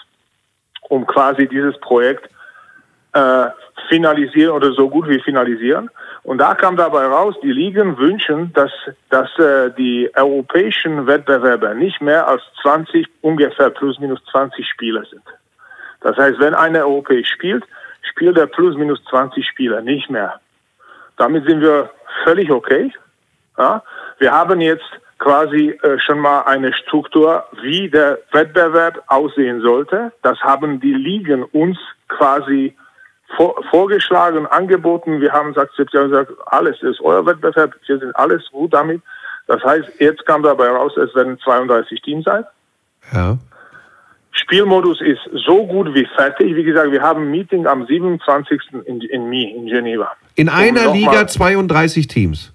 um 0.87 1.05
quasi 1.05 1.49
dieses 1.49 1.77
Projekt 1.81 2.29
äh, 3.11 3.47
finalisieren 3.89 4.53
oder 4.53 4.71
so 4.71 4.89
gut 4.89 5.09
wie 5.09 5.19
finalisieren. 5.19 5.89
Und 6.23 6.37
da 6.37 6.55
kam 6.55 6.77
dabei 6.77 7.07
raus, 7.07 7.35
die 7.43 7.51
Ligen 7.51 7.97
wünschen, 7.97 8.53
dass, 8.53 8.71
dass 9.09 9.27
äh, 9.37 9.69
die 9.71 10.09
europäischen 10.15 11.07
Wettbewerber 11.07 11.73
nicht 11.73 12.01
mehr 12.01 12.25
als 12.25 12.41
20, 12.61 13.05
ungefähr 13.19 13.69
plus 13.69 13.99
minus 13.99 14.23
20 14.31 14.65
Spieler 14.65 15.03
sind. 15.11 15.25
Das 15.99 16.15
heißt, 16.15 16.39
wenn 16.39 16.53
einer 16.53 16.85
europäisch 16.85 17.27
spielt, 17.27 17.65
spielt 18.01 18.37
er 18.37 18.47
plus 18.47 18.77
minus 18.77 19.03
20 19.09 19.45
Spieler, 19.45 19.81
nicht 19.81 20.09
mehr. 20.09 20.39
Damit 21.17 21.45
sind 21.45 21.59
wir 21.59 21.89
völlig 22.23 22.49
okay. 22.49 22.93
Ja? 23.57 23.83
Wir 24.19 24.31
haben 24.31 24.61
jetzt 24.61 24.85
quasi 25.19 25.69
äh, 25.81 25.97
schon 25.99 26.19
mal 26.19 26.41
eine 26.41 26.73
Struktur, 26.73 27.45
wie 27.61 27.89
der 27.89 28.19
Wettbewerb 28.31 29.03
aussehen 29.07 29.61
sollte. 29.61 30.11
Das 30.21 30.39
haben 30.41 30.79
die 30.79 30.93
Ligen 30.93 31.43
uns 31.43 31.77
quasi 32.07 32.75
vor, 33.35 33.55
vorgeschlagen, 33.69 34.45
angeboten. 34.45 35.21
Wir 35.21 35.31
haben 35.31 35.53
gesagt, 35.53 35.71
alles 36.47 36.81
ist 36.81 37.01
euer 37.01 37.25
Wettbewerb, 37.25 37.73
wir 37.85 37.99
sind 37.99 38.15
alles 38.15 38.43
gut 38.51 38.73
damit. 38.73 39.01
Das 39.47 39.63
heißt, 39.63 39.99
jetzt 39.99 40.25
kam 40.25 40.43
dabei 40.43 40.69
raus, 40.69 40.93
es 40.97 41.13
werden 41.15 41.37
32 41.39 42.01
Teams 42.01 42.25
sein. 42.25 42.43
Ja. 43.13 43.37
Spielmodus 44.31 44.99
ist 45.01 45.21
so 45.45 45.65
gut 45.65 45.93
wie 45.93 46.05
fertig. 46.15 46.55
Wie 46.55 46.63
gesagt, 46.63 46.91
wir 46.91 47.01
haben 47.01 47.23
ein 47.23 47.31
Meeting 47.31 47.67
am 47.67 47.85
27. 47.85 48.61
in, 48.85 49.01
in 49.01 49.29
Mi, 49.29 49.51
in 49.51 49.67
Geneva. 49.67 50.11
In 50.35 50.49
einer 50.49 50.91
Liga 50.91 51.25
32 51.25 52.07
Teams? 52.07 52.51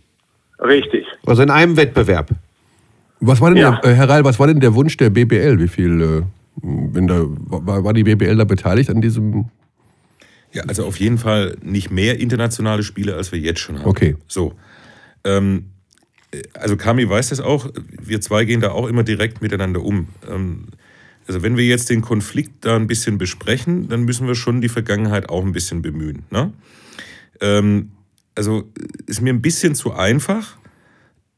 Richtig. 0.58 1.06
Also 1.26 1.42
in 1.42 1.50
einem 1.50 1.76
Wettbewerb? 1.76 2.28
Was 3.21 3.41
war 3.41 3.51
denn, 3.51 3.59
ja. 3.59 3.81
der, 3.83 3.91
äh, 3.91 3.95
Herr 3.95 4.09
Reil, 4.09 4.25
was 4.25 4.39
war 4.39 4.47
denn 4.47 4.61
der 4.61 4.75
Wunsch 4.75 4.97
der 4.97 5.11
BBL? 5.11 5.59
Wie 5.59 5.68
viel, 5.68 6.01
äh, 6.01 6.23
wenn 6.62 7.07
da, 7.07 7.23
war, 7.27 7.85
war 7.85 7.93
die 7.93 8.05
BBL 8.05 8.37
da 8.37 8.45
beteiligt 8.45 8.91
an 8.91 9.01
diesem? 9.01 9.47
Ja, 10.53 10.64
also 10.64 10.85
auf 10.85 10.99
jeden 10.99 11.18
Fall 11.18 11.57
nicht 11.62 11.91
mehr 11.91 12.18
internationale 12.18 12.83
Spiele, 12.83 13.14
als 13.14 13.31
wir 13.31 13.39
jetzt 13.39 13.61
schon 13.61 13.79
haben. 13.79 13.87
Okay. 13.87 14.16
So. 14.27 14.55
Ähm, 15.25 15.66
also 16.55 16.77
Kami 16.77 17.09
weiß 17.09 17.29
das 17.29 17.41
auch, 17.41 17.71
wir 18.01 18.21
zwei 18.21 18.45
gehen 18.45 18.61
da 18.61 18.71
auch 18.71 18.87
immer 18.87 19.03
direkt 19.03 19.43
miteinander 19.43 19.83
um. 19.83 20.09
Ähm, 20.29 20.66
also 21.27 21.43
wenn 21.43 21.57
wir 21.57 21.64
jetzt 21.64 21.91
den 21.91 22.01
Konflikt 22.01 22.64
da 22.64 22.77
ein 22.77 22.87
bisschen 22.87 23.18
besprechen, 23.18 23.89
dann 23.89 24.05
müssen 24.05 24.27
wir 24.27 24.35
schon 24.35 24.61
die 24.61 24.68
Vergangenheit 24.68 25.29
auch 25.29 25.45
ein 25.45 25.53
bisschen 25.53 25.83
bemühen. 25.83 26.25
Ne? 26.31 26.53
Ähm, 27.41 27.93
also 28.35 28.68
ist 29.07 29.21
mir 29.21 29.33
ein 29.33 29.43
bisschen 29.43 29.75
zu 29.75 29.93
einfach, 29.93 30.57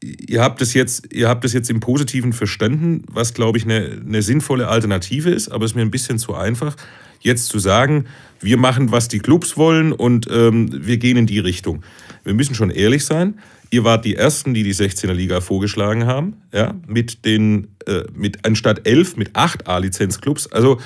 ihr 0.03 0.43
habt 0.43 0.61
es 0.63 0.75
jetzt, 0.75 1.13
ihr 1.13 1.29
habt 1.29 1.45
es 1.45 1.53
jetzt 1.53 1.71
im 1.71 1.81
Positiven 1.81 2.33
verstanden, 2.33 3.05
was 3.11 3.35
glaube 3.35 3.59
ich 3.59 3.65
eine, 3.65 4.03
eine 4.07 4.23
sinnvolle 4.23 4.69
Alternative 4.69 5.31
ist, 5.31 5.49
aber 5.49 5.65
es 5.65 5.73
ist 5.73 5.75
mir 5.75 5.83
ein 5.83 5.91
bisschen 5.91 6.19
zu 6.19 6.35
einfach, 6.35 6.77
jetzt 7.21 7.47
zu 7.47 7.59
sagen, 7.59 8.07
wir 8.41 8.57
machen, 8.57 8.91
was 8.91 9.09
die 9.09 9.21
Clubs 9.21 9.57
wollen 9.57 9.93
und 9.93 10.27
ähm, 10.31 10.69
wir 10.87 10.99
gehen 10.99 11.17
in 11.17 11.27
die 11.27 11.39
Richtung. 11.39 11.83
Wir 12.25 12.35
müssen 12.35 12.55
schon 12.55 12.71
ehrlich 12.71 13.05
sein. 13.05 13.39
Ihr 13.71 13.85
wart 13.85 14.05
die 14.05 14.17
Ersten, 14.17 14.53
die 14.53 14.65
die 14.65 14.75
16er 14.75 15.13
Liga 15.13 15.41
vorgeschlagen 15.41 16.07
haben, 16.07 16.35
ja, 16.53 16.75
mit 16.87 17.25
den, 17.25 17.69
äh, 17.87 18.03
mit 18.15 18.45
anstatt 18.45 18.87
elf, 18.87 19.17
mit 19.17 19.31
acht 19.35 19.69
A-Lizenz-Clubs. 19.69 20.53
Also 20.53 20.79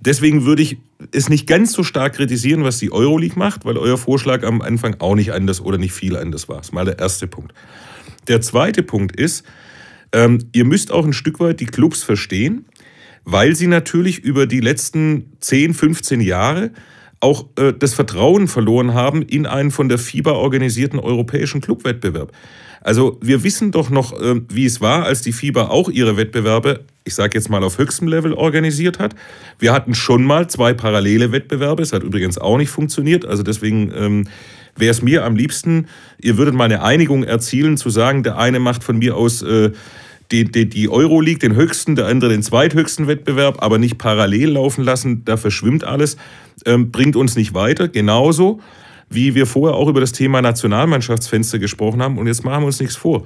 deswegen 0.00 0.44
würde 0.44 0.62
ich 0.62 0.76
es 1.12 1.28
nicht 1.28 1.46
ganz 1.46 1.72
so 1.72 1.84
stark 1.84 2.14
kritisieren, 2.14 2.64
was 2.64 2.78
die 2.78 2.92
Euroleague 2.92 3.38
macht, 3.38 3.64
weil 3.64 3.78
euer 3.78 3.96
Vorschlag 3.96 4.42
am 4.44 4.60
Anfang 4.60 4.96
auch 4.98 5.14
nicht 5.14 5.32
anders 5.32 5.60
oder 5.60 5.78
nicht 5.78 5.92
viel 5.92 6.16
anders 6.16 6.48
war. 6.48 6.58
Das 6.58 6.66
ist 6.66 6.72
mal 6.72 6.84
der 6.84 6.98
erste 6.98 7.26
Punkt. 7.26 7.54
Der 8.28 8.40
zweite 8.40 8.82
Punkt 8.82 9.16
ist, 9.16 9.44
ähm, 10.12 10.38
ihr 10.52 10.64
müsst 10.64 10.92
auch 10.92 11.04
ein 11.04 11.12
Stück 11.12 11.40
weit 11.40 11.60
die 11.60 11.66
Clubs 11.66 12.02
verstehen, 12.02 12.66
weil 13.24 13.54
sie 13.56 13.66
natürlich 13.66 14.18
über 14.18 14.46
die 14.46 14.60
letzten 14.60 15.32
10, 15.40 15.74
15 15.74 16.20
Jahre 16.20 16.70
auch 17.20 17.46
äh, 17.56 17.72
das 17.72 17.94
Vertrauen 17.94 18.48
verloren 18.48 18.94
haben 18.94 19.22
in 19.22 19.46
einen 19.46 19.70
von 19.70 19.88
der 19.88 19.98
FIBA 19.98 20.32
organisierten 20.32 20.98
europäischen 20.98 21.60
Clubwettbewerb. 21.60 22.32
Also 22.80 23.18
wir 23.22 23.42
wissen 23.42 23.72
doch 23.72 23.88
noch, 23.88 24.12
äh, 24.20 24.40
wie 24.48 24.66
es 24.66 24.80
war, 24.80 25.04
als 25.04 25.22
die 25.22 25.32
FIBA 25.32 25.68
auch 25.68 25.88
ihre 25.88 26.16
Wettbewerbe 26.16 26.84
ich 27.04 27.14
sage 27.14 27.38
jetzt 27.38 27.50
mal, 27.50 27.62
auf 27.62 27.78
höchstem 27.78 28.08
Level 28.08 28.32
organisiert 28.32 28.98
hat. 28.98 29.14
Wir 29.58 29.72
hatten 29.72 29.94
schon 29.94 30.24
mal 30.24 30.48
zwei 30.48 30.72
parallele 30.72 31.32
Wettbewerbe. 31.32 31.82
Es 31.82 31.92
hat 31.92 32.02
übrigens 32.02 32.38
auch 32.38 32.56
nicht 32.56 32.70
funktioniert. 32.70 33.26
Also 33.26 33.42
deswegen 33.42 33.92
ähm, 33.94 34.28
wäre 34.76 34.90
es 34.90 35.02
mir 35.02 35.24
am 35.24 35.36
liebsten, 35.36 35.86
ihr 36.20 36.36
würdet 36.36 36.54
mal 36.54 36.64
eine 36.64 36.82
Einigung 36.82 37.24
erzielen, 37.24 37.76
zu 37.76 37.90
sagen, 37.90 38.22
der 38.22 38.38
eine 38.38 38.58
macht 38.58 38.84
von 38.84 38.98
mir 38.98 39.16
aus 39.16 39.42
äh, 39.42 39.72
die, 40.30 40.44
die, 40.44 40.68
die 40.68 40.88
Euroleague, 40.88 41.38
den 41.38 41.54
höchsten, 41.54 41.96
der 41.96 42.06
andere 42.06 42.30
den 42.30 42.42
zweithöchsten 42.42 43.06
Wettbewerb, 43.06 43.62
aber 43.62 43.78
nicht 43.78 43.98
parallel 43.98 44.52
laufen 44.52 44.82
lassen. 44.82 45.24
Da 45.24 45.36
verschwimmt 45.36 45.84
alles. 45.84 46.16
Ähm, 46.64 46.90
bringt 46.90 47.14
uns 47.14 47.36
nicht 47.36 47.54
weiter. 47.54 47.88
Genauso 47.88 48.60
wie 49.10 49.34
wir 49.34 49.46
vorher 49.46 49.76
auch 49.76 49.88
über 49.88 50.00
das 50.00 50.12
Thema 50.12 50.40
Nationalmannschaftsfenster 50.40 51.58
gesprochen 51.58 52.02
haben. 52.02 52.18
Und 52.18 52.26
jetzt 52.26 52.44
machen 52.44 52.62
wir 52.62 52.66
uns 52.66 52.80
nichts 52.80 52.96
vor 52.96 53.24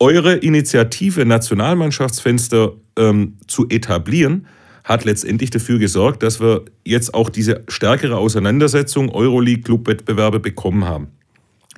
eure 0.00 0.34
Initiative, 0.36 1.24
Nationalmannschaftsfenster 1.24 2.72
ähm, 2.96 3.36
zu 3.46 3.68
etablieren, 3.68 4.46
hat 4.88 5.04
letztendlich 5.04 5.50
dafür 5.50 5.78
gesorgt, 5.78 6.22
dass 6.22 6.40
wir 6.40 6.64
jetzt 6.82 7.12
auch 7.12 7.28
diese 7.28 7.62
stärkere 7.68 8.16
Auseinandersetzung 8.16 9.10
Euroleague-Clubwettbewerbe 9.10 10.40
bekommen 10.40 10.86
haben. 10.86 11.08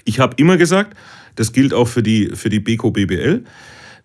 Ich 0.05 0.21
habe 0.21 0.37
immer 0.39 0.57
gesagt, 0.57 0.97
das 1.35 1.53
gilt 1.53 1.75
auch 1.75 1.89
für 1.89 2.05
die, 2.05 2.31
für 2.35 2.49
die 2.49 2.61
BKBBL, 2.61 3.07
BBL, 3.07 3.45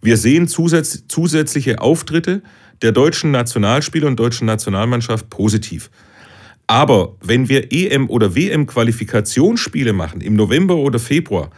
wir 0.02 0.18
sehen 0.18 0.48
zusätz 0.48 1.04
zusätzliche 1.08 1.82
Auftritte 1.82 2.42
der 2.82 2.92
deutschen 2.92 3.32
Nationalspieler 3.32 4.08
und 4.08 4.20
deutschen 4.20 4.48
Nationalmannschaft 4.48 5.30
positiv. 5.30 5.90
Aber 6.68 7.16
wenn 7.22 7.48
wir 7.48 7.72
EM- 7.72 8.10
oder 8.10 8.36
WM-Qualifikationsspiele 8.36 9.94
machen, 9.94 10.22
im 10.22 10.36
November 10.36 10.78
oder 10.78 10.98
Februar, 10.98 11.52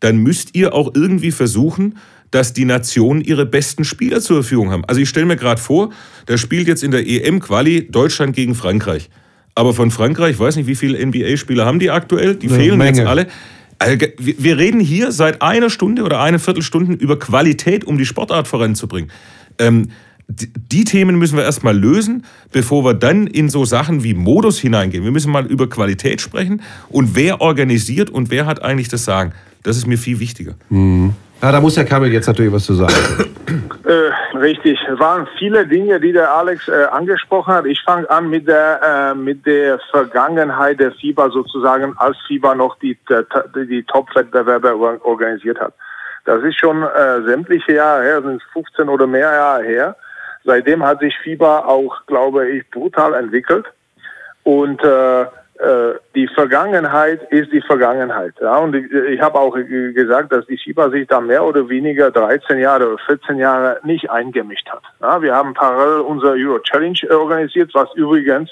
dann 0.00 0.16
müsst 0.18 0.54
ihr 0.54 0.74
auch 0.74 0.94
irgendwie 0.94 1.30
versuchen, 1.30 1.98
dass 2.30 2.52
die 2.52 2.64
Nationen 2.64 3.20
ihre 3.20 3.46
besten 3.46 3.84
Spieler 3.84 4.20
zur 4.20 4.42
Verfügung 4.42 4.70
haben. 4.70 4.84
Also 4.86 5.00
ich 5.00 5.08
stelle 5.08 5.26
mir 5.26 5.36
gerade 5.36 5.60
vor, 5.60 5.90
da 6.26 6.36
spielt 6.36 6.68
jetzt 6.68 6.82
in 6.82 6.90
der 6.90 7.06
EM-Quali 7.06 7.88
Deutschland 7.90 8.34
gegen 8.34 8.54
Frankreich. 8.54 9.08
Aber 9.54 9.72
von 9.72 9.90
Frankreich, 9.90 10.32
ich 10.32 10.38
weiß 10.38 10.56
nicht, 10.56 10.66
wie 10.66 10.74
viele 10.74 11.04
NBA-Spieler 11.04 11.64
haben 11.64 11.78
die 11.78 11.90
aktuell? 11.90 12.36
Die 12.36 12.48
Eine 12.48 12.56
fehlen 12.56 12.78
Menge. 12.78 12.98
jetzt 12.98 13.06
alle. 13.06 13.26
Also, 13.78 14.06
wir 14.18 14.58
reden 14.58 14.80
hier 14.80 15.12
seit 15.12 15.42
einer 15.42 15.70
Stunde 15.70 16.02
oder 16.02 16.20
eine 16.20 16.38
Viertelstunde 16.38 16.94
über 16.94 17.18
Qualität, 17.18 17.84
um 17.84 17.98
die 17.98 18.06
Sportart 18.06 18.48
voranzubringen. 18.48 19.10
Ähm, 19.58 19.88
die 20.28 20.84
Themen 20.84 21.18
müssen 21.18 21.36
wir 21.36 21.44
erstmal 21.44 21.76
lösen, 21.76 22.24
bevor 22.52 22.84
wir 22.84 22.94
dann 22.94 23.26
in 23.26 23.48
so 23.48 23.64
Sachen 23.64 24.02
wie 24.02 24.12
Modus 24.12 24.58
hineingehen. 24.58 25.04
Wir 25.04 25.12
müssen 25.12 25.30
mal 25.30 25.46
über 25.46 25.68
Qualität 25.68 26.20
sprechen 26.20 26.62
und 26.88 27.14
wer 27.14 27.40
organisiert 27.40 28.10
und 28.10 28.30
wer 28.30 28.46
hat 28.46 28.62
eigentlich 28.62 28.88
das 28.88 29.04
Sagen. 29.04 29.32
Das 29.66 29.76
ist 29.76 29.86
mir 29.86 29.98
viel 29.98 30.20
wichtiger. 30.20 30.54
Mhm. 30.70 31.12
Ja, 31.42 31.50
da 31.50 31.60
muss 31.60 31.74
der 31.74 31.84
Kamil 31.84 32.12
jetzt 32.12 32.28
natürlich 32.28 32.52
was 32.52 32.64
zu 32.64 32.74
sagen. 32.74 32.94
Äh, 33.86 34.36
richtig. 34.38 34.80
Es 34.92 34.98
waren 34.98 35.28
viele 35.38 35.64
Dinge, 35.64 36.00
die 36.00 36.12
der 36.12 36.32
Alex 36.32 36.66
äh, 36.66 36.86
angesprochen 36.90 37.54
hat. 37.54 37.66
Ich 37.66 37.80
fange 37.82 38.10
an 38.10 38.28
mit 38.28 38.48
der, 38.48 38.80
äh, 38.82 39.14
mit 39.14 39.46
der 39.46 39.78
Vergangenheit 39.92 40.80
der 40.80 40.90
FIBA 40.90 41.30
sozusagen, 41.30 41.94
als 41.98 42.16
FIBA 42.26 42.56
noch 42.56 42.76
die, 42.80 42.98
die, 43.54 43.66
die 43.68 43.84
Top-Wettbewerbe 43.84 44.74
organisiert 45.04 45.60
hat. 45.60 45.72
Das 46.24 46.42
ist 46.42 46.58
schon 46.58 46.82
äh, 46.82 47.22
sämtliche 47.26 47.74
Jahre 47.74 48.02
her, 48.02 48.22
sind 48.22 48.42
15 48.52 48.88
oder 48.88 49.06
mehr 49.06 49.32
Jahre 49.32 49.62
her. 49.62 49.96
Seitdem 50.44 50.82
hat 50.82 50.98
sich 50.98 51.16
FIBA 51.22 51.60
auch, 51.60 52.04
glaube 52.06 52.48
ich, 52.48 52.68
brutal 52.70 53.14
entwickelt. 53.14 53.66
Und 54.42 54.82
äh, 54.82 55.26
die 56.14 56.28
Vergangenheit 56.28 57.22
ist 57.30 57.50
die 57.50 57.62
Vergangenheit. 57.62 58.34
Ja? 58.40 58.58
Und 58.58 58.74
ich, 58.74 58.90
ich 58.92 59.20
habe 59.20 59.38
auch 59.38 59.54
gesagt, 59.54 60.32
dass 60.32 60.46
die 60.46 60.58
FIBA 60.58 60.90
sich 60.90 61.06
da 61.06 61.20
mehr 61.20 61.44
oder 61.44 61.68
weniger 61.68 62.10
13 62.10 62.58
Jahre 62.58 62.88
oder 62.88 62.98
14 63.06 63.38
Jahre 63.38 63.80
nicht 63.82 64.10
eingemischt 64.10 64.68
hat. 64.68 64.82
Ja? 65.00 65.22
Wir 65.22 65.34
haben 65.34 65.54
parallel 65.54 66.00
unser 66.00 66.32
Euro 66.32 66.58
Challenge 66.60 66.98
organisiert, 67.10 67.70
was 67.74 67.88
übrigens 67.94 68.50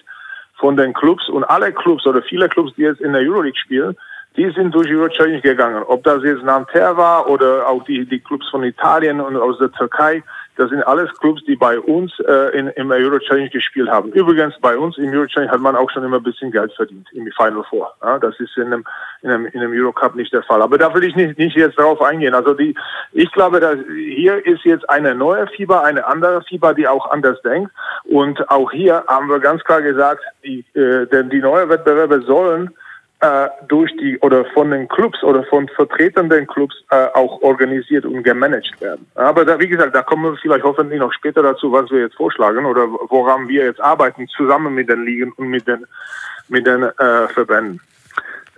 von 0.56 0.76
den 0.76 0.94
Clubs 0.94 1.28
und 1.28 1.44
alle 1.44 1.72
Clubs 1.72 2.06
oder 2.06 2.22
viele 2.22 2.48
Clubs, 2.48 2.72
die 2.76 2.82
jetzt 2.82 3.00
in 3.00 3.12
der 3.12 3.22
Euroleague 3.22 3.58
spielen, 3.58 3.96
die 4.36 4.50
sind 4.50 4.74
durch 4.74 4.90
Euro 4.90 5.08
Challenge 5.08 5.40
gegangen. 5.40 5.82
Ob 5.86 6.04
das 6.04 6.22
jetzt 6.24 6.42
Nanterre 6.42 6.96
war 6.96 7.28
oder 7.28 7.68
auch 7.68 7.84
die, 7.84 8.06
die 8.06 8.20
Clubs 8.20 8.48
von 8.50 8.64
Italien 8.64 9.20
und 9.20 9.36
aus 9.36 9.58
der 9.58 9.70
Türkei, 9.72 10.22
das 10.56 10.70
sind 10.70 10.86
alles 10.86 11.12
Clubs, 11.18 11.42
die 11.44 11.56
bei 11.56 11.78
uns 11.78 12.12
äh, 12.20 12.56
in, 12.56 12.68
im 12.68 12.90
Euro 12.90 13.18
Challenge 13.18 13.50
gespielt 13.50 13.88
haben. 13.88 14.12
Übrigens, 14.12 14.54
bei 14.60 14.76
uns 14.76 14.96
im 14.98 15.12
Euro 15.12 15.26
Challenge 15.26 15.50
hat 15.50 15.60
man 15.60 15.74
auch 15.74 15.90
schon 15.90 16.04
immer 16.04 16.18
ein 16.18 16.22
bisschen 16.22 16.52
Geld 16.52 16.72
verdient 16.74 17.08
im 17.12 17.26
Final 17.36 17.64
Four. 17.68 17.92
Ja, 18.02 18.18
das 18.18 18.38
ist 18.38 18.56
in 18.56 18.66
einem, 18.66 18.84
in 19.22 19.30
einem, 19.30 19.46
in 19.46 19.60
einem 19.60 19.72
Euro 19.72 19.92
Cup 19.92 20.14
nicht 20.14 20.32
der 20.32 20.42
Fall. 20.44 20.62
Aber 20.62 20.78
da 20.78 20.94
will 20.94 21.04
ich 21.04 21.16
nicht, 21.16 21.38
nicht 21.38 21.56
jetzt 21.56 21.78
darauf 21.78 22.00
eingehen. 22.00 22.34
Also 22.34 22.54
die, 22.54 22.74
ich 23.12 23.30
glaube, 23.32 23.58
dass 23.58 23.78
hier 23.96 24.44
ist 24.46 24.64
jetzt 24.64 24.88
eine 24.88 25.14
neue 25.14 25.46
Fieber, 25.48 25.82
eine 25.82 26.06
andere 26.06 26.42
Fieber, 26.42 26.72
die 26.72 26.86
auch 26.86 27.10
anders 27.10 27.40
denkt. 27.42 27.72
Und 28.04 28.48
auch 28.48 28.70
hier 28.70 29.04
haben 29.08 29.28
wir 29.28 29.40
ganz 29.40 29.64
klar 29.64 29.82
gesagt, 29.82 30.22
die, 30.44 30.64
äh, 30.74 31.06
denn 31.06 31.30
die 31.30 31.40
neuen 31.40 31.68
Wettbewerbe 31.68 32.22
sollen 32.22 32.70
äh, 33.20 33.48
durch 33.68 33.90
die 33.96 34.18
oder 34.20 34.44
von 34.46 34.70
den 34.70 34.88
Clubs 34.88 35.22
oder 35.22 35.44
von 35.44 35.68
Vertretern 35.68 36.28
der 36.28 36.44
Clubs 36.46 36.74
äh, 36.90 37.06
auch 37.14 37.40
organisiert 37.42 38.04
und 38.04 38.22
gemanagt 38.22 38.80
werden. 38.80 39.06
Aber 39.14 39.44
da, 39.44 39.58
wie 39.58 39.68
gesagt, 39.68 39.94
da 39.94 40.02
kommen 40.02 40.24
wir 40.24 40.36
vielleicht 40.36 40.64
hoffentlich 40.64 41.00
noch 41.00 41.12
später 41.12 41.42
dazu, 41.42 41.72
was 41.72 41.90
wir 41.90 42.00
jetzt 42.00 42.16
vorschlagen 42.16 42.66
oder 42.66 42.86
woran 43.08 43.48
wir 43.48 43.64
jetzt 43.64 43.80
arbeiten, 43.80 44.28
zusammen 44.28 44.74
mit 44.74 44.88
den 44.88 45.04
Ligen 45.04 45.32
und 45.32 45.48
mit 45.48 45.66
den, 45.66 45.86
mit 46.48 46.66
den 46.66 46.82
äh, 46.82 47.28
Verbänden. 47.28 47.80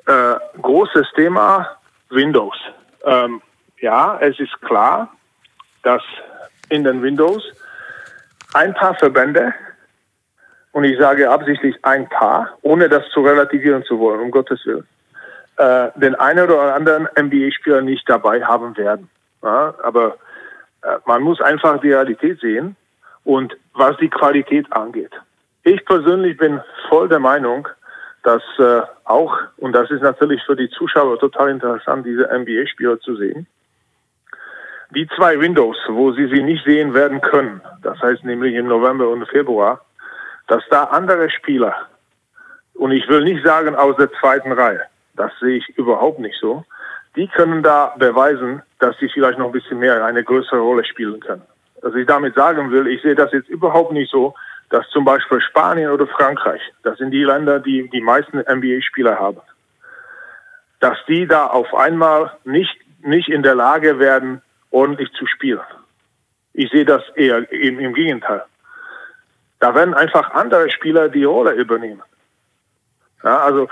Äh, 0.06 0.34
großes 0.60 1.06
Thema 1.14 1.76
Windows. 2.10 2.56
Ähm, 3.04 3.40
ja, 3.80 4.18
es 4.20 4.38
ist 4.40 4.60
klar, 4.62 5.12
dass 5.82 6.02
in 6.70 6.84
den 6.84 7.02
Windows 7.02 7.42
ein 8.54 8.74
paar 8.74 8.94
Verbände 8.94 9.52
und 10.76 10.84
ich 10.84 10.98
sage 10.98 11.30
absichtlich 11.30 11.74
ein 11.86 12.06
paar, 12.06 12.58
ohne 12.60 12.90
das 12.90 13.08
zu 13.08 13.22
relativieren 13.22 13.82
zu 13.84 13.98
wollen, 13.98 14.20
um 14.20 14.30
Gottes 14.30 14.60
Willen, 14.66 14.86
äh, 15.56 15.88
den 15.96 16.14
einen 16.16 16.44
oder 16.44 16.74
anderen 16.74 17.08
NBA-Spieler 17.18 17.80
nicht 17.80 18.06
dabei 18.10 18.44
haben 18.44 18.76
werden. 18.76 19.08
Ja, 19.42 19.74
aber 19.82 20.18
äh, 20.82 20.98
man 21.06 21.22
muss 21.22 21.40
einfach 21.40 21.80
die 21.80 21.92
Realität 21.92 22.40
sehen 22.40 22.76
und 23.24 23.56
was 23.72 23.96
die 23.96 24.10
Qualität 24.10 24.70
angeht. 24.70 25.12
Ich 25.62 25.82
persönlich 25.86 26.36
bin 26.36 26.60
voll 26.90 27.08
der 27.08 27.20
Meinung, 27.20 27.66
dass 28.22 28.42
äh, 28.58 28.82
auch, 29.04 29.34
und 29.56 29.72
das 29.72 29.90
ist 29.90 30.02
natürlich 30.02 30.42
für 30.44 30.56
die 30.56 30.68
Zuschauer 30.68 31.18
total 31.18 31.48
interessant, 31.52 32.04
diese 32.04 32.28
NBA-Spieler 32.30 33.00
zu 33.00 33.16
sehen, 33.16 33.46
die 34.90 35.08
zwei 35.16 35.40
Windows, 35.40 35.78
wo 35.88 36.12
sie 36.12 36.26
sie 36.26 36.42
nicht 36.42 36.66
sehen 36.66 36.92
werden 36.92 37.22
können, 37.22 37.62
das 37.80 37.98
heißt 38.02 38.24
nämlich 38.24 38.54
im 38.54 38.66
November 38.66 39.08
und 39.08 39.26
Februar, 39.26 39.85
dass 40.46 40.62
da 40.70 40.84
andere 40.84 41.30
Spieler, 41.30 41.74
und 42.74 42.92
ich 42.92 43.08
will 43.08 43.24
nicht 43.24 43.44
sagen 43.44 43.74
aus 43.74 43.96
der 43.96 44.12
zweiten 44.12 44.52
Reihe, 44.52 44.82
das 45.14 45.32
sehe 45.40 45.56
ich 45.56 45.68
überhaupt 45.78 46.18
nicht 46.18 46.38
so, 46.40 46.64
die 47.16 47.28
können 47.28 47.62
da 47.62 47.94
beweisen, 47.98 48.62
dass 48.78 48.96
sie 48.98 49.08
vielleicht 49.08 49.38
noch 49.38 49.46
ein 49.46 49.52
bisschen 49.52 49.78
mehr 49.78 50.04
eine 50.04 50.22
größere 50.22 50.60
Rolle 50.60 50.84
spielen 50.84 51.20
können. 51.20 51.42
Was 51.80 51.94
ich 51.94 52.06
damit 52.06 52.34
sagen 52.34 52.70
will, 52.70 52.86
ich 52.86 53.02
sehe 53.02 53.14
das 53.14 53.32
jetzt 53.32 53.48
überhaupt 53.48 53.92
nicht 53.92 54.10
so, 54.10 54.34
dass 54.70 54.88
zum 54.90 55.04
Beispiel 55.04 55.40
Spanien 55.40 55.90
oder 55.90 56.06
Frankreich, 56.06 56.60
das 56.82 56.98
sind 56.98 57.12
die 57.12 57.24
Länder, 57.24 57.60
die 57.60 57.88
die 57.88 58.00
meisten 58.00 58.38
NBA-Spieler 58.38 59.18
haben, 59.18 59.40
dass 60.80 60.98
die 61.08 61.26
da 61.26 61.46
auf 61.46 61.74
einmal 61.74 62.32
nicht, 62.44 62.76
nicht 63.00 63.28
in 63.28 63.42
der 63.42 63.54
Lage 63.54 63.98
werden, 63.98 64.42
ordentlich 64.70 65.10
zu 65.12 65.26
spielen. 65.26 65.60
Ich 66.52 66.70
sehe 66.70 66.84
das 66.84 67.02
eher 67.14 67.50
im, 67.52 67.78
im 67.78 67.94
Gegenteil. 67.94 68.42
Da 69.58 69.74
werden 69.74 69.94
einfach 69.94 70.30
andere 70.32 70.70
Spieler 70.70 71.08
die 71.08 71.24
Rolle 71.24 71.52
übernehmen. 71.52 72.02
Ja, 73.24 73.40
also, 73.40 73.68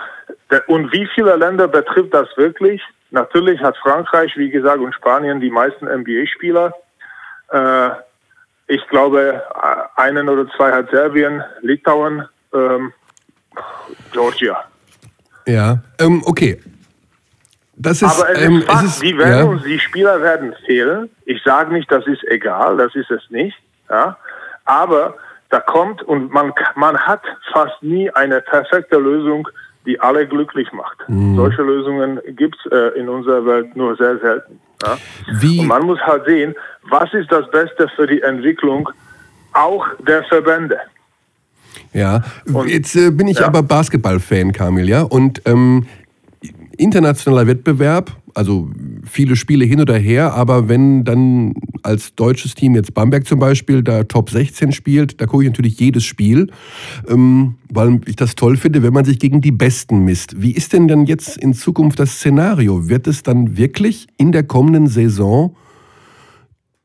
und 0.66 0.92
wie 0.92 1.06
viele 1.14 1.36
Länder 1.36 1.68
betrifft 1.68 2.14
das 2.14 2.28
wirklich? 2.36 2.82
Natürlich 3.10 3.60
hat 3.60 3.76
Frankreich, 3.76 4.36
wie 4.36 4.50
gesagt, 4.50 4.78
und 4.78 4.94
Spanien 4.94 5.40
die 5.40 5.50
meisten 5.50 5.86
NBA-Spieler. 5.86 6.72
Äh, 7.50 7.90
ich 8.66 8.86
glaube, 8.88 9.42
einen 9.96 10.28
oder 10.28 10.50
zwei 10.56 10.72
hat 10.72 10.90
Serbien, 10.90 11.44
Litauen, 11.60 12.26
ähm, 12.52 12.92
Georgia. 14.12 14.64
Ja, 15.46 15.78
ähm, 16.00 16.22
okay. 16.24 16.60
Das 17.76 18.02
ist, 18.02 18.20
Aber 18.20 18.30
es 18.30 18.40
ähm, 18.40 18.58
ist 18.58 18.66
Fakt, 18.66 18.84
es 18.84 18.90
ist, 18.94 19.02
die, 19.02 19.18
werden, 19.18 19.58
ja. 19.58 19.62
die 19.64 19.78
Spieler 19.78 20.22
werden 20.22 20.54
fehlen. 20.64 21.10
Ich 21.26 21.42
sage 21.42 21.72
nicht, 21.72 21.90
das 21.90 22.06
ist 22.06 22.24
egal, 22.24 22.76
das 22.76 22.94
ist 22.94 23.10
es 23.10 23.22
nicht. 23.30 23.56
Ja? 23.90 24.16
Aber 24.64 25.16
da 25.54 25.60
kommt 25.60 26.02
und 26.02 26.32
man, 26.32 26.52
man 26.74 26.98
hat 26.98 27.22
fast 27.52 27.80
nie 27.80 28.10
eine 28.10 28.40
perfekte 28.40 28.96
Lösung, 28.98 29.46
die 29.86 30.00
alle 30.00 30.26
glücklich 30.26 30.72
macht. 30.72 30.98
Mhm. 31.08 31.36
Solche 31.36 31.62
Lösungen 31.62 32.18
gibt 32.34 32.56
es 32.64 32.72
äh, 32.72 32.98
in 32.98 33.08
unserer 33.08 33.46
Welt 33.46 33.76
nur 33.76 33.94
sehr 33.96 34.18
selten. 34.18 34.58
Ja? 34.84 34.98
Und 35.60 35.66
man 35.68 35.82
muss 35.86 36.00
halt 36.00 36.24
sehen, 36.26 36.54
was 36.90 37.12
ist 37.14 37.30
das 37.30 37.48
Beste 37.52 37.88
für 37.94 38.08
die 38.08 38.20
Entwicklung 38.22 38.88
auch 39.52 39.86
der 40.08 40.24
Verbände. 40.24 40.78
Ja, 41.92 42.24
und, 42.52 42.68
jetzt 42.68 42.96
äh, 42.96 43.12
bin 43.12 43.28
ich 43.28 43.38
ja. 43.38 43.46
aber 43.46 43.62
Basketball-Fan, 43.62 44.50
Kamil, 44.50 44.88
ja, 44.88 45.02
und 45.02 45.40
ähm, 45.44 45.86
internationaler 46.76 47.46
Wettbewerb, 47.46 48.10
also 48.34 48.68
viele 49.08 49.36
Spiele 49.36 49.64
hin 49.64 49.80
oder 49.80 49.94
her, 49.94 50.34
aber 50.34 50.68
wenn 50.68 51.04
dann 51.04 51.54
als 51.84 52.14
deutsches 52.14 52.54
Team 52.54 52.74
jetzt 52.74 52.94
Bamberg 52.94 53.26
zum 53.26 53.38
Beispiel 53.38 53.82
da 53.82 54.04
Top 54.04 54.30
16 54.30 54.72
spielt, 54.72 55.20
da 55.20 55.26
gucke 55.26 55.44
ich 55.44 55.50
natürlich 55.50 55.78
jedes 55.78 56.04
Spiel, 56.04 56.50
ähm, 57.08 57.54
weil 57.70 58.00
ich 58.06 58.16
das 58.16 58.34
toll 58.34 58.56
finde, 58.56 58.82
wenn 58.82 58.92
man 58.92 59.04
sich 59.04 59.18
gegen 59.18 59.40
die 59.40 59.52
Besten 59.52 60.04
misst. 60.04 60.40
Wie 60.40 60.52
ist 60.52 60.72
denn 60.72 60.88
dann 60.88 61.06
jetzt 61.06 61.36
in 61.36 61.54
Zukunft 61.54 61.98
das 61.98 62.16
Szenario? 62.16 62.88
Wird 62.88 63.06
es 63.06 63.22
dann 63.22 63.56
wirklich 63.56 64.06
in 64.16 64.32
der 64.32 64.44
kommenden 64.44 64.86
Saison 64.86 65.56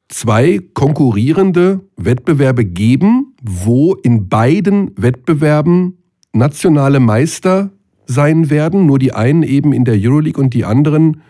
zwei 0.10 0.60
konkurrierende 0.74 1.82
Wettbewerbe 1.96 2.66
geben, 2.66 3.36
wo 3.42 3.94
in 3.94 4.28
beiden 4.28 4.92
Wettbewerben 4.98 5.98
nationale 6.34 7.00
Meister 7.00 7.72
sein 8.06 8.50
werden, 8.50 8.88
nur 8.88 8.98
die 8.98 9.14
einen 9.14 9.44
eben 9.44 9.72
in 9.72 9.86
der 9.86 9.96
Euroleague 9.98 10.42
und 10.42 10.54
die 10.54 10.66
anderen 10.66 11.22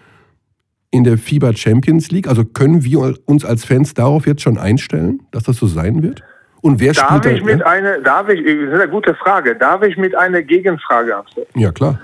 in 0.91 1.03
der 1.03 1.17
FIBA 1.17 1.53
Champions 1.53 2.11
League? 2.11 2.27
Also 2.27 2.45
können 2.45 2.83
wir 2.83 3.15
uns 3.25 3.45
als 3.45 3.65
Fans 3.65 3.93
darauf 3.93 4.25
jetzt 4.25 4.41
schon 4.41 4.57
einstellen, 4.57 5.21
dass 5.31 5.43
das 5.43 5.57
so 5.57 5.67
sein 5.67 6.03
wird? 6.03 6.23
Und 6.61 6.79
wer 6.79 6.93
darf 6.93 7.23
spielt 7.23 7.37
ich 7.37 7.43
mit 7.43 7.63
eine, 7.63 8.01
darf 8.01 8.27
ich, 8.29 8.43
das 8.43 8.73
ist 8.73 8.81
eine 8.81 8.89
gute 8.89 9.15
Frage, 9.15 9.55
darf 9.55 9.81
ich 9.83 9.97
mit 9.97 10.15
einer 10.15 10.41
Gegenfrage 10.41 11.15
abstellen? 11.15 11.47
Ja, 11.55 11.71
klar. 11.71 11.99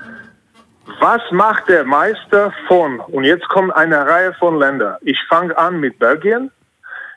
Was 1.00 1.22
macht 1.32 1.68
der 1.68 1.84
Meister 1.84 2.54
von, 2.68 3.00
und 3.00 3.24
jetzt 3.24 3.48
kommt 3.50 3.76
eine 3.76 4.06
Reihe 4.06 4.34
von 4.36 4.58
Ländern. 4.60 4.96
Ich 5.02 5.20
fange 5.28 5.58
an 5.58 5.80
mit 5.80 6.00
Belgien, 6.00 6.52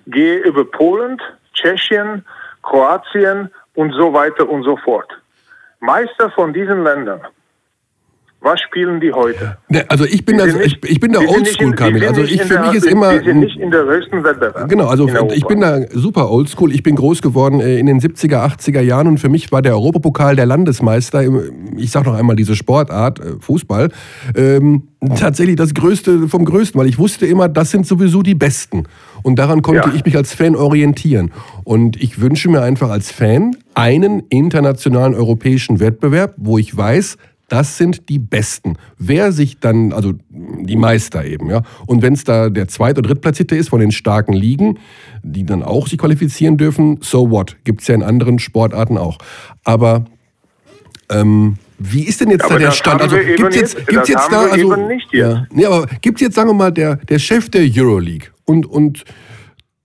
gehe 0.07 0.39
über 0.39 0.65
Polen, 0.65 1.21
Tschechien, 1.53 2.25
Kroatien 2.63 3.51
und 3.75 3.93
so 3.93 4.13
weiter 4.13 4.49
und 4.49 4.63
so 4.65 4.77
fort. 4.77 5.11
Meister 5.81 6.31
von 6.31 6.53
diesen 6.53 6.83
Ländern. 6.83 7.21
Was 8.41 8.61
spielen 8.61 9.01
die 9.01 9.13
heute? 9.13 9.59
Ne, 9.69 9.85
also 9.89 10.05
ich 10.05 10.25
bin, 10.25 10.39
das, 10.39 10.55
ich, 10.55 10.79
ich 10.85 11.01
bin 11.01 11.13
in- 11.13 11.27
Oldschool, 11.29 11.73
Kamil. 11.75 12.07
Also 12.07 12.23
ich, 12.23 12.41
für 12.43 12.61
mich 12.61 12.75
ist 12.75 12.87
immer... 12.87 13.19
Die 13.19 13.25
sind 13.25 13.41
nicht 13.41 13.57
in 13.59 13.71
der 13.73 13.85
höchsten 13.85 14.23
Wettbewerb. 14.23 14.69
Genau, 14.69 14.87
also 14.87 15.09
ich 15.35 15.45
bin 15.47 15.61
da 15.61 15.81
super 15.91 16.31
oldschool. 16.31 16.73
Ich 16.73 16.85
bin 16.85 16.95
groß 16.95 17.21
geworden 17.21 17.61
äh, 17.61 17.79
in 17.79 17.87
den 17.87 18.01
70er, 18.01 18.37
80er 18.57 18.81
Jahren 18.81 19.09
und 19.09 19.19
für 19.19 19.29
mich 19.29 19.51
war 19.51 19.61
der 19.61 19.75
Europapokal 19.75 20.37
der 20.37 20.47
Landesmeister, 20.47 21.25
ich 21.77 21.91
sag 21.91 22.07
noch 22.07 22.15
einmal 22.15 22.37
diese 22.37 22.55
Sportart, 22.55 23.19
äh, 23.19 23.25
Fußball, 23.41 23.91
ähm, 24.37 24.85
tatsächlich 25.17 25.57
das 25.57 25.75
Größte 25.75 26.29
vom 26.29 26.45
Größten, 26.45 26.81
weil 26.81 26.89
ich 26.89 26.99
wusste 26.99 27.27
immer, 27.27 27.49
das 27.49 27.73
sind 27.73 27.87
sowieso 27.89 28.23
die 28.23 28.37
Besten. 28.37 28.85
Und 29.25 29.41
daran 29.41 29.63
konnte 29.63 29.89
Ja. 29.89 29.95
ich 29.97 30.05
mich 30.05 30.17
als 30.17 30.33
Fan 30.33 30.55
orientieren. 30.55 31.33
Und 31.65 32.01
ich 32.01 32.21
wünsche 32.21 32.49
mir 32.49 32.63
einfach 32.63 32.89
als 32.91 33.11
Fan 33.11 33.57
einen 33.75 34.23
internationalen 34.31 35.15
europäischen 35.17 35.81
Wettbewerb, 35.81 36.35
wo 36.37 36.57
ich 36.57 36.75
weiß, 36.77 37.17
das 37.49 37.79
sind 37.79 38.09
die 38.09 38.19
Besten. 38.19 38.77
Wer 38.99 39.33
sich 39.33 39.59
dann, 39.59 39.93
also 39.93 40.13
die 40.31 40.77
Meister 40.77 41.25
eben, 41.25 41.49
ja. 41.51 41.63
Und 41.87 42.03
wenn 42.03 42.13
es 42.13 42.25
da 42.25 42.51
der 42.51 42.69
Zweit- 42.69 42.99
oder 42.99 43.09
Drittplatzierte 43.09 43.57
ist 43.57 43.71
von 43.71 43.81
den 43.81 43.91
starken 43.91 44.35
Ligen, 44.35 44.79
die 45.23 45.45
dann 45.45 45.63
auch 45.63 45.87
sich 45.89 45.99
qualifizieren 45.99 46.57
dürfen, 46.59 46.99
so 47.01 47.31
what? 47.31 47.57
Gibt 47.65 47.81
es 47.81 47.89
ja 47.89 47.95
in 47.95 48.03
anderen 48.03 48.39
Sportarten 48.39 48.99
auch. 48.99 49.19
Aber 49.65 50.05
ähm, 51.11 51.57
wie 51.79 52.03
ist 52.03 52.21
denn 52.21 52.31
jetzt 52.31 52.45
Aber 52.45 52.55
da 52.55 52.67
der 52.67 52.71
Stand? 52.73 53.01
Also 53.01 53.17
gibt's 53.17 53.57
jetzt, 53.57 53.75
jetzt- 53.79 53.87
gibt's 53.89 54.09
jetzt 54.09 54.29
da, 54.31 54.43
also 54.47 54.77
nicht 54.77 55.09
jetzt. 55.13 55.21
Ja, 55.21 55.47
nee, 55.53 55.65
aber 55.65 55.87
gibt's 56.01 56.21
jetzt, 56.21 56.35
sagen 56.35 56.51
wir 56.51 56.55
mal, 56.55 56.71
der, 56.73 56.97
der 56.97 57.19
Chef 57.19 57.49
der 57.51 57.63
Euroleague 57.63 58.29
und, 58.45 58.67
und 58.67 59.05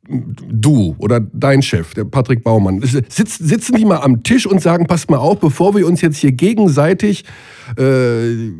du 0.08 0.96
oder 0.98 1.20
dein 1.20 1.62
Chef, 1.62 1.94
der 1.94 2.04
Patrick 2.04 2.44
Baumann, 2.44 2.82
sitz, 2.82 3.38
sitzen 3.38 3.76
die 3.76 3.86
mal 3.86 3.98
am 4.00 4.24
Tisch 4.24 4.46
und 4.46 4.62
sagen, 4.62 4.86
passt 4.86 5.10
mal 5.10 5.18
auf, 5.18 5.40
bevor 5.40 5.76
wir 5.76 5.88
uns 5.88 6.02
jetzt 6.02 6.18
hier 6.18 6.34
gegenseitig 6.34 7.24
äh, 7.78 8.52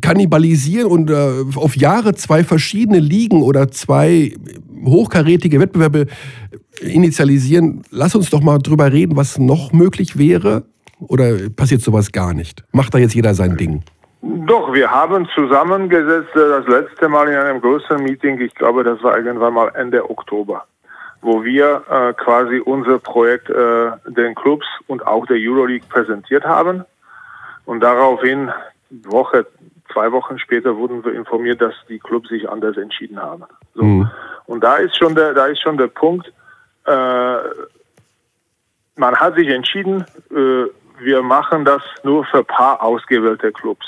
kannibalisieren 0.00 0.90
und 0.90 1.10
äh, 1.10 1.44
auf 1.54 1.76
Jahre 1.76 2.14
zwei 2.14 2.44
verschiedene 2.44 2.98
Ligen 2.98 3.42
oder 3.42 3.70
zwei 3.70 4.34
hochkarätige 4.84 5.60
Wettbewerbe 5.60 6.06
initialisieren, 6.80 7.82
lass 7.90 8.14
uns 8.14 8.28
doch 8.28 8.42
mal 8.42 8.58
drüber 8.58 8.92
reden, 8.92 9.16
was 9.16 9.38
noch 9.38 9.72
möglich 9.72 10.18
wäre. 10.18 10.64
Oder 10.98 11.50
passiert 11.50 11.82
sowas 11.82 12.12
gar 12.12 12.32
nicht? 12.32 12.64
Macht 12.72 12.94
da 12.94 12.98
jetzt 12.98 13.14
jeder 13.14 13.34
sein 13.34 13.56
Ding? 13.56 13.82
Doch, 14.22 14.72
wir 14.72 14.90
haben 14.90 15.28
zusammengesetzt 15.34 16.34
äh, 16.34 16.48
das 16.48 16.66
letzte 16.66 17.08
Mal 17.08 17.28
in 17.28 17.36
einem 17.36 17.60
größeren 17.60 18.02
Meeting, 18.02 18.40
ich 18.40 18.54
glaube, 18.54 18.82
das 18.82 19.02
war 19.02 19.16
irgendwann 19.16 19.54
mal 19.54 19.70
Ende 19.74 20.08
Oktober, 20.08 20.64
wo 21.20 21.44
wir 21.44 21.82
äh, 21.88 22.12
quasi 22.14 22.58
unser 22.58 22.98
Projekt 22.98 23.50
äh, 23.50 23.92
den 24.06 24.34
Clubs 24.34 24.66
und 24.86 25.06
auch 25.06 25.26
der 25.26 25.36
Euroleague 25.38 25.86
präsentiert 25.88 26.44
haben. 26.44 26.84
Und 27.66 27.80
daraufhin, 27.80 28.50
Woche, 28.90 29.46
zwei 29.92 30.10
Wochen 30.12 30.38
später 30.38 30.76
wurden 30.76 31.04
wir 31.04 31.12
informiert, 31.12 31.60
dass 31.60 31.74
die 31.88 31.98
Clubs 31.98 32.28
sich 32.28 32.48
anders 32.48 32.76
entschieden 32.76 33.20
haben. 33.20 33.44
So. 33.74 33.82
Mhm. 33.82 34.10
Und 34.46 34.64
da 34.64 34.76
ist 34.76 34.96
schon 34.96 35.14
der, 35.14 35.34
da 35.34 35.46
ist 35.46 35.60
schon 35.60 35.76
der 35.76 35.88
Punkt, 35.88 36.32
äh, 36.86 37.36
man 38.96 39.14
hat 39.16 39.34
sich 39.36 39.48
entschieden, 39.48 40.04
äh, 40.30 40.66
wir 40.98 41.22
machen 41.22 41.64
das 41.64 41.82
nur 42.02 42.24
für 42.24 42.38
ein 42.38 42.46
paar 42.46 42.82
ausgewählte 42.82 43.52
Clubs. 43.52 43.86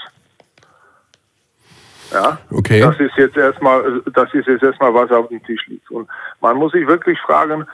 Ja, 2.13 2.39
Okay. 2.51 2.81
das 2.81 2.99
ist 3.01 3.17
jetzt 3.17 3.37
erstmal, 3.37 4.03
das 4.13 4.33
ist 4.35 4.47
jetzt 4.47 4.63
erstmal 4.63 4.95
was 4.95 5.11
auf 5.11 5.29
dem 5.29 5.43
Tisch 5.45 5.67
liegt. 5.67 5.91
Und 5.91 6.09
man 6.41 6.57
muss 6.57 6.73
sich 6.73 6.87
wirklich 6.87 7.19
fragen, 7.21 7.67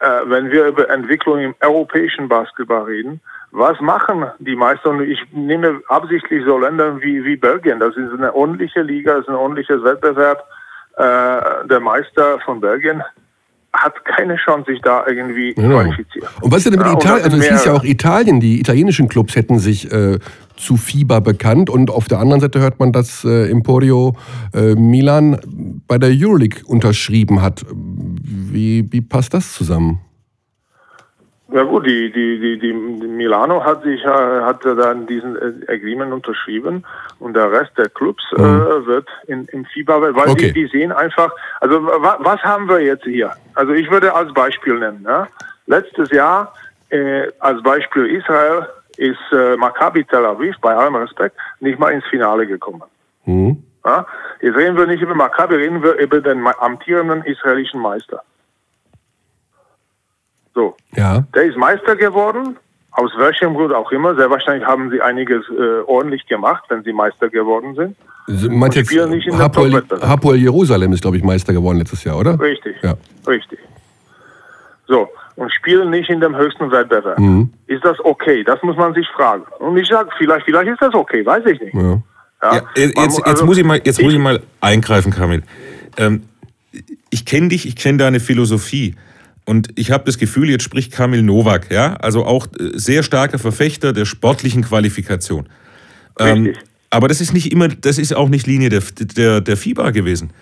äh, 0.00 0.20
wenn 0.26 0.50
wir 0.50 0.66
über 0.66 0.88
Entwicklung 0.90 1.40
im 1.40 1.54
europäischen 1.60 2.28
Basketball 2.28 2.84
reden, 2.84 3.20
was 3.52 3.80
machen 3.80 4.26
die 4.38 4.56
Meister? 4.56 4.90
Und 4.90 5.02
ich 5.02 5.20
nehme 5.32 5.80
absichtlich 5.88 6.44
so 6.44 6.58
Länder 6.58 7.00
wie, 7.00 7.24
wie 7.24 7.36
Belgien. 7.36 7.80
Das 7.80 7.96
ist 7.96 8.12
eine 8.12 8.34
ordentliche 8.34 8.82
Liga, 8.82 9.14
das 9.14 9.22
ist 9.22 9.28
ein 9.28 9.34
ordentliches 9.34 9.82
Wettbewerb. 9.82 10.44
Äh, 10.96 11.66
der 11.68 11.80
Meister 11.80 12.38
von 12.40 12.60
Belgien 12.60 13.02
hat 13.76 14.04
keine 14.04 14.36
Chance, 14.36 14.70
sich 14.70 14.80
da 14.82 15.04
irgendwie 15.06 15.54
Genau. 15.54 15.76
qualifizieren. 15.80 16.28
Und 16.40 16.50
was 16.50 16.58
ist 16.58 16.66
denn 16.72 16.78
mit 16.78 16.86
Ja, 16.86 16.92
Italien? 16.94 17.24
Also 17.24 17.36
es 17.36 17.48
hieß 17.48 17.64
ja 17.66 17.72
auch 17.72 17.84
Italien, 17.84 18.40
die 18.40 18.60
italienischen 18.60 19.08
Clubs 19.08 19.36
hätten 19.36 19.58
sich 19.58 19.90
äh, 19.92 20.18
zu 20.56 20.76
FIBA 20.76 21.20
bekannt 21.20 21.68
und 21.70 21.90
auf 21.90 22.08
der 22.08 22.18
anderen 22.18 22.40
Seite 22.40 22.60
hört 22.60 22.80
man, 22.80 22.92
dass 22.92 23.24
äh, 23.24 23.50
Emporio 23.50 24.14
äh, 24.54 24.74
Milan 24.74 25.38
bei 25.86 25.98
der 25.98 26.10
Euroleague 26.10 26.62
unterschrieben 26.66 27.42
hat. 27.42 27.64
Wie, 27.72 28.86
wie 28.90 29.00
passt 29.02 29.34
das 29.34 29.52
zusammen? 29.52 30.00
Ja 31.48 31.62
gut, 31.62 31.86
die, 31.86 32.10
die, 32.10 32.40
die, 32.40 32.58
die 32.58 32.72
Milano 32.72 33.62
hat 33.64 33.84
sich 33.84 34.04
äh, 34.04 34.08
hat 34.08 34.64
dann 34.64 35.06
diesen 35.06 35.36
äh, 35.36 35.72
Agreement 35.72 36.12
unterschrieben 36.12 36.84
und 37.20 37.34
der 37.34 37.52
Rest 37.52 37.78
der 37.78 37.88
Clubs 37.88 38.24
äh, 38.32 38.38
wird 38.38 39.08
in, 39.28 39.44
im 39.52 39.64
FIBA, 39.64 40.00
weil 40.00 40.12
Mhm. 40.12 40.18
Okay. 40.32 40.52
die, 40.52 40.52
die 40.52 40.66
sehen 40.66 40.90
einfach, 40.90 41.30
also 41.60 41.84
wa, 41.84 42.16
was 42.18 42.40
haben 42.42 42.68
wir 42.68 42.80
jetzt 42.80 43.04
hier? 43.04 43.30
Also 43.54 43.72
ich 43.74 43.88
würde 43.90 44.12
als 44.12 44.34
Beispiel 44.34 44.76
nennen, 44.78 45.04
ja? 45.06 45.28
letztes 45.66 46.10
Jahr 46.10 46.52
äh, 46.90 47.28
als 47.38 47.62
Beispiel 47.62 48.06
Israel 48.06 48.66
ist 48.96 49.18
äh, 49.32 49.56
Maccabi 49.56 50.04
Tel 50.04 50.24
Aviv, 50.24 50.56
bei 50.60 50.74
allem 50.74 50.96
Respekt, 50.96 51.36
nicht 51.60 51.78
mal 51.78 51.90
ins 51.92 52.04
Finale 52.06 52.46
gekommen. 52.48 52.82
Hm? 53.24 53.62
Ja? 53.84 54.04
Jetzt 54.40 54.56
reden 54.56 54.76
wir 54.76 54.86
nicht 54.86 55.02
über 55.02 55.14
Maccabi, 55.14 55.54
reden 55.54 55.80
wir 55.82 55.94
über 55.94 56.20
den 56.20 56.44
amtierenden 56.44 57.22
israelischen 57.22 57.80
Meister. 57.80 58.22
So, 60.56 60.74
Ja. 60.96 61.22
der 61.34 61.42
ist 61.44 61.56
Meister 61.58 61.94
geworden, 61.96 62.56
aus 62.92 63.10
welchem 63.18 63.52
Grund 63.54 63.74
auch 63.74 63.92
immer. 63.92 64.14
Sehr 64.16 64.30
wahrscheinlich 64.30 64.66
haben 64.66 64.90
sie 64.90 65.02
einiges 65.02 65.44
äh, 65.50 65.82
ordentlich 65.86 66.26
gemacht, 66.26 66.64
wenn 66.70 66.82
sie 66.82 66.94
Meister 66.94 67.28
geworden 67.28 67.74
sind. 67.74 67.94
Sie 68.26 68.48
meint 68.48 68.74
jetzt 68.74 68.90
nicht 68.90 69.26
in 69.26 69.36
der 69.36 69.44
Hapoel. 69.44 69.82
Hapoel 70.00 70.36
Jerusalem 70.38 70.92
ist, 70.94 71.02
glaube 71.02 71.18
ich, 71.18 71.22
Meister 71.22 71.52
geworden 71.52 71.76
letztes 71.78 72.02
Jahr, 72.04 72.18
oder? 72.18 72.40
Richtig, 72.40 72.74
Ja. 72.82 72.94
richtig. 73.28 73.58
So, 74.88 75.08
und 75.36 75.52
spielen 75.52 75.90
nicht 75.90 76.08
in 76.08 76.20
dem 76.20 76.34
höchsten 76.34 76.70
Wettbewerb. 76.70 77.18
Mhm. 77.18 77.52
Ist 77.66 77.84
das 77.84 77.98
okay? 78.04 78.42
Das 78.42 78.60
muss 78.62 78.76
man 78.76 78.94
sich 78.94 79.06
fragen. 79.14 79.42
Und 79.58 79.76
ich 79.76 79.86
sage, 79.88 80.08
vielleicht, 80.16 80.46
vielleicht 80.46 80.68
ist 80.70 80.80
das 80.80 80.94
okay, 80.94 81.24
weiß 81.26 81.44
ich 81.46 81.60
nicht. 81.60 81.74
Ja. 81.74 82.00
Ja? 82.42 82.54
Ja, 82.54 82.62
jetzt, 82.76 82.96
jetzt, 82.98 83.26
also, 83.26 83.44
muss 83.44 83.58
ich 83.58 83.64
mal, 83.64 83.80
jetzt 83.84 84.00
muss 84.00 84.12
ich 84.12 84.18
mal 84.18 84.40
eingreifen, 84.60 85.12
Kamil. 85.12 85.42
Ähm, 85.98 86.22
ich 87.10 87.26
kenne 87.26 87.48
dich, 87.48 87.66
ich 87.68 87.76
kenne 87.76 87.98
deine 87.98 88.20
Philosophie. 88.20 88.94
Und 89.46 89.68
ich 89.76 89.92
habe 89.92 90.04
das 90.04 90.18
Gefühl, 90.18 90.50
jetzt 90.50 90.64
spricht 90.64 90.92
Kamil 90.92 91.22
Nowak, 91.22 91.70
ja, 91.70 91.94
also 91.94 92.24
auch 92.24 92.46
äh, 92.58 92.70
sehr 92.74 93.02
starker 93.02 93.38
Verfechter 93.38 93.92
der 93.92 94.04
sportlichen 94.04 94.62
Qualifikation. 94.62 95.48
Ähm, 96.18 96.52
aber 96.90 97.08
das 97.08 97.20
ist 97.20 97.32
nicht 97.32 97.52
immer, 97.52 97.68
das 97.68 97.98
ist 97.98 98.14
auch 98.14 98.28
nicht 98.28 98.46
Linie 98.46 98.68
der, 98.70 98.82
der, 99.16 99.40
der 99.40 99.56
FIBA 99.56 99.90
gewesen. 99.92 100.32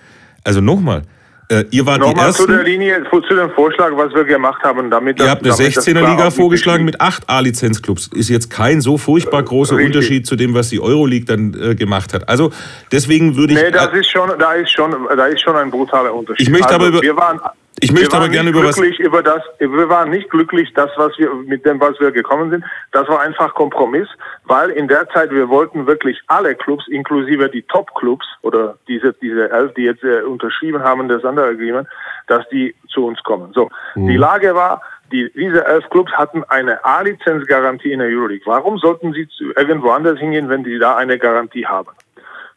Also 0.43 0.63
nochmal, 0.63 1.03
äh, 1.51 1.65
ihr 1.71 1.85
wart 1.85 1.99
die 1.99 2.09
Nochmal 2.09 2.33
zu 2.33 2.47
der 2.47 2.57
Ersten, 2.57 2.71
Linie, 2.71 3.05
zu 3.11 3.35
dem 3.35 3.51
Vorschlag, 3.51 3.91
was 3.95 4.15
wir 4.15 4.25
gemacht 4.25 4.63
haben, 4.63 4.91
damit 4.91 5.21
ihr 5.21 5.29
habt 5.29 5.45
eine 5.45 5.55
damit 5.55 5.77
das 5.77 5.87
16er 5.87 5.99
klar 5.99 6.11
Liga 6.11 6.27
auf 6.29 6.35
den 6.35 6.41
vorgeschlagen 6.41 6.87
Tisch 6.87 6.95
mit 6.95 7.01
acht 7.03 7.29
A-Lizenzclubs. 7.29 8.07
Ist 8.15 8.31
jetzt 8.31 8.49
kein 8.49 8.81
so 8.81 8.97
furchtbar 8.97 9.43
großer 9.43 9.77
Richtig. 9.77 9.97
Unterschied 9.97 10.27
zu 10.27 10.37
dem, 10.37 10.55
was 10.55 10.71
die 10.71 10.81
Euroleague 10.81 11.27
dann 11.27 11.55
äh, 11.61 11.75
gemacht 11.75 12.15
hat. 12.15 12.27
Also 12.29 12.53
deswegen 12.91 13.37
würde 13.37 13.53
ich... 13.53 13.61
Nee, 13.61 13.71
das 13.71 13.93
ist 13.93 14.09
schon, 14.09 14.31
da 14.39 14.55
ist 14.55 14.71
schon, 14.71 14.93
da 15.15 15.27
ist 15.27 15.43
schon 15.43 15.57
ein 15.57 15.71
brutaler 15.71 16.15
Unterschied. 16.15 16.47
Ich 16.47 16.51
möchte 16.51 16.69
also, 16.69 16.77
aber 16.77 16.89
über- 16.89 17.03
wir 17.03 17.17
waren, 17.17 17.41
Ich 17.85 17.93
möchte 17.93 18.17
aber 18.17 18.31
gerne 18.31 18.49
über 18.49 18.65
was. 18.65 18.79
Über 18.79 19.23
das, 19.23 19.43
wir 19.59 19.89
waren 19.91 20.09
nicht 20.09 20.31
glücklich, 20.31 20.73
das, 20.75 20.91
was 20.97 21.13
wir, 21.19 21.35
mit 21.35 21.67
dem, 21.67 21.79
was 21.81 22.01
wir 22.01 22.13
gekommen 22.13 22.51
sind. 22.51 22.65
Das 22.93 23.07
war 23.09 23.21
einfach 23.21 23.55
Kompromiss, 23.55 24.09
weil 24.45 24.71
in 24.71 24.89
der 24.89 25.07
Zeit 25.11 25.31
wir 25.31 25.51
wollten 25.51 25.87
wirklich 25.87 26.19
alle 26.29 26.55
Clubs, 26.55 26.89
inklusive 26.89 27.51
die 27.51 27.61
Top-Clubs 27.63 28.27
oder 28.41 28.79
diese, 28.89 29.13
diese 29.21 29.51
elf, 29.51 29.75
die 29.75 29.83
jetzt 29.83 30.03
äh, 30.03 30.23
unterschrieben 30.23 30.83
haben, 30.83 31.09
das 31.09 31.27
andere 31.27 31.49
Agreement, 31.49 31.87
dass 32.27 32.49
die 32.49 32.75
zu 32.89 33.05
uns 33.05 33.23
kommen. 33.23 33.53
So. 33.53 33.69
Mhm. 33.97 34.09
Die 34.09 34.17
Lage 34.17 34.55
war, 34.55 34.81
die, 35.13 35.31
diese 35.35 35.67
elf 35.67 35.89
Clubs 35.91 36.13
hatten 36.13 36.43
eine 36.45 36.83
A-Lizenz-Garantie 36.87 37.93
in 37.93 37.99
der 37.99 38.09
Euroleague. 38.09 38.47
Warum 38.47 38.79
sollten 38.79 39.13
sie 39.13 39.29
zu 39.29 39.53
irgendwo 39.57 39.91
anders 39.91 40.19
hingehen, 40.19 40.49
wenn 40.49 40.65
die 40.65 40.79
da 40.79 40.97
eine 40.97 41.19
Garantie 41.19 41.67
haben? 41.67 41.91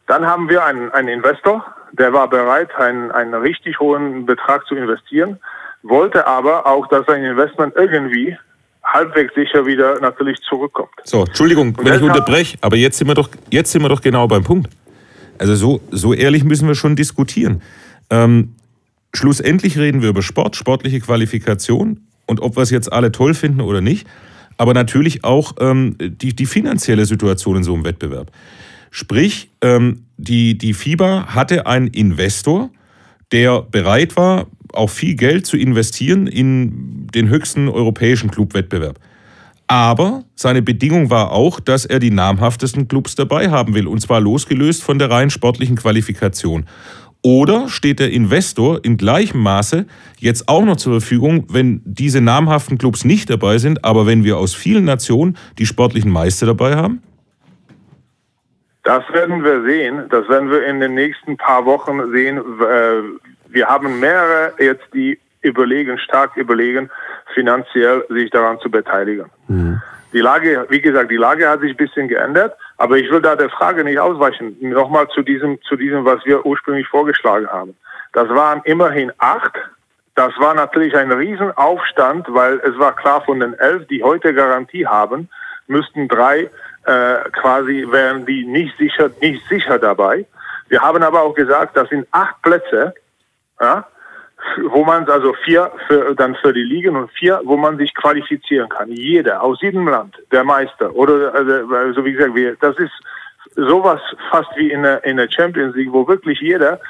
Dann 0.06 0.26
haben 0.26 0.48
wir 0.48 0.64
einen, 0.64 0.90
einen 0.90 1.08
Investor, 1.08 1.62
der 1.92 2.12
war 2.12 2.28
bereit, 2.28 2.74
einen, 2.76 3.10
einen 3.10 3.34
richtig 3.34 3.80
hohen 3.80 4.26
Betrag 4.26 4.66
zu 4.66 4.74
investieren, 4.74 5.38
wollte 5.82 6.26
aber 6.26 6.66
auch, 6.66 6.86
dass 6.88 7.06
sein 7.06 7.24
Investment 7.24 7.74
irgendwie 7.76 8.36
halbwegs 8.84 9.34
sicher 9.34 9.66
wieder 9.66 10.00
natürlich 10.00 10.38
zurückkommt. 10.48 10.90
So, 11.04 11.24
Entschuldigung, 11.24 11.74
Und 11.76 11.84
wenn 11.84 11.94
ich 11.94 12.02
unterbreche, 12.02 12.58
aber 12.60 12.76
jetzt 12.76 12.98
sind 12.98 13.08
wir 13.08 13.14
doch, 13.14 13.28
jetzt 13.50 13.72
sind 13.72 13.82
wir 13.82 13.88
doch 13.88 14.00
genau 14.00 14.26
beim 14.26 14.44
Punkt. 14.44 14.70
Also 15.38 15.54
so, 15.54 15.80
so 15.90 16.14
ehrlich 16.14 16.44
müssen 16.44 16.66
wir 16.66 16.74
schon 16.74 16.96
diskutieren. 16.96 17.62
Ähm, 18.10 18.54
schlussendlich 19.14 19.78
reden 19.78 20.02
wir 20.02 20.08
über 20.08 20.22
Sport, 20.22 20.56
sportliche 20.56 21.00
Qualifikation 21.00 22.00
und 22.26 22.40
ob 22.40 22.56
wir 22.56 22.62
es 22.62 22.70
jetzt 22.70 22.92
alle 22.92 23.12
toll 23.12 23.34
finden 23.34 23.60
oder 23.60 23.80
nicht, 23.80 24.06
aber 24.56 24.74
natürlich 24.74 25.24
auch 25.24 25.54
ähm, 25.60 25.96
die, 25.98 26.34
die 26.34 26.46
finanzielle 26.46 27.04
Situation 27.06 27.56
in 27.56 27.62
so 27.62 27.74
einem 27.74 27.84
Wettbewerb. 27.84 28.30
Sprich, 28.90 29.50
ähm, 29.62 30.04
die, 30.16 30.58
die 30.58 30.74
FIBA 30.74 31.34
hatte 31.34 31.66
einen 31.66 31.88
Investor, 31.88 32.70
der 33.32 33.62
bereit 33.62 34.16
war, 34.16 34.46
auch 34.72 34.90
viel 34.90 35.14
Geld 35.14 35.46
zu 35.46 35.56
investieren 35.56 36.26
in 36.26 37.06
den 37.14 37.28
höchsten 37.28 37.68
europäischen 37.68 38.30
Clubwettbewerb. 38.30 38.98
Aber 39.66 40.24
seine 40.34 40.62
Bedingung 40.62 41.10
war 41.10 41.30
auch, 41.30 41.60
dass 41.60 41.84
er 41.84 41.98
die 41.98 42.10
namhaftesten 42.10 42.88
Clubs 42.88 43.14
dabei 43.14 43.50
haben 43.50 43.74
will, 43.74 43.86
und 43.86 44.00
zwar 44.00 44.20
losgelöst 44.20 44.82
von 44.82 44.98
der 44.98 45.10
rein 45.10 45.28
sportlichen 45.28 45.76
Qualifikation. 45.76 46.64
Oder 47.22 47.68
steht 47.68 47.98
der 47.98 48.10
Investor 48.10 48.82
in 48.84 48.96
gleichem 48.96 49.40
Maße 49.40 49.86
jetzt 50.18 50.48
auch 50.48 50.64
noch 50.64 50.76
zur 50.76 51.00
Verfügung, 51.00 51.46
wenn 51.50 51.82
diese 51.84 52.20
namhaften 52.20 52.78
Clubs 52.78 53.04
nicht 53.04 53.28
dabei 53.28 53.58
sind, 53.58 53.84
aber 53.84 54.06
wenn 54.06 54.24
wir 54.24 54.38
aus 54.38 54.54
vielen 54.54 54.84
Nationen 54.84 55.36
die 55.58 55.66
sportlichen 55.66 56.10
Meister 56.10 56.46
dabei 56.46 56.76
haben? 56.76 57.02
Das 58.88 59.04
werden 59.12 59.44
wir 59.44 59.64
sehen. 59.64 60.08
Das 60.08 60.26
werden 60.30 60.50
wir 60.50 60.64
in 60.64 60.80
den 60.80 60.94
nächsten 60.94 61.36
paar 61.36 61.66
Wochen 61.66 62.10
sehen. 62.10 62.38
Äh, 62.38 63.02
wir 63.48 63.68
haben 63.68 64.00
mehrere 64.00 64.54
jetzt, 64.58 64.86
die 64.94 65.18
überlegen, 65.42 65.98
stark 65.98 66.38
überlegen, 66.38 66.88
finanziell 67.34 68.06
sich 68.08 68.30
daran 68.30 68.58
zu 68.60 68.70
beteiligen. 68.70 69.26
Mhm. 69.46 69.82
Die 70.14 70.20
Lage, 70.20 70.64
wie 70.70 70.80
gesagt, 70.80 71.10
die 71.10 71.18
Lage 71.18 71.50
hat 71.50 71.60
sich 71.60 71.72
ein 71.72 71.76
bisschen 71.76 72.08
geändert, 72.08 72.56
aber 72.78 72.96
ich 72.96 73.10
will 73.10 73.20
da 73.20 73.36
der 73.36 73.50
Frage 73.50 73.84
nicht 73.84 73.98
ausweichen. 73.98 74.56
Nochmal 74.60 75.06
zu 75.08 75.20
diesem, 75.20 75.60
zu 75.68 75.76
diesem, 75.76 76.06
was 76.06 76.24
wir 76.24 76.46
ursprünglich 76.46 76.88
vorgeschlagen 76.88 77.46
haben. 77.46 77.76
Das 78.14 78.30
waren 78.30 78.62
immerhin 78.64 79.12
acht. 79.18 79.52
Das 80.14 80.32
war 80.38 80.54
natürlich 80.54 80.96
ein 80.96 81.12
Riesenaufstand, 81.12 82.26
weil 82.30 82.58
es 82.60 82.78
war 82.78 82.96
klar, 82.96 83.20
von 83.20 83.40
den 83.40 83.52
elf, 83.52 83.86
die 83.88 84.02
heute 84.02 84.32
Garantie 84.32 84.86
haben, 84.86 85.28
müssten 85.66 86.08
drei 86.08 86.48
äh, 86.88 87.30
quasi 87.32 87.86
wären 87.90 88.24
die 88.24 88.44
nicht 88.44 88.76
sicher, 88.78 89.10
nicht 89.20 89.46
sicher 89.48 89.78
dabei. 89.78 90.24
Wir 90.68 90.80
haben 90.80 91.02
aber 91.02 91.22
auch 91.22 91.34
gesagt, 91.34 91.76
das 91.76 91.88
sind 91.90 92.06
acht 92.12 92.40
Plätze, 92.42 92.94
ja, 93.60 93.86
wo 94.62 94.84
man 94.84 95.08
also 95.08 95.34
vier 95.44 95.70
für, 95.86 96.14
dann 96.14 96.34
für 96.36 96.52
die 96.52 96.62
Ligen 96.62 96.96
und 96.96 97.10
vier, 97.10 97.40
wo 97.44 97.56
man 97.56 97.76
sich 97.76 97.94
qualifizieren 97.94 98.68
kann. 98.68 98.90
Jeder 98.90 99.42
aus 99.42 99.60
jedem 99.60 99.86
Land, 99.88 100.16
der 100.32 100.44
Meister 100.44 100.94
oder 100.94 101.34
also, 101.34 101.74
also 101.74 102.04
wie 102.04 102.12
gesagt, 102.12 102.34
wir, 102.34 102.56
das 102.56 102.78
ist 102.78 102.92
sowas 103.56 104.00
fast 104.30 104.50
wie 104.56 104.70
in 104.70 104.82
der, 104.82 105.04
in 105.04 105.16
der 105.16 105.30
Champions 105.30 105.74
League, 105.76 105.92
wo 105.92 106.06
wirklich 106.06 106.40
jeder 106.40 106.80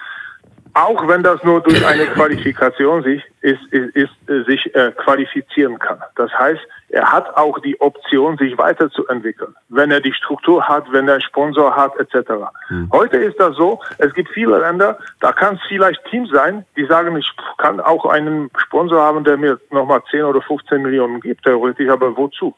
auch 0.78 1.09
wenn 1.09 1.22
das 1.24 1.42
nur 1.42 1.60
durch 1.60 1.84
eine 1.84 2.06
Qualifikation 2.06 3.02
sich, 3.02 3.22
ist, 3.40 3.60
ist, 3.72 3.96
ist, 3.96 4.30
äh, 4.30 4.44
sich 4.44 4.74
äh, 4.76 4.92
qualifizieren 4.92 5.78
kann. 5.78 5.98
Das 6.14 6.30
heißt, 6.32 6.60
er 6.90 7.10
hat 7.10 7.36
auch 7.36 7.59
die 7.60 7.80
Option, 7.80 8.38
sich 8.38 8.56
weiterzuentwickeln, 8.56 9.55
wenn 9.70 9.90
er 9.90 10.00
die 10.00 10.12
Struktur 10.12 10.62
hat, 10.66 10.84
wenn 10.92 11.09
er 11.09 11.20
Sponsor 11.20 11.74
hat, 11.74 11.96
etc. 11.98 12.30
Mhm. 12.70 12.90
Heute 12.92 13.16
ist 13.16 13.40
das 13.40 13.56
so, 13.56 13.80
es 13.98 14.14
gibt 14.14 14.30
viele 14.30 14.59
Länder, 14.59 14.98
da 15.20 15.32
kann 15.32 15.56
es 15.56 15.60
vielleicht 15.66 16.05
Teams 16.06 16.30
sein, 16.30 16.64
die 16.76 16.86
sagen, 16.86 17.16
ich 17.16 17.30
kann 17.59 17.80
auch 17.80 18.06
einen 18.06 18.48
Sponsor 18.56 19.02
haben, 19.02 19.24
der 19.24 19.36
mir 19.36 19.59
nochmal 19.70 20.02
10 20.10 20.22
oder 20.22 20.40
15 20.42 20.80
Millionen 20.80 21.20
gibt, 21.20 21.44
theoretisch, 21.44 21.88
aber 21.88 22.16
wozu? 22.16 22.55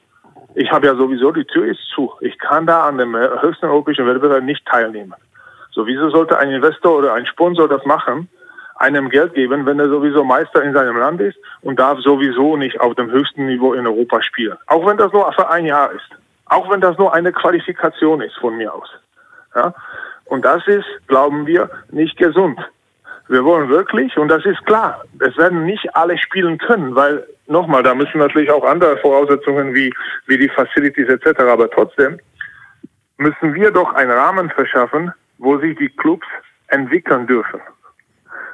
Ich 0.54 0.70
habe 0.70 0.86
ja 0.86 0.94
sowieso, 0.94 1.32
die 1.32 1.44
Tür 1.44 1.66
ist 1.66 1.80
zu. 1.94 2.12
Ich 2.20 2.38
kann 2.38 2.66
da 2.66 2.86
an 2.86 2.98
dem 2.98 3.16
höchsten 3.16 3.66
europäischen 3.66 4.06
Wettbewerb 4.06 4.42
nicht 4.42 4.66
teilnehmen. 4.66 5.14
So, 5.72 5.86
wieso 5.86 6.10
sollte 6.10 6.38
ein 6.38 6.50
Investor 6.50 6.98
oder 6.98 7.14
ein 7.14 7.26
Sponsor 7.26 7.68
das 7.68 7.84
machen, 7.84 8.28
einem 8.76 9.10
Geld 9.10 9.34
geben, 9.34 9.66
wenn 9.66 9.78
er 9.78 9.88
sowieso 9.88 10.24
Meister 10.24 10.62
in 10.62 10.72
seinem 10.72 10.96
Land 10.96 11.20
ist 11.20 11.38
und 11.60 11.78
darf 11.78 11.98
sowieso 12.00 12.56
nicht 12.56 12.80
auf 12.80 12.94
dem 12.94 13.10
höchsten 13.10 13.46
Niveau 13.46 13.74
in 13.74 13.86
Europa 13.86 14.22
spielen? 14.22 14.56
Auch 14.66 14.86
wenn 14.86 14.96
das 14.96 15.12
nur 15.12 15.30
für 15.32 15.48
ein 15.50 15.66
Jahr 15.66 15.92
ist. 15.92 16.08
Auch 16.46 16.68
wenn 16.70 16.80
das 16.80 16.98
nur 16.98 17.12
eine 17.12 17.30
Qualifikation 17.30 18.22
ist 18.22 18.36
von 18.38 18.56
mir 18.56 18.72
aus. 18.72 18.88
Ja? 19.54 19.74
Und 20.24 20.44
das 20.44 20.66
ist, 20.66 20.86
glauben 21.06 21.46
wir, 21.46 21.70
nicht 21.90 22.16
gesund. 22.16 22.58
Wir 23.28 23.44
wollen 23.44 23.68
wirklich, 23.68 24.16
und 24.16 24.28
das 24.28 24.44
ist 24.44 24.64
klar, 24.66 25.04
es 25.20 25.36
werden 25.36 25.64
nicht 25.64 25.94
alle 25.94 26.18
spielen 26.18 26.58
können, 26.58 26.96
weil 26.96 27.24
nochmal, 27.46 27.82
da 27.82 27.94
müssen 27.94 28.18
natürlich 28.18 28.50
auch 28.50 28.64
andere 28.64 28.96
Voraussetzungen 28.96 29.74
wie, 29.74 29.94
wie 30.26 30.38
die 30.38 30.48
Facilities 30.48 31.08
etc., 31.08 31.38
aber 31.40 31.70
trotzdem 31.70 32.18
müssen 33.18 33.54
wir 33.54 33.70
doch 33.70 33.92
einen 33.92 34.10
Rahmen 34.10 34.50
verschaffen, 34.50 35.12
wo 35.40 35.58
sich 35.58 35.76
die 35.78 35.88
Clubs 35.88 36.26
entwickeln 36.68 37.26
dürfen. 37.26 37.60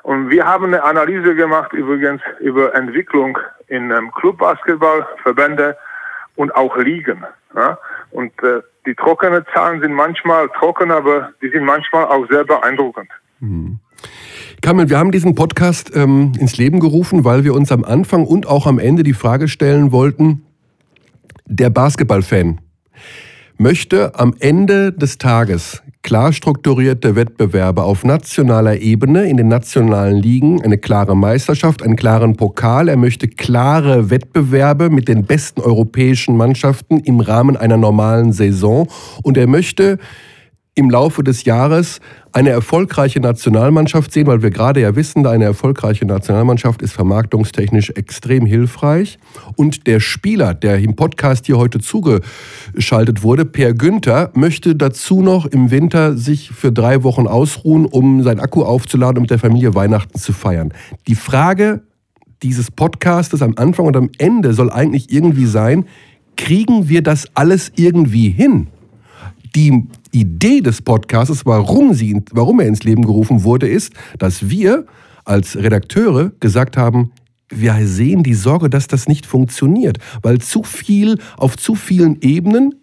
Und 0.02 0.30
wir 0.30 0.46
haben 0.46 0.66
eine 0.66 0.84
Analyse 0.84 1.34
gemacht 1.34 1.72
übrigens 1.72 2.22
über 2.40 2.74
Entwicklung 2.74 3.36
in 3.66 3.90
ähm, 3.90 4.12
Clubbasketball, 4.12 5.06
Verbände 5.22 5.76
und 6.36 6.54
auch 6.54 6.76
Ligen. 6.76 7.24
Ja? 7.54 7.78
Und 8.12 8.30
äh, 8.42 8.62
die 8.86 8.94
trockenen 8.94 9.44
Zahlen 9.52 9.82
sind 9.82 9.92
manchmal 9.92 10.48
trocken, 10.50 10.92
aber 10.92 11.32
die 11.42 11.48
sind 11.48 11.64
manchmal 11.64 12.04
auch 12.06 12.26
sehr 12.30 12.44
beeindruckend. 12.44 13.10
Mhm. 13.40 13.80
Kamil, 14.62 14.88
wir 14.88 14.98
haben 14.98 15.10
diesen 15.10 15.34
Podcast 15.34 15.94
ähm, 15.94 16.32
ins 16.38 16.56
Leben 16.56 16.78
gerufen, 16.78 17.24
weil 17.24 17.42
wir 17.42 17.52
uns 17.52 17.72
am 17.72 17.84
Anfang 17.84 18.24
und 18.24 18.46
auch 18.46 18.66
am 18.66 18.78
Ende 18.78 19.02
die 19.02 19.12
Frage 19.12 19.48
stellen 19.48 19.90
wollten, 19.90 20.46
der 21.46 21.70
Basketballfan 21.70 22.60
möchte 23.58 24.18
am 24.18 24.34
Ende 24.38 24.92
des 24.92 25.18
Tages 25.18 25.82
klar 26.06 26.32
strukturierte 26.32 27.16
Wettbewerbe 27.16 27.82
auf 27.82 28.04
nationaler 28.04 28.78
Ebene 28.80 29.28
in 29.28 29.36
den 29.36 29.48
nationalen 29.48 30.16
Ligen, 30.16 30.62
eine 30.62 30.78
klare 30.78 31.16
Meisterschaft, 31.16 31.82
einen 31.82 31.96
klaren 31.96 32.36
Pokal. 32.36 32.88
Er 32.88 32.96
möchte 32.96 33.26
klare 33.26 34.08
Wettbewerbe 34.08 34.88
mit 34.88 35.08
den 35.08 35.24
besten 35.24 35.60
europäischen 35.60 36.36
Mannschaften 36.36 37.00
im 37.00 37.18
Rahmen 37.18 37.56
einer 37.56 37.76
normalen 37.76 38.32
Saison 38.32 38.86
und 39.24 39.36
er 39.36 39.48
möchte 39.48 39.98
im 40.76 40.90
Laufe 40.90 41.24
des 41.24 41.44
Jahres 41.44 42.00
eine 42.32 42.50
erfolgreiche 42.50 43.18
Nationalmannschaft 43.18 44.12
sehen, 44.12 44.26
weil 44.26 44.42
wir 44.42 44.50
gerade 44.50 44.82
ja 44.82 44.94
wissen, 44.94 45.26
eine 45.26 45.44
erfolgreiche 45.44 46.04
Nationalmannschaft 46.04 46.82
ist 46.82 46.92
vermarktungstechnisch 46.92 47.90
extrem 47.96 48.44
hilfreich. 48.44 49.18
Und 49.56 49.86
der 49.86 50.00
Spieler, 50.00 50.52
der 50.52 50.78
im 50.78 50.94
Podcast 50.94 51.46
hier 51.46 51.56
heute 51.56 51.80
zugeschaltet 51.80 53.22
wurde, 53.22 53.46
Per 53.46 53.72
Günther, 53.72 54.30
möchte 54.34 54.76
dazu 54.76 55.22
noch 55.22 55.46
im 55.46 55.70
Winter 55.70 56.14
sich 56.18 56.50
für 56.50 56.70
drei 56.72 57.02
Wochen 57.02 57.26
ausruhen, 57.26 57.86
um 57.86 58.22
sein 58.22 58.38
Akku 58.38 58.62
aufzuladen 58.62 59.16
und 59.16 59.22
mit 59.22 59.30
der 59.30 59.38
Familie 59.38 59.74
Weihnachten 59.74 60.18
zu 60.18 60.34
feiern. 60.34 60.74
Die 61.06 61.14
Frage 61.14 61.80
dieses 62.42 62.70
Podcastes 62.70 63.40
am 63.40 63.54
Anfang 63.56 63.86
und 63.86 63.96
am 63.96 64.10
Ende 64.18 64.52
soll 64.52 64.70
eigentlich 64.70 65.10
irgendwie 65.10 65.46
sein, 65.46 65.86
kriegen 66.36 66.90
wir 66.90 67.02
das 67.02 67.28
alles 67.34 67.72
irgendwie 67.76 68.28
hin? 68.28 68.66
Die 69.56 69.84
Idee 70.12 70.60
des 70.60 70.82
Podcasts, 70.82 71.46
warum, 71.46 71.94
sie, 71.94 72.22
warum 72.32 72.60
er 72.60 72.66
ins 72.66 72.84
Leben 72.84 73.06
gerufen 73.06 73.42
wurde, 73.42 73.66
ist, 73.66 73.94
dass 74.18 74.50
wir 74.50 74.84
als 75.24 75.56
Redakteure 75.56 76.32
gesagt 76.40 76.76
haben, 76.76 77.10
wir 77.48 77.74
sehen 77.86 78.22
die 78.22 78.34
Sorge, 78.34 78.68
dass 78.68 78.86
das 78.86 79.08
nicht 79.08 79.24
funktioniert, 79.24 79.96
weil 80.20 80.42
zu 80.42 80.62
viel 80.62 81.18
auf 81.38 81.56
zu 81.56 81.74
vielen 81.74 82.20
Ebenen 82.20 82.74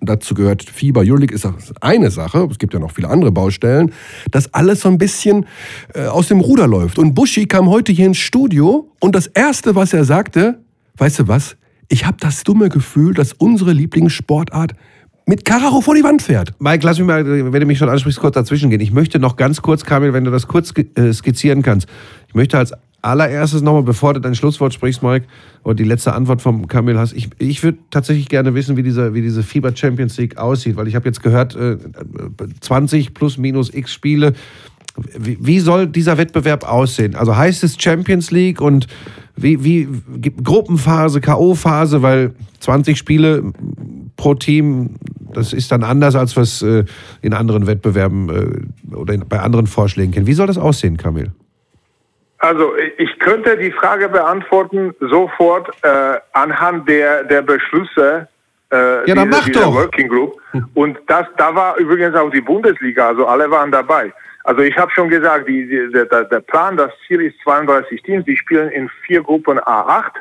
dazu 0.00 0.34
gehört 0.34 0.62
Fieber, 0.62 1.02
Julik 1.02 1.32
ist 1.32 1.48
eine 1.80 2.12
Sache, 2.12 2.46
es 2.48 2.60
gibt 2.60 2.74
ja 2.74 2.80
noch 2.80 2.92
viele 2.92 3.08
andere 3.08 3.32
Baustellen, 3.32 3.92
dass 4.30 4.54
alles 4.54 4.82
so 4.82 4.88
ein 4.88 4.98
bisschen 4.98 5.46
äh, 5.94 6.06
aus 6.06 6.28
dem 6.28 6.38
Ruder 6.38 6.68
läuft. 6.68 7.00
Und 7.00 7.14
Buschi 7.14 7.46
kam 7.46 7.68
heute 7.68 7.90
hier 7.90 8.06
ins 8.06 8.18
Studio 8.18 8.88
und 9.00 9.16
das 9.16 9.26
Erste, 9.26 9.74
was 9.74 9.92
er 9.92 10.04
sagte, 10.04 10.60
weißt 10.96 11.18
du 11.18 11.28
was, 11.28 11.56
ich 11.88 12.06
habe 12.06 12.18
das 12.20 12.44
dumme 12.44 12.68
Gefühl, 12.68 13.14
dass 13.14 13.32
unsere 13.32 13.72
Lieblingssportart 13.72 14.74
mit 15.30 15.44
Karacho 15.44 15.80
vor 15.80 15.94
die 15.94 16.02
Wand 16.02 16.22
fährt. 16.22 16.52
Mike, 16.58 16.84
lass 16.84 16.98
mich 16.98 17.06
mal, 17.06 17.24
wenn 17.24 17.60
du 17.60 17.64
mich 17.64 17.78
schon 17.78 17.88
ansprichst, 17.88 18.18
kurz 18.18 18.34
dazwischen 18.34 18.68
gehen. 18.68 18.80
Ich 18.80 18.90
möchte 18.90 19.20
noch 19.20 19.36
ganz 19.36 19.62
kurz, 19.62 19.84
Kamil, 19.84 20.12
wenn 20.12 20.24
du 20.24 20.32
das 20.32 20.48
kurz 20.48 20.74
äh, 20.76 21.12
skizzieren 21.12 21.62
kannst. 21.62 21.86
Ich 22.26 22.34
möchte 22.34 22.58
als 22.58 22.72
allererstes 23.00 23.62
nochmal, 23.62 23.84
bevor 23.84 24.12
du 24.12 24.20
dein 24.20 24.34
Schlusswort 24.34 24.74
sprichst, 24.74 25.04
Mike, 25.04 25.26
oder 25.62 25.76
die 25.76 25.84
letzte 25.84 26.14
Antwort 26.14 26.42
vom 26.42 26.66
Kamil 26.66 26.98
hast, 26.98 27.12
ich, 27.12 27.30
ich 27.38 27.62
würde 27.62 27.78
tatsächlich 27.92 28.28
gerne 28.28 28.56
wissen, 28.56 28.76
wie 28.76 28.82
diese, 28.82 29.14
wie 29.14 29.22
diese 29.22 29.44
FIBA 29.44 29.76
Champions 29.76 30.18
League 30.18 30.36
aussieht, 30.36 30.76
weil 30.76 30.88
ich 30.88 30.96
habe 30.96 31.06
jetzt 31.06 31.22
gehört, 31.22 31.54
äh, 31.54 31.76
20 32.60 33.14
plus 33.14 33.38
minus 33.38 33.72
x 33.72 33.92
Spiele. 33.92 34.32
Wie, 35.16 35.38
wie, 35.40 35.60
soll 35.60 35.86
dieser 35.86 36.18
Wettbewerb 36.18 36.64
aussehen? 36.64 37.14
Also 37.14 37.36
heißt 37.36 37.62
es 37.62 37.80
Champions 37.80 38.32
League 38.32 38.60
und 38.60 38.88
wie, 39.42 39.64
wie 39.64 39.88
Gruppenphase, 40.42 41.20
K.O.-Phase, 41.20 42.02
weil 42.02 42.32
20 42.60 42.96
Spiele 42.96 43.52
pro 44.16 44.34
Team, 44.34 44.96
das 45.32 45.52
ist 45.52 45.72
dann 45.72 45.82
anders, 45.82 46.14
als 46.14 46.36
was 46.36 46.62
äh, 46.62 46.84
in 47.22 47.32
anderen 47.32 47.66
Wettbewerben 47.66 48.28
äh, 48.92 48.94
oder 48.94 49.14
in, 49.14 49.28
bei 49.28 49.40
anderen 49.40 49.66
Vorschlägen 49.66 50.12
kennen. 50.12 50.26
Wie 50.26 50.34
soll 50.34 50.46
das 50.46 50.58
aussehen, 50.58 50.96
Kamil? 50.96 51.30
Also 52.38 52.72
ich 52.96 53.18
könnte 53.18 53.56
die 53.58 53.70
Frage 53.70 54.08
beantworten 54.08 54.94
sofort 55.00 55.68
äh, 55.82 56.18
anhand 56.32 56.88
der, 56.88 57.24
der 57.24 57.42
Beschlüsse 57.42 58.28
äh, 58.72 59.08
ja, 59.08 59.14
dann 59.14 59.28
mach 59.28 59.48
doch. 59.48 59.74
Working 59.74 60.08
Group. 60.08 60.40
Und 60.74 60.98
das, 61.06 61.26
da 61.36 61.54
war 61.54 61.76
übrigens 61.76 62.14
auch 62.14 62.30
die 62.30 62.40
Bundesliga, 62.40 63.08
also 63.08 63.26
alle 63.26 63.50
waren 63.50 63.70
dabei. 63.70 64.12
Also 64.44 64.62
ich 64.62 64.76
habe 64.76 64.90
schon 64.92 65.08
gesagt, 65.08 65.48
die, 65.48 65.66
die, 65.66 65.92
der, 65.92 66.24
der 66.24 66.40
Plan, 66.40 66.76
das 66.76 66.92
Ziel 67.06 67.20
ist 67.20 67.36
32 67.42 68.02
Teams, 68.02 68.24
die 68.24 68.36
spielen 68.36 68.70
in 68.70 68.88
vier 69.06 69.22
Gruppen 69.22 69.58
A8 69.58 70.12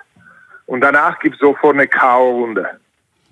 und 0.66 0.82
danach 0.82 1.20
gibt 1.20 1.36
es 1.36 1.42
sofort 1.42 1.76
eine 1.76 1.88
K.O.-Runde. 1.88 2.66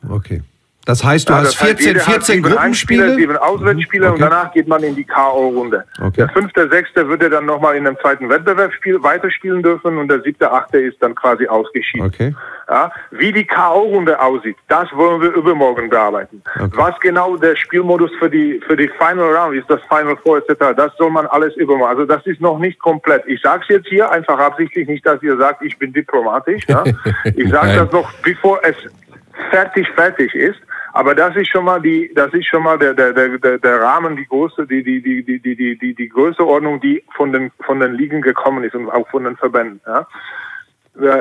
Okay. 0.10 0.42
Das 0.88 1.04
heißt, 1.04 1.28
du 1.28 1.34
ja, 1.34 1.40
hast 1.40 1.58
14, 1.58 2.00
14 2.00 2.42
Gruppenspiele? 2.42 3.16
sieben 3.16 3.36
Auswärtsspiele 3.36 4.06
okay. 4.06 4.14
und 4.14 4.22
danach 4.22 4.54
geht 4.54 4.70
man 4.70 4.82
in 4.84 4.96
die 4.96 5.04
K.O.-Runde. 5.04 5.84
Okay. 6.00 6.14
Der 6.16 6.30
fünfte, 6.30 6.70
sechste 6.70 7.06
würde 7.10 7.30
dann 7.30 7.46
nochmal 7.46 7.76
in 7.76 7.86
einem 7.86 7.98
zweiten 8.02 8.30
Wettbewerbsspiel 8.30 9.04
weiterspielen 9.04 9.62
dürfen 9.62 9.98
und 9.98 10.08
der 10.08 10.22
siebte, 10.22 10.50
achte 10.50 10.80
ist 10.80 10.96
dann 11.04 11.14
quasi 11.14 11.46
ausgeschieden. 11.46 12.08
Okay. 12.08 12.34
Ja, 12.70 12.90
wie 13.12 13.34
die 13.34 13.44
K.O.-Runde 13.44 14.16
aussieht, 14.16 14.56
das 14.70 14.88
wollen 14.94 15.22
wir 15.22 15.34
übermorgen 15.34 15.90
bearbeiten. 15.90 16.42
Okay. 16.56 16.70
Was 16.72 16.98
genau 17.02 17.36
der 17.36 17.58
Spielmodus 17.58 18.12
für 18.18 18.30
die, 18.30 18.62
für 18.66 18.78
die 18.78 18.90
Final 18.98 19.36
Round 19.36 19.58
ist, 19.58 19.70
das 19.70 19.82
Final 19.90 20.16
Four 20.24 20.38
etc., 20.38 20.74
das 20.74 20.96
soll 20.98 21.10
man 21.10 21.26
alles 21.28 21.54
übermorgen. 21.58 21.98
Also 21.98 22.06
das 22.06 22.26
ist 22.26 22.40
noch 22.40 22.60
nicht 22.60 22.80
komplett. 22.80 23.24
Ich 23.28 23.42
sage 23.42 23.64
es 23.64 23.68
jetzt 23.68 23.88
hier 23.90 24.10
einfach 24.10 24.40
absichtlich 24.40 24.88
nicht, 24.88 25.06
dass 25.06 25.22
ihr 25.22 25.36
sagt, 25.36 25.64
ich 25.64 25.78
bin 25.78 25.92
diplomatisch. 25.92 26.64
Ja? 26.70 26.86
Ich 27.36 27.50
sage 27.50 27.76
das 27.76 27.92
noch, 27.92 28.10
bevor 28.24 28.62
es 28.64 28.76
fertig 29.52 29.88
fertig 29.96 30.34
ist. 30.34 30.60
Aber 30.94 31.16
das 31.16 31.36
ist 31.36 31.50
schon 31.50 31.66
mal 31.66 31.82
die, 31.82 32.12
das 32.16 32.34
ist 32.34 32.48
schon 32.48 32.64
mal 32.64 32.78
der, 32.78 32.94
der, 32.94 33.14
der, 33.14 33.58
der 33.58 33.82
Rahmen, 33.82 34.16
die 34.16 34.26
große, 34.26 34.66
die, 34.68 34.84
die, 34.84 35.02
die, 35.02 35.24
die, 35.24 35.40
die, 35.40 35.56
die, 35.56 35.78
die, 35.78 35.94
die 35.94 36.10
Größeordnung, 36.10 36.80
die 36.80 37.04
von 37.16 37.32
den, 37.32 37.52
von 37.66 37.80
den 37.80 37.94
Ligen 37.94 38.22
gekommen 38.22 38.64
ist 38.64 38.76
und 38.76 38.90
auch 38.90 39.08
von 39.10 39.24
den 39.24 39.38
Verbänden. 39.38 39.82
Ja. 39.86 40.08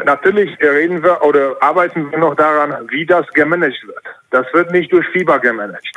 Natürlich 0.05 0.59
reden 0.63 1.03
wir 1.03 1.23
oder 1.23 1.57
arbeiten 1.61 2.11
wir 2.11 2.19
noch 2.19 2.35
daran, 2.35 2.89
wie 2.89 3.05
das 3.05 3.27
gemanagt 3.33 3.87
wird. 3.87 4.05
Das 4.31 4.47
wird 4.55 4.73
nicht 4.73 4.91
durch 4.93 5.07
FIBA 5.09 5.39
gemanagt. 5.39 5.93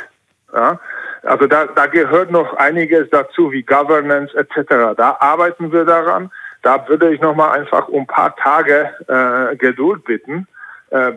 Ja. 0.54 0.80
Also 1.24 1.48
da, 1.48 1.66
da 1.68 1.86
gehört 1.86 2.32
noch 2.32 2.56
einiges 2.56 3.10
dazu, 3.10 3.52
wie 3.52 3.64
Governance 3.64 4.36
etc. 4.36 4.96
Da 4.98 5.18
arbeiten 5.20 5.72
wir 5.72 5.86
daran. 5.86 6.32
Da 6.62 6.86
würde 6.90 7.14
ich 7.14 7.22
noch 7.22 7.36
mal 7.36 7.52
einfach 7.52 7.88
um 7.88 8.02
ein 8.02 8.08
paar 8.08 8.36
Tage 8.36 8.90
äh, 9.08 9.56
Geduld 9.56 10.04
bitten 10.04 10.40
äh, 10.42 10.59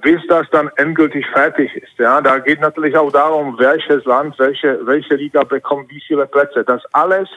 bis 0.03 0.21
das 0.29 0.47
dann 0.51 0.71
endgültig 0.77 1.27
fertig 1.33 1.75
ist. 1.75 1.99
Ja, 1.99 2.21
da 2.21 2.39
geht 2.39 2.61
natürlich 2.61 2.97
auch 2.97 3.11
darum, 3.11 3.59
welches 3.59 4.05
Land, 4.05 4.39
welche, 4.39 4.79
welche 4.85 5.15
Liga 5.15 5.45
bekommt 5.45 5.91
wie 5.91 6.03
viele 6.07 6.27
Plätze. 6.27 6.63
Das 6.65 6.83
alles 6.93 7.29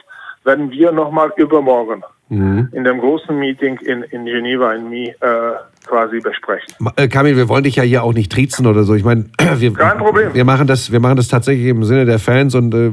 werden 0.44 0.70
wir 0.70 0.92
nochmal 0.92 1.32
übermorgen 1.36 2.02
mhm. 2.28 2.68
in 2.72 2.84
dem 2.84 3.00
großen 3.00 3.36
Meeting 3.38 3.78
in, 3.78 4.02
in 4.02 4.24
Geneva 4.24 4.72
in 4.72 4.88
Mi 4.88 5.08
äh, 5.08 5.14
quasi 5.86 6.20
besprechen. 6.20 6.72
Äh, 6.96 7.08
Kamil, 7.08 7.36
wir 7.36 7.48
wollen 7.48 7.64
dich 7.64 7.76
ja 7.76 7.82
hier 7.82 8.02
auch 8.02 8.12
nicht 8.12 8.32
triezen 8.32 8.66
oder 8.66 8.82
so. 8.84 8.94
Ich 8.94 9.04
meine, 9.04 9.26
wir, 9.56 9.72
Kein 9.74 9.98
Problem. 9.98 10.34
wir 10.34 10.44
machen 10.44 10.66
das, 10.66 10.90
wir 10.90 11.00
machen 11.00 11.16
das 11.16 11.28
tatsächlich 11.28 11.66
im 11.66 11.84
Sinne 11.84 12.04
der 12.04 12.18
Fans 12.18 12.54
und 12.54 12.74
äh, 12.74 12.90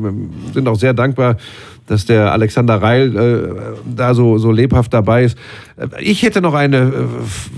sind 0.54 0.68
auch 0.68 0.76
sehr 0.76 0.94
dankbar, 0.94 1.38
dass 1.88 2.06
der 2.06 2.32
Alexander 2.32 2.82
Reil 2.82 3.16
äh, 3.16 3.78
da 3.96 4.14
so, 4.14 4.38
so 4.38 4.52
lebhaft 4.52 4.94
dabei 4.94 5.26
ist. 5.26 5.38
Äh, 5.78 5.88
ich 6.02 6.24
hätte 6.24 6.42
noch 6.42 6.54
eine 6.54 6.78
äh, 6.78 6.92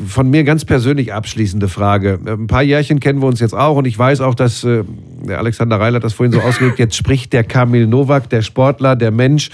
von 0.07 0.29
mir 0.29 0.43
ganz 0.43 0.65
persönlich 0.65 1.13
abschließende 1.13 1.67
Frage. 1.67 2.19
Ein 2.25 2.47
paar 2.47 2.63
Jährchen 2.63 2.99
kennen 2.99 3.21
wir 3.21 3.27
uns 3.27 3.39
jetzt 3.39 3.53
auch 3.53 3.77
und 3.77 3.85
ich 3.85 3.97
weiß 3.97 4.21
auch, 4.21 4.35
dass 4.35 4.63
äh, 4.63 4.83
der 5.27 5.39
Alexander 5.39 5.79
Reil 5.79 5.95
hat 5.95 6.03
das 6.03 6.13
vorhin 6.13 6.33
so 6.33 6.41
ausgedrückt, 6.41 6.79
jetzt 6.79 6.95
spricht 6.95 7.33
der 7.33 7.43
Kamil 7.43 7.87
Nowak, 7.87 8.29
der 8.29 8.41
Sportler, 8.41 8.95
der 8.95 9.11
Mensch 9.11 9.49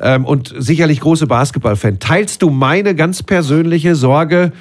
ähm, 0.00 0.24
und 0.24 0.54
sicherlich 0.58 1.00
große 1.00 1.26
Basketballfan. 1.26 1.98
Teilst 1.98 2.42
du 2.42 2.50
meine 2.50 2.94
ganz 2.94 3.22
persönliche 3.22 3.94
Sorge? 3.94 4.52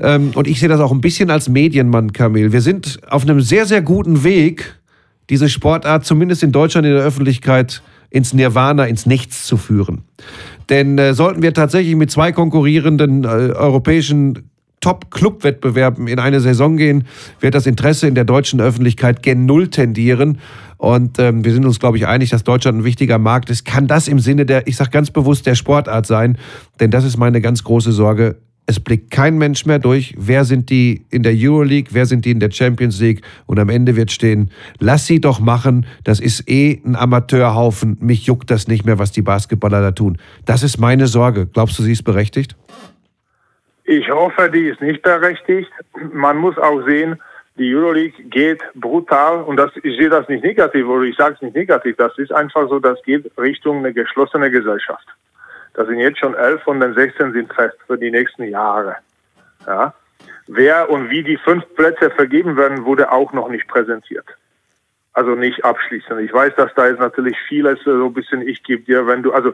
Ähm, 0.00 0.32
und 0.34 0.46
ich 0.46 0.60
sehe 0.60 0.68
das 0.68 0.80
auch 0.80 0.92
ein 0.92 1.00
bisschen 1.00 1.30
als 1.30 1.48
Medienmann, 1.48 2.12
Kamil. 2.12 2.52
Wir 2.52 2.60
sind 2.60 3.00
auf 3.08 3.22
einem 3.22 3.40
sehr, 3.40 3.66
sehr 3.66 3.82
guten 3.82 4.24
Weg, 4.24 4.76
diese 5.30 5.48
Sportart 5.48 6.04
zumindest 6.04 6.42
in 6.42 6.52
Deutschland 6.52 6.86
in 6.86 6.92
der 6.94 7.02
Öffentlichkeit 7.02 7.82
ins 8.10 8.32
Nirvana, 8.32 8.86
ins 8.86 9.06
Nichts 9.06 9.46
zu 9.46 9.56
führen. 9.56 10.02
Denn 10.68 10.98
äh, 10.98 11.14
sollten 11.14 11.42
wir 11.42 11.54
tatsächlich 11.54 11.96
mit 11.96 12.10
zwei 12.10 12.32
konkurrierenden 12.32 13.24
äh, 13.24 13.26
europäischen 13.26 14.50
Top-Club-Wettbewerben 14.80 16.06
in 16.06 16.18
eine 16.18 16.40
Saison 16.40 16.76
gehen, 16.76 17.04
wird 17.40 17.54
das 17.54 17.66
Interesse 17.66 18.06
in 18.06 18.14
der 18.14 18.24
deutschen 18.24 18.60
Öffentlichkeit 18.60 19.22
gen 19.22 19.46
Null 19.46 19.68
tendieren. 19.68 20.38
Und 20.76 21.18
ähm, 21.18 21.44
wir 21.44 21.52
sind 21.52 21.64
uns, 21.64 21.80
glaube 21.80 21.96
ich, 21.96 22.06
einig, 22.06 22.30
dass 22.30 22.44
Deutschland 22.44 22.78
ein 22.78 22.84
wichtiger 22.84 23.18
Markt 23.18 23.50
ist. 23.50 23.64
Kann 23.64 23.86
das 23.86 24.08
im 24.08 24.20
Sinne 24.20 24.46
der, 24.46 24.66
ich 24.66 24.76
sage 24.76 24.90
ganz 24.90 25.10
bewusst, 25.10 25.46
der 25.46 25.54
Sportart 25.54 26.06
sein? 26.06 26.38
Denn 26.78 26.90
das 26.90 27.04
ist 27.04 27.16
meine 27.16 27.40
ganz 27.40 27.64
große 27.64 27.92
Sorge. 27.92 28.36
Es 28.68 28.80
blickt 28.80 29.12
kein 29.12 29.38
Mensch 29.38 29.64
mehr 29.64 29.78
durch, 29.78 30.14
wer 30.18 30.44
sind 30.44 30.70
die 30.70 31.06
in 31.10 31.22
der 31.22 31.32
Euroleague, 31.36 31.90
wer 31.92 32.04
sind 32.04 32.24
die 32.24 32.32
in 32.32 32.40
der 32.40 32.50
Champions 32.50 33.00
League 33.00 33.22
und 33.46 33.60
am 33.60 33.68
Ende 33.68 33.94
wird 33.94 34.10
stehen, 34.10 34.50
lass 34.80 35.06
sie 35.06 35.20
doch 35.20 35.38
machen, 35.38 35.86
das 36.02 36.18
ist 36.18 36.48
eh 36.50 36.80
ein 36.84 36.96
Amateurhaufen, 36.96 37.96
mich 38.00 38.26
juckt 38.26 38.50
das 38.50 38.66
nicht 38.66 38.84
mehr, 38.84 38.98
was 38.98 39.12
die 39.12 39.22
Basketballer 39.22 39.80
da 39.82 39.92
tun. 39.92 40.18
Das 40.46 40.64
ist 40.64 40.78
meine 40.78 41.06
Sorge. 41.06 41.46
Glaubst 41.46 41.78
du, 41.78 41.84
sie 41.84 41.92
ist 41.92 42.02
berechtigt? 42.02 42.56
Ich 43.84 44.10
hoffe, 44.10 44.50
die 44.50 44.66
ist 44.66 44.80
nicht 44.80 45.00
berechtigt. 45.02 45.70
Man 46.12 46.36
muss 46.36 46.58
auch 46.58 46.84
sehen, 46.86 47.20
die 47.56 47.72
Euroleague 47.72 48.24
geht 48.24 48.60
brutal 48.74 49.42
und 49.42 49.56
das, 49.56 49.70
ich 49.76 49.96
sehe 49.96 50.10
das 50.10 50.28
nicht 50.28 50.42
negativ 50.42 50.86
oder 50.86 51.04
ich 51.04 51.16
sage 51.16 51.36
es 51.36 51.42
nicht 51.42 51.54
negativ, 51.54 51.96
das 51.96 52.18
ist 52.18 52.32
einfach 52.32 52.68
so, 52.68 52.80
das 52.80 53.00
geht 53.04 53.30
Richtung 53.38 53.78
eine 53.78 53.92
geschlossene 53.92 54.50
Gesellschaft. 54.50 55.06
Da 55.76 55.84
sind 55.84 55.98
jetzt 55.98 56.18
schon 56.18 56.34
elf 56.34 56.62
von 56.62 56.80
den 56.80 56.94
16 56.94 57.34
sind 57.34 57.52
fest 57.52 57.76
für 57.86 57.98
die 57.98 58.10
nächsten 58.10 58.44
Jahre. 58.44 58.96
Ja. 59.66 59.92
Wer 60.46 60.88
und 60.88 61.10
wie 61.10 61.22
die 61.22 61.36
fünf 61.36 61.64
Plätze 61.74 62.10
vergeben 62.10 62.56
werden, 62.56 62.86
wurde 62.86 63.12
auch 63.12 63.32
noch 63.34 63.48
nicht 63.48 63.68
präsentiert. 63.68 64.24
Also 65.12 65.34
nicht 65.34 65.64
abschließend. 65.64 66.20
Ich 66.20 66.32
weiß, 66.32 66.54
dass 66.56 66.72
da 66.74 66.86
jetzt 66.86 67.00
natürlich 67.00 67.36
vieles 67.46 67.78
so 67.84 68.06
ein 68.06 68.14
bisschen 68.14 68.46
ich 68.46 68.62
gebe 68.62 68.84
dir, 68.84 69.06
wenn 69.06 69.22
du, 69.22 69.32
also 69.32 69.52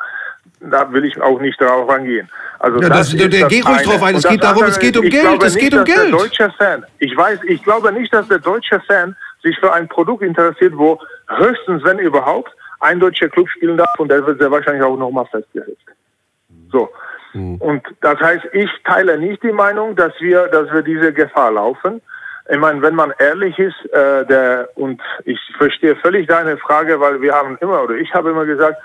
da 0.60 0.92
will 0.92 1.04
ich 1.04 1.20
auch 1.20 1.40
nicht 1.40 1.60
darauf 1.60 1.88
angehen. 1.88 2.28
Also 2.60 2.80
ja, 2.80 2.88
das, 2.88 3.10
das 3.10 3.30
der, 3.30 3.48
geh 3.48 3.60
ruhig 3.60 3.82
drauf 3.82 4.02
ein. 4.02 4.14
Es 4.14 4.28
geht 4.28 4.44
darum, 4.44 4.64
es 4.64 4.78
geht 4.78 4.96
um 4.96 5.08
Geld. 5.08 5.42
Es 5.42 5.56
geht 5.56 5.74
um 5.74 5.84
Geld. 5.84 6.12
Der 6.12 6.18
deutsche 6.18 6.50
Fan, 6.56 6.84
ich 6.98 7.16
weiß, 7.16 7.40
ich 7.44 7.62
glaube 7.64 7.90
nicht, 7.92 8.12
dass 8.14 8.28
der 8.28 8.38
deutsche 8.38 8.80
Fan 8.86 9.16
sich 9.42 9.58
für 9.58 9.72
ein 9.72 9.88
Produkt 9.88 10.22
interessiert, 10.22 10.76
wo 10.76 11.00
höchstens, 11.28 11.82
wenn 11.84 11.98
überhaupt, 11.98 12.52
ein 12.78 13.00
deutscher 13.00 13.28
Club 13.28 13.48
spielen 13.48 13.76
darf 13.76 13.98
und 13.98 14.08
der 14.08 14.24
wird 14.24 14.40
sehr 14.40 14.50
wahrscheinlich 14.50 14.82
auch 14.82 14.96
nochmal 14.96 15.26
festgesetzt. 15.26 15.82
So. 16.72 16.90
Mhm. 17.34 17.56
Und 17.56 17.82
das 18.00 18.18
heißt, 18.18 18.46
ich 18.52 18.70
teile 18.84 19.18
nicht 19.18 19.42
die 19.42 19.52
Meinung, 19.52 19.94
dass 19.94 20.12
wir, 20.20 20.48
dass 20.48 20.72
wir 20.72 20.82
diese 20.82 21.12
Gefahr 21.12 21.52
laufen. 21.52 22.00
Ich 22.48 22.58
meine, 22.58 22.82
wenn 22.82 22.94
man 22.94 23.12
ehrlich 23.18 23.58
ist, 23.58 23.76
äh, 23.92 24.26
der, 24.26 24.68
und 24.74 25.00
ich 25.24 25.38
verstehe 25.56 25.94
völlig 25.96 26.26
deine 26.26 26.56
Frage, 26.56 26.98
weil 26.98 27.22
wir 27.22 27.34
haben 27.34 27.56
immer, 27.60 27.84
oder 27.84 27.94
ich 27.94 28.12
habe 28.14 28.30
immer 28.30 28.44
gesagt, 28.44 28.78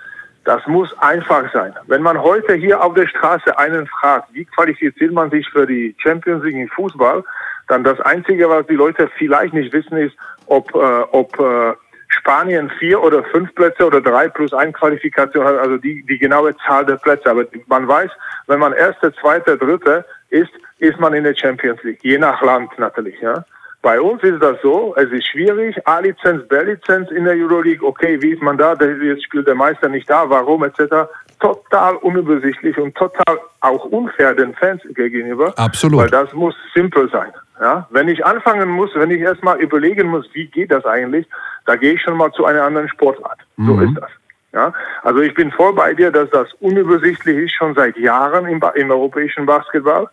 das 0.45 0.65
muss 0.68 0.97
einfach 0.99 1.51
sein. 1.51 1.73
Wenn 1.88 2.01
man 2.01 2.22
heute 2.22 2.53
hier 2.53 2.81
auf 2.81 2.93
der 2.93 3.07
Straße 3.07 3.57
einen 3.57 3.88
fragt, 3.88 4.34
wie 4.34 4.45
qualifiziert 4.45 5.11
man 5.11 5.30
sich 5.30 5.49
für 5.49 5.65
die 5.65 5.95
Champions 5.97 6.43
League 6.43 6.55
im 6.55 6.69
Fußball, 6.69 7.23
dann 7.68 7.84
das 7.84 7.99
Einzige, 7.99 8.49
was 8.49 8.65
die 8.68 8.76
Leute 8.76 9.09
vielleicht 9.18 9.53
nicht 9.53 9.73
wissen, 9.73 9.97
ist, 9.97 10.15
ob, 10.45 10.73
äh, 10.73 11.01
ob 11.11 11.38
äh, 11.39 11.73
Spanien 12.07 12.69
vier 12.79 13.01
oder 13.01 13.23
fünf 13.25 13.53
Plätze 13.55 13.85
oder 13.85 14.01
drei 14.01 14.29
plus 14.29 14.53
ein 14.53 14.73
Qualifikation 14.73 15.45
hat, 15.45 15.57
also 15.57 15.77
die, 15.77 16.03
die 16.03 16.17
genaue 16.17 16.55
Zahl 16.65 16.85
der 16.85 16.95
Plätze. 16.95 17.29
Aber 17.29 17.45
man 17.67 17.88
weiß, 17.88 18.11
wenn 18.47 18.59
man 18.59 18.73
erste, 18.73 19.13
zweite, 19.13 19.57
dritte 19.57 20.05
ist, 20.29 20.51
ist 20.79 20.99
man 20.99 21.13
in 21.13 21.23
der 21.23 21.35
Champions 21.35 21.81
League, 21.84 21.99
je 22.03 22.17
nach 22.17 22.41
Land 22.41 22.77
natürlich. 22.77 23.19
Ja. 23.21 23.45
Bei 23.81 24.01
uns 24.01 24.21
ist 24.23 24.41
das 24.41 24.57
so, 24.61 24.95
es 24.97 25.11
ist 25.11 25.27
schwierig, 25.27 25.75
A-Lizenz, 25.88 26.47
B-Lizenz 26.47 27.11
in 27.11 27.25
der 27.25 27.35
Euroleague, 27.35 27.88
okay, 27.88 28.21
wie 28.21 28.31
ist 28.31 28.41
man 28.41 28.57
da, 28.57 28.73
jetzt 28.73 29.23
spielt 29.23 29.47
der 29.47 29.55
Meister 29.55 29.88
nicht 29.88 30.09
da, 30.09 30.29
warum 30.29 30.63
etc. 30.63 31.07
Total 31.39 31.95
unübersichtlich 31.97 32.77
und 32.77 32.95
total 32.95 33.39
auch 33.61 33.85
unfair 33.85 34.34
den 34.34 34.53
Fans 34.55 34.81
gegenüber. 34.93 35.53
Absolut. 35.57 36.01
Weil 36.01 36.09
das 36.09 36.34
muss 36.34 36.55
simpel 36.73 37.09
sein. 37.09 37.31
Ja? 37.59 37.88
Wenn 37.89 38.07
ich 38.07 38.25
anfangen 38.25 38.69
muss, 38.69 38.91
wenn 38.95 39.11
ich 39.11 39.21
erstmal 39.21 39.59
überlegen 39.59 40.07
muss, 40.07 40.27
wie 40.34 40.47
geht 40.47 40.71
das 40.71 40.85
eigentlich, 40.85 41.27
da 41.65 41.75
gehe 41.75 41.93
ich 41.93 42.01
schon 42.01 42.17
mal 42.17 42.31
zu 42.31 42.45
einer 42.45 42.63
anderen 42.63 42.89
Sportart. 42.89 43.39
So 43.57 43.73
mhm. 43.73 43.89
ist 43.89 44.01
das. 44.01 44.09
Ja, 44.53 44.73
also 45.03 45.19
ich 45.19 45.34
bin 45.34 45.51
voll 45.51 45.73
bei 45.73 45.93
dir, 45.93 46.09
dass 46.09 46.29
das 46.29 46.51
unübersichtlich 46.61 47.38
ist 47.38 47.51
schon 47.53 47.75
seit 47.75 47.97
Jahren 47.97 48.47
im, 48.47 48.61
im 48.75 48.91
europäischen 48.91 49.45
Basketball, 49.45 50.09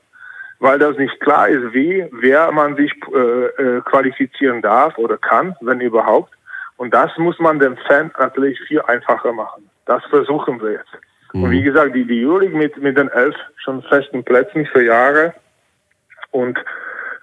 weil 0.59 0.79
das 0.79 0.99
nicht 0.99 1.19
klar 1.21 1.49
ist, 1.49 1.73
wie, 1.73 2.07
wer 2.13 2.51
man 2.53 2.75
sich 2.77 2.93
äh, 3.15 3.19
äh, 3.19 3.81
qualifizieren 3.83 4.61
darf 4.61 4.99
oder 4.99 5.17
kann, 5.19 5.57
wenn 5.61 5.81
überhaupt. 5.81 6.33
Und 6.77 6.93
das 6.93 7.17
muss 7.17 7.39
man 7.39 7.61
dem 7.61 7.77
Fan 7.87 8.11
natürlich 8.19 8.61
viel 8.67 8.83
einfacher 8.83 9.33
machen. 9.33 9.71
Das 9.87 10.05
versuchen 10.07 10.61
wir 10.61 10.73
jetzt. 10.73 10.99
Mhm. 11.33 11.45
Und 11.45 11.51
wie 11.53 11.63
gesagt, 11.63 11.95
die, 11.95 12.05
die 12.05 12.27
Euroleague 12.27 12.57
mit, 12.57 12.77
mit 12.79 12.99
den 12.99 13.09
elf 13.09 13.37
schon 13.57 13.83
festen 13.83 14.25
Plätzen 14.25 14.67
für 14.67 14.85
Jahre 14.85 15.33
und 16.33 16.59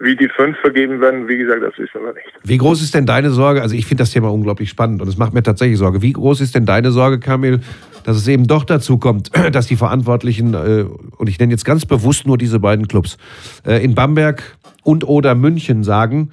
wie 0.02 0.16
die 0.16 0.30
fünf 0.30 0.58
vergeben 0.58 1.00
werden, 1.00 1.28
wie 1.28 1.38
gesagt, 1.38 1.62
das 1.62 1.78
wissen 1.78 2.04
wir 2.04 2.14
nicht. 2.14 2.28
Wie 2.44 2.58
groß 2.58 2.82
ist 2.82 2.96
denn 2.96 3.06
deine 3.06 3.30
Sorge? 3.30 3.62
Also 3.62 3.76
ich 3.76 3.86
finde 3.86 4.02
das 4.02 4.12
Thema 4.12 4.32
unglaublich 4.32 4.70
spannend 4.70 5.02
und 5.02 5.08
es 5.08 5.18
macht 5.18 5.34
mir 5.34 5.44
tatsächlich 5.44 5.78
Sorge. 5.78 6.02
Wie 6.02 6.14
groß 6.14 6.42
ist 6.42 6.56
denn 6.56 6.66
deine 6.66 6.92
Sorge, 6.92 7.20
Kamil, 7.20 7.60
dass 8.04 8.18
es 8.18 8.28
eben 8.28 8.48
doch 8.48 8.64
dazu 8.64 8.98
kommt, 8.98 9.30
dass 9.52 9.68
die 9.68 9.76
Verantwortlichen, 9.76 10.54
äh, 10.54 10.86
und 11.18 11.30
ich 11.30 11.40
nenne 11.40 11.52
jetzt 11.52 11.66
ganz 11.66 11.86
bewusst 11.86 12.26
nur 12.26 12.38
diese 12.38 12.60
beiden 12.60 12.88
Clubs, 12.88 13.18
äh, 13.66 13.84
in 13.84 13.94
Bamberg 13.94 14.58
und 14.84 15.08
oder 15.08 15.36
München 15.36 15.84
sagen, 15.84 16.32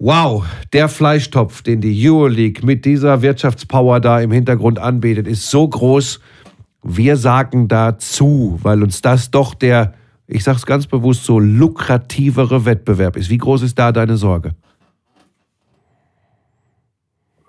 Wow, 0.00 0.46
der 0.72 0.88
Fleischtopf, 0.88 1.62
den 1.62 1.80
die 1.80 2.08
Euroleague 2.08 2.64
mit 2.64 2.84
dieser 2.84 3.20
Wirtschaftspower 3.20 3.98
da 3.98 4.20
im 4.20 4.30
Hintergrund 4.30 4.78
anbietet, 4.78 5.26
ist 5.26 5.50
so 5.50 5.66
groß. 5.66 6.20
Wir 6.84 7.16
sagen 7.16 7.66
dazu, 7.66 8.60
weil 8.62 8.84
uns 8.84 9.02
das 9.02 9.32
doch 9.32 9.54
der 9.54 9.94
ich 10.28 10.44
sage 10.44 10.58
es 10.58 10.66
ganz 10.66 10.86
bewusst 10.86 11.24
so, 11.24 11.40
lukrativere 11.40 12.66
Wettbewerb 12.66 13.16
ist. 13.16 13.30
Wie 13.30 13.38
groß 13.38 13.62
ist 13.62 13.78
da 13.78 13.92
deine 13.92 14.16
Sorge? 14.16 14.50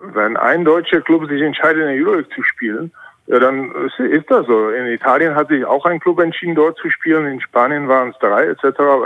Wenn 0.00 0.36
ein 0.38 0.64
deutscher 0.64 1.02
Club 1.02 1.28
sich 1.28 1.42
entscheidet, 1.42 1.82
in 1.82 1.88
der 1.88 1.96
Euroleague 1.96 2.34
zu 2.34 2.42
spielen, 2.42 2.90
ja, 3.26 3.38
dann 3.38 3.70
ist 3.98 4.28
das 4.28 4.46
so. 4.46 4.70
In 4.70 4.86
Italien 4.86 5.36
hat 5.36 5.48
sich 5.48 5.64
auch 5.64 5.84
ein 5.84 6.00
Club 6.00 6.18
entschieden, 6.20 6.54
dort 6.54 6.78
zu 6.78 6.90
spielen. 6.90 7.26
In 7.26 7.40
Spanien 7.40 7.86
waren 7.86 8.08
es 8.08 8.16
drei, 8.18 8.46
etc. 8.46 8.64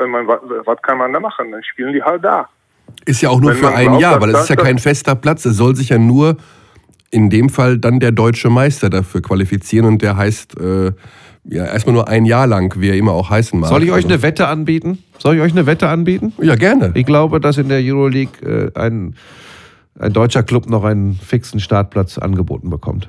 Meine, 0.09 0.27
was 0.29 0.81
kann 0.83 0.97
man 0.97 1.13
da 1.13 1.21
machen? 1.21 1.51
Dann 1.51 1.63
spielen 1.65 1.93
die 1.93 2.03
halt 2.03 2.25
da. 2.25 2.49
Ist 3.05 3.21
ja 3.21 3.29
auch 3.29 3.41
nur 3.41 3.51
Wenn 3.51 3.59
für 3.59 3.75
ein 3.75 3.89
glaubt, 3.89 4.01
Jahr, 4.01 4.21
weil 4.21 4.31
es 4.31 4.43
ist 4.43 4.49
ja 4.51 4.57
kein 4.57 4.79
fester 4.79 5.15
Platz. 5.15 5.45
Es 5.45 5.57
soll 5.57 5.75
sich 5.75 5.91
ja 5.91 5.99
nur 5.99 6.37
in 7.11 7.29
dem 7.29 7.49
Fall 7.49 7.79
dann 7.79 8.01
der 8.01 8.13
deutsche 8.13 8.49
Meister 8.51 8.89
dafür 8.89 9.21
qualifizieren 9.21 9.87
und 9.87 10.01
der 10.01 10.17
heißt 10.17 10.59
äh, 10.59 10.93
ja, 11.45 11.67
erstmal 11.67 11.95
nur 11.95 12.09
ein 12.09 12.25
Jahr 12.25 12.47
lang, 12.47 12.81
wie 12.81 12.89
er 12.89 12.97
immer 12.97 13.13
auch 13.13 13.31
heißen 13.31 13.59
mag. 13.59 13.69
Soll 13.69 13.83
ich 13.83 13.93
euch 13.93 14.05
eine 14.05 14.23
Wette 14.23 14.49
anbieten? 14.49 14.99
Soll 15.19 15.37
ich 15.37 15.43
euch 15.43 15.53
eine 15.53 15.67
Wette 15.67 15.89
anbieten? 15.89 16.33
Ja, 16.41 16.55
gerne. 16.57 16.93
Ich 16.95 17.05
glaube, 17.05 17.41
dass 17.41 17.59
in 17.59 17.69
der 17.69 17.81
Euroleague 17.83 18.43
äh, 18.43 18.79
ein, 18.79 19.15
ein 19.99 20.13
deutscher 20.13 20.43
Club 20.43 20.69
noch 20.69 20.85
einen 20.85 21.15
fixen 21.15 21.61
Startplatz 21.61 22.19
angeboten 22.19 22.71
bekommt. 22.71 23.09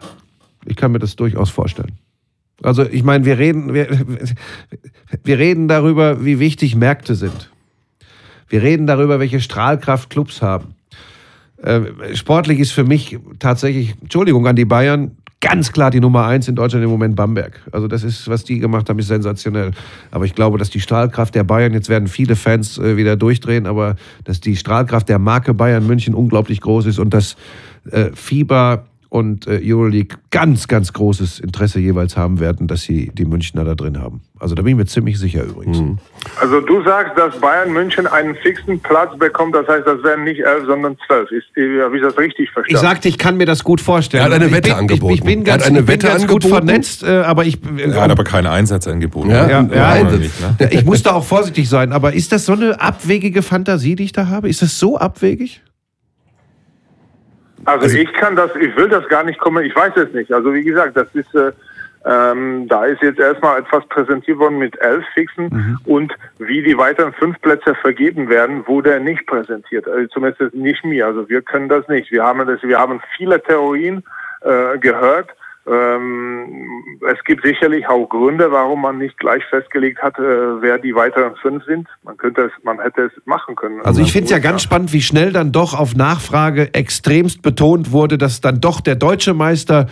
Ich 0.66 0.76
kann 0.76 0.92
mir 0.92 1.00
das 1.00 1.16
durchaus 1.16 1.50
vorstellen. 1.50 1.94
Also 2.62 2.84
ich 2.84 3.04
meine, 3.04 3.26
wir 3.26 3.38
reden, 3.38 3.74
wir, 3.74 3.88
wir 5.24 5.40
reden 5.40 5.68
darüber, 5.68 6.24
wie 6.24 6.40
wichtig 6.40 6.76
Märkte 6.76 7.16
sind. 7.16 7.52
Wir 8.48 8.62
reden 8.62 8.88
darüber, 8.88 9.20
welche 9.20 9.40
Strahlkraft 9.40 10.10
Clubs 10.10 10.42
haben. 10.42 10.76
Äh, 11.58 12.16
sportlich 12.16 12.60
ist 12.60 12.72
für 12.72 12.84
mich 12.84 13.18
tatsächlich, 13.40 13.96
Entschuldigung 14.02 14.46
an 14.48 14.56
die 14.56 14.66
Bayern, 14.66 15.18
ganz 15.42 15.72
klar 15.72 15.92
die 15.92 16.00
Nummer 16.00 16.26
eins 16.26 16.48
in 16.48 16.56
Deutschland 16.56 16.84
im 16.84 16.90
Moment 16.90 17.16
Bamberg. 17.16 17.62
Also 17.72 17.88
das 17.88 18.04
ist, 18.04 18.28
was 18.28 18.44
die 18.44 18.60
gemacht 18.60 18.90
haben, 18.90 19.00
ist 19.00 19.08
sensationell. 19.08 19.72
Aber 20.12 20.26
ich 20.26 20.34
glaube, 20.34 20.58
dass 20.58 20.70
die 20.70 20.80
Strahlkraft 20.80 21.36
der 21.36 21.44
Bayern, 21.44 21.74
jetzt 21.74 21.90
werden 21.90 22.08
viele 22.08 22.36
Fans 22.36 22.78
äh, 22.78 22.98
wieder 22.98 23.16
durchdrehen, 23.16 23.68
aber 23.68 23.96
dass 24.24 24.40
die 24.40 24.56
Strahlkraft 24.56 25.08
der 25.10 25.20
Marke 25.20 25.54
Bayern 25.54 25.86
München 25.86 26.16
unglaublich 26.16 26.62
groß 26.62 26.88
ist 26.88 27.00
und 27.00 27.14
dass 27.14 27.36
äh, 27.92 28.10
Fieber 28.14 28.86
und 29.16 29.48
äh, 29.48 29.62
Euroleague 29.64 30.18
ganz, 30.30 30.68
ganz 30.68 30.92
großes 30.92 31.40
Interesse 31.40 31.80
jeweils 31.80 32.18
haben 32.18 32.42
werden, 32.42 32.68
dass 32.68 32.82
sie 32.82 33.12
die 33.14 33.24
Münchner 33.24 33.64
da 33.64 33.74
drin 33.74 34.02
haben. 34.02 34.20
Also 34.42 34.56
da 34.56 34.62
bin 34.62 34.72
ich 34.72 34.78
mir 34.78 34.86
ziemlich 34.88 35.18
sicher 35.18 35.46
übrigens. 35.46 35.80
Mhm. 35.80 36.00
Also 36.42 36.60
du 36.60 36.84
sagst, 36.84 37.18
dass 37.18 37.40
Bayern 37.40 37.72
München 37.72 38.08
einen 38.08 38.36
fixen 38.36 38.78
Platz 38.82 39.18
bekommt, 39.18 39.56
das 39.56 39.70
heißt, 39.70 39.88
das 39.88 40.04
werden 40.04 40.26
nicht 40.26 40.42
elf, 40.42 40.66
sondern 40.66 40.98
zwölf. 41.08 41.30
Habe 41.30 41.96
ich 41.96 42.04
das 42.04 42.18
richtig 42.18 42.52
verstanden? 42.52 42.76
Ich 42.76 42.78
sagte, 42.78 43.08
ich 43.08 43.18
kann 43.18 43.38
mir 43.38 43.46
das 43.46 43.64
gut 43.64 43.80
vorstellen. 43.80 44.22
Er 44.22 44.26
hat 44.26 44.34
eine 44.34 44.52
Wette 44.52 44.68
ich 44.68 44.76
bin, 44.76 44.82
angeboten. 44.82 45.14
Ich, 45.14 45.20
ich 45.20 45.26
bin 45.26 45.44
ganz, 45.46 45.64
eine 45.64 45.80
ich 45.80 45.86
bin 45.86 46.00
ganz 46.00 46.28
gut 46.28 46.44
vernetzt, 46.44 47.04
äh, 47.04 47.20
aber 47.20 47.46
ich... 47.46 47.60
Äh, 47.78 47.92
er 47.92 48.02
hat 48.02 48.12
aber 48.12 48.26
keinen 48.26 48.48
Einsatz 48.48 48.86
angeboten. 48.86 49.30
Ja, 49.30 49.50
ja, 49.50 49.62
ja, 49.62 49.96
ja 49.96 50.04
nicht, 50.04 50.34
ne? 50.60 50.70
Ich 50.72 50.84
muss 50.84 51.04
da 51.04 51.14
auch 51.14 51.24
vorsichtig 51.24 51.70
sein, 51.70 51.94
aber 51.94 52.12
ist 52.12 52.34
das 52.34 52.46
so 52.46 52.52
eine 52.52 52.82
abwegige 52.82 53.44
Fantasie, 53.44 53.96
die 53.96 54.04
ich 54.04 54.12
da 54.12 54.28
habe? 54.28 54.50
Ist 54.50 54.62
das 54.62 54.78
so 54.78 54.98
abwegig? 54.98 55.62
Also, 57.66 57.86
also, 57.86 57.98
ich 57.98 58.12
kann 58.14 58.36
das, 58.36 58.56
ich 58.56 58.76
will 58.78 58.90
das 58.90 59.08
gar 59.10 59.24
nicht 59.24 59.40
kommen, 59.40 59.66
ich 59.66 59.76
weiß 59.76 59.94
es 59.96 60.14
nicht. 60.14 60.32
Also 60.32 60.54
wie 60.54 60.64
gesagt, 60.64 60.96
das 60.96 61.08
ist, 61.14 61.34
äh, 61.36 61.52
ähm, 62.06 62.68
da 62.68 62.86
ist 62.86 63.02
jetzt 63.02 63.20
erstmal 63.20 63.60
etwas 63.60 63.86
präsentiert 63.88 64.38
worden 64.38 64.60
mit 64.60 64.80
elf 64.80 65.04
Fixen 65.14 65.46
mhm. 65.46 65.80
und 65.86 66.14
wie 66.38 66.62
die 66.62 66.78
weiteren 66.78 67.14
fünf 67.14 67.42
Plätze 67.42 67.74
vergeben 67.76 68.30
werden, 68.30 68.68
wurde 68.68 69.00
nicht 69.00 69.26
präsentiert. 69.26 69.88
Also 69.88 70.08
zumindest 70.08 70.54
nicht 70.54 70.86
mir. 70.86 71.08
Also 71.08 71.28
wir 71.28 71.42
können 71.42 71.68
das 71.68 71.88
nicht. 71.88 72.12
Wir 72.12 72.24
haben 72.24 72.46
das, 72.46 72.62
wir 72.62 72.78
haben 72.78 73.02
viele 73.18 73.42
Theorien 73.42 74.04
äh, 74.42 74.78
gehört 74.78 75.30
ähm, 75.68 77.00
es 77.12 77.24
gibt 77.24 77.44
sicherlich 77.44 77.88
auch 77.88 78.08
Gründe, 78.08 78.52
warum 78.52 78.82
man 78.82 79.00
nicht 79.00 79.18
gleich 79.18 79.44
festgelegt 79.46 80.02
hat, 80.02 80.18
äh, 80.20 80.62
wer 80.62 80.78
die 80.78 80.94
weiteren 80.94 81.36
fünf 81.42 81.66
sind. 81.66 81.88
Man 82.04 82.18
könnte 82.18 82.42
es, 82.42 82.52
man 82.64 82.80
hätte 82.80 83.04
es 83.04 83.12
machen 83.26 83.56
können. 83.56 83.82
Also 83.82 84.02
ich 84.02 84.12
finde 84.12 84.26
es 84.26 84.32
ja 84.32 84.40
ganz 84.40 84.62
spannend, 84.62 84.94
wie 84.94 85.02
schnell 85.02 85.32
dann 85.32 85.52
doch 85.52 85.74
auf 85.74 85.96
Nachfrage 85.96 86.74
extremst 86.74 87.42
betont 87.42 87.92
wurde, 87.92 88.18
dass 88.18 88.42
dann 88.42 88.62
doch 88.62 88.80
der 88.80 88.96
deutsche 88.96 89.34
Meister 89.34 89.88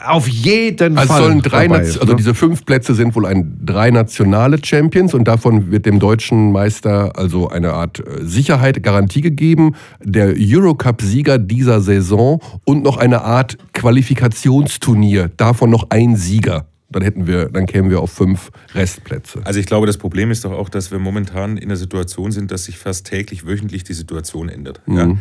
auf 0.00 0.28
jeden 0.28 0.96
also 0.96 1.12
Fall. 1.12 1.22
Sollen 1.22 1.42
drei 1.42 1.66
ist, 1.66 1.98
also 1.98 2.12
ne? 2.12 2.16
diese 2.16 2.34
fünf 2.34 2.64
Plätze 2.64 2.94
sind 2.94 3.16
wohl 3.16 3.26
ein 3.26 3.58
drei 3.64 3.90
nationale 3.90 4.58
Champions 4.64 5.12
und 5.12 5.26
davon 5.26 5.70
wird 5.72 5.86
dem 5.86 5.98
deutschen 5.98 6.52
Meister 6.52 7.18
also 7.18 7.48
eine 7.48 7.72
Art 7.72 8.00
äh, 8.00 8.24
Sicherheit, 8.24 8.82
Garantie 8.82 9.22
gegeben. 9.22 9.74
Der 10.00 10.34
Eurocup-Sieger 10.38 11.38
dieser 11.38 11.80
Saison 11.80 12.40
und 12.64 12.84
noch 12.84 12.96
eine 12.96 13.22
Art 13.22 13.58
Qualifikationsturnier. 13.72 15.30
Davon 15.36 15.70
noch 15.70 15.90
ein 15.90 16.16
Sieger. 16.16 16.66
Dann 16.90 17.02
hätten 17.02 17.26
wir, 17.26 17.46
dann 17.46 17.66
kämen 17.66 17.90
wir 17.90 18.00
auf 18.00 18.12
fünf 18.12 18.50
Restplätze. 18.74 19.40
Also 19.44 19.60
ich 19.60 19.66
glaube, 19.66 19.86
das 19.86 19.98
Problem 19.98 20.30
ist 20.30 20.44
doch 20.44 20.52
auch, 20.52 20.70
dass 20.70 20.90
wir 20.90 20.98
momentan 20.98 21.58
in 21.58 21.68
der 21.68 21.76
Situation 21.76 22.32
sind, 22.32 22.50
dass 22.50 22.64
sich 22.64 22.78
fast 22.78 23.06
täglich, 23.06 23.46
wöchentlich 23.46 23.84
die 23.84 23.92
Situation 23.92 24.48
ändert. 24.48 24.80
Mhm. 24.86 24.96
Ja? 24.96 25.16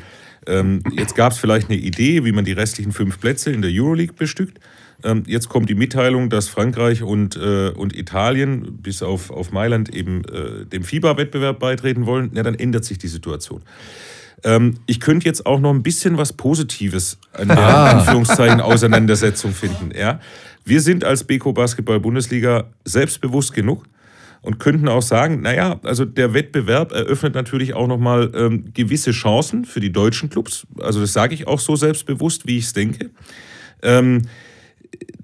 Ähm, 0.47 0.81
jetzt 0.91 1.15
gab 1.15 1.33
es 1.33 1.37
vielleicht 1.37 1.69
eine 1.69 1.77
Idee, 1.77 2.23
wie 2.23 2.31
man 2.31 2.45
die 2.45 2.53
restlichen 2.53 2.91
fünf 2.91 3.19
Plätze 3.19 3.51
in 3.51 3.61
der 3.61 3.71
Euroleague 3.73 4.15
bestückt. 4.15 4.59
Ähm, 5.03 5.23
jetzt 5.27 5.49
kommt 5.49 5.69
die 5.69 5.75
Mitteilung, 5.75 6.29
dass 6.29 6.47
Frankreich 6.47 7.03
und, 7.03 7.35
äh, 7.35 7.69
und 7.69 7.95
Italien 7.95 8.79
bis 8.81 9.03
auf, 9.03 9.29
auf 9.29 9.51
Mailand 9.51 9.93
eben 9.93 10.23
äh, 10.25 10.65
dem 10.65 10.83
FIBA-Wettbewerb 10.83 11.59
beitreten 11.59 12.05
wollen. 12.05 12.31
Ja, 12.33 12.43
dann 12.43 12.55
ändert 12.55 12.85
sich 12.85 12.97
die 12.97 13.07
Situation. 13.07 13.61
Ähm, 14.43 14.79
ich 14.87 14.99
könnte 14.99 15.25
jetzt 15.25 15.45
auch 15.45 15.59
noch 15.59 15.73
ein 15.73 15.83
bisschen 15.83 16.17
was 16.17 16.33
Positives 16.33 17.19
an 17.33 17.49
der 17.49 17.59
ah. 17.59 17.91
Anführungszeichen 17.91 18.61
Auseinandersetzung 18.61 19.51
finden. 19.51 19.91
Ja? 19.95 20.19
Wir 20.65 20.81
sind 20.81 21.03
als 21.03 21.23
Beko 21.23 21.53
Basketball 21.53 21.99
Bundesliga 21.99 22.65
selbstbewusst 22.83 23.53
genug, 23.53 23.85
und 24.47 24.59
könnten 24.59 24.87
auch 24.87 25.01
sagen, 25.01 25.41
naja, 25.41 25.77
also 25.83 26.05
der 26.05 26.33
Wettbewerb 26.33 26.93
eröffnet 26.93 27.35
natürlich 27.35 27.73
auch 27.73 27.85
nochmal 27.85 28.31
ähm, 28.33 28.73
gewisse 28.73 29.11
Chancen 29.11 29.65
für 29.65 29.81
die 29.81 29.91
deutschen 29.91 30.29
Clubs. 30.29 30.65
Also 30.79 31.01
das 31.01 31.11
sage 31.11 31.33
ich 31.33 31.47
auch 31.47 31.59
so 31.59 31.75
selbstbewusst, 31.75 32.47
wie 32.47 32.57
ich 32.57 32.63
es 32.63 32.71
denke. 32.71 33.09
Ähm, 33.83 34.21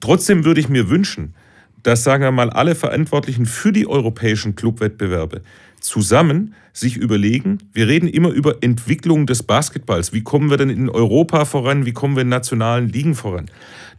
trotzdem 0.02 0.44
würde 0.44 0.60
ich 0.60 0.68
mir 0.68 0.90
wünschen, 0.90 1.36
dass, 1.84 2.04
sagen 2.04 2.22
wir 2.22 2.32
mal, 2.32 2.50
alle 2.50 2.76
Verantwortlichen 2.76 3.46
für 3.46 3.72
die 3.72 3.88
europäischen 3.88 4.56
Clubwettbewerbe 4.56 5.42
zusammen 5.80 6.54
sich 6.74 6.98
überlegen, 6.98 7.60
wir 7.72 7.88
reden 7.88 8.10
immer 8.10 8.30
über 8.30 8.58
Entwicklung 8.60 9.26
des 9.26 9.44
Basketballs. 9.44 10.12
Wie 10.12 10.24
kommen 10.24 10.50
wir 10.50 10.58
denn 10.58 10.70
in 10.70 10.90
Europa 10.90 11.46
voran? 11.46 11.86
Wie 11.86 11.94
kommen 11.94 12.18
wir 12.18 12.24
in 12.24 12.30
nationalen 12.30 12.90
Ligen 12.90 13.16
voran? 13.16 13.50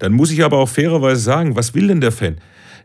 Dann 0.00 0.12
muss 0.12 0.30
ich 0.30 0.44
aber 0.44 0.58
auch 0.58 0.68
fairerweise 0.68 1.22
sagen, 1.22 1.56
was 1.56 1.72
will 1.72 1.86
denn 1.86 2.02
der 2.02 2.12
Fan? 2.12 2.36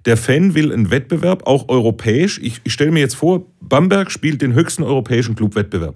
Der 0.05 0.17
Fan 0.17 0.55
will 0.55 0.71
einen 0.71 0.91
Wettbewerb, 0.91 1.45
auch 1.45 1.67
europäisch. 1.69 2.39
Ich, 2.41 2.61
ich 2.63 2.73
stelle 2.73 2.91
mir 2.91 2.99
jetzt 2.99 3.15
vor, 3.15 3.45
Bamberg 3.61 4.11
spielt 4.11 4.41
den 4.41 4.53
höchsten 4.53 4.83
europäischen 4.83 5.35
Clubwettbewerb. 5.35 5.95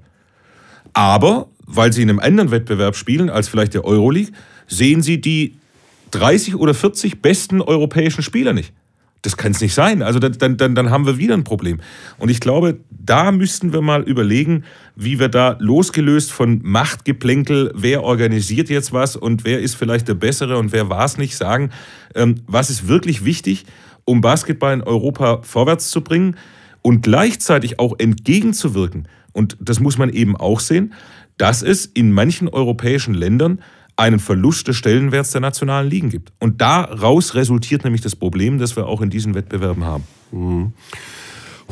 Aber, 0.93 1.47
weil 1.65 1.93
sie 1.93 2.01
in 2.01 2.09
einem 2.09 2.19
anderen 2.19 2.51
Wettbewerb 2.51 2.95
spielen 2.95 3.29
als 3.29 3.47
vielleicht 3.47 3.73
der 3.73 3.85
Euroleague, 3.85 4.33
sehen 4.67 5.01
sie 5.01 5.21
die 5.21 5.55
30 6.11 6.55
oder 6.55 6.73
40 6.73 7.21
besten 7.21 7.61
europäischen 7.61 8.21
Spieler 8.21 8.53
nicht. 8.53 8.73
Das 9.23 9.37
kann 9.37 9.53
es 9.53 9.61
nicht 9.61 9.73
sein. 9.73 10.01
Also 10.01 10.19
dann, 10.19 10.57
dann, 10.57 10.75
dann 10.75 10.89
haben 10.89 11.05
wir 11.05 11.17
wieder 11.17 11.33
ein 11.33 11.45
Problem. 11.45 11.79
Und 12.17 12.29
ich 12.29 12.41
glaube, 12.41 12.79
da 12.89 13.31
müssten 13.31 13.71
wir 13.71 13.81
mal 13.81 14.03
überlegen, 14.03 14.65
wie 14.97 15.17
wir 15.17 15.29
da 15.29 15.55
losgelöst 15.59 16.31
von 16.31 16.59
Machtgeplänkel, 16.61 17.71
wer 17.73 18.03
organisiert 18.03 18.69
jetzt 18.69 18.91
was 18.91 19.15
und 19.15 19.45
wer 19.45 19.61
ist 19.61 19.75
vielleicht 19.75 20.09
der 20.09 20.15
Bessere 20.15 20.57
und 20.57 20.73
wer 20.73 20.89
war 20.89 21.05
es 21.05 21.17
nicht, 21.17 21.37
sagen, 21.37 21.71
ähm, 22.15 22.35
was 22.47 22.69
ist 22.69 22.89
wirklich 22.89 23.23
wichtig 23.23 23.65
um 24.05 24.21
Basketball 24.21 24.73
in 24.73 24.81
Europa 24.81 25.41
vorwärts 25.43 25.91
zu 25.91 26.01
bringen 26.01 26.35
und 26.81 27.01
gleichzeitig 27.01 27.79
auch 27.79 27.95
entgegenzuwirken. 27.97 29.07
Und 29.31 29.57
das 29.59 29.79
muss 29.79 29.97
man 29.97 30.09
eben 30.09 30.35
auch 30.35 30.59
sehen, 30.59 30.93
dass 31.37 31.63
es 31.63 31.85
in 31.85 32.11
manchen 32.11 32.47
europäischen 32.47 33.13
Ländern 33.13 33.59
einen 33.95 34.19
Verlust 34.19 34.67
des 34.67 34.75
Stellenwerts 34.75 35.31
der 35.31 35.41
nationalen 35.41 35.89
Ligen 35.89 36.09
gibt. 36.09 36.33
Und 36.39 36.61
daraus 36.61 37.35
resultiert 37.35 37.83
nämlich 37.83 38.01
das 38.01 38.15
Problem, 38.15 38.57
das 38.57 38.75
wir 38.75 38.87
auch 38.87 39.01
in 39.01 39.09
diesen 39.09 39.35
Wettbewerben 39.35 39.83
haben. 39.83 40.03
Mhm. 40.31 40.73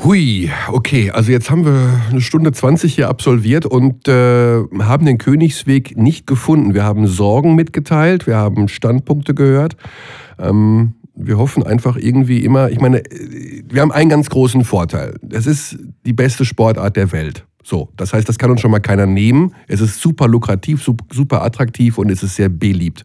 Hui, 0.03 0.49
okay, 0.69 1.11
also 1.11 1.31
jetzt 1.31 1.51
haben 1.51 1.65
wir 1.65 2.01
eine 2.09 2.21
Stunde 2.21 2.51
20 2.51 2.95
hier 2.95 3.09
absolviert 3.09 3.65
und 3.65 4.07
äh, 4.07 4.63
haben 4.79 5.05
den 5.05 5.17
Königsweg 5.17 5.97
nicht 5.97 6.25
gefunden. 6.25 6.73
Wir 6.73 6.83
haben 6.83 7.05
Sorgen 7.07 7.55
mitgeteilt, 7.55 8.25
wir 8.25 8.37
haben 8.37 8.67
Standpunkte 8.67 9.35
gehört. 9.35 9.75
Ähm, 10.39 10.93
wir 11.15 11.37
hoffen 11.37 11.63
einfach 11.63 11.97
irgendwie 11.97 12.43
immer, 12.43 12.69
ich 12.69 12.79
meine, 12.79 13.03
wir 13.69 13.81
haben 13.81 13.91
einen 13.91 14.09
ganz 14.09 14.29
großen 14.29 14.63
Vorteil. 14.63 15.15
Es 15.29 15.45
ist 15.45 15.77
die 16.05 16.13
beste 16.13 16.45
Sportart 16.45 16.95
der 16.95 17.11
Welt. 17.11 17.45
So, 17.63 17.89
das 17.95 18.13
heißt, 18.13 18.27
das 18.27 18.39
kann 18.39 18.49
uns 18.49 18.61
schon 18.61 18.71
mal 18.71 18.79
keiner 18.79 19.05
nehmen. 19.05 19.53
Es 19.67 19.81
ist 19.81 20.01
super 20.01 20.27
lukrativ, 20.27 20.83
super 21.11 21.43
attraktiv 21.43 21.97
und 21.97 22.09
es 22.09 22.23
ist 22.23 22.35
sehr 22.35 22.49
beliebt. 22.49 23.03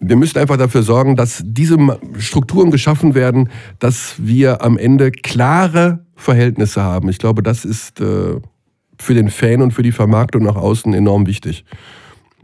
Wir 0.00 0.16
müssen 0.16 0.38
einfach 0.38 0.56
dafür 0.56 0.82
sorgen, 0.82 1.16
dass 1.16 1.42
diese 1.44 1.76
Strukturen 2.18 2.70
geschaffen 2.70 3.14
werden, 3.14 3.50
dass 3.78 4.14
wir 4.18 4.62
am 4.62 4.78
Ende 4.78 5.10
klare 5.10 6.04
Verhältnisse 6.14 6.82
haben. 6.82 7.08
Ich 7.08 7.18
glaube, 7.18 7.42
das 7.42 7.64
ist 7.64 8.00
äh, 8.00 8.40
für 8.98 9.14
den 9.14 9.28
Fan 9.28 9.60
und 9.60 9.72
für 9.72 9.82
die 9.82 9.92
Vermarktung 9.92 10.44
nach 10.44 10.56
außen 10.56 10.94
enorm 10.94 11.26
wichtig. 11.26 11.64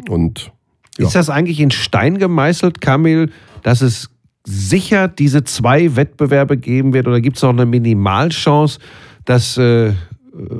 Und 0.08 0.52
ja. 0.98 1.06
Ist 1.06 1.14
das 1.14 1.30
eigentlich 1.30 1.60
in 1.60 1.70
Stein 1.70 2.18
gemeißelt, 2.18 2.80
Kamil, 2.80 3.30
dass 3.62 3.80
es 3.80 4.10
sicher 4.46 5.08
diese 5.08 5.44
zwei 5.44 5.96
Wettbewerbe 5.96 6.56
geben 6.56 6.92
wird? 6.92 7.06
Oder 7.06 7.20
gibt 7.20 7.36
es 7.36 7.42
noch 7.42 7.50
eine 7.50 7.66
Minimalchance, 7.66 8.78
dass 9.24 9.56
äh, 9.56 9.92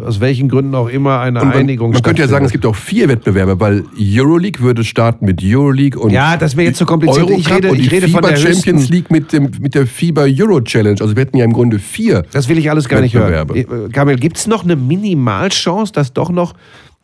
aus 0.07 0.21
welchen 0.21 0.49
Gründen 0.49 0.75
auch 0.75 0.89
immer 0.89 1.21
eine 1.21 1.41
man, 1.41 1.53
Einigung 1.53 1.91
Man 1.91 2.03
könnte 2.03 2.23
ja 2.23 2.29
sagen, 2.29 2.45
es 2.45 2.53
gibt 2.53 2.65
auch 2.65 2.77
vier 2.77 3.09
Wettbewerbe, 3.09 3.59
weil 3.59 3.85
Euroleague 3.99 4.63
würde 4.63 4.85
starten 4.85 5.27
mit 5.27 5.43
Euroleague 5.43 6.01
und 6.01 6.11
Ja, 6.11 6.37
das 6.37 6.57
wäre 6.57 6.69
jetzt 6.69 6.79
zu 6.79 6.85
so 6.85 6.89
kompliziert. 6.89 7.29
ich 7.31 7.53
rede, 7.53 7.71
und 7.71 7.79
die 7.79 7.83
ich 7.83 7.91
rede 7.91 8.07
FIBA 8.07 8.21
von 8.21 8.31
der 8.31 8.37
Champions 8.37 8.89
League 8.89 9.11
mit, 9.11 9.33
dem, 9.33 9.51
mit 9.61 9.75
der 9.75 9.87
FIBA 9.87 10.27
Euro 10.39 10.61
Challenge. 10.61 11.01
Also 11.01 11.17
wir 11.17 11.23
hätten 11.23 11.37
ja 11.37 11.45
im 11.45 11.53
Grunde 11.53 11.79
vier 11.79 12.25
Das 12.33 12.49
will 12.49 12.59
ich 12.59 12.71
alles 12.71 12.89
gar 12.89 13.01
nicht 13.01 13.15
hören. 13.15 13.91
Kamil, 13.93 14.17
gibt 14.17 14.37
es 14.39 14.47
noch 14.47 14.65
eine 14.65 14.77
Minimalchance, 14.77 15.93
dass 15.93 16.13
doch 16.13 16.31
noch 16.31 16.55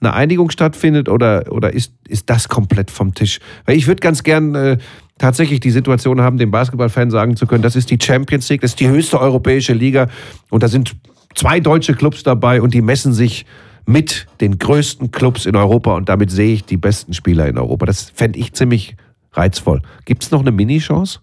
eine 0.00 0.14
Einigung 0.14 0.50
stattfindet 0.50 1.08
oder, 1.08 1.44
oder 1.50 1.74
ist, 1.74 1.92
ist 2.08 2.30
das 2.30 2.48
komplett 2.48 2.90
vom 2.90 3.14
Tisch? 3.14 3.40
Weil 3.66 3.76
ich 3.76 3.86
würde 3.86 4.00
ganz 4.00 4.22
gern 4.22 4.54
äh, 4.54 4.78
tatsächlich 5.20 5.60
die 5.60 5.70
Situation 5.70 6.20
haben, 6.20 6.38
dem 6.38 6.50
Basketballfan 6.50 7.10
sagen 7.10 7.36
zu 7.36 7.46
können, 7.46 7.62
das 7.62 7.76
ist 7.76 7.90
die 7.90 7.98
Champions 8.00 8.48
League, 8.48 8.62
das 8.62 8.72
ist 8.72 8.80
die 8.80 8.88
höchste 8.88 9.20
europäische 9.20 9.74
Liga 9.74 10.08
und 10.50 10.62
da 10.62 10.68
sind 10.68 10.96
zwei 11.34 11.60
deutsche 11.60 11.94
Clubs 11.94 12.22
dabei 12.22 12.60
und 12.62 12.74
die 12.74 12.82
messen 12.82 13.12
sich 13.12 13.46
mit 13.86 14.26
den 14.40 14.58
größten 14.58 15.10
Clubs 15.10 15.46
in 15.46 15.56
Europa 15.56 15.94
und 15.94 16.08
damit 16.08 16.30
sehe 16.30 16.54
ich 16.54 16.64
die 16.64 16.76
besten 16.76 17.12
Spieler 17.12 17.46
in 17.48 17.58
Europa. 17.58 17.86
Das 17.86 18.10
fände 18.10 18.38
ich 18.38 18.54
ziemlich 18.54 18.96
reizvoll. 19.32 19.82
Gibt 20.06 20.22
es 20.22 20.30
noch 20.30 20.40
eine 20.40 20.52
Mini-Chance? 20.52 21.20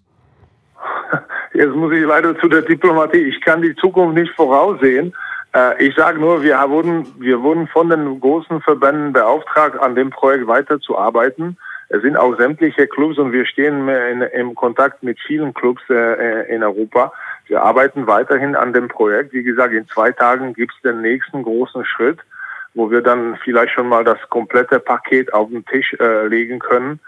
Jetzt 1.53 1.75
muss 1.75 1.91
ich 1.93 2.05
leider 2.05 2.37
zu 2.39 2.47
der 2.47 2.61
Diplomatie. 2.61 3.17
Ich 3.17 3.41
kann 3.41 3.61
die 3.61 3.75
Zukunft 3.75 4.15
nicht 4.15 4.33
voraussehen. 4.35 5.13
Äh, 5.55 5.87
ich 5.87 5.95
sage 5.95 6.19
nur, 6.19 6.43
wir 6.43 6.57
wurden, 6.69 7.07
wir 7.19 7.41
wurden 7.41 7.67
von 7.67 7.89
den 7.89 8.19
großen 8.19 8.61
Verbänden 8.61 9.13
beauftragt, 9.13 9.79
an 9.79 9.95
dem 9.95 10.11
Projekt 10.11 10.47
weiterzuarbeiten. 10.47 11.57
Es 11.89 12.01
sind 12.01 12.17
auch 12.17 12.37
sämtliche 12.37 12.87
Clubs 12.87 13.17
und 13.17 13.31
wir 13.31 13.45
stehen 13.45 13.87
in, 13.87 14.21
im 14.21 14.55
Kontakt 14.55 15.03
mit 15.03 15.19
vielen 15.25 15.53
Clubs 15.53 15.81
äh, 15.89 16.53
in 16.53 16.63
Europa. 16.63 17.13
Wir 17.47 17.61
arbeiten 17.61 18.07
weiterhin 18.07 18.55
an 18.55 18.73
dem 18.73 18.89
Projekt. 18.89 19.33
Wie 19.33 19.43
gesagt, 19.43 19.73
in 19.73 19.87
zwei 19.87 20.11
Tagen 20.11 20.53
gibt 20.53 20.73
es 20.75 20.81
den 20.81 21.01
nächsten 21.01 21.43
großen 21.43 21.85
Schritt, 21.85 22.19
wo 22.73 22.91
wir 22.91 23.01
dann 23.01 23.37
vielleicht 23.43 23.73
schon 23.73 23.87
mal 23.87 24.03
das 24.03 24.19
komplette 24.29 24.79
Paket 24.79 25.33
auf 25.33 25.49
den 25.49 25.65
Tisch 25.65 25.95
äh, 25.99 26.27
legen 26.27 26.59
können. 26.59 26.99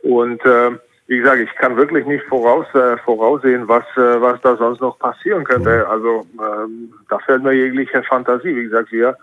Und 0.00 0.44
äh, 0.44 0.72
wie 1.06 1.18
gesagt, 1.18 1.38
ich 1.38 1.54
kann 1.54 1.76
wirklich 1.76 2.04
nicht 2.04 2.24
voraus, 2.26 2.66
äh, 2.74 2.98
voraussehen, 2.98 3.68
was, 3.68 3.84
äh, 3.96 4.20
was 4.20 4.40
da 4.42 4.56
sonst 4.56 4.80
noch 4.80 4.98
passieren 4.98 5.44
könnte. 5.44 5.88
Also 5.88 6.26
ähm, 6.34 6.92
da 7.08 7.18
fällt 7.20 7.42
mir 7.42 7.52
jegliche 7.52 8.02
Fantasie. 8.02 8.54
Wie 8.54 8.64
gesagt, 8.64 8.92
wir 8.92 9.16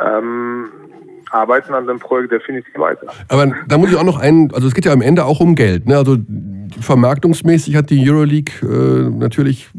ähm, 0.00 0.70
arbeiten 1.30 1.74
an 1.74 1.86
dem 1.86 1.98
Projekt 1.98 2.32
definitiv 2.32 2.76
weiter. 2.78 3.06
Aber 3.28 3.52
da 3.66 3.78
muss 3.78 3.90
ich 3.90 3.96
auch 3.96 4.04
noch 4.04 4.18
einen, 4.18 4.52
also 4.54 4.68
es 4.68 4.74
geht 4.74 4.84
ja 4.84 4.92
am 4.92 5.02
Ende 5.02 5.24
auch 5.24 5.40
um 5.40 5.54
Geld. 5.54 5.86
Ne? 5.86 5.96
Also 5.96 6.16
vermarktungsmäßig 6.80 7.76
hat 7.76 7.90
die 7.90 8.08
Euroleague 8.08 8.52
äh, 8.62 9.10
natürlich 9.10 9.70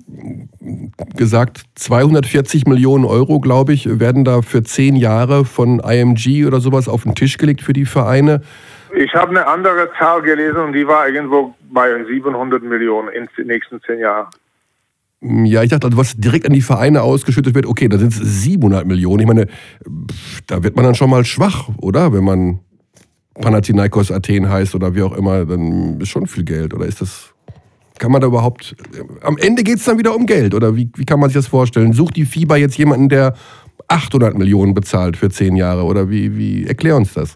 gesagt, 1.16 1.62
240 1.76 2.66
Millionen 2.66 3.06
Euro, 3.06 3.40
glaube 3.40 3.74
ich, 3.74 4.00
werden 4.00 4.24
da 4.26 4.42
für 4.42 4.64
zehn 4.64 4.96
Jahre 4.96 5.46
von 5.46 5.80
IMG 5.80 6.46
oder 6.46 6.60
sowas 6.60 6.88
auf 6.88 7.04
den 7.04 7.16
Tisch 7.16 7.38
gelegt 7.38 7.62
für 7.62 7.74
die 7.74 7.86
Vereine. 7.86 8.42
Ich 8.96 9.14
habe 9.14 9.30
eine 9.30 9.48
andere 9.48 9.90
Zahl 10.00 10.22
gelesen 10.22 10.58
und 10.58 10.74
die 10.74 10.88
war 10.88 11.08
irgendwo 11.08 11.54
bei 11.72 12.04
700 12.04 12.64
Millionen 12.64 13.10
in 13.10 13.30
den 13.38 13.48
nächsten 13.48 13.82
zehn 13.84 14.00
Jahren. 14.00 14.28
Ja, 15.22 15.64
ich 15.64 15.70
dachte, 15.70 15.88
also 15.88 15.98
was 15.98 16.16
direkt 16.16 16.46
an 16.46 16.54
die 16.54 16.62
Vereine 16.62 17.02
ausgeschüttet 17.02 17.54
wird, 17.54 17.66
okay, 17.66 17.90
da 17.90 17.98
sind 17.98 18.14
es 18.14 18.44
700 18.44 18.88
Millionen. 18.88 19.20
Ich 19.20 19.28
meine, 19.28 19.48
da 20.48 20.64
wird 20.64 20.78
man 20.78 20.86
dann 20.86 20.96
schon 20.96 21.10
mal 21.10 21.26
schwach, 21.26 21.70
oder? 21.78 22.14
Wenn 22.14 22.24
man 22.24 22.60
Panathinaikos 23.34 24.12
Athen 24.12 24.50
heißt 24.50 24.76
oder 24.76 24.96
wie 24.96 25.02
auch 25.02 25.14
immer, 25.14 25.46
dann 25.46 26.00
ist 26.00 26.10
schon 26.10 26.26
viel 26.26 26.46
Geld. 26.46 26.74
Oder 26.74 26.86
ist 26.86 27.02
das, 27.02 27.34
kann 27.98 28.14
man 28.14 28.22
da 28.22 28.28
überhaupt, 28.28 28.78
am 29.22 29.38
Ende 29.38 29.64
geht 29.64 29.80
es 29.80 29.84
dann 29.84 29.98
wieder 29.98 30.16
um 30.16 30.26
Geld, 30.26 30.54
oder 30.54 30.78
wie, 30.78 30.90
wie 30.96 31.06
kann 31.06 31.20
man 31.20 31.30
sich 31.30 31.36
das 31.36 31.48
vorstellen? 31.48 31.91
Sucht 31.91 32.16
die 32.16 32.26
FIBA 32.26 32.56
jetzt 32.56 32.78
jemanden, 32.78 33.10
der 33.10 33.36
800 33.90 34.38
Millionen 34.38 34.74
bezahlt 34.74 35.18
für 35.18 35.30
zehn 35.30 35.58
Jahre, 35.58 35.84
oder 35.84 36.10
wie, 36.10 36.38
wie 36.38 36.66
erklär 36.66 36.96
uns 36.96 37.14
das? 37.14 37.36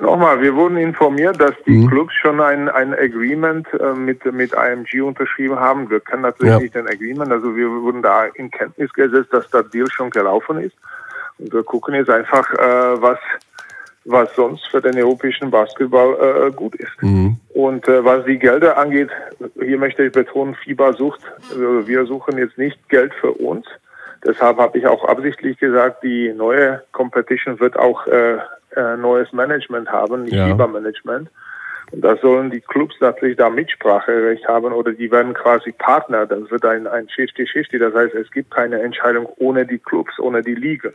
Nochmal, 0.00 0.40
wir 0.40 0.54
wurden 0.54 0.78
informiert, 0.78 1.38
dass 1.40 1.52
die 1.66 1.76
mhm. 1.76 1.88
Clubs 1.88 2.14
schon 2.14 2.40
ein, 2.40 2.68
ein 2.70 2.94
Agreement 2.94 3.66
äh, 3.74 3.92
mit, 3.92 4.24
mit 4.32 4.52
IMG 4.54 5.02
unterschrieben 5.02 5.60
haben. 5.60 5.90
Wir 5.90 6.00
kennen 6.00 6.22
natürlich 6.22 6.54
ja. 6.54 6.58
nicht 6.58 6.74
den 6.74 6.86
Agreement, 6.86 7.30
also 7.30 7.54
wir 7.54 7.68
wurden 7.68 8.02
da 8.02 8.24
in 8.24 8.50
Kenntnis 8.50 8.92
gesetzt, 8.94 9.32
dass 9.32 9.48
der 9.50 9.64
Deal 9.64 9.90
schon 9.90 10.10
gelaufen 10.10 10.58
ist. 10.62 10.74
Und 11.38 11.52
wir 11.52 11.62
gucken 11.62 11.94
jetzt 11.94 12.08
einfach, 12.08 12.50
äh, 12.54 13.02
was, 13.02 13.18
was 14.06 14.34
sonst 14.34 14.66
für 14.68 14.80
den 14.80 14.96
europäischen 14.96 15.50
Basketball 15.50 16.48
äh, 16.48 16.50
gut 16.50 16.74
ist. 16.76 17.02
Mhm. 17.02 17.36
Und 17.50 17.86
äh, 17.86 18.02
was 18.02 18.24
die 18.24 18.38
Gelder 18.38 18.78
angeht, 18.78 19.10
hier 19.60 19.78
möchte 19.78 20.04
ich 20.04 20.12
betonen, 20.12 20.54
FIBA 20.54 20.94
sucht, 20.94 21.20
also 21.50 21.86
wir 21.86 22.06
suchen 22.06 22.38
jetzt 22.38 22.56
nicht 22.56 22.88
Geld 22.88 23.12
für 23.20 23.32
uns. 23.32 23.66
Deshalb 24.24 24.58
habe 24.58 24.78
ich 24.78 24.86
auch 24.86 25.04
absichtlich 25.04 25.58
gesagt, 25.58 26.02
die 26.02 26.32
neue 26.32 26.82
Competition 26.92 27.60
wird 27.60 27.78
auch 27.78 28.06
äh, 28.06 28.38
äh, 28.76 28.96
neues 28.96 29.32
Management 29.32 29.90
haben, 29.90 30.24
nicht 30.24 30.34
ja. 30.34 30.46
FIBA-Management. 30.48 31.28
Und 31.92 32.02
da 32.02 32.16
sollen 32.16 32.50
die 32.50 32.60
Clubs 32.60 32.94
natürlich 33.00 33.36
da 33.36 33.50
Mitspracherecht 33.50 34.46
haben 34.46 34.72
oder 34.72 34.92
die 34.92 35.10
werden 35.10 35.34
quasi 35.34 35.72
Partner. 35.72 36.24
Das 36.26 36.50
wird 36.50 36.64
ein, 36.64 36.86
ein 36.86 37.08
50-50. 37.08 37.78
Das 37.78 37.94
heißt, 37.94 38.14
es 38.14 38.30
gibt 38.30 38.52
keine 38.52 38.80
Entscheidung 38.80 39.28
ohne 39.38 39.66
die 39.66 39.78
Clubs, 39.78 40.18
ohne 40.20 40.42
die 40.42 40.54
Ligen. 40.54 40.92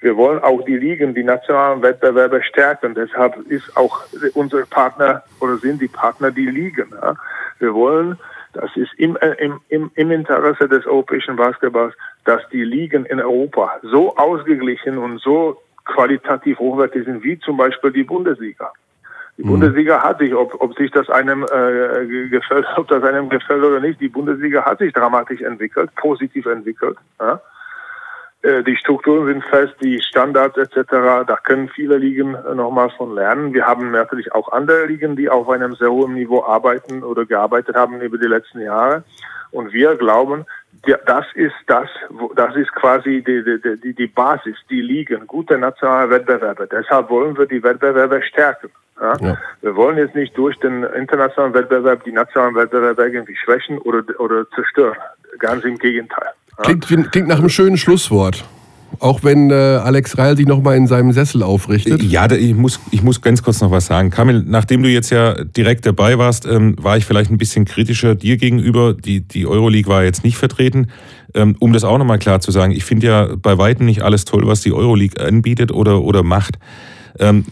Wir 0.00 0.16
wollen 0.16 0.42
auch 0.42 0.64
die 0.64 0.76
Ligen, 0.76 1.14
die 1.14 1.22
nationalen 1.22 1.82
Wettbewerbe 1.82 2.42
stärken. 2.42 2.94
Deshalb 2.94 3.36
ist 3.48 3.76
auch 3.76 4.02
unsere 4.34 4.66
Partner 4.66 5.22
oder 5.40 5.58
sind 5.58 5.80
die 5.80 5.88
Partner 5.88 6.32
die 6.32 6.46
Ligen. 6.46 6.90
Ja. 6.90 7.14
Wir 7.60 7.72
wollen, 7.72 8.18
das 8.52 8.76
ist 8.76 8.92
im, 8.96 9.16
äh, 9.18 9.34
im, 9.38 9.60
im, 9.68 9.92
im 9.94 10.10
Interesse 10.10 10.68
des 10.68 10.84
europäischen 10.86 11.36
Basketballs, 11.36 11.94
dass 12.24 12.42
die 12.48 12.64
Ligen 12.64 13.04
in 13.06 13.20
Europa 13.20 13.78
so 13.82 14.16
ausgeglichen 14.16 14.98
und 14.98 15.20
so 15.20 15.62
qualitativ 15.84 16.58
hochwertig 16.58 17.04
sind, 17.04 17.22
wie 17.22 17.38
zum 17.38 17.56
Beispiel 17.56 17.92
die 17.92 18.04
Bundesliga. 18.04 18.72
Die 19.38 19.44
mhm. 19.44 19.48
Bundesliga 19.48 20.02
hat 20.02 20.18
sich, 20.18 20.34
ob, 20.34 20.60
ob 20.60 20.76
sich 20.76 20.90
das 20.90 21.08
einem 21.08 21.44
äh, 21.44 22.28
gefällt, 22.28 22.66
ob 22.76 22.88
das 22.88 23.02
einem 23.02 23.28
gefällt 23.28 23.64
oder 23.64 23.80
nicht, 23.80 24.00
die 24.00 24.08
Bundesliga 24.08 24.64
hat 24.64 24.78
sich 24.78 24.92
dramatisch 24.92 25.40
entwickelt, 25.40 25.94
positiv 25.96 26.46
entwickelt. 26.46 26.98
Ja? 27.18 27.40
Äh, 28.42 28.62
die 28.62 28.76
Strukturen 28.76 29.26
sind 29.26 29.44
fest, 29.44 29.74
die 29.80 30.00
Standards 30.02 30.58
etc. 30.58 31.24
Da 31.26 31.38
können 31.42 31.68
viele 31.68 31.96
Ligen 31.96 32.36
nochmal 32.54 32.90
von 32.90 33.14
lernen. 33.14 33.54
Wir 33.54 33.66
haben 33.66 33.90
natürlich 33.90 34.32
auch 34.34 34.52
andere 34.52 34.86
Ligen, 34.86 35.16
die 35.16 35.30
auf 35.30 35.48
einem 35.48 35.74
sehr 35.74 35.90
hohen 35.90 36.14
Niveau 36.14 36.44
arbeiten 36.44 37.02
oder 37.02 37.24
gearbeitet 37.24 37.76
haben 37.76 38.00
über 38.00 38.18
die 38.18 38.26
letzten 38.26 38.60
Jahre. 38.60 39.04
Und 39.50 39.72
wir 39.72 39.96
glauben, 39.96 40.44
das 41.06 41.26
ist 41.34 41.54
das, 41.66 41.88
das 42.34 42.56
ist 42.56 42.72
quasi 42.72 43.22
die, 43.26 43.44
die, 43.82 43.94
die 43.94 44.06
Basis, 44.06 44.56
die 44.68 44.80
liegen, 44.80 45.26
gute 45.26 45.56
nationale 45.58 46.10
Wettbewerbe. 46.10 46.68
Deshalb 46.70 47.08
wollen 47.08 47.36
wir 47.36 47.46
die 47.46 47.62
Wettbewerbe 47.62 48.22
stärken. 48.22 48.70
Ja? 49.00 49.16
Ja. 49.20 49.38
Wir 49.60 49.76
wollen 49.76 49.96
jetzt 49.96 50.14
nicht 50.14 50.36
durch 50.36 50.58
den 50.58 50.82
internationalen 50.84 51.54
Wettbewerb 51.54 52.04
die 52.04 52.12
nationalen 52.12 52.54
Wettbewerbe 52.54 53.04
irgendwie 53.04 53.36
schwächen 53.36 53.78
oder, 53.78 54.02
oder 54.18 54.48
zerstören. 54.50 54.96
Ganz 55.38 55.64
im 55.64 55.78
Gegenteil. 55.78 56.30
Ja? 56.58 56.64
Klingt, 56.64 57.12
klingt 57.12 57.28
nach 57.28 57.38
einem 57.38 57.48
schönen 57.48 57.76
Schlusswort. 57.76 58.44
Auch 58.98 59.24
wenn 59.24 59.50
äh, 59.50 59.54
Alex 59.54 60.16
Reil 60.18 60.36
sich 60.36 60.46
nochmal 60.46 60.76
in 60.76 60.86
seinem 60.86 61.12
Sessel 61.12 61.42
aufrichtet. 61.42 62.02
Ja, 62.02 62.30
ich 62.30 62.54
muss, 62.54 62.78
ich 62.90 63.02
muss 63.02 63.20
ganz 63.20 63.42
kurz 63.42 63.60
noch 63.60 63.70
was 63.70 63.86
sagen. 63.86 64.10
Kamil, 64.10 64.44
nachdem 64.46 64.82
du 64.82 64.88
jetzt 64.88 65.10
ja 65.10 65.42
direkt 65.44 65.86
dabei 65.86 66.18
warst, 66.18 66.46
ähm, 66.46 66.76
war 66.80 66.96
ich 66.96 67.04
vielleicht 67.04 67.30
ein 67.30 67.38
bisschen 67.38 67.64
kritischer 67.64 68.14
dir 68.14 68.36
gegenüber. 68.36 68.94
Die, 68.94 69.20
die 69.20 69.46
Euroleague 69.46 69.92
war 69.92 70.04
jetzt 70.04 70.24
nicht 70.24 70.36
vertreten. 70.36 70.88
Ähm, 71.34 71.56
um 71.58 71.72
das 71.72 71.84
auch 71.84 71.98
nochmal 71.98 72.18
klar 72.18 72.40
zu 72.40 72.50
sagen, 72.50 72.72
ich 72.72 72.84
finde 72.84 73.06
ja 73.06 73.28
bei 73.36 73.58
weitem 73.58 73.86
nicht 73.86 74.02
alles 74.02 74.24
toll, 74.24 74.46
was 74.46 74.60
die 74.60 74.72
Euroleague 74.72 75.24
anbietet 75.24 75.72
oder, 75.72 76.02
oder 76.02 76.22
macht. 76.22 76.58
Ähm, 77.18 77.44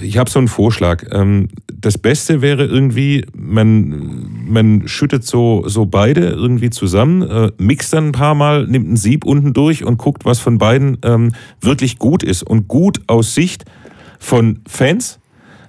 ich 0.00 0.18
habe 0.18 0.30
so 0.30 0.38
einen 0.38 0.48
Vorschlag. 0.48 1.04
Ähm, 1.12 1.48
das 1.72 1.98
Beste 1.98 2.42
wäre 2.42 2.64
irgendwie, 2.64 3.24
man, 3.34 4.46
man 4.46 4.88
schüttet 4.88 5.24
so, 5.24 5.64
so 5.66 5.86
beide 5.86 6.28
irgendwie 6.28 6.70
zusammen, 6.70 7.22
äh, 7.22 7.52
mixt 7.58 7.92
dann 7.92 8.08
ein 8.08 8.12
paar 8.12 8.34
Mal, 8.34 8.66
nimmt 8.66 8.90
ein 8.90 8.96
Sieb 8.96 9.24
unten 9.24 9.52
durch 9.52 9.84
und 9.84 9.98
guckt, 9.98 10.24
was 10.24 10.38
von 10.38 10.58
beiden 10.58 10.98
ähm, 11.02 11.32
wirklich 11.60 11.98
gut 11.98 12.22
ist. 12.22 12.42
Und 12.42 12.68
gut 12.68 13.00
aus 13.06 13.34
Sicht 13.34 13.64
von 14.18 14.60
Fans, 14.66 15.18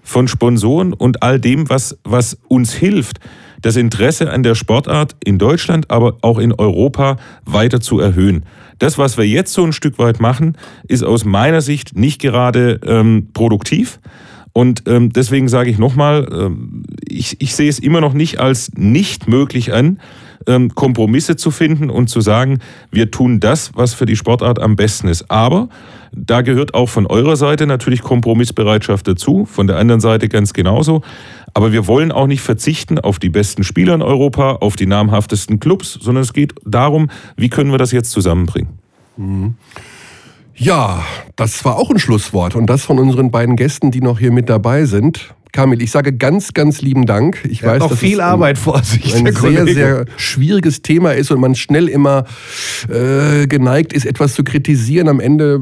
von 0.03 0.27
Sponsoren 0.27 0.93
und 0.93 1.23
all 1.23 1.39
dem, 1.39 1.69
was, 1.69 1.97
was 2.03 2.37
uns 2.47 2.73
hilft, 2.73 3.19
das 3.61 3.75
Interesse 3.75 4.31
an 4.31 4.43
der 4.43 4.55
Sportart 4.55 5.15
in 5.23 5.37
Deutschland, 5.37 5.89
aber 5.91 6.17
auch 6.21 6.39
in 6.39 6.53
Europa 6.53 7.17
weiter 7.45 7.79
zu 7.79 7.99
erhöhen. 7.99 8.45
Das, 8.79 8.97
was 8.97 9.17
wir 9.17 9.27
jetzt 9.27 9.53
so 9.53 9.63
ein 9.63 9.73
Stück 9.73 9.99
weit 9.99 10.19
machen, 10.19 10.57
ist 10.87 11.03
aus 11.03 11.23
meiner 11.25 11.61
Sicht 11.61 11.95
nicht 11.95 12.19
gerade 12.19 12.79
ähm, 12.85 13.27
produktiv. 13.33 13.99
Und 14.53 14.83
ähm, 14.87 15.13
deswegen 15.13 15.47
sage 15.47 15.69
ich 15.69 15.77
nochmal, 15.77 16.27
ähm, 16.31 16.83
ich, 17.07 17.39
ich 17.39 17.55
sehe 17.55 17.69
es 17.69 17.79
immer 17.79 18.01
noch 18.01 18.13
nicht 18.13 18.39
als 18.39 18.71
nicht 18.75 19.27
möglich 19.27 19.71
an, 19.73 19.99
ähm, 20.47 20.73
Kompromisse 20.73 21.35
zu 21.35 21.51
finden 21.51 21.89
und 21.89 22.09
zu 22.09 22.21
sagen, 22.21 22.59
wir 22.91 23.11
tun 23.11 23.39
das, 23.39 23.71
was 23.75 23.93
für 23.93 24.05
die 24.05 24.15
Sportart 24.15 24.59
am 24.59 24.75
besten 24.75 25.07
ist. 25.07 25.29
Aber 25.29 25.69
da 26.11 26.41
gehört 26.41 26.73
auch 26.73 26.89
von 26.89 27.05
eurer 27.05 27.35
Seite 27.35 27.67
natürlich 27.67 28.01
Kompromissbereitschaft 28.01 29.07
dazu, 29.07 29.45
von 29.45 29.67
der 29.67 29.77
anderen 29.77 30.01
Seite 30.01 30.27
ganz 30.27 30.53
genauso. 30.53 31.01
Aber 31.53 31.71
wir 31.71 31.87
wollen 31.87 32.11
auch 32.11 32.27
nicht 32.27 32.41
verzichten 32.41 32.99
auf 32.99 33.19
die 33.19 33.29
besten 33.29 33.63
Spieler 33.63 33.93
in 33.93 34.01
Europa, 34.01 34.53
auf 34.53 34.75
die 34.75 34.85
namhaftesten 34.85 35.59
Clubs, 35.59 35.97
sondern 36.01 36.23
es 36.23 36.33
geht 36.33 36.53
darum, 36.65 37.09
wie 37.35 37.49
können 37.49 37.71
wir 37.71 37.77
das 37.77 37.91
jetzt 37.91 38.11
zusammenbringen. 38.11 38.79
Mhm. 39.17 39.55
Ja, 40.55 41.03
das 41.35 41.65
war 41.65 41.77
auch 41.77 41.89
ein 41.89 41.99
Schlusswort 41.99 42.55
und 42.55 42.67
das 42.67 42.85
von 42.85 42.99
unseren 42.99 43.31
beiden 43.31 43.55
Gästen, 43.55 43.89
die 43.91 44.01
noch 44.01 44.19
hier 44.19 44.31
mit 44.31 44.47
dabei 44.47 44.85
sind. 44.85 45.33
Kamil, 45.51 45.81
ich 45.81 45.91
sage 45.91 46.13
ganz, 46.13 46.53
ganz 46.53 46.81
lieben 46.81 47.05
Dank. 47.05 47.43
Ich 47.45 47.63
er 47.63 47.71
weiß, 47.71 47.89
dass 47.89 47.99
viel 47.99 48.21
Arbeit 48.21 48.57
vor 48.57 48.81
sich. 48.83 49.15
Ein 49.15 49.33
sehr, 49.33 49.65
sehr 49.67 50.05
schwieriges 50.17 50.81
Thema 50.81 51.13
ist 51.13 51.31
und 51.31 51.41
man 51.41 51.55
schnell 51.55 51.89
immer 51.89 52.25
äh, 52.89 53.47
geneigt 53.47 53.93
ist, 53.93 54.05
etwas 54.05 54.33
zu 54.33 54.43
kritisieren. 54.43 55.09
Am 55.09 55.19
Ende 55.19 55.59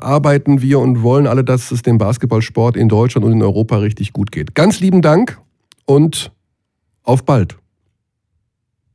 arbeiten 0.00 0.62
wir 0.62 0.78
und 0.78 1.02
wollen 1.02 1.26
alle, 1.26 1.42
dass 1.44 1.70
es 1.70 1.82
dem 1.82 1.98
Basketballsport 1.98 2.76
in 2.76 2.88
Deutschland 2.88 3.26
und 3.26 3.32
in 3.32 3.42
Europa 3.42 3.78
richtig 3.78 4.12
gut 4.12 4.30
geht. 4.30 4.54
Ganz 4.54 4.80
lieben 4.80 5.02
Dank 5.02 5.38
und 5.84 6.32
auf 7.02 7.24
bald. 7.24 7.56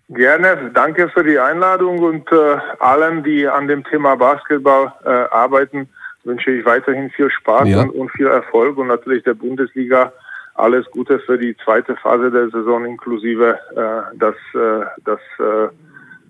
Gerne, 0.10 0.72
danke 0.74 1.10
für 1.10 1.24
die 1.24 1.40
Einladung 1.40 2.00
und 2.00 2.32
äh, 2.32 2.58
allen, 2.80 3.24
die 3.24 3.48
an 3.48 3.68
dem 3.68 3.84
Thema 3.84 4.16
Basketball 4.16 4.94
äh, 5.04 5.10
arbeiten 5.10 5.90
wünsche 6.24 6.52
ich 6.52 6.66
weiterhin 6.66 7.10
viel 7.12 7.30
Spaß 7.30 7.68
ja. 7.68 7.82
und, 7.82 7.90
und, 7.92 8.12
viel 8.12 8.28
Erfolg 8.28 8.78
und 8.78 8.88
natürlich 8.88 9.24
der 9.24 9.34
Bundesliga 9.34 10.14
alles 10.56 10.86
Gute 10.92 11.20
für 11.20 11.38
die 11.38 11.56
zweite 11.64 11.96
Phase 11.96 12.30
der 12.30 12.50
Saison 12.50 12.86
inklusive 12.86 13.58
äh, 13.76 14.18
das, 14.18 14.36
äh, 14.54 14.86
das 15.04 15.20
äh, 15.40 15.66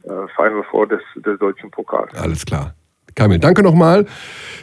äh, 0.09 0.27
Final 0.35 0.63
Four 0.69 0.87
des, 0.87 1.01
des 1.15 1.37
deutschen 1.39 1.71
Pokals. 1.71 2.13
Alles 2.15 2.45
klar. 2.45 2.73
Kamil, 3.15 3.39
danke 3.39 3.61
nochmal. 3.61 4.05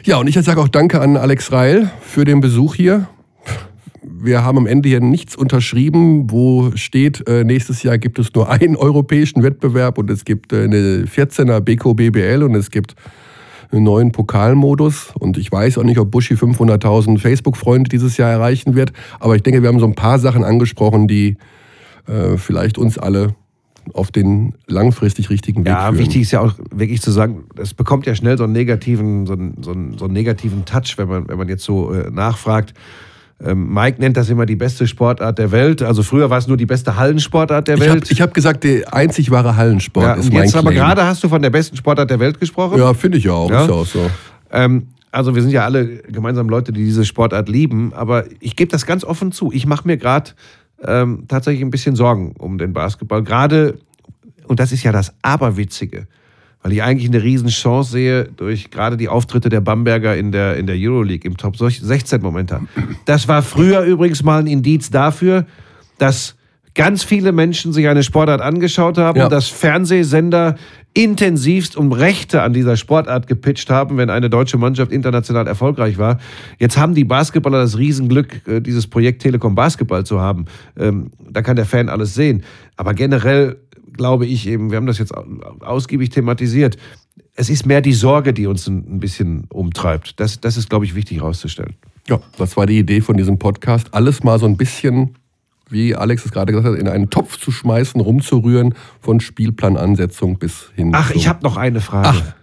Ja, 0.03 0.17
und 0.17 0.27
ich 0.27 0.35
sage 0.35 0.59
auch 0.59 0.67
danke 0.67 0.99
an 0.99 1.15
Alex 1.15 1.51
Reil 1.51 1.89
für 2.01 2.25
den 2.25 2.41
Besuch 2.41 2.75
hier. 2.75 3.07
Wir 4.03 4.43
haben 4.43 4.57
am 4.57 4.67
Ende 4.67 4.89
hier 4.89 4.99
nichts 4.99 5.35
unterschrieben, 5.35 6.31
wo 6.31 6.71
steht, 6.75 7.27
äh, 7.27 7.43
nächstes 7.43 7.83
Jahr 7.83 7.97
gibt 7.97 8.19
es 8.19 8.33
nur 8.33 8.49
einen 8.49 8.75
europäischen 8.75 9.43
Wettbewerb 9.43 9.97
und 9.97 10.09
es 10.09 10.25
gibt 10.25 10.53
äh, 10.53 10.63
eine 10.63 11.05
14er 11.05 11.59
BKBBL 11.61 12.43
und 12.43 12.55
es 12.55 12.71
gibt 12.71 12.95
einen 13.71 13.83
neuen 13.83 14.11
Pokalmodus. 14.11 15.13
Und 15.19 15.37
ich 15.37 15.51
weiß 15.51 15.77
auch 15.77 15.83
nicht, 15.83 15.99
ob 15.99 16.11
Buschi 16.11 16.35
500.000 16.35 17.19
Facebook-Freunde 17.19 17.89
dieses 17.89 18.17
Jahr 18.17 18.29
erreichen 18.29 18.75
wird. 18.75 18.93
Aber 19.19 19.35
ich 19.35 19.43
denke, 19.43 19.61
wir 19.61 19.69
haben 19.69 19.79
so 19.79 19.85
ein 19.85 19.95
paar 19.95 20.19
Sachen 20.19 20.43
angesprochen, 20.43 21.07
die 21.07 21.37
äh, 22.07 22.37
vielleicht 22.37 22.77
uns 22.77 22.97
alle 22.97 23.35
auf 23.93 24.11
den 24.11 24.53
langfristig 24.67 25.29
richtigen 25.29 25.61
Weg 25.65 25.73
ja, 25.73 25.87
führen. 25.87 25.95
Ja, 25.95 25.99
wichtig 25.99 26.21
ist 26.21 26.31
ja 26.31 26.41
auch 26.41 26.53
wirklich 26.71 27.01
zu 27.01 27.11
sagen, 27.11 27.45
es 27.57 27.73
bekommt 27.73 28.05
ja 28.05 28.15
schnell 28.15 28.37
so 28.37 28.43
einen 28.43 28.53
negativen, 28.53 29.25
so 29.25 29.33
einen, 29.33 29.63
so 29.63 29.71
einen, 29.71 29.97
so 29.97 30.05
einen 30.05 30.13
negativen 30.13 30.65
Touch, 30.65 30.97
wenn 30.97 31.07
man, 31.07 31.27
wenn 31.27 31.37
man 31.37 31.49
jetzt 31.49 31.63
so 31.63 31.91
äh, 31.91 32.09
nachfragt. 32.11 32.73
Ähm, 33.43 33.73
Mike 33.73 33.99
nennt 33.99 34.17
das 34.17 34.29
immer 34.29 34.45
die 34.45 34.55
beste 34.55 34.85
Sportart 34.87 35.39
der 35.39 35.51
Welt. 35.51 35.81
Also 35.81 36.03
früher 36.03 36.29
war 36.29 36.37
es 36.37 36.47
nur 36.47 36.57
die 36.57 36.65
beste 36.65 36.95
Hallensportart 36.95 37.67
der 37.67 37.79
Welt. 37.79 38.11
Ich 38.11 38.21
habe 38.21 38.29
hab 38.29 38.33
gesagt, 38.35 38.63
der 38.63 38.93
einzig 38.93 39.31
wahre 39.31 39.55
Hallensport 39.55 40.05
ja, 40.05 40.13
ist 40.13 40.31
mein 40.31 40.43
Jetzt 40.43 40.55
aber 40.55 40.71
gerade 40.71 41.05
hast 41.05 41.23
du 41.23 41.29
von 41.29 41.41
der 41.41 41.49
besten 41.49 41.75
Sportart 41.75 42.09
der 42.09 42.19
Welt 42.19 42.39
gesprochen. 42.39 42.77
Ja, 42.77 42.93
finde 42.93 43.17
ich 43.17 43.29
auch. 43.29 43.49
Ja? 43.49 43.63
Ist 43.63 43.69
ja 43.69 43.73
auch 43.73 43.85
so. 43.85 44.11
Ähm, 44.51 44.87
also 45.11 45.33
wir 45.33 45.41
sind 45.41 45.51
ja 45.51 45.65
alle 45.65 45.97
gemeinsam 46.03 46.49
Leute, 46.49 46.71
die 46.71 46.85
diese 46.85 47.03
Sportart 47.03 47.49
lieben. 47.49 47.93
Aber 47.93 48.25
ich 48.39 48.55
gebe 48.55 48.71
das 48.71 48.85
ganz 48.85 49.03
offen 49.03 49.31
zu. 49.31 49.51
Ich 49.51 49.65
mache 49.65 49.87
mir 49.87 49.97
gerade 49.97 50.31
ähm, 50.83 51.25
tatsächlich 51.27 51.63
ein 51.63 51.71
bisschen 51.71 51.95
Sorgen 51.95 52.35
um 52.37 52.57
den 52.57 52.73
Basketball. 52.73 53.23
Gerade, 53.23 53.79
und 54.47 54.59
das 54.59 54.71
ist 54.71 54.83
ja 54.83 54.91
das 54.91 55.13
Aberwitzige 55.23 56.07
weil 56.63 56.73
ich 56.73 56.83
eigentlich 56.83 57.09
eine 57.09 57.23
Riesenchance 57.23 57.91
sehe 57.91 58.25
durch 58.25 58.69
gerade 58.71 58.97
die 58.97 59.09
Auftritte 59.09 59.49
der 59.49 59.61
Bamberger 59.61 60.15
in 60.15 60.31
der, 60.31 60.57
in 60.57 60.67
der 60.67 60.75
Euroleague 60.77 61.29
im 61.29 61.37
Top 61.37 61.57
16 61.57 62.21
momentan. 62.21 62.67
Das 63.05 63.27
war 63.27 63.41
früher 63.41 63.81
übrigens 63.81 64.23
mal 64.23 64.39
ein 64.39 64.47
Indiz 64.47 64.89
dafür, 64.89 65.45
dass 65.97 66.35
ganz 66.73 67.03
viele 67.03 67.31
Menschen 67.31 67.73
sich 67.73 67.87
eine 67.87 68.03
Sportart 68.03 68.41
angeschaut 68.41 68.97
haben 68.97 69.19
ja. 69.19 69.25
und 69.25 69.31
dass 69.31 69.47
Fernsehsender 69.47 70.55
intensivst 70.93 71.77
um 71.77 71.91
Rechte 71.91 72.41
an 72.41 72.53
dieser 72.53 72.75
Sportart 72.75 73.27
gepitcht 73.27 73.69
haben, 73.69 73.97
wenn 73.97 74.09
eine 74.09 74.29
deutsche 74.29 74.57
Mannschaft 74.57 74.91
international 74.91 75.47
erfolgreich 75.47 75.97
war. 75.97 76.19
Jetzt 76.59 76.77
haben 76.77 76.95
die 76.95 77.05
Basketballer 77.05 77.61
das 77.61 77.77
Riesenglück, 77.77 78.47
äh, 78.47 78.61
dieses 78.61 78.87
Projekt 78.87 79.21
Telekom 79.21 79.55
Basketball 79.55 80.05
zu 80.05 80.19
haben. 80.19 80.45
Ähm, 80.77 81.11
da 81.29 81.41
kann 81.41 81.55
der 81.55 81.65
Fan 81.65 81.87
alles 81.87 82.13
sehen. 82.13 82.43
Aber 82.75 82.93
generell 82.93 83.57
glaube 83.93 84.25
ich 84.25 84.47
eben, 84.47 84.71
wir 84.71 84.77
haben 84.77 84.85
das 84.85 84.97
jetzt 84.97 85.13
ausgiebig 85.61 86.09
thematisiert, 86.09 86.77
es 87.35 87.49
ist 87.49 87.65
mehr 87.65 87.81
die 87.81 87.93
Sorge, 87.93 88.33
die 88.33 88.47
uns 88.47 88.67
ein 88.67 88.99
bisschen 88.99 89.45
umtreibt. 89.49 90.19
Das, 90.19 90.39
das 90.41 90.57
ist, 90.57 90.69
glaube 90.69 90.85
ich, 90.85 90.95
wichtig 90.95 91.17
herauszustellen. 91.17 91.75
Ja, 92.07 92.19
das 92.37 92.57
war 92.57 92.65
die 92.65 92.79
Idee 92.79 93.01
von 93.01 93.17
diesem 93.17 93.39
Podcast. 93.39 93.93
Alles 93.93 94.23
mal 94.23 94.39
so 94.39 94.45
ein 94.45 94.57
bisschen, 94.57 95.15
wie 95.69 95.95
Alex 95.95 96.25
es 96.25 96.31
gerade 96.31 96.51
gesagt 96.51 96.73
hat, 96.73 96.79
in 96.79 96.87
einen 96.87 97.09
Topf 97.09 97.39
zu 97.39 97.51
schmeißen, 97.51 98.01
rumzurühren, 98.01 98.73
von 98.99 99.19
Spielplanansetzung 99.19 100.37
bis 100.37 100.71
hin. 100.75 100.91
Ach, 100.93 101.11
ich 101.11 101.27
habe 101.27 101.43
noch 101.43 101.57
eine 101.57 101.79
Frage. 101.79 102.33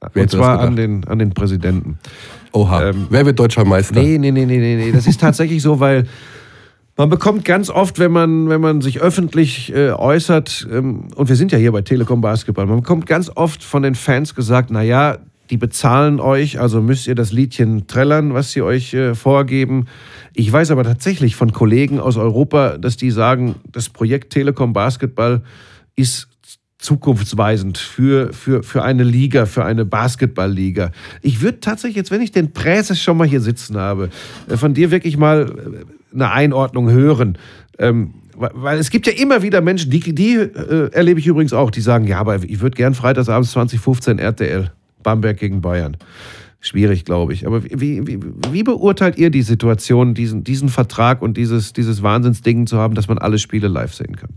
Ach, 0.00 0.10
Und 0.14 0.30
zwar 0.30 0.60
an 0.60 0.76
den, 0.76 1.04
an 1.04 1.18
den 1.18 1.30
Präsidenten. 1.30 1.98
Oha. 2.52 2.90
Ähm, 2.90 3.06
Wer 3.10 3.26
wird 3.26 3.38
deutscher 3.38 3.64
Meister? 3.64 4.02
Nee, 4.02 4.18
nee, 4.18 4.30
nee, 4.30 4.44
nee, 4.44 4.76
nee. 4.76 4.92
Das 4.92 5.06
ist 5.06 5.20
tatsächlich 5.20 5.62
so, 5.62 5.80
weil 5.80 6.06
man 7.02 7.10
bekommt 7.10 7.44
ganz 7.44 7.68
oft, 7.68 7.98
wenn 7.98 8.12
man, 8.12 8.48
wenn 8.48 8.60
man 8.60 8.80
sich 8.80 9.00
öffentlich 9.00 9.74
äh, 9.74 9.90
äußert, 9.90 10.68
ähm, 10.70 11.08
und 11.16 11.28
wir 11.28 11.34
sind 11.34 11.50
ja 11.50 11.58
hier 11.58 11.72
bei 11.72 11.82
Telekom 11.82 12.20
Basketball, 12.20 12.66
man 12.66 12.78
bekommt 12.78 13.06
ganz 13.06 13.28
oft 13.34 13.64
von 13.64 13.82
den 13.82 13.96
Fans 13.96 14.36
gesagt, 14.36 14.70
naja, 14.70 15.18
die 15.50 15.56
bezahlen 15.56 16.20
euch, 16.20 16.60
also 16.60 16.80
müsst 16.80 17.08
ihr 17.08 17.16
das 17.16 17.32
Liedchen 17.32 17.88
trällern, 17.88 18.34
was 18.34 18.52
sie 18.52 18.62
euch 18.62 18.94
äh, 18.94 19.16
vorgeben. 19.16 19.86
Ich 20.32 20.52
weiß 20.52 20.70
aber 20.70 20.84
tatsächlich 20.84 21.34
von 21.34 21.52
Kollegen 21.52 21.98
aus 21.98 22.16
Europa, 22.16 22.78
dass 22.78 22.96
die 22.96 23.10
sagen, 23.10 23.56
das 23.72 23.88
Projekt 23.88 24.32
Telekom 24.32 24.72
Basketball 24.72 25.42
ist 25.96 26.28
zukunftsweisend 26.78 27.78
für, 27.78 28.32
für, 28.32 28.62
für 28.62 28.84
eine 28.84 29.02
Liga, 29.02 29.46
für 29.46 29.64
eine 29.64 29.84
Basketballliga. 29.84 30.92
Ich 31.20 31.40
würde 31.40 31.58
tatsächlich 31.58 31.96
jetzt, 31.96 32.12
wenn 32.12 32.22
ich 32.22 32.30
den 32.30 32.52
Präses 32.52 33.00
schon 33.00 33.16
mal 33.16 33.26
hier 33.26 33.40
sitzen 33.40 33.76
habe, 33.76 34.08
äh, 34.48 34.56
von 34.56 34.72
dir 34.72 34.92
wirklich 34.92 35.16
mal 35.16 35.50
äh, 35.50 36.01
eine 36.12 36.30
Einordnung 36.30 36.90
hören. 36.90 37.38
Ähm, 37.78 38.14
weil 38.34 38.78
es 38.78 38.90
gibt 38.90 39.06
ja 39.06 39.12
immer 39.12 39.42
wieder 39.42 39.60
Menschen, 39.60 39.90
die, 39.90 40.14
die 40.14 40.34
äh, 40.34 40.90
erlebe 40.92 41.20
ich 41.20 41.26
übrigens 41.26 41.52
auch, 41.52 41.70
die 41.70 41.80
sagen, 41.80 42.06
ja, 42.06 42.18
aber 42.18 42.42
ich 42.42 42.60
würde 42.60 42.76
gern 42.76 42.94
freitagsabends 42.94 43.52
2015 43.52 44.18
RTL, 44.18 44.72
Bamberg 45.02 45.38
gegen 45.38 45.60
Bayern. 45.60 45.96
Schwierig, 46.60 47.04
glaube 47.04 47.32
ich. 47.34 47.46
Aber 47.46 47.64
wie, 47.64 48.06
wie, 48.06 48.20
wie, 48.50 48.62
beurteilt 48.62 49.18
ihr 49.18 49.30
die 49.30 49.42
Situation, 49.42 50.14
diesen, 50.14 50.44
diesen 50.44 50.68
Vertrag 50.68 51.20
und 51.20 51.36
dieses, 51.36 51.72
dieses 51.72 52.02
Wahnsinnsding 52.02 52.66
zu 52.66 52.78
haben, 52.78 52.94
dass 52.94 53.08
man 53.08 53.18
alle 53.18 53.38
Spiele 53.38 53.66
live 53.66 53.92
sehen 53.92 54.16
kann? 54.16 54.30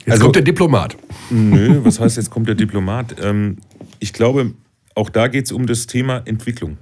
Jetzt 0.00 0.12
also, 0.12 0.24
kommt 0.24 0.36
der 0.36 0.42
Diplomat. 0.42 0.96
Nö, 1.30 1.80
was 1.82 1.98
heißt 1.98 2.18
jetzt 2.18 2.30
kommt 2.30 2.48
der 2.48 2.54
Diplomat? 2.54 3.16
Ähm, 3.22 3.56
ich 3.98 4.12
glaube, 4.12 4.52
auch 4.94 5.08
da 5.08 5.28
geht 5.28 5.46
es 5.46 5.52
um 5.52 5.66
das 5.66 5.86
Thema 5.86 6.20
Entwicklung. 6.26 6.76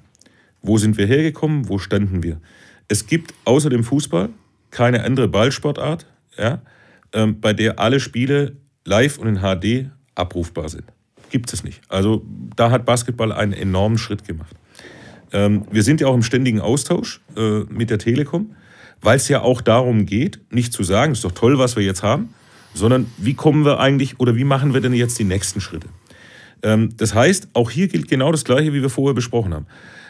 Wo 0.62 0.78
sind 0.78 0.96
wir 0.96 1.06
hergekommen? 1.06 1.68
Wo 1.68 1.78
standen 1.78 2.22
wir? 2.22 2.40
Es 2.88 3.06
gibt 3.06 3.34
außer 3.44 3.70
dem 3.70 3.84
Fußball 3.84 4.28
keine 4.70 5.04
andere 5.04 5.28
Ballsportart, 5.28 6.06
ja, 6.38 6.62
ähm, 7.12 7.40
bei 7.40 7.52
der 7.52 7.78
alle 7.78 8.00
Spiele 8.00 8.56
live 8.84 9.18
und 9.18 9.28
in 9.28 9.38
HD 9.40 9.90
abrufbar 10.14 10.68
sind. 10.68 10.84
Gibt 11.30 11.52
es 11.52 11.64
nicht. 11.64 11.80
Also 11.88 12.24
da 12.56 12.70
hat 12.70 12.84
Basketball 12.84 13.32
einen 13.32 13.52
enormen 13.52 13.98
Schritt 13.98 14.26
gemacht. 14.26 14.54
Ähm, 15.32 15.64
wir 15.70 15.82
sind 15.82 16.00
ja 16.00 16.06
auch 16.08 16.14
im 16.14 16.22
ständigen 16.22 16.60
Austausch 16.60 17.20
äh, 17.36 17.60
mit 17.70 17.90
der 17.90 17.98
Telekom, 17.98 18.54
weil 19.00 19.16
es 19.16 19.28
ja 19.28 19.40
auch 19.40 19.60
darum 19.60 20.06
geht, 20.06 20.40
nicht 20.50 20.72
zu 20.72 20.82
sagen, 20.82 21.12
ist 21.12 21.24
doch 21.24 21.32
toll, 21.32 21.58
was 21.58 21.76
wir 21.76 21.82
jetzt 21.82 22.02
haben, 22.02 22.34
sondern 22.74 23.06
wie 23.18 23.34
kommen 23.34 23.64
wir 23.64 23.80
eigentlich 23.80 24.20
oder 24.20 24.36
wie 24.36 24.44
machen 24.44 24.74
wir 24.74 24.80
denn 24.80 24.94
jetzt 24.94 25.18
die 25.18 25.24
nächsten 25.24 25.60
Schritte? 25.60 25.88
Ähm, 26.62 26.90
das 26.96 27.14
heißt, 27.14 27.48
auch 27.54 27.70
hier 27.70 27.88
gilt 27.88 28.08
genau 28.08 28.30
das 28.30 28.44
Gleiche, 28.44 28.72
wie 28.72 28.82
wir 28.82 28.90
vorher 28.90 29.14
besprochen 29.14 29.54
haben. 29.54 29.66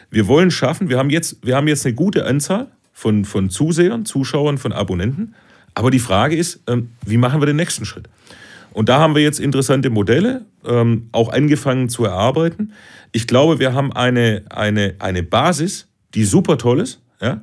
Wir 0.09 0.27
wollen 0.27 0.51
schaffen, 0.51 0.89
wir 0.89 0.97
haben 0.97 1.09
jetzt, 1.09 1.37
wir 1.45 1.55
haben 1.55 1.67
jetzt 1.67 1.85
eine 1.85 1.95
gute 1.95 2.25
Anzahl 2.25 2.67
von, 2.93 3.25
von 3.25 3.49
Zusehern, 3.49 4.05
Zuschauern, 4.05 4.57
von 4.57 4.71
Abonnenten. 4.71 5.35
Aber 5.75 5.91
die 5.91 5.99
Frage 5.99 6.35
ist, 6.35 6.61
ähm, 6.67 6.89
wie 7.05 7.17
machen 7.17 7.41
wir 7.41 7.45
den 7.45 7.55
nächsten 7.55 7.85
Schritt? 7.85 8.07
Und 8.71 8.89
da 8.89 8.99
haben 8.99 9.15
wir 9.15 9.21
jetzt 9.21 9.39
interessante 9.39 9.89
Modelle 9.89 10.45
ähm, 10.65 11.09
auch 11.11 11.31
angefangen 11.31 11.89
zu 11.89 12.05
erarbeiten. 12.05 12.73
Ich 13.11 13.27
glaube, 13.27 13.59
wir 13.59 13.73
haben 13.73 13.93
eine, 13.93 14.43
eine, 14.49 14.95
eine 14.99 15.23
Basis, 15.23 15.87
die 16.15 16.23
super 16.23 16.57
toll 16.57 16.79
ist. 16.79 16.99
Ja? 17.21 17.41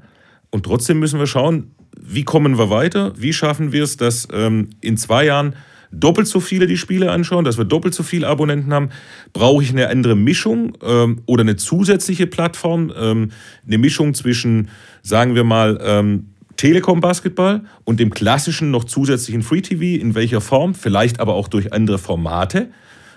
Und 0.50 0.64
trotzdem 0.64 0.98
müssen 0.98 1.20
wir 1.20 1.26
schauen, 1.26 1.72
wie 2.00 2.24
kommen 2.24 2.58
wir 2.58 2.70
weiter? 2.70 3.12
Wie 3.16 3.32
schaffen 3.32 3.72
wir 3.72 3.84
es, 3.84 3.96
dass 3.96 4.26
ähm, 4.32 4.70
in 4.80 4.96
zwei 4.96 5.24
Jahren 5.24 5.54
doppelt 5.92 6.26
so 6.28 6.40
viele 6.40 6.66
die 6.66 6.76
Spiele 6.76 7.10
anschauen, 7.10 7.44
dass 7.44 7.58
wir 7.58 7.64
doppelt 7.64 7.94
so 7.94 8.02
viele 8.02 8.28
Abonnenten 8.28 8.72
haben? 8.72 8.90
Brauche 9.32 9.62
ich 9.62 9.70
eine 9.70 9.88
andere 9.88 10.16
Mischung 10.16 10.76
ähm, 10.82 11.22
oder 11.26 11.42
eine 11.42 11.56
zusätzliche 11.56 12.26
Plattform? 12.26 12.92
Ähm, 12.96 13.30
eine 13.66 13.78
Mischung 13.78 14.14
zwischen, 14.14 14.68
sagen 15.02 15.34
wir 15.34 15.44
mal, 15.44 15.80
ähm, 15.82 16.26
Telekom 16.56 17.00
Basketball 17.00 17.62
und 17.84 18.00
dem 18.00 18.10
klassischen 18.10 18.70
noch 18.70 18.84
zusätzlichen 18.84 19.42
Free 19.42 19.62
TV, 19.62 20.00
in 20.00 20.14
welcher 20.14 20.42
Form, 20.42 20.74
vielleicht 20.74 21.18
aber 21.18 21.34
auch 21.34 21.48
durch 21.48 21.72
andere 21.72 21.98
Formate. 21.98 22.68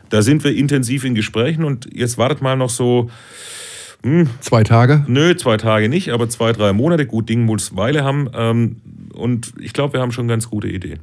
Da 0.10 0.22
sind 0.22 0.44
wir 0.44 0.56
intensiv 0.56 1.04
in 1.04 1.16
Gesprächen 1.16 1.64
und 1.66 1.90
jetzt 1.94 2.18
wartet 2.18 2.42
mal 2.42 2.56
noch 2.56 2.70
so. 2.70 3.10
Hm, 4.04 4.30
zwei 4.40 4.64
Tage? 4.64 5.04
Nö, 5.08 5.36
zwei 5.36 5.58
Tage 5.58 5.90
nicht, 5.90 6.12
aber 6.12 6.30
zwei, 6.30 6.52
drei 6.54 6.72
Monate. 6.72 7.06
Gut, 7.06 7.30
Ding 7.30 7.44
muss 7.44 7.76
Weile 7.76 8.04
haben. 8.04 8.30
Ähm, 8.34 8.82
und 9.14 9.54
ich 9.60 9.74
glaube, 9.74 9.94
wir 9.94 10.02
haben 10.02 10.12
schon 10.12 10.28
ganz 10.28 10.50
gute 10.50 10.68
Ideen. 10.68 11.00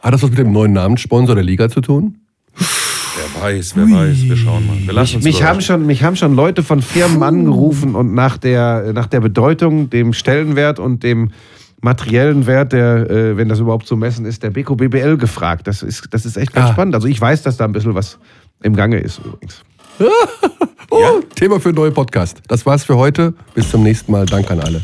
Hat 0.00 0.14
das 0.14 0.22
was 0.22 0.30
mit 0.30 0.38
dem 0.38 0.52
neuen 0.52 0.72
Namenssponsor 0.72 1.34
der 1.34 1.44
Liga 1.44 1.68
zu 1.68 1.80
tun? 1.80 2.18
Wer 2.54 3.42
weiß, 3.42 3.76
wer 3.76 3.84
Ui. 3.84 3.92
weiß. 3.92 4.22
Wir 4.22 4.36
schauen 4.36 4.66
mal. 4.66 4.76
Wir 4.86 4.94
mich, 4.94 5.22
mich 5.22 5.42
haben 5.42 5.60
schon, 5.60 5.86
mich 5.86 6.02
haben 6.02 6.16
schon 6.16 6.34
Leute 6.34 6.62
von 6.62 6.82
Firmen 6.82 7.22
angerufen 7.22 7.94
und 7.94 8.14
nach 8.14 8.38
der, 8.38 8.92
nach 8.92 9.06
der 9.06 9.20
Bedeutung, 9.20 9.90
dem 9.90 10.12
Stellenwert 10.12 10.78
und 10.78 11.02
dem 11.02 11.30
materiellen 11.80 12.46
Wert, 12.46 12.72
der, 12.72 13.10
äh, 13.10 13.36
wenn 13.36 13.48
das 13.48 13.60
überhaupt 13.60 13.86
zu 13.86 13.96
messen 13.96 14.24
ist, 14.24 14.42
der 14.42 14.50
Beko 14.50 14.76
BBL 14.76 15.16
gefragt. 15.16 15.66
Das 15.66 15.82
ist, 15.82 16.08
das 16.10 16.26
ist 16.26 16.36
echt 16.36 16.52
ganz 16.52 16.70
ah. 16.70 16.72
spannend. 16.72 16.94
Also 16.94 17.08
ich 17.08 17.20
weiß, 17.20 17.42
dass 17.42 17.56
da 17.56 17.64
ein 17.64 17.72
bisschen 17.72 17.94
was 17.94 18.18
im 18.62 18.74
Gange 18.74 18.98
ist 18.98 19.18
übrigens. 19.18 19.62
oh, 20.90 21.00
ja? 21.00 21.12
Thema 21.34 21.60
für 21.60 21.68
einen 21.68 21.76
neuen 21.76 21.94
Podcast. 21.94 22.40
Das 22.48 22.66
war's 22.66 22.84
für 22.84 22.96
heute. 22.96 23.34
Bis 23.54 23.70
zum 23.70 23.82
nächsten 23.82 24.12
Mal. 24.12 24.26
Danke 24.26 24.52
an 24.52 24.60
alle. 24.60 24.82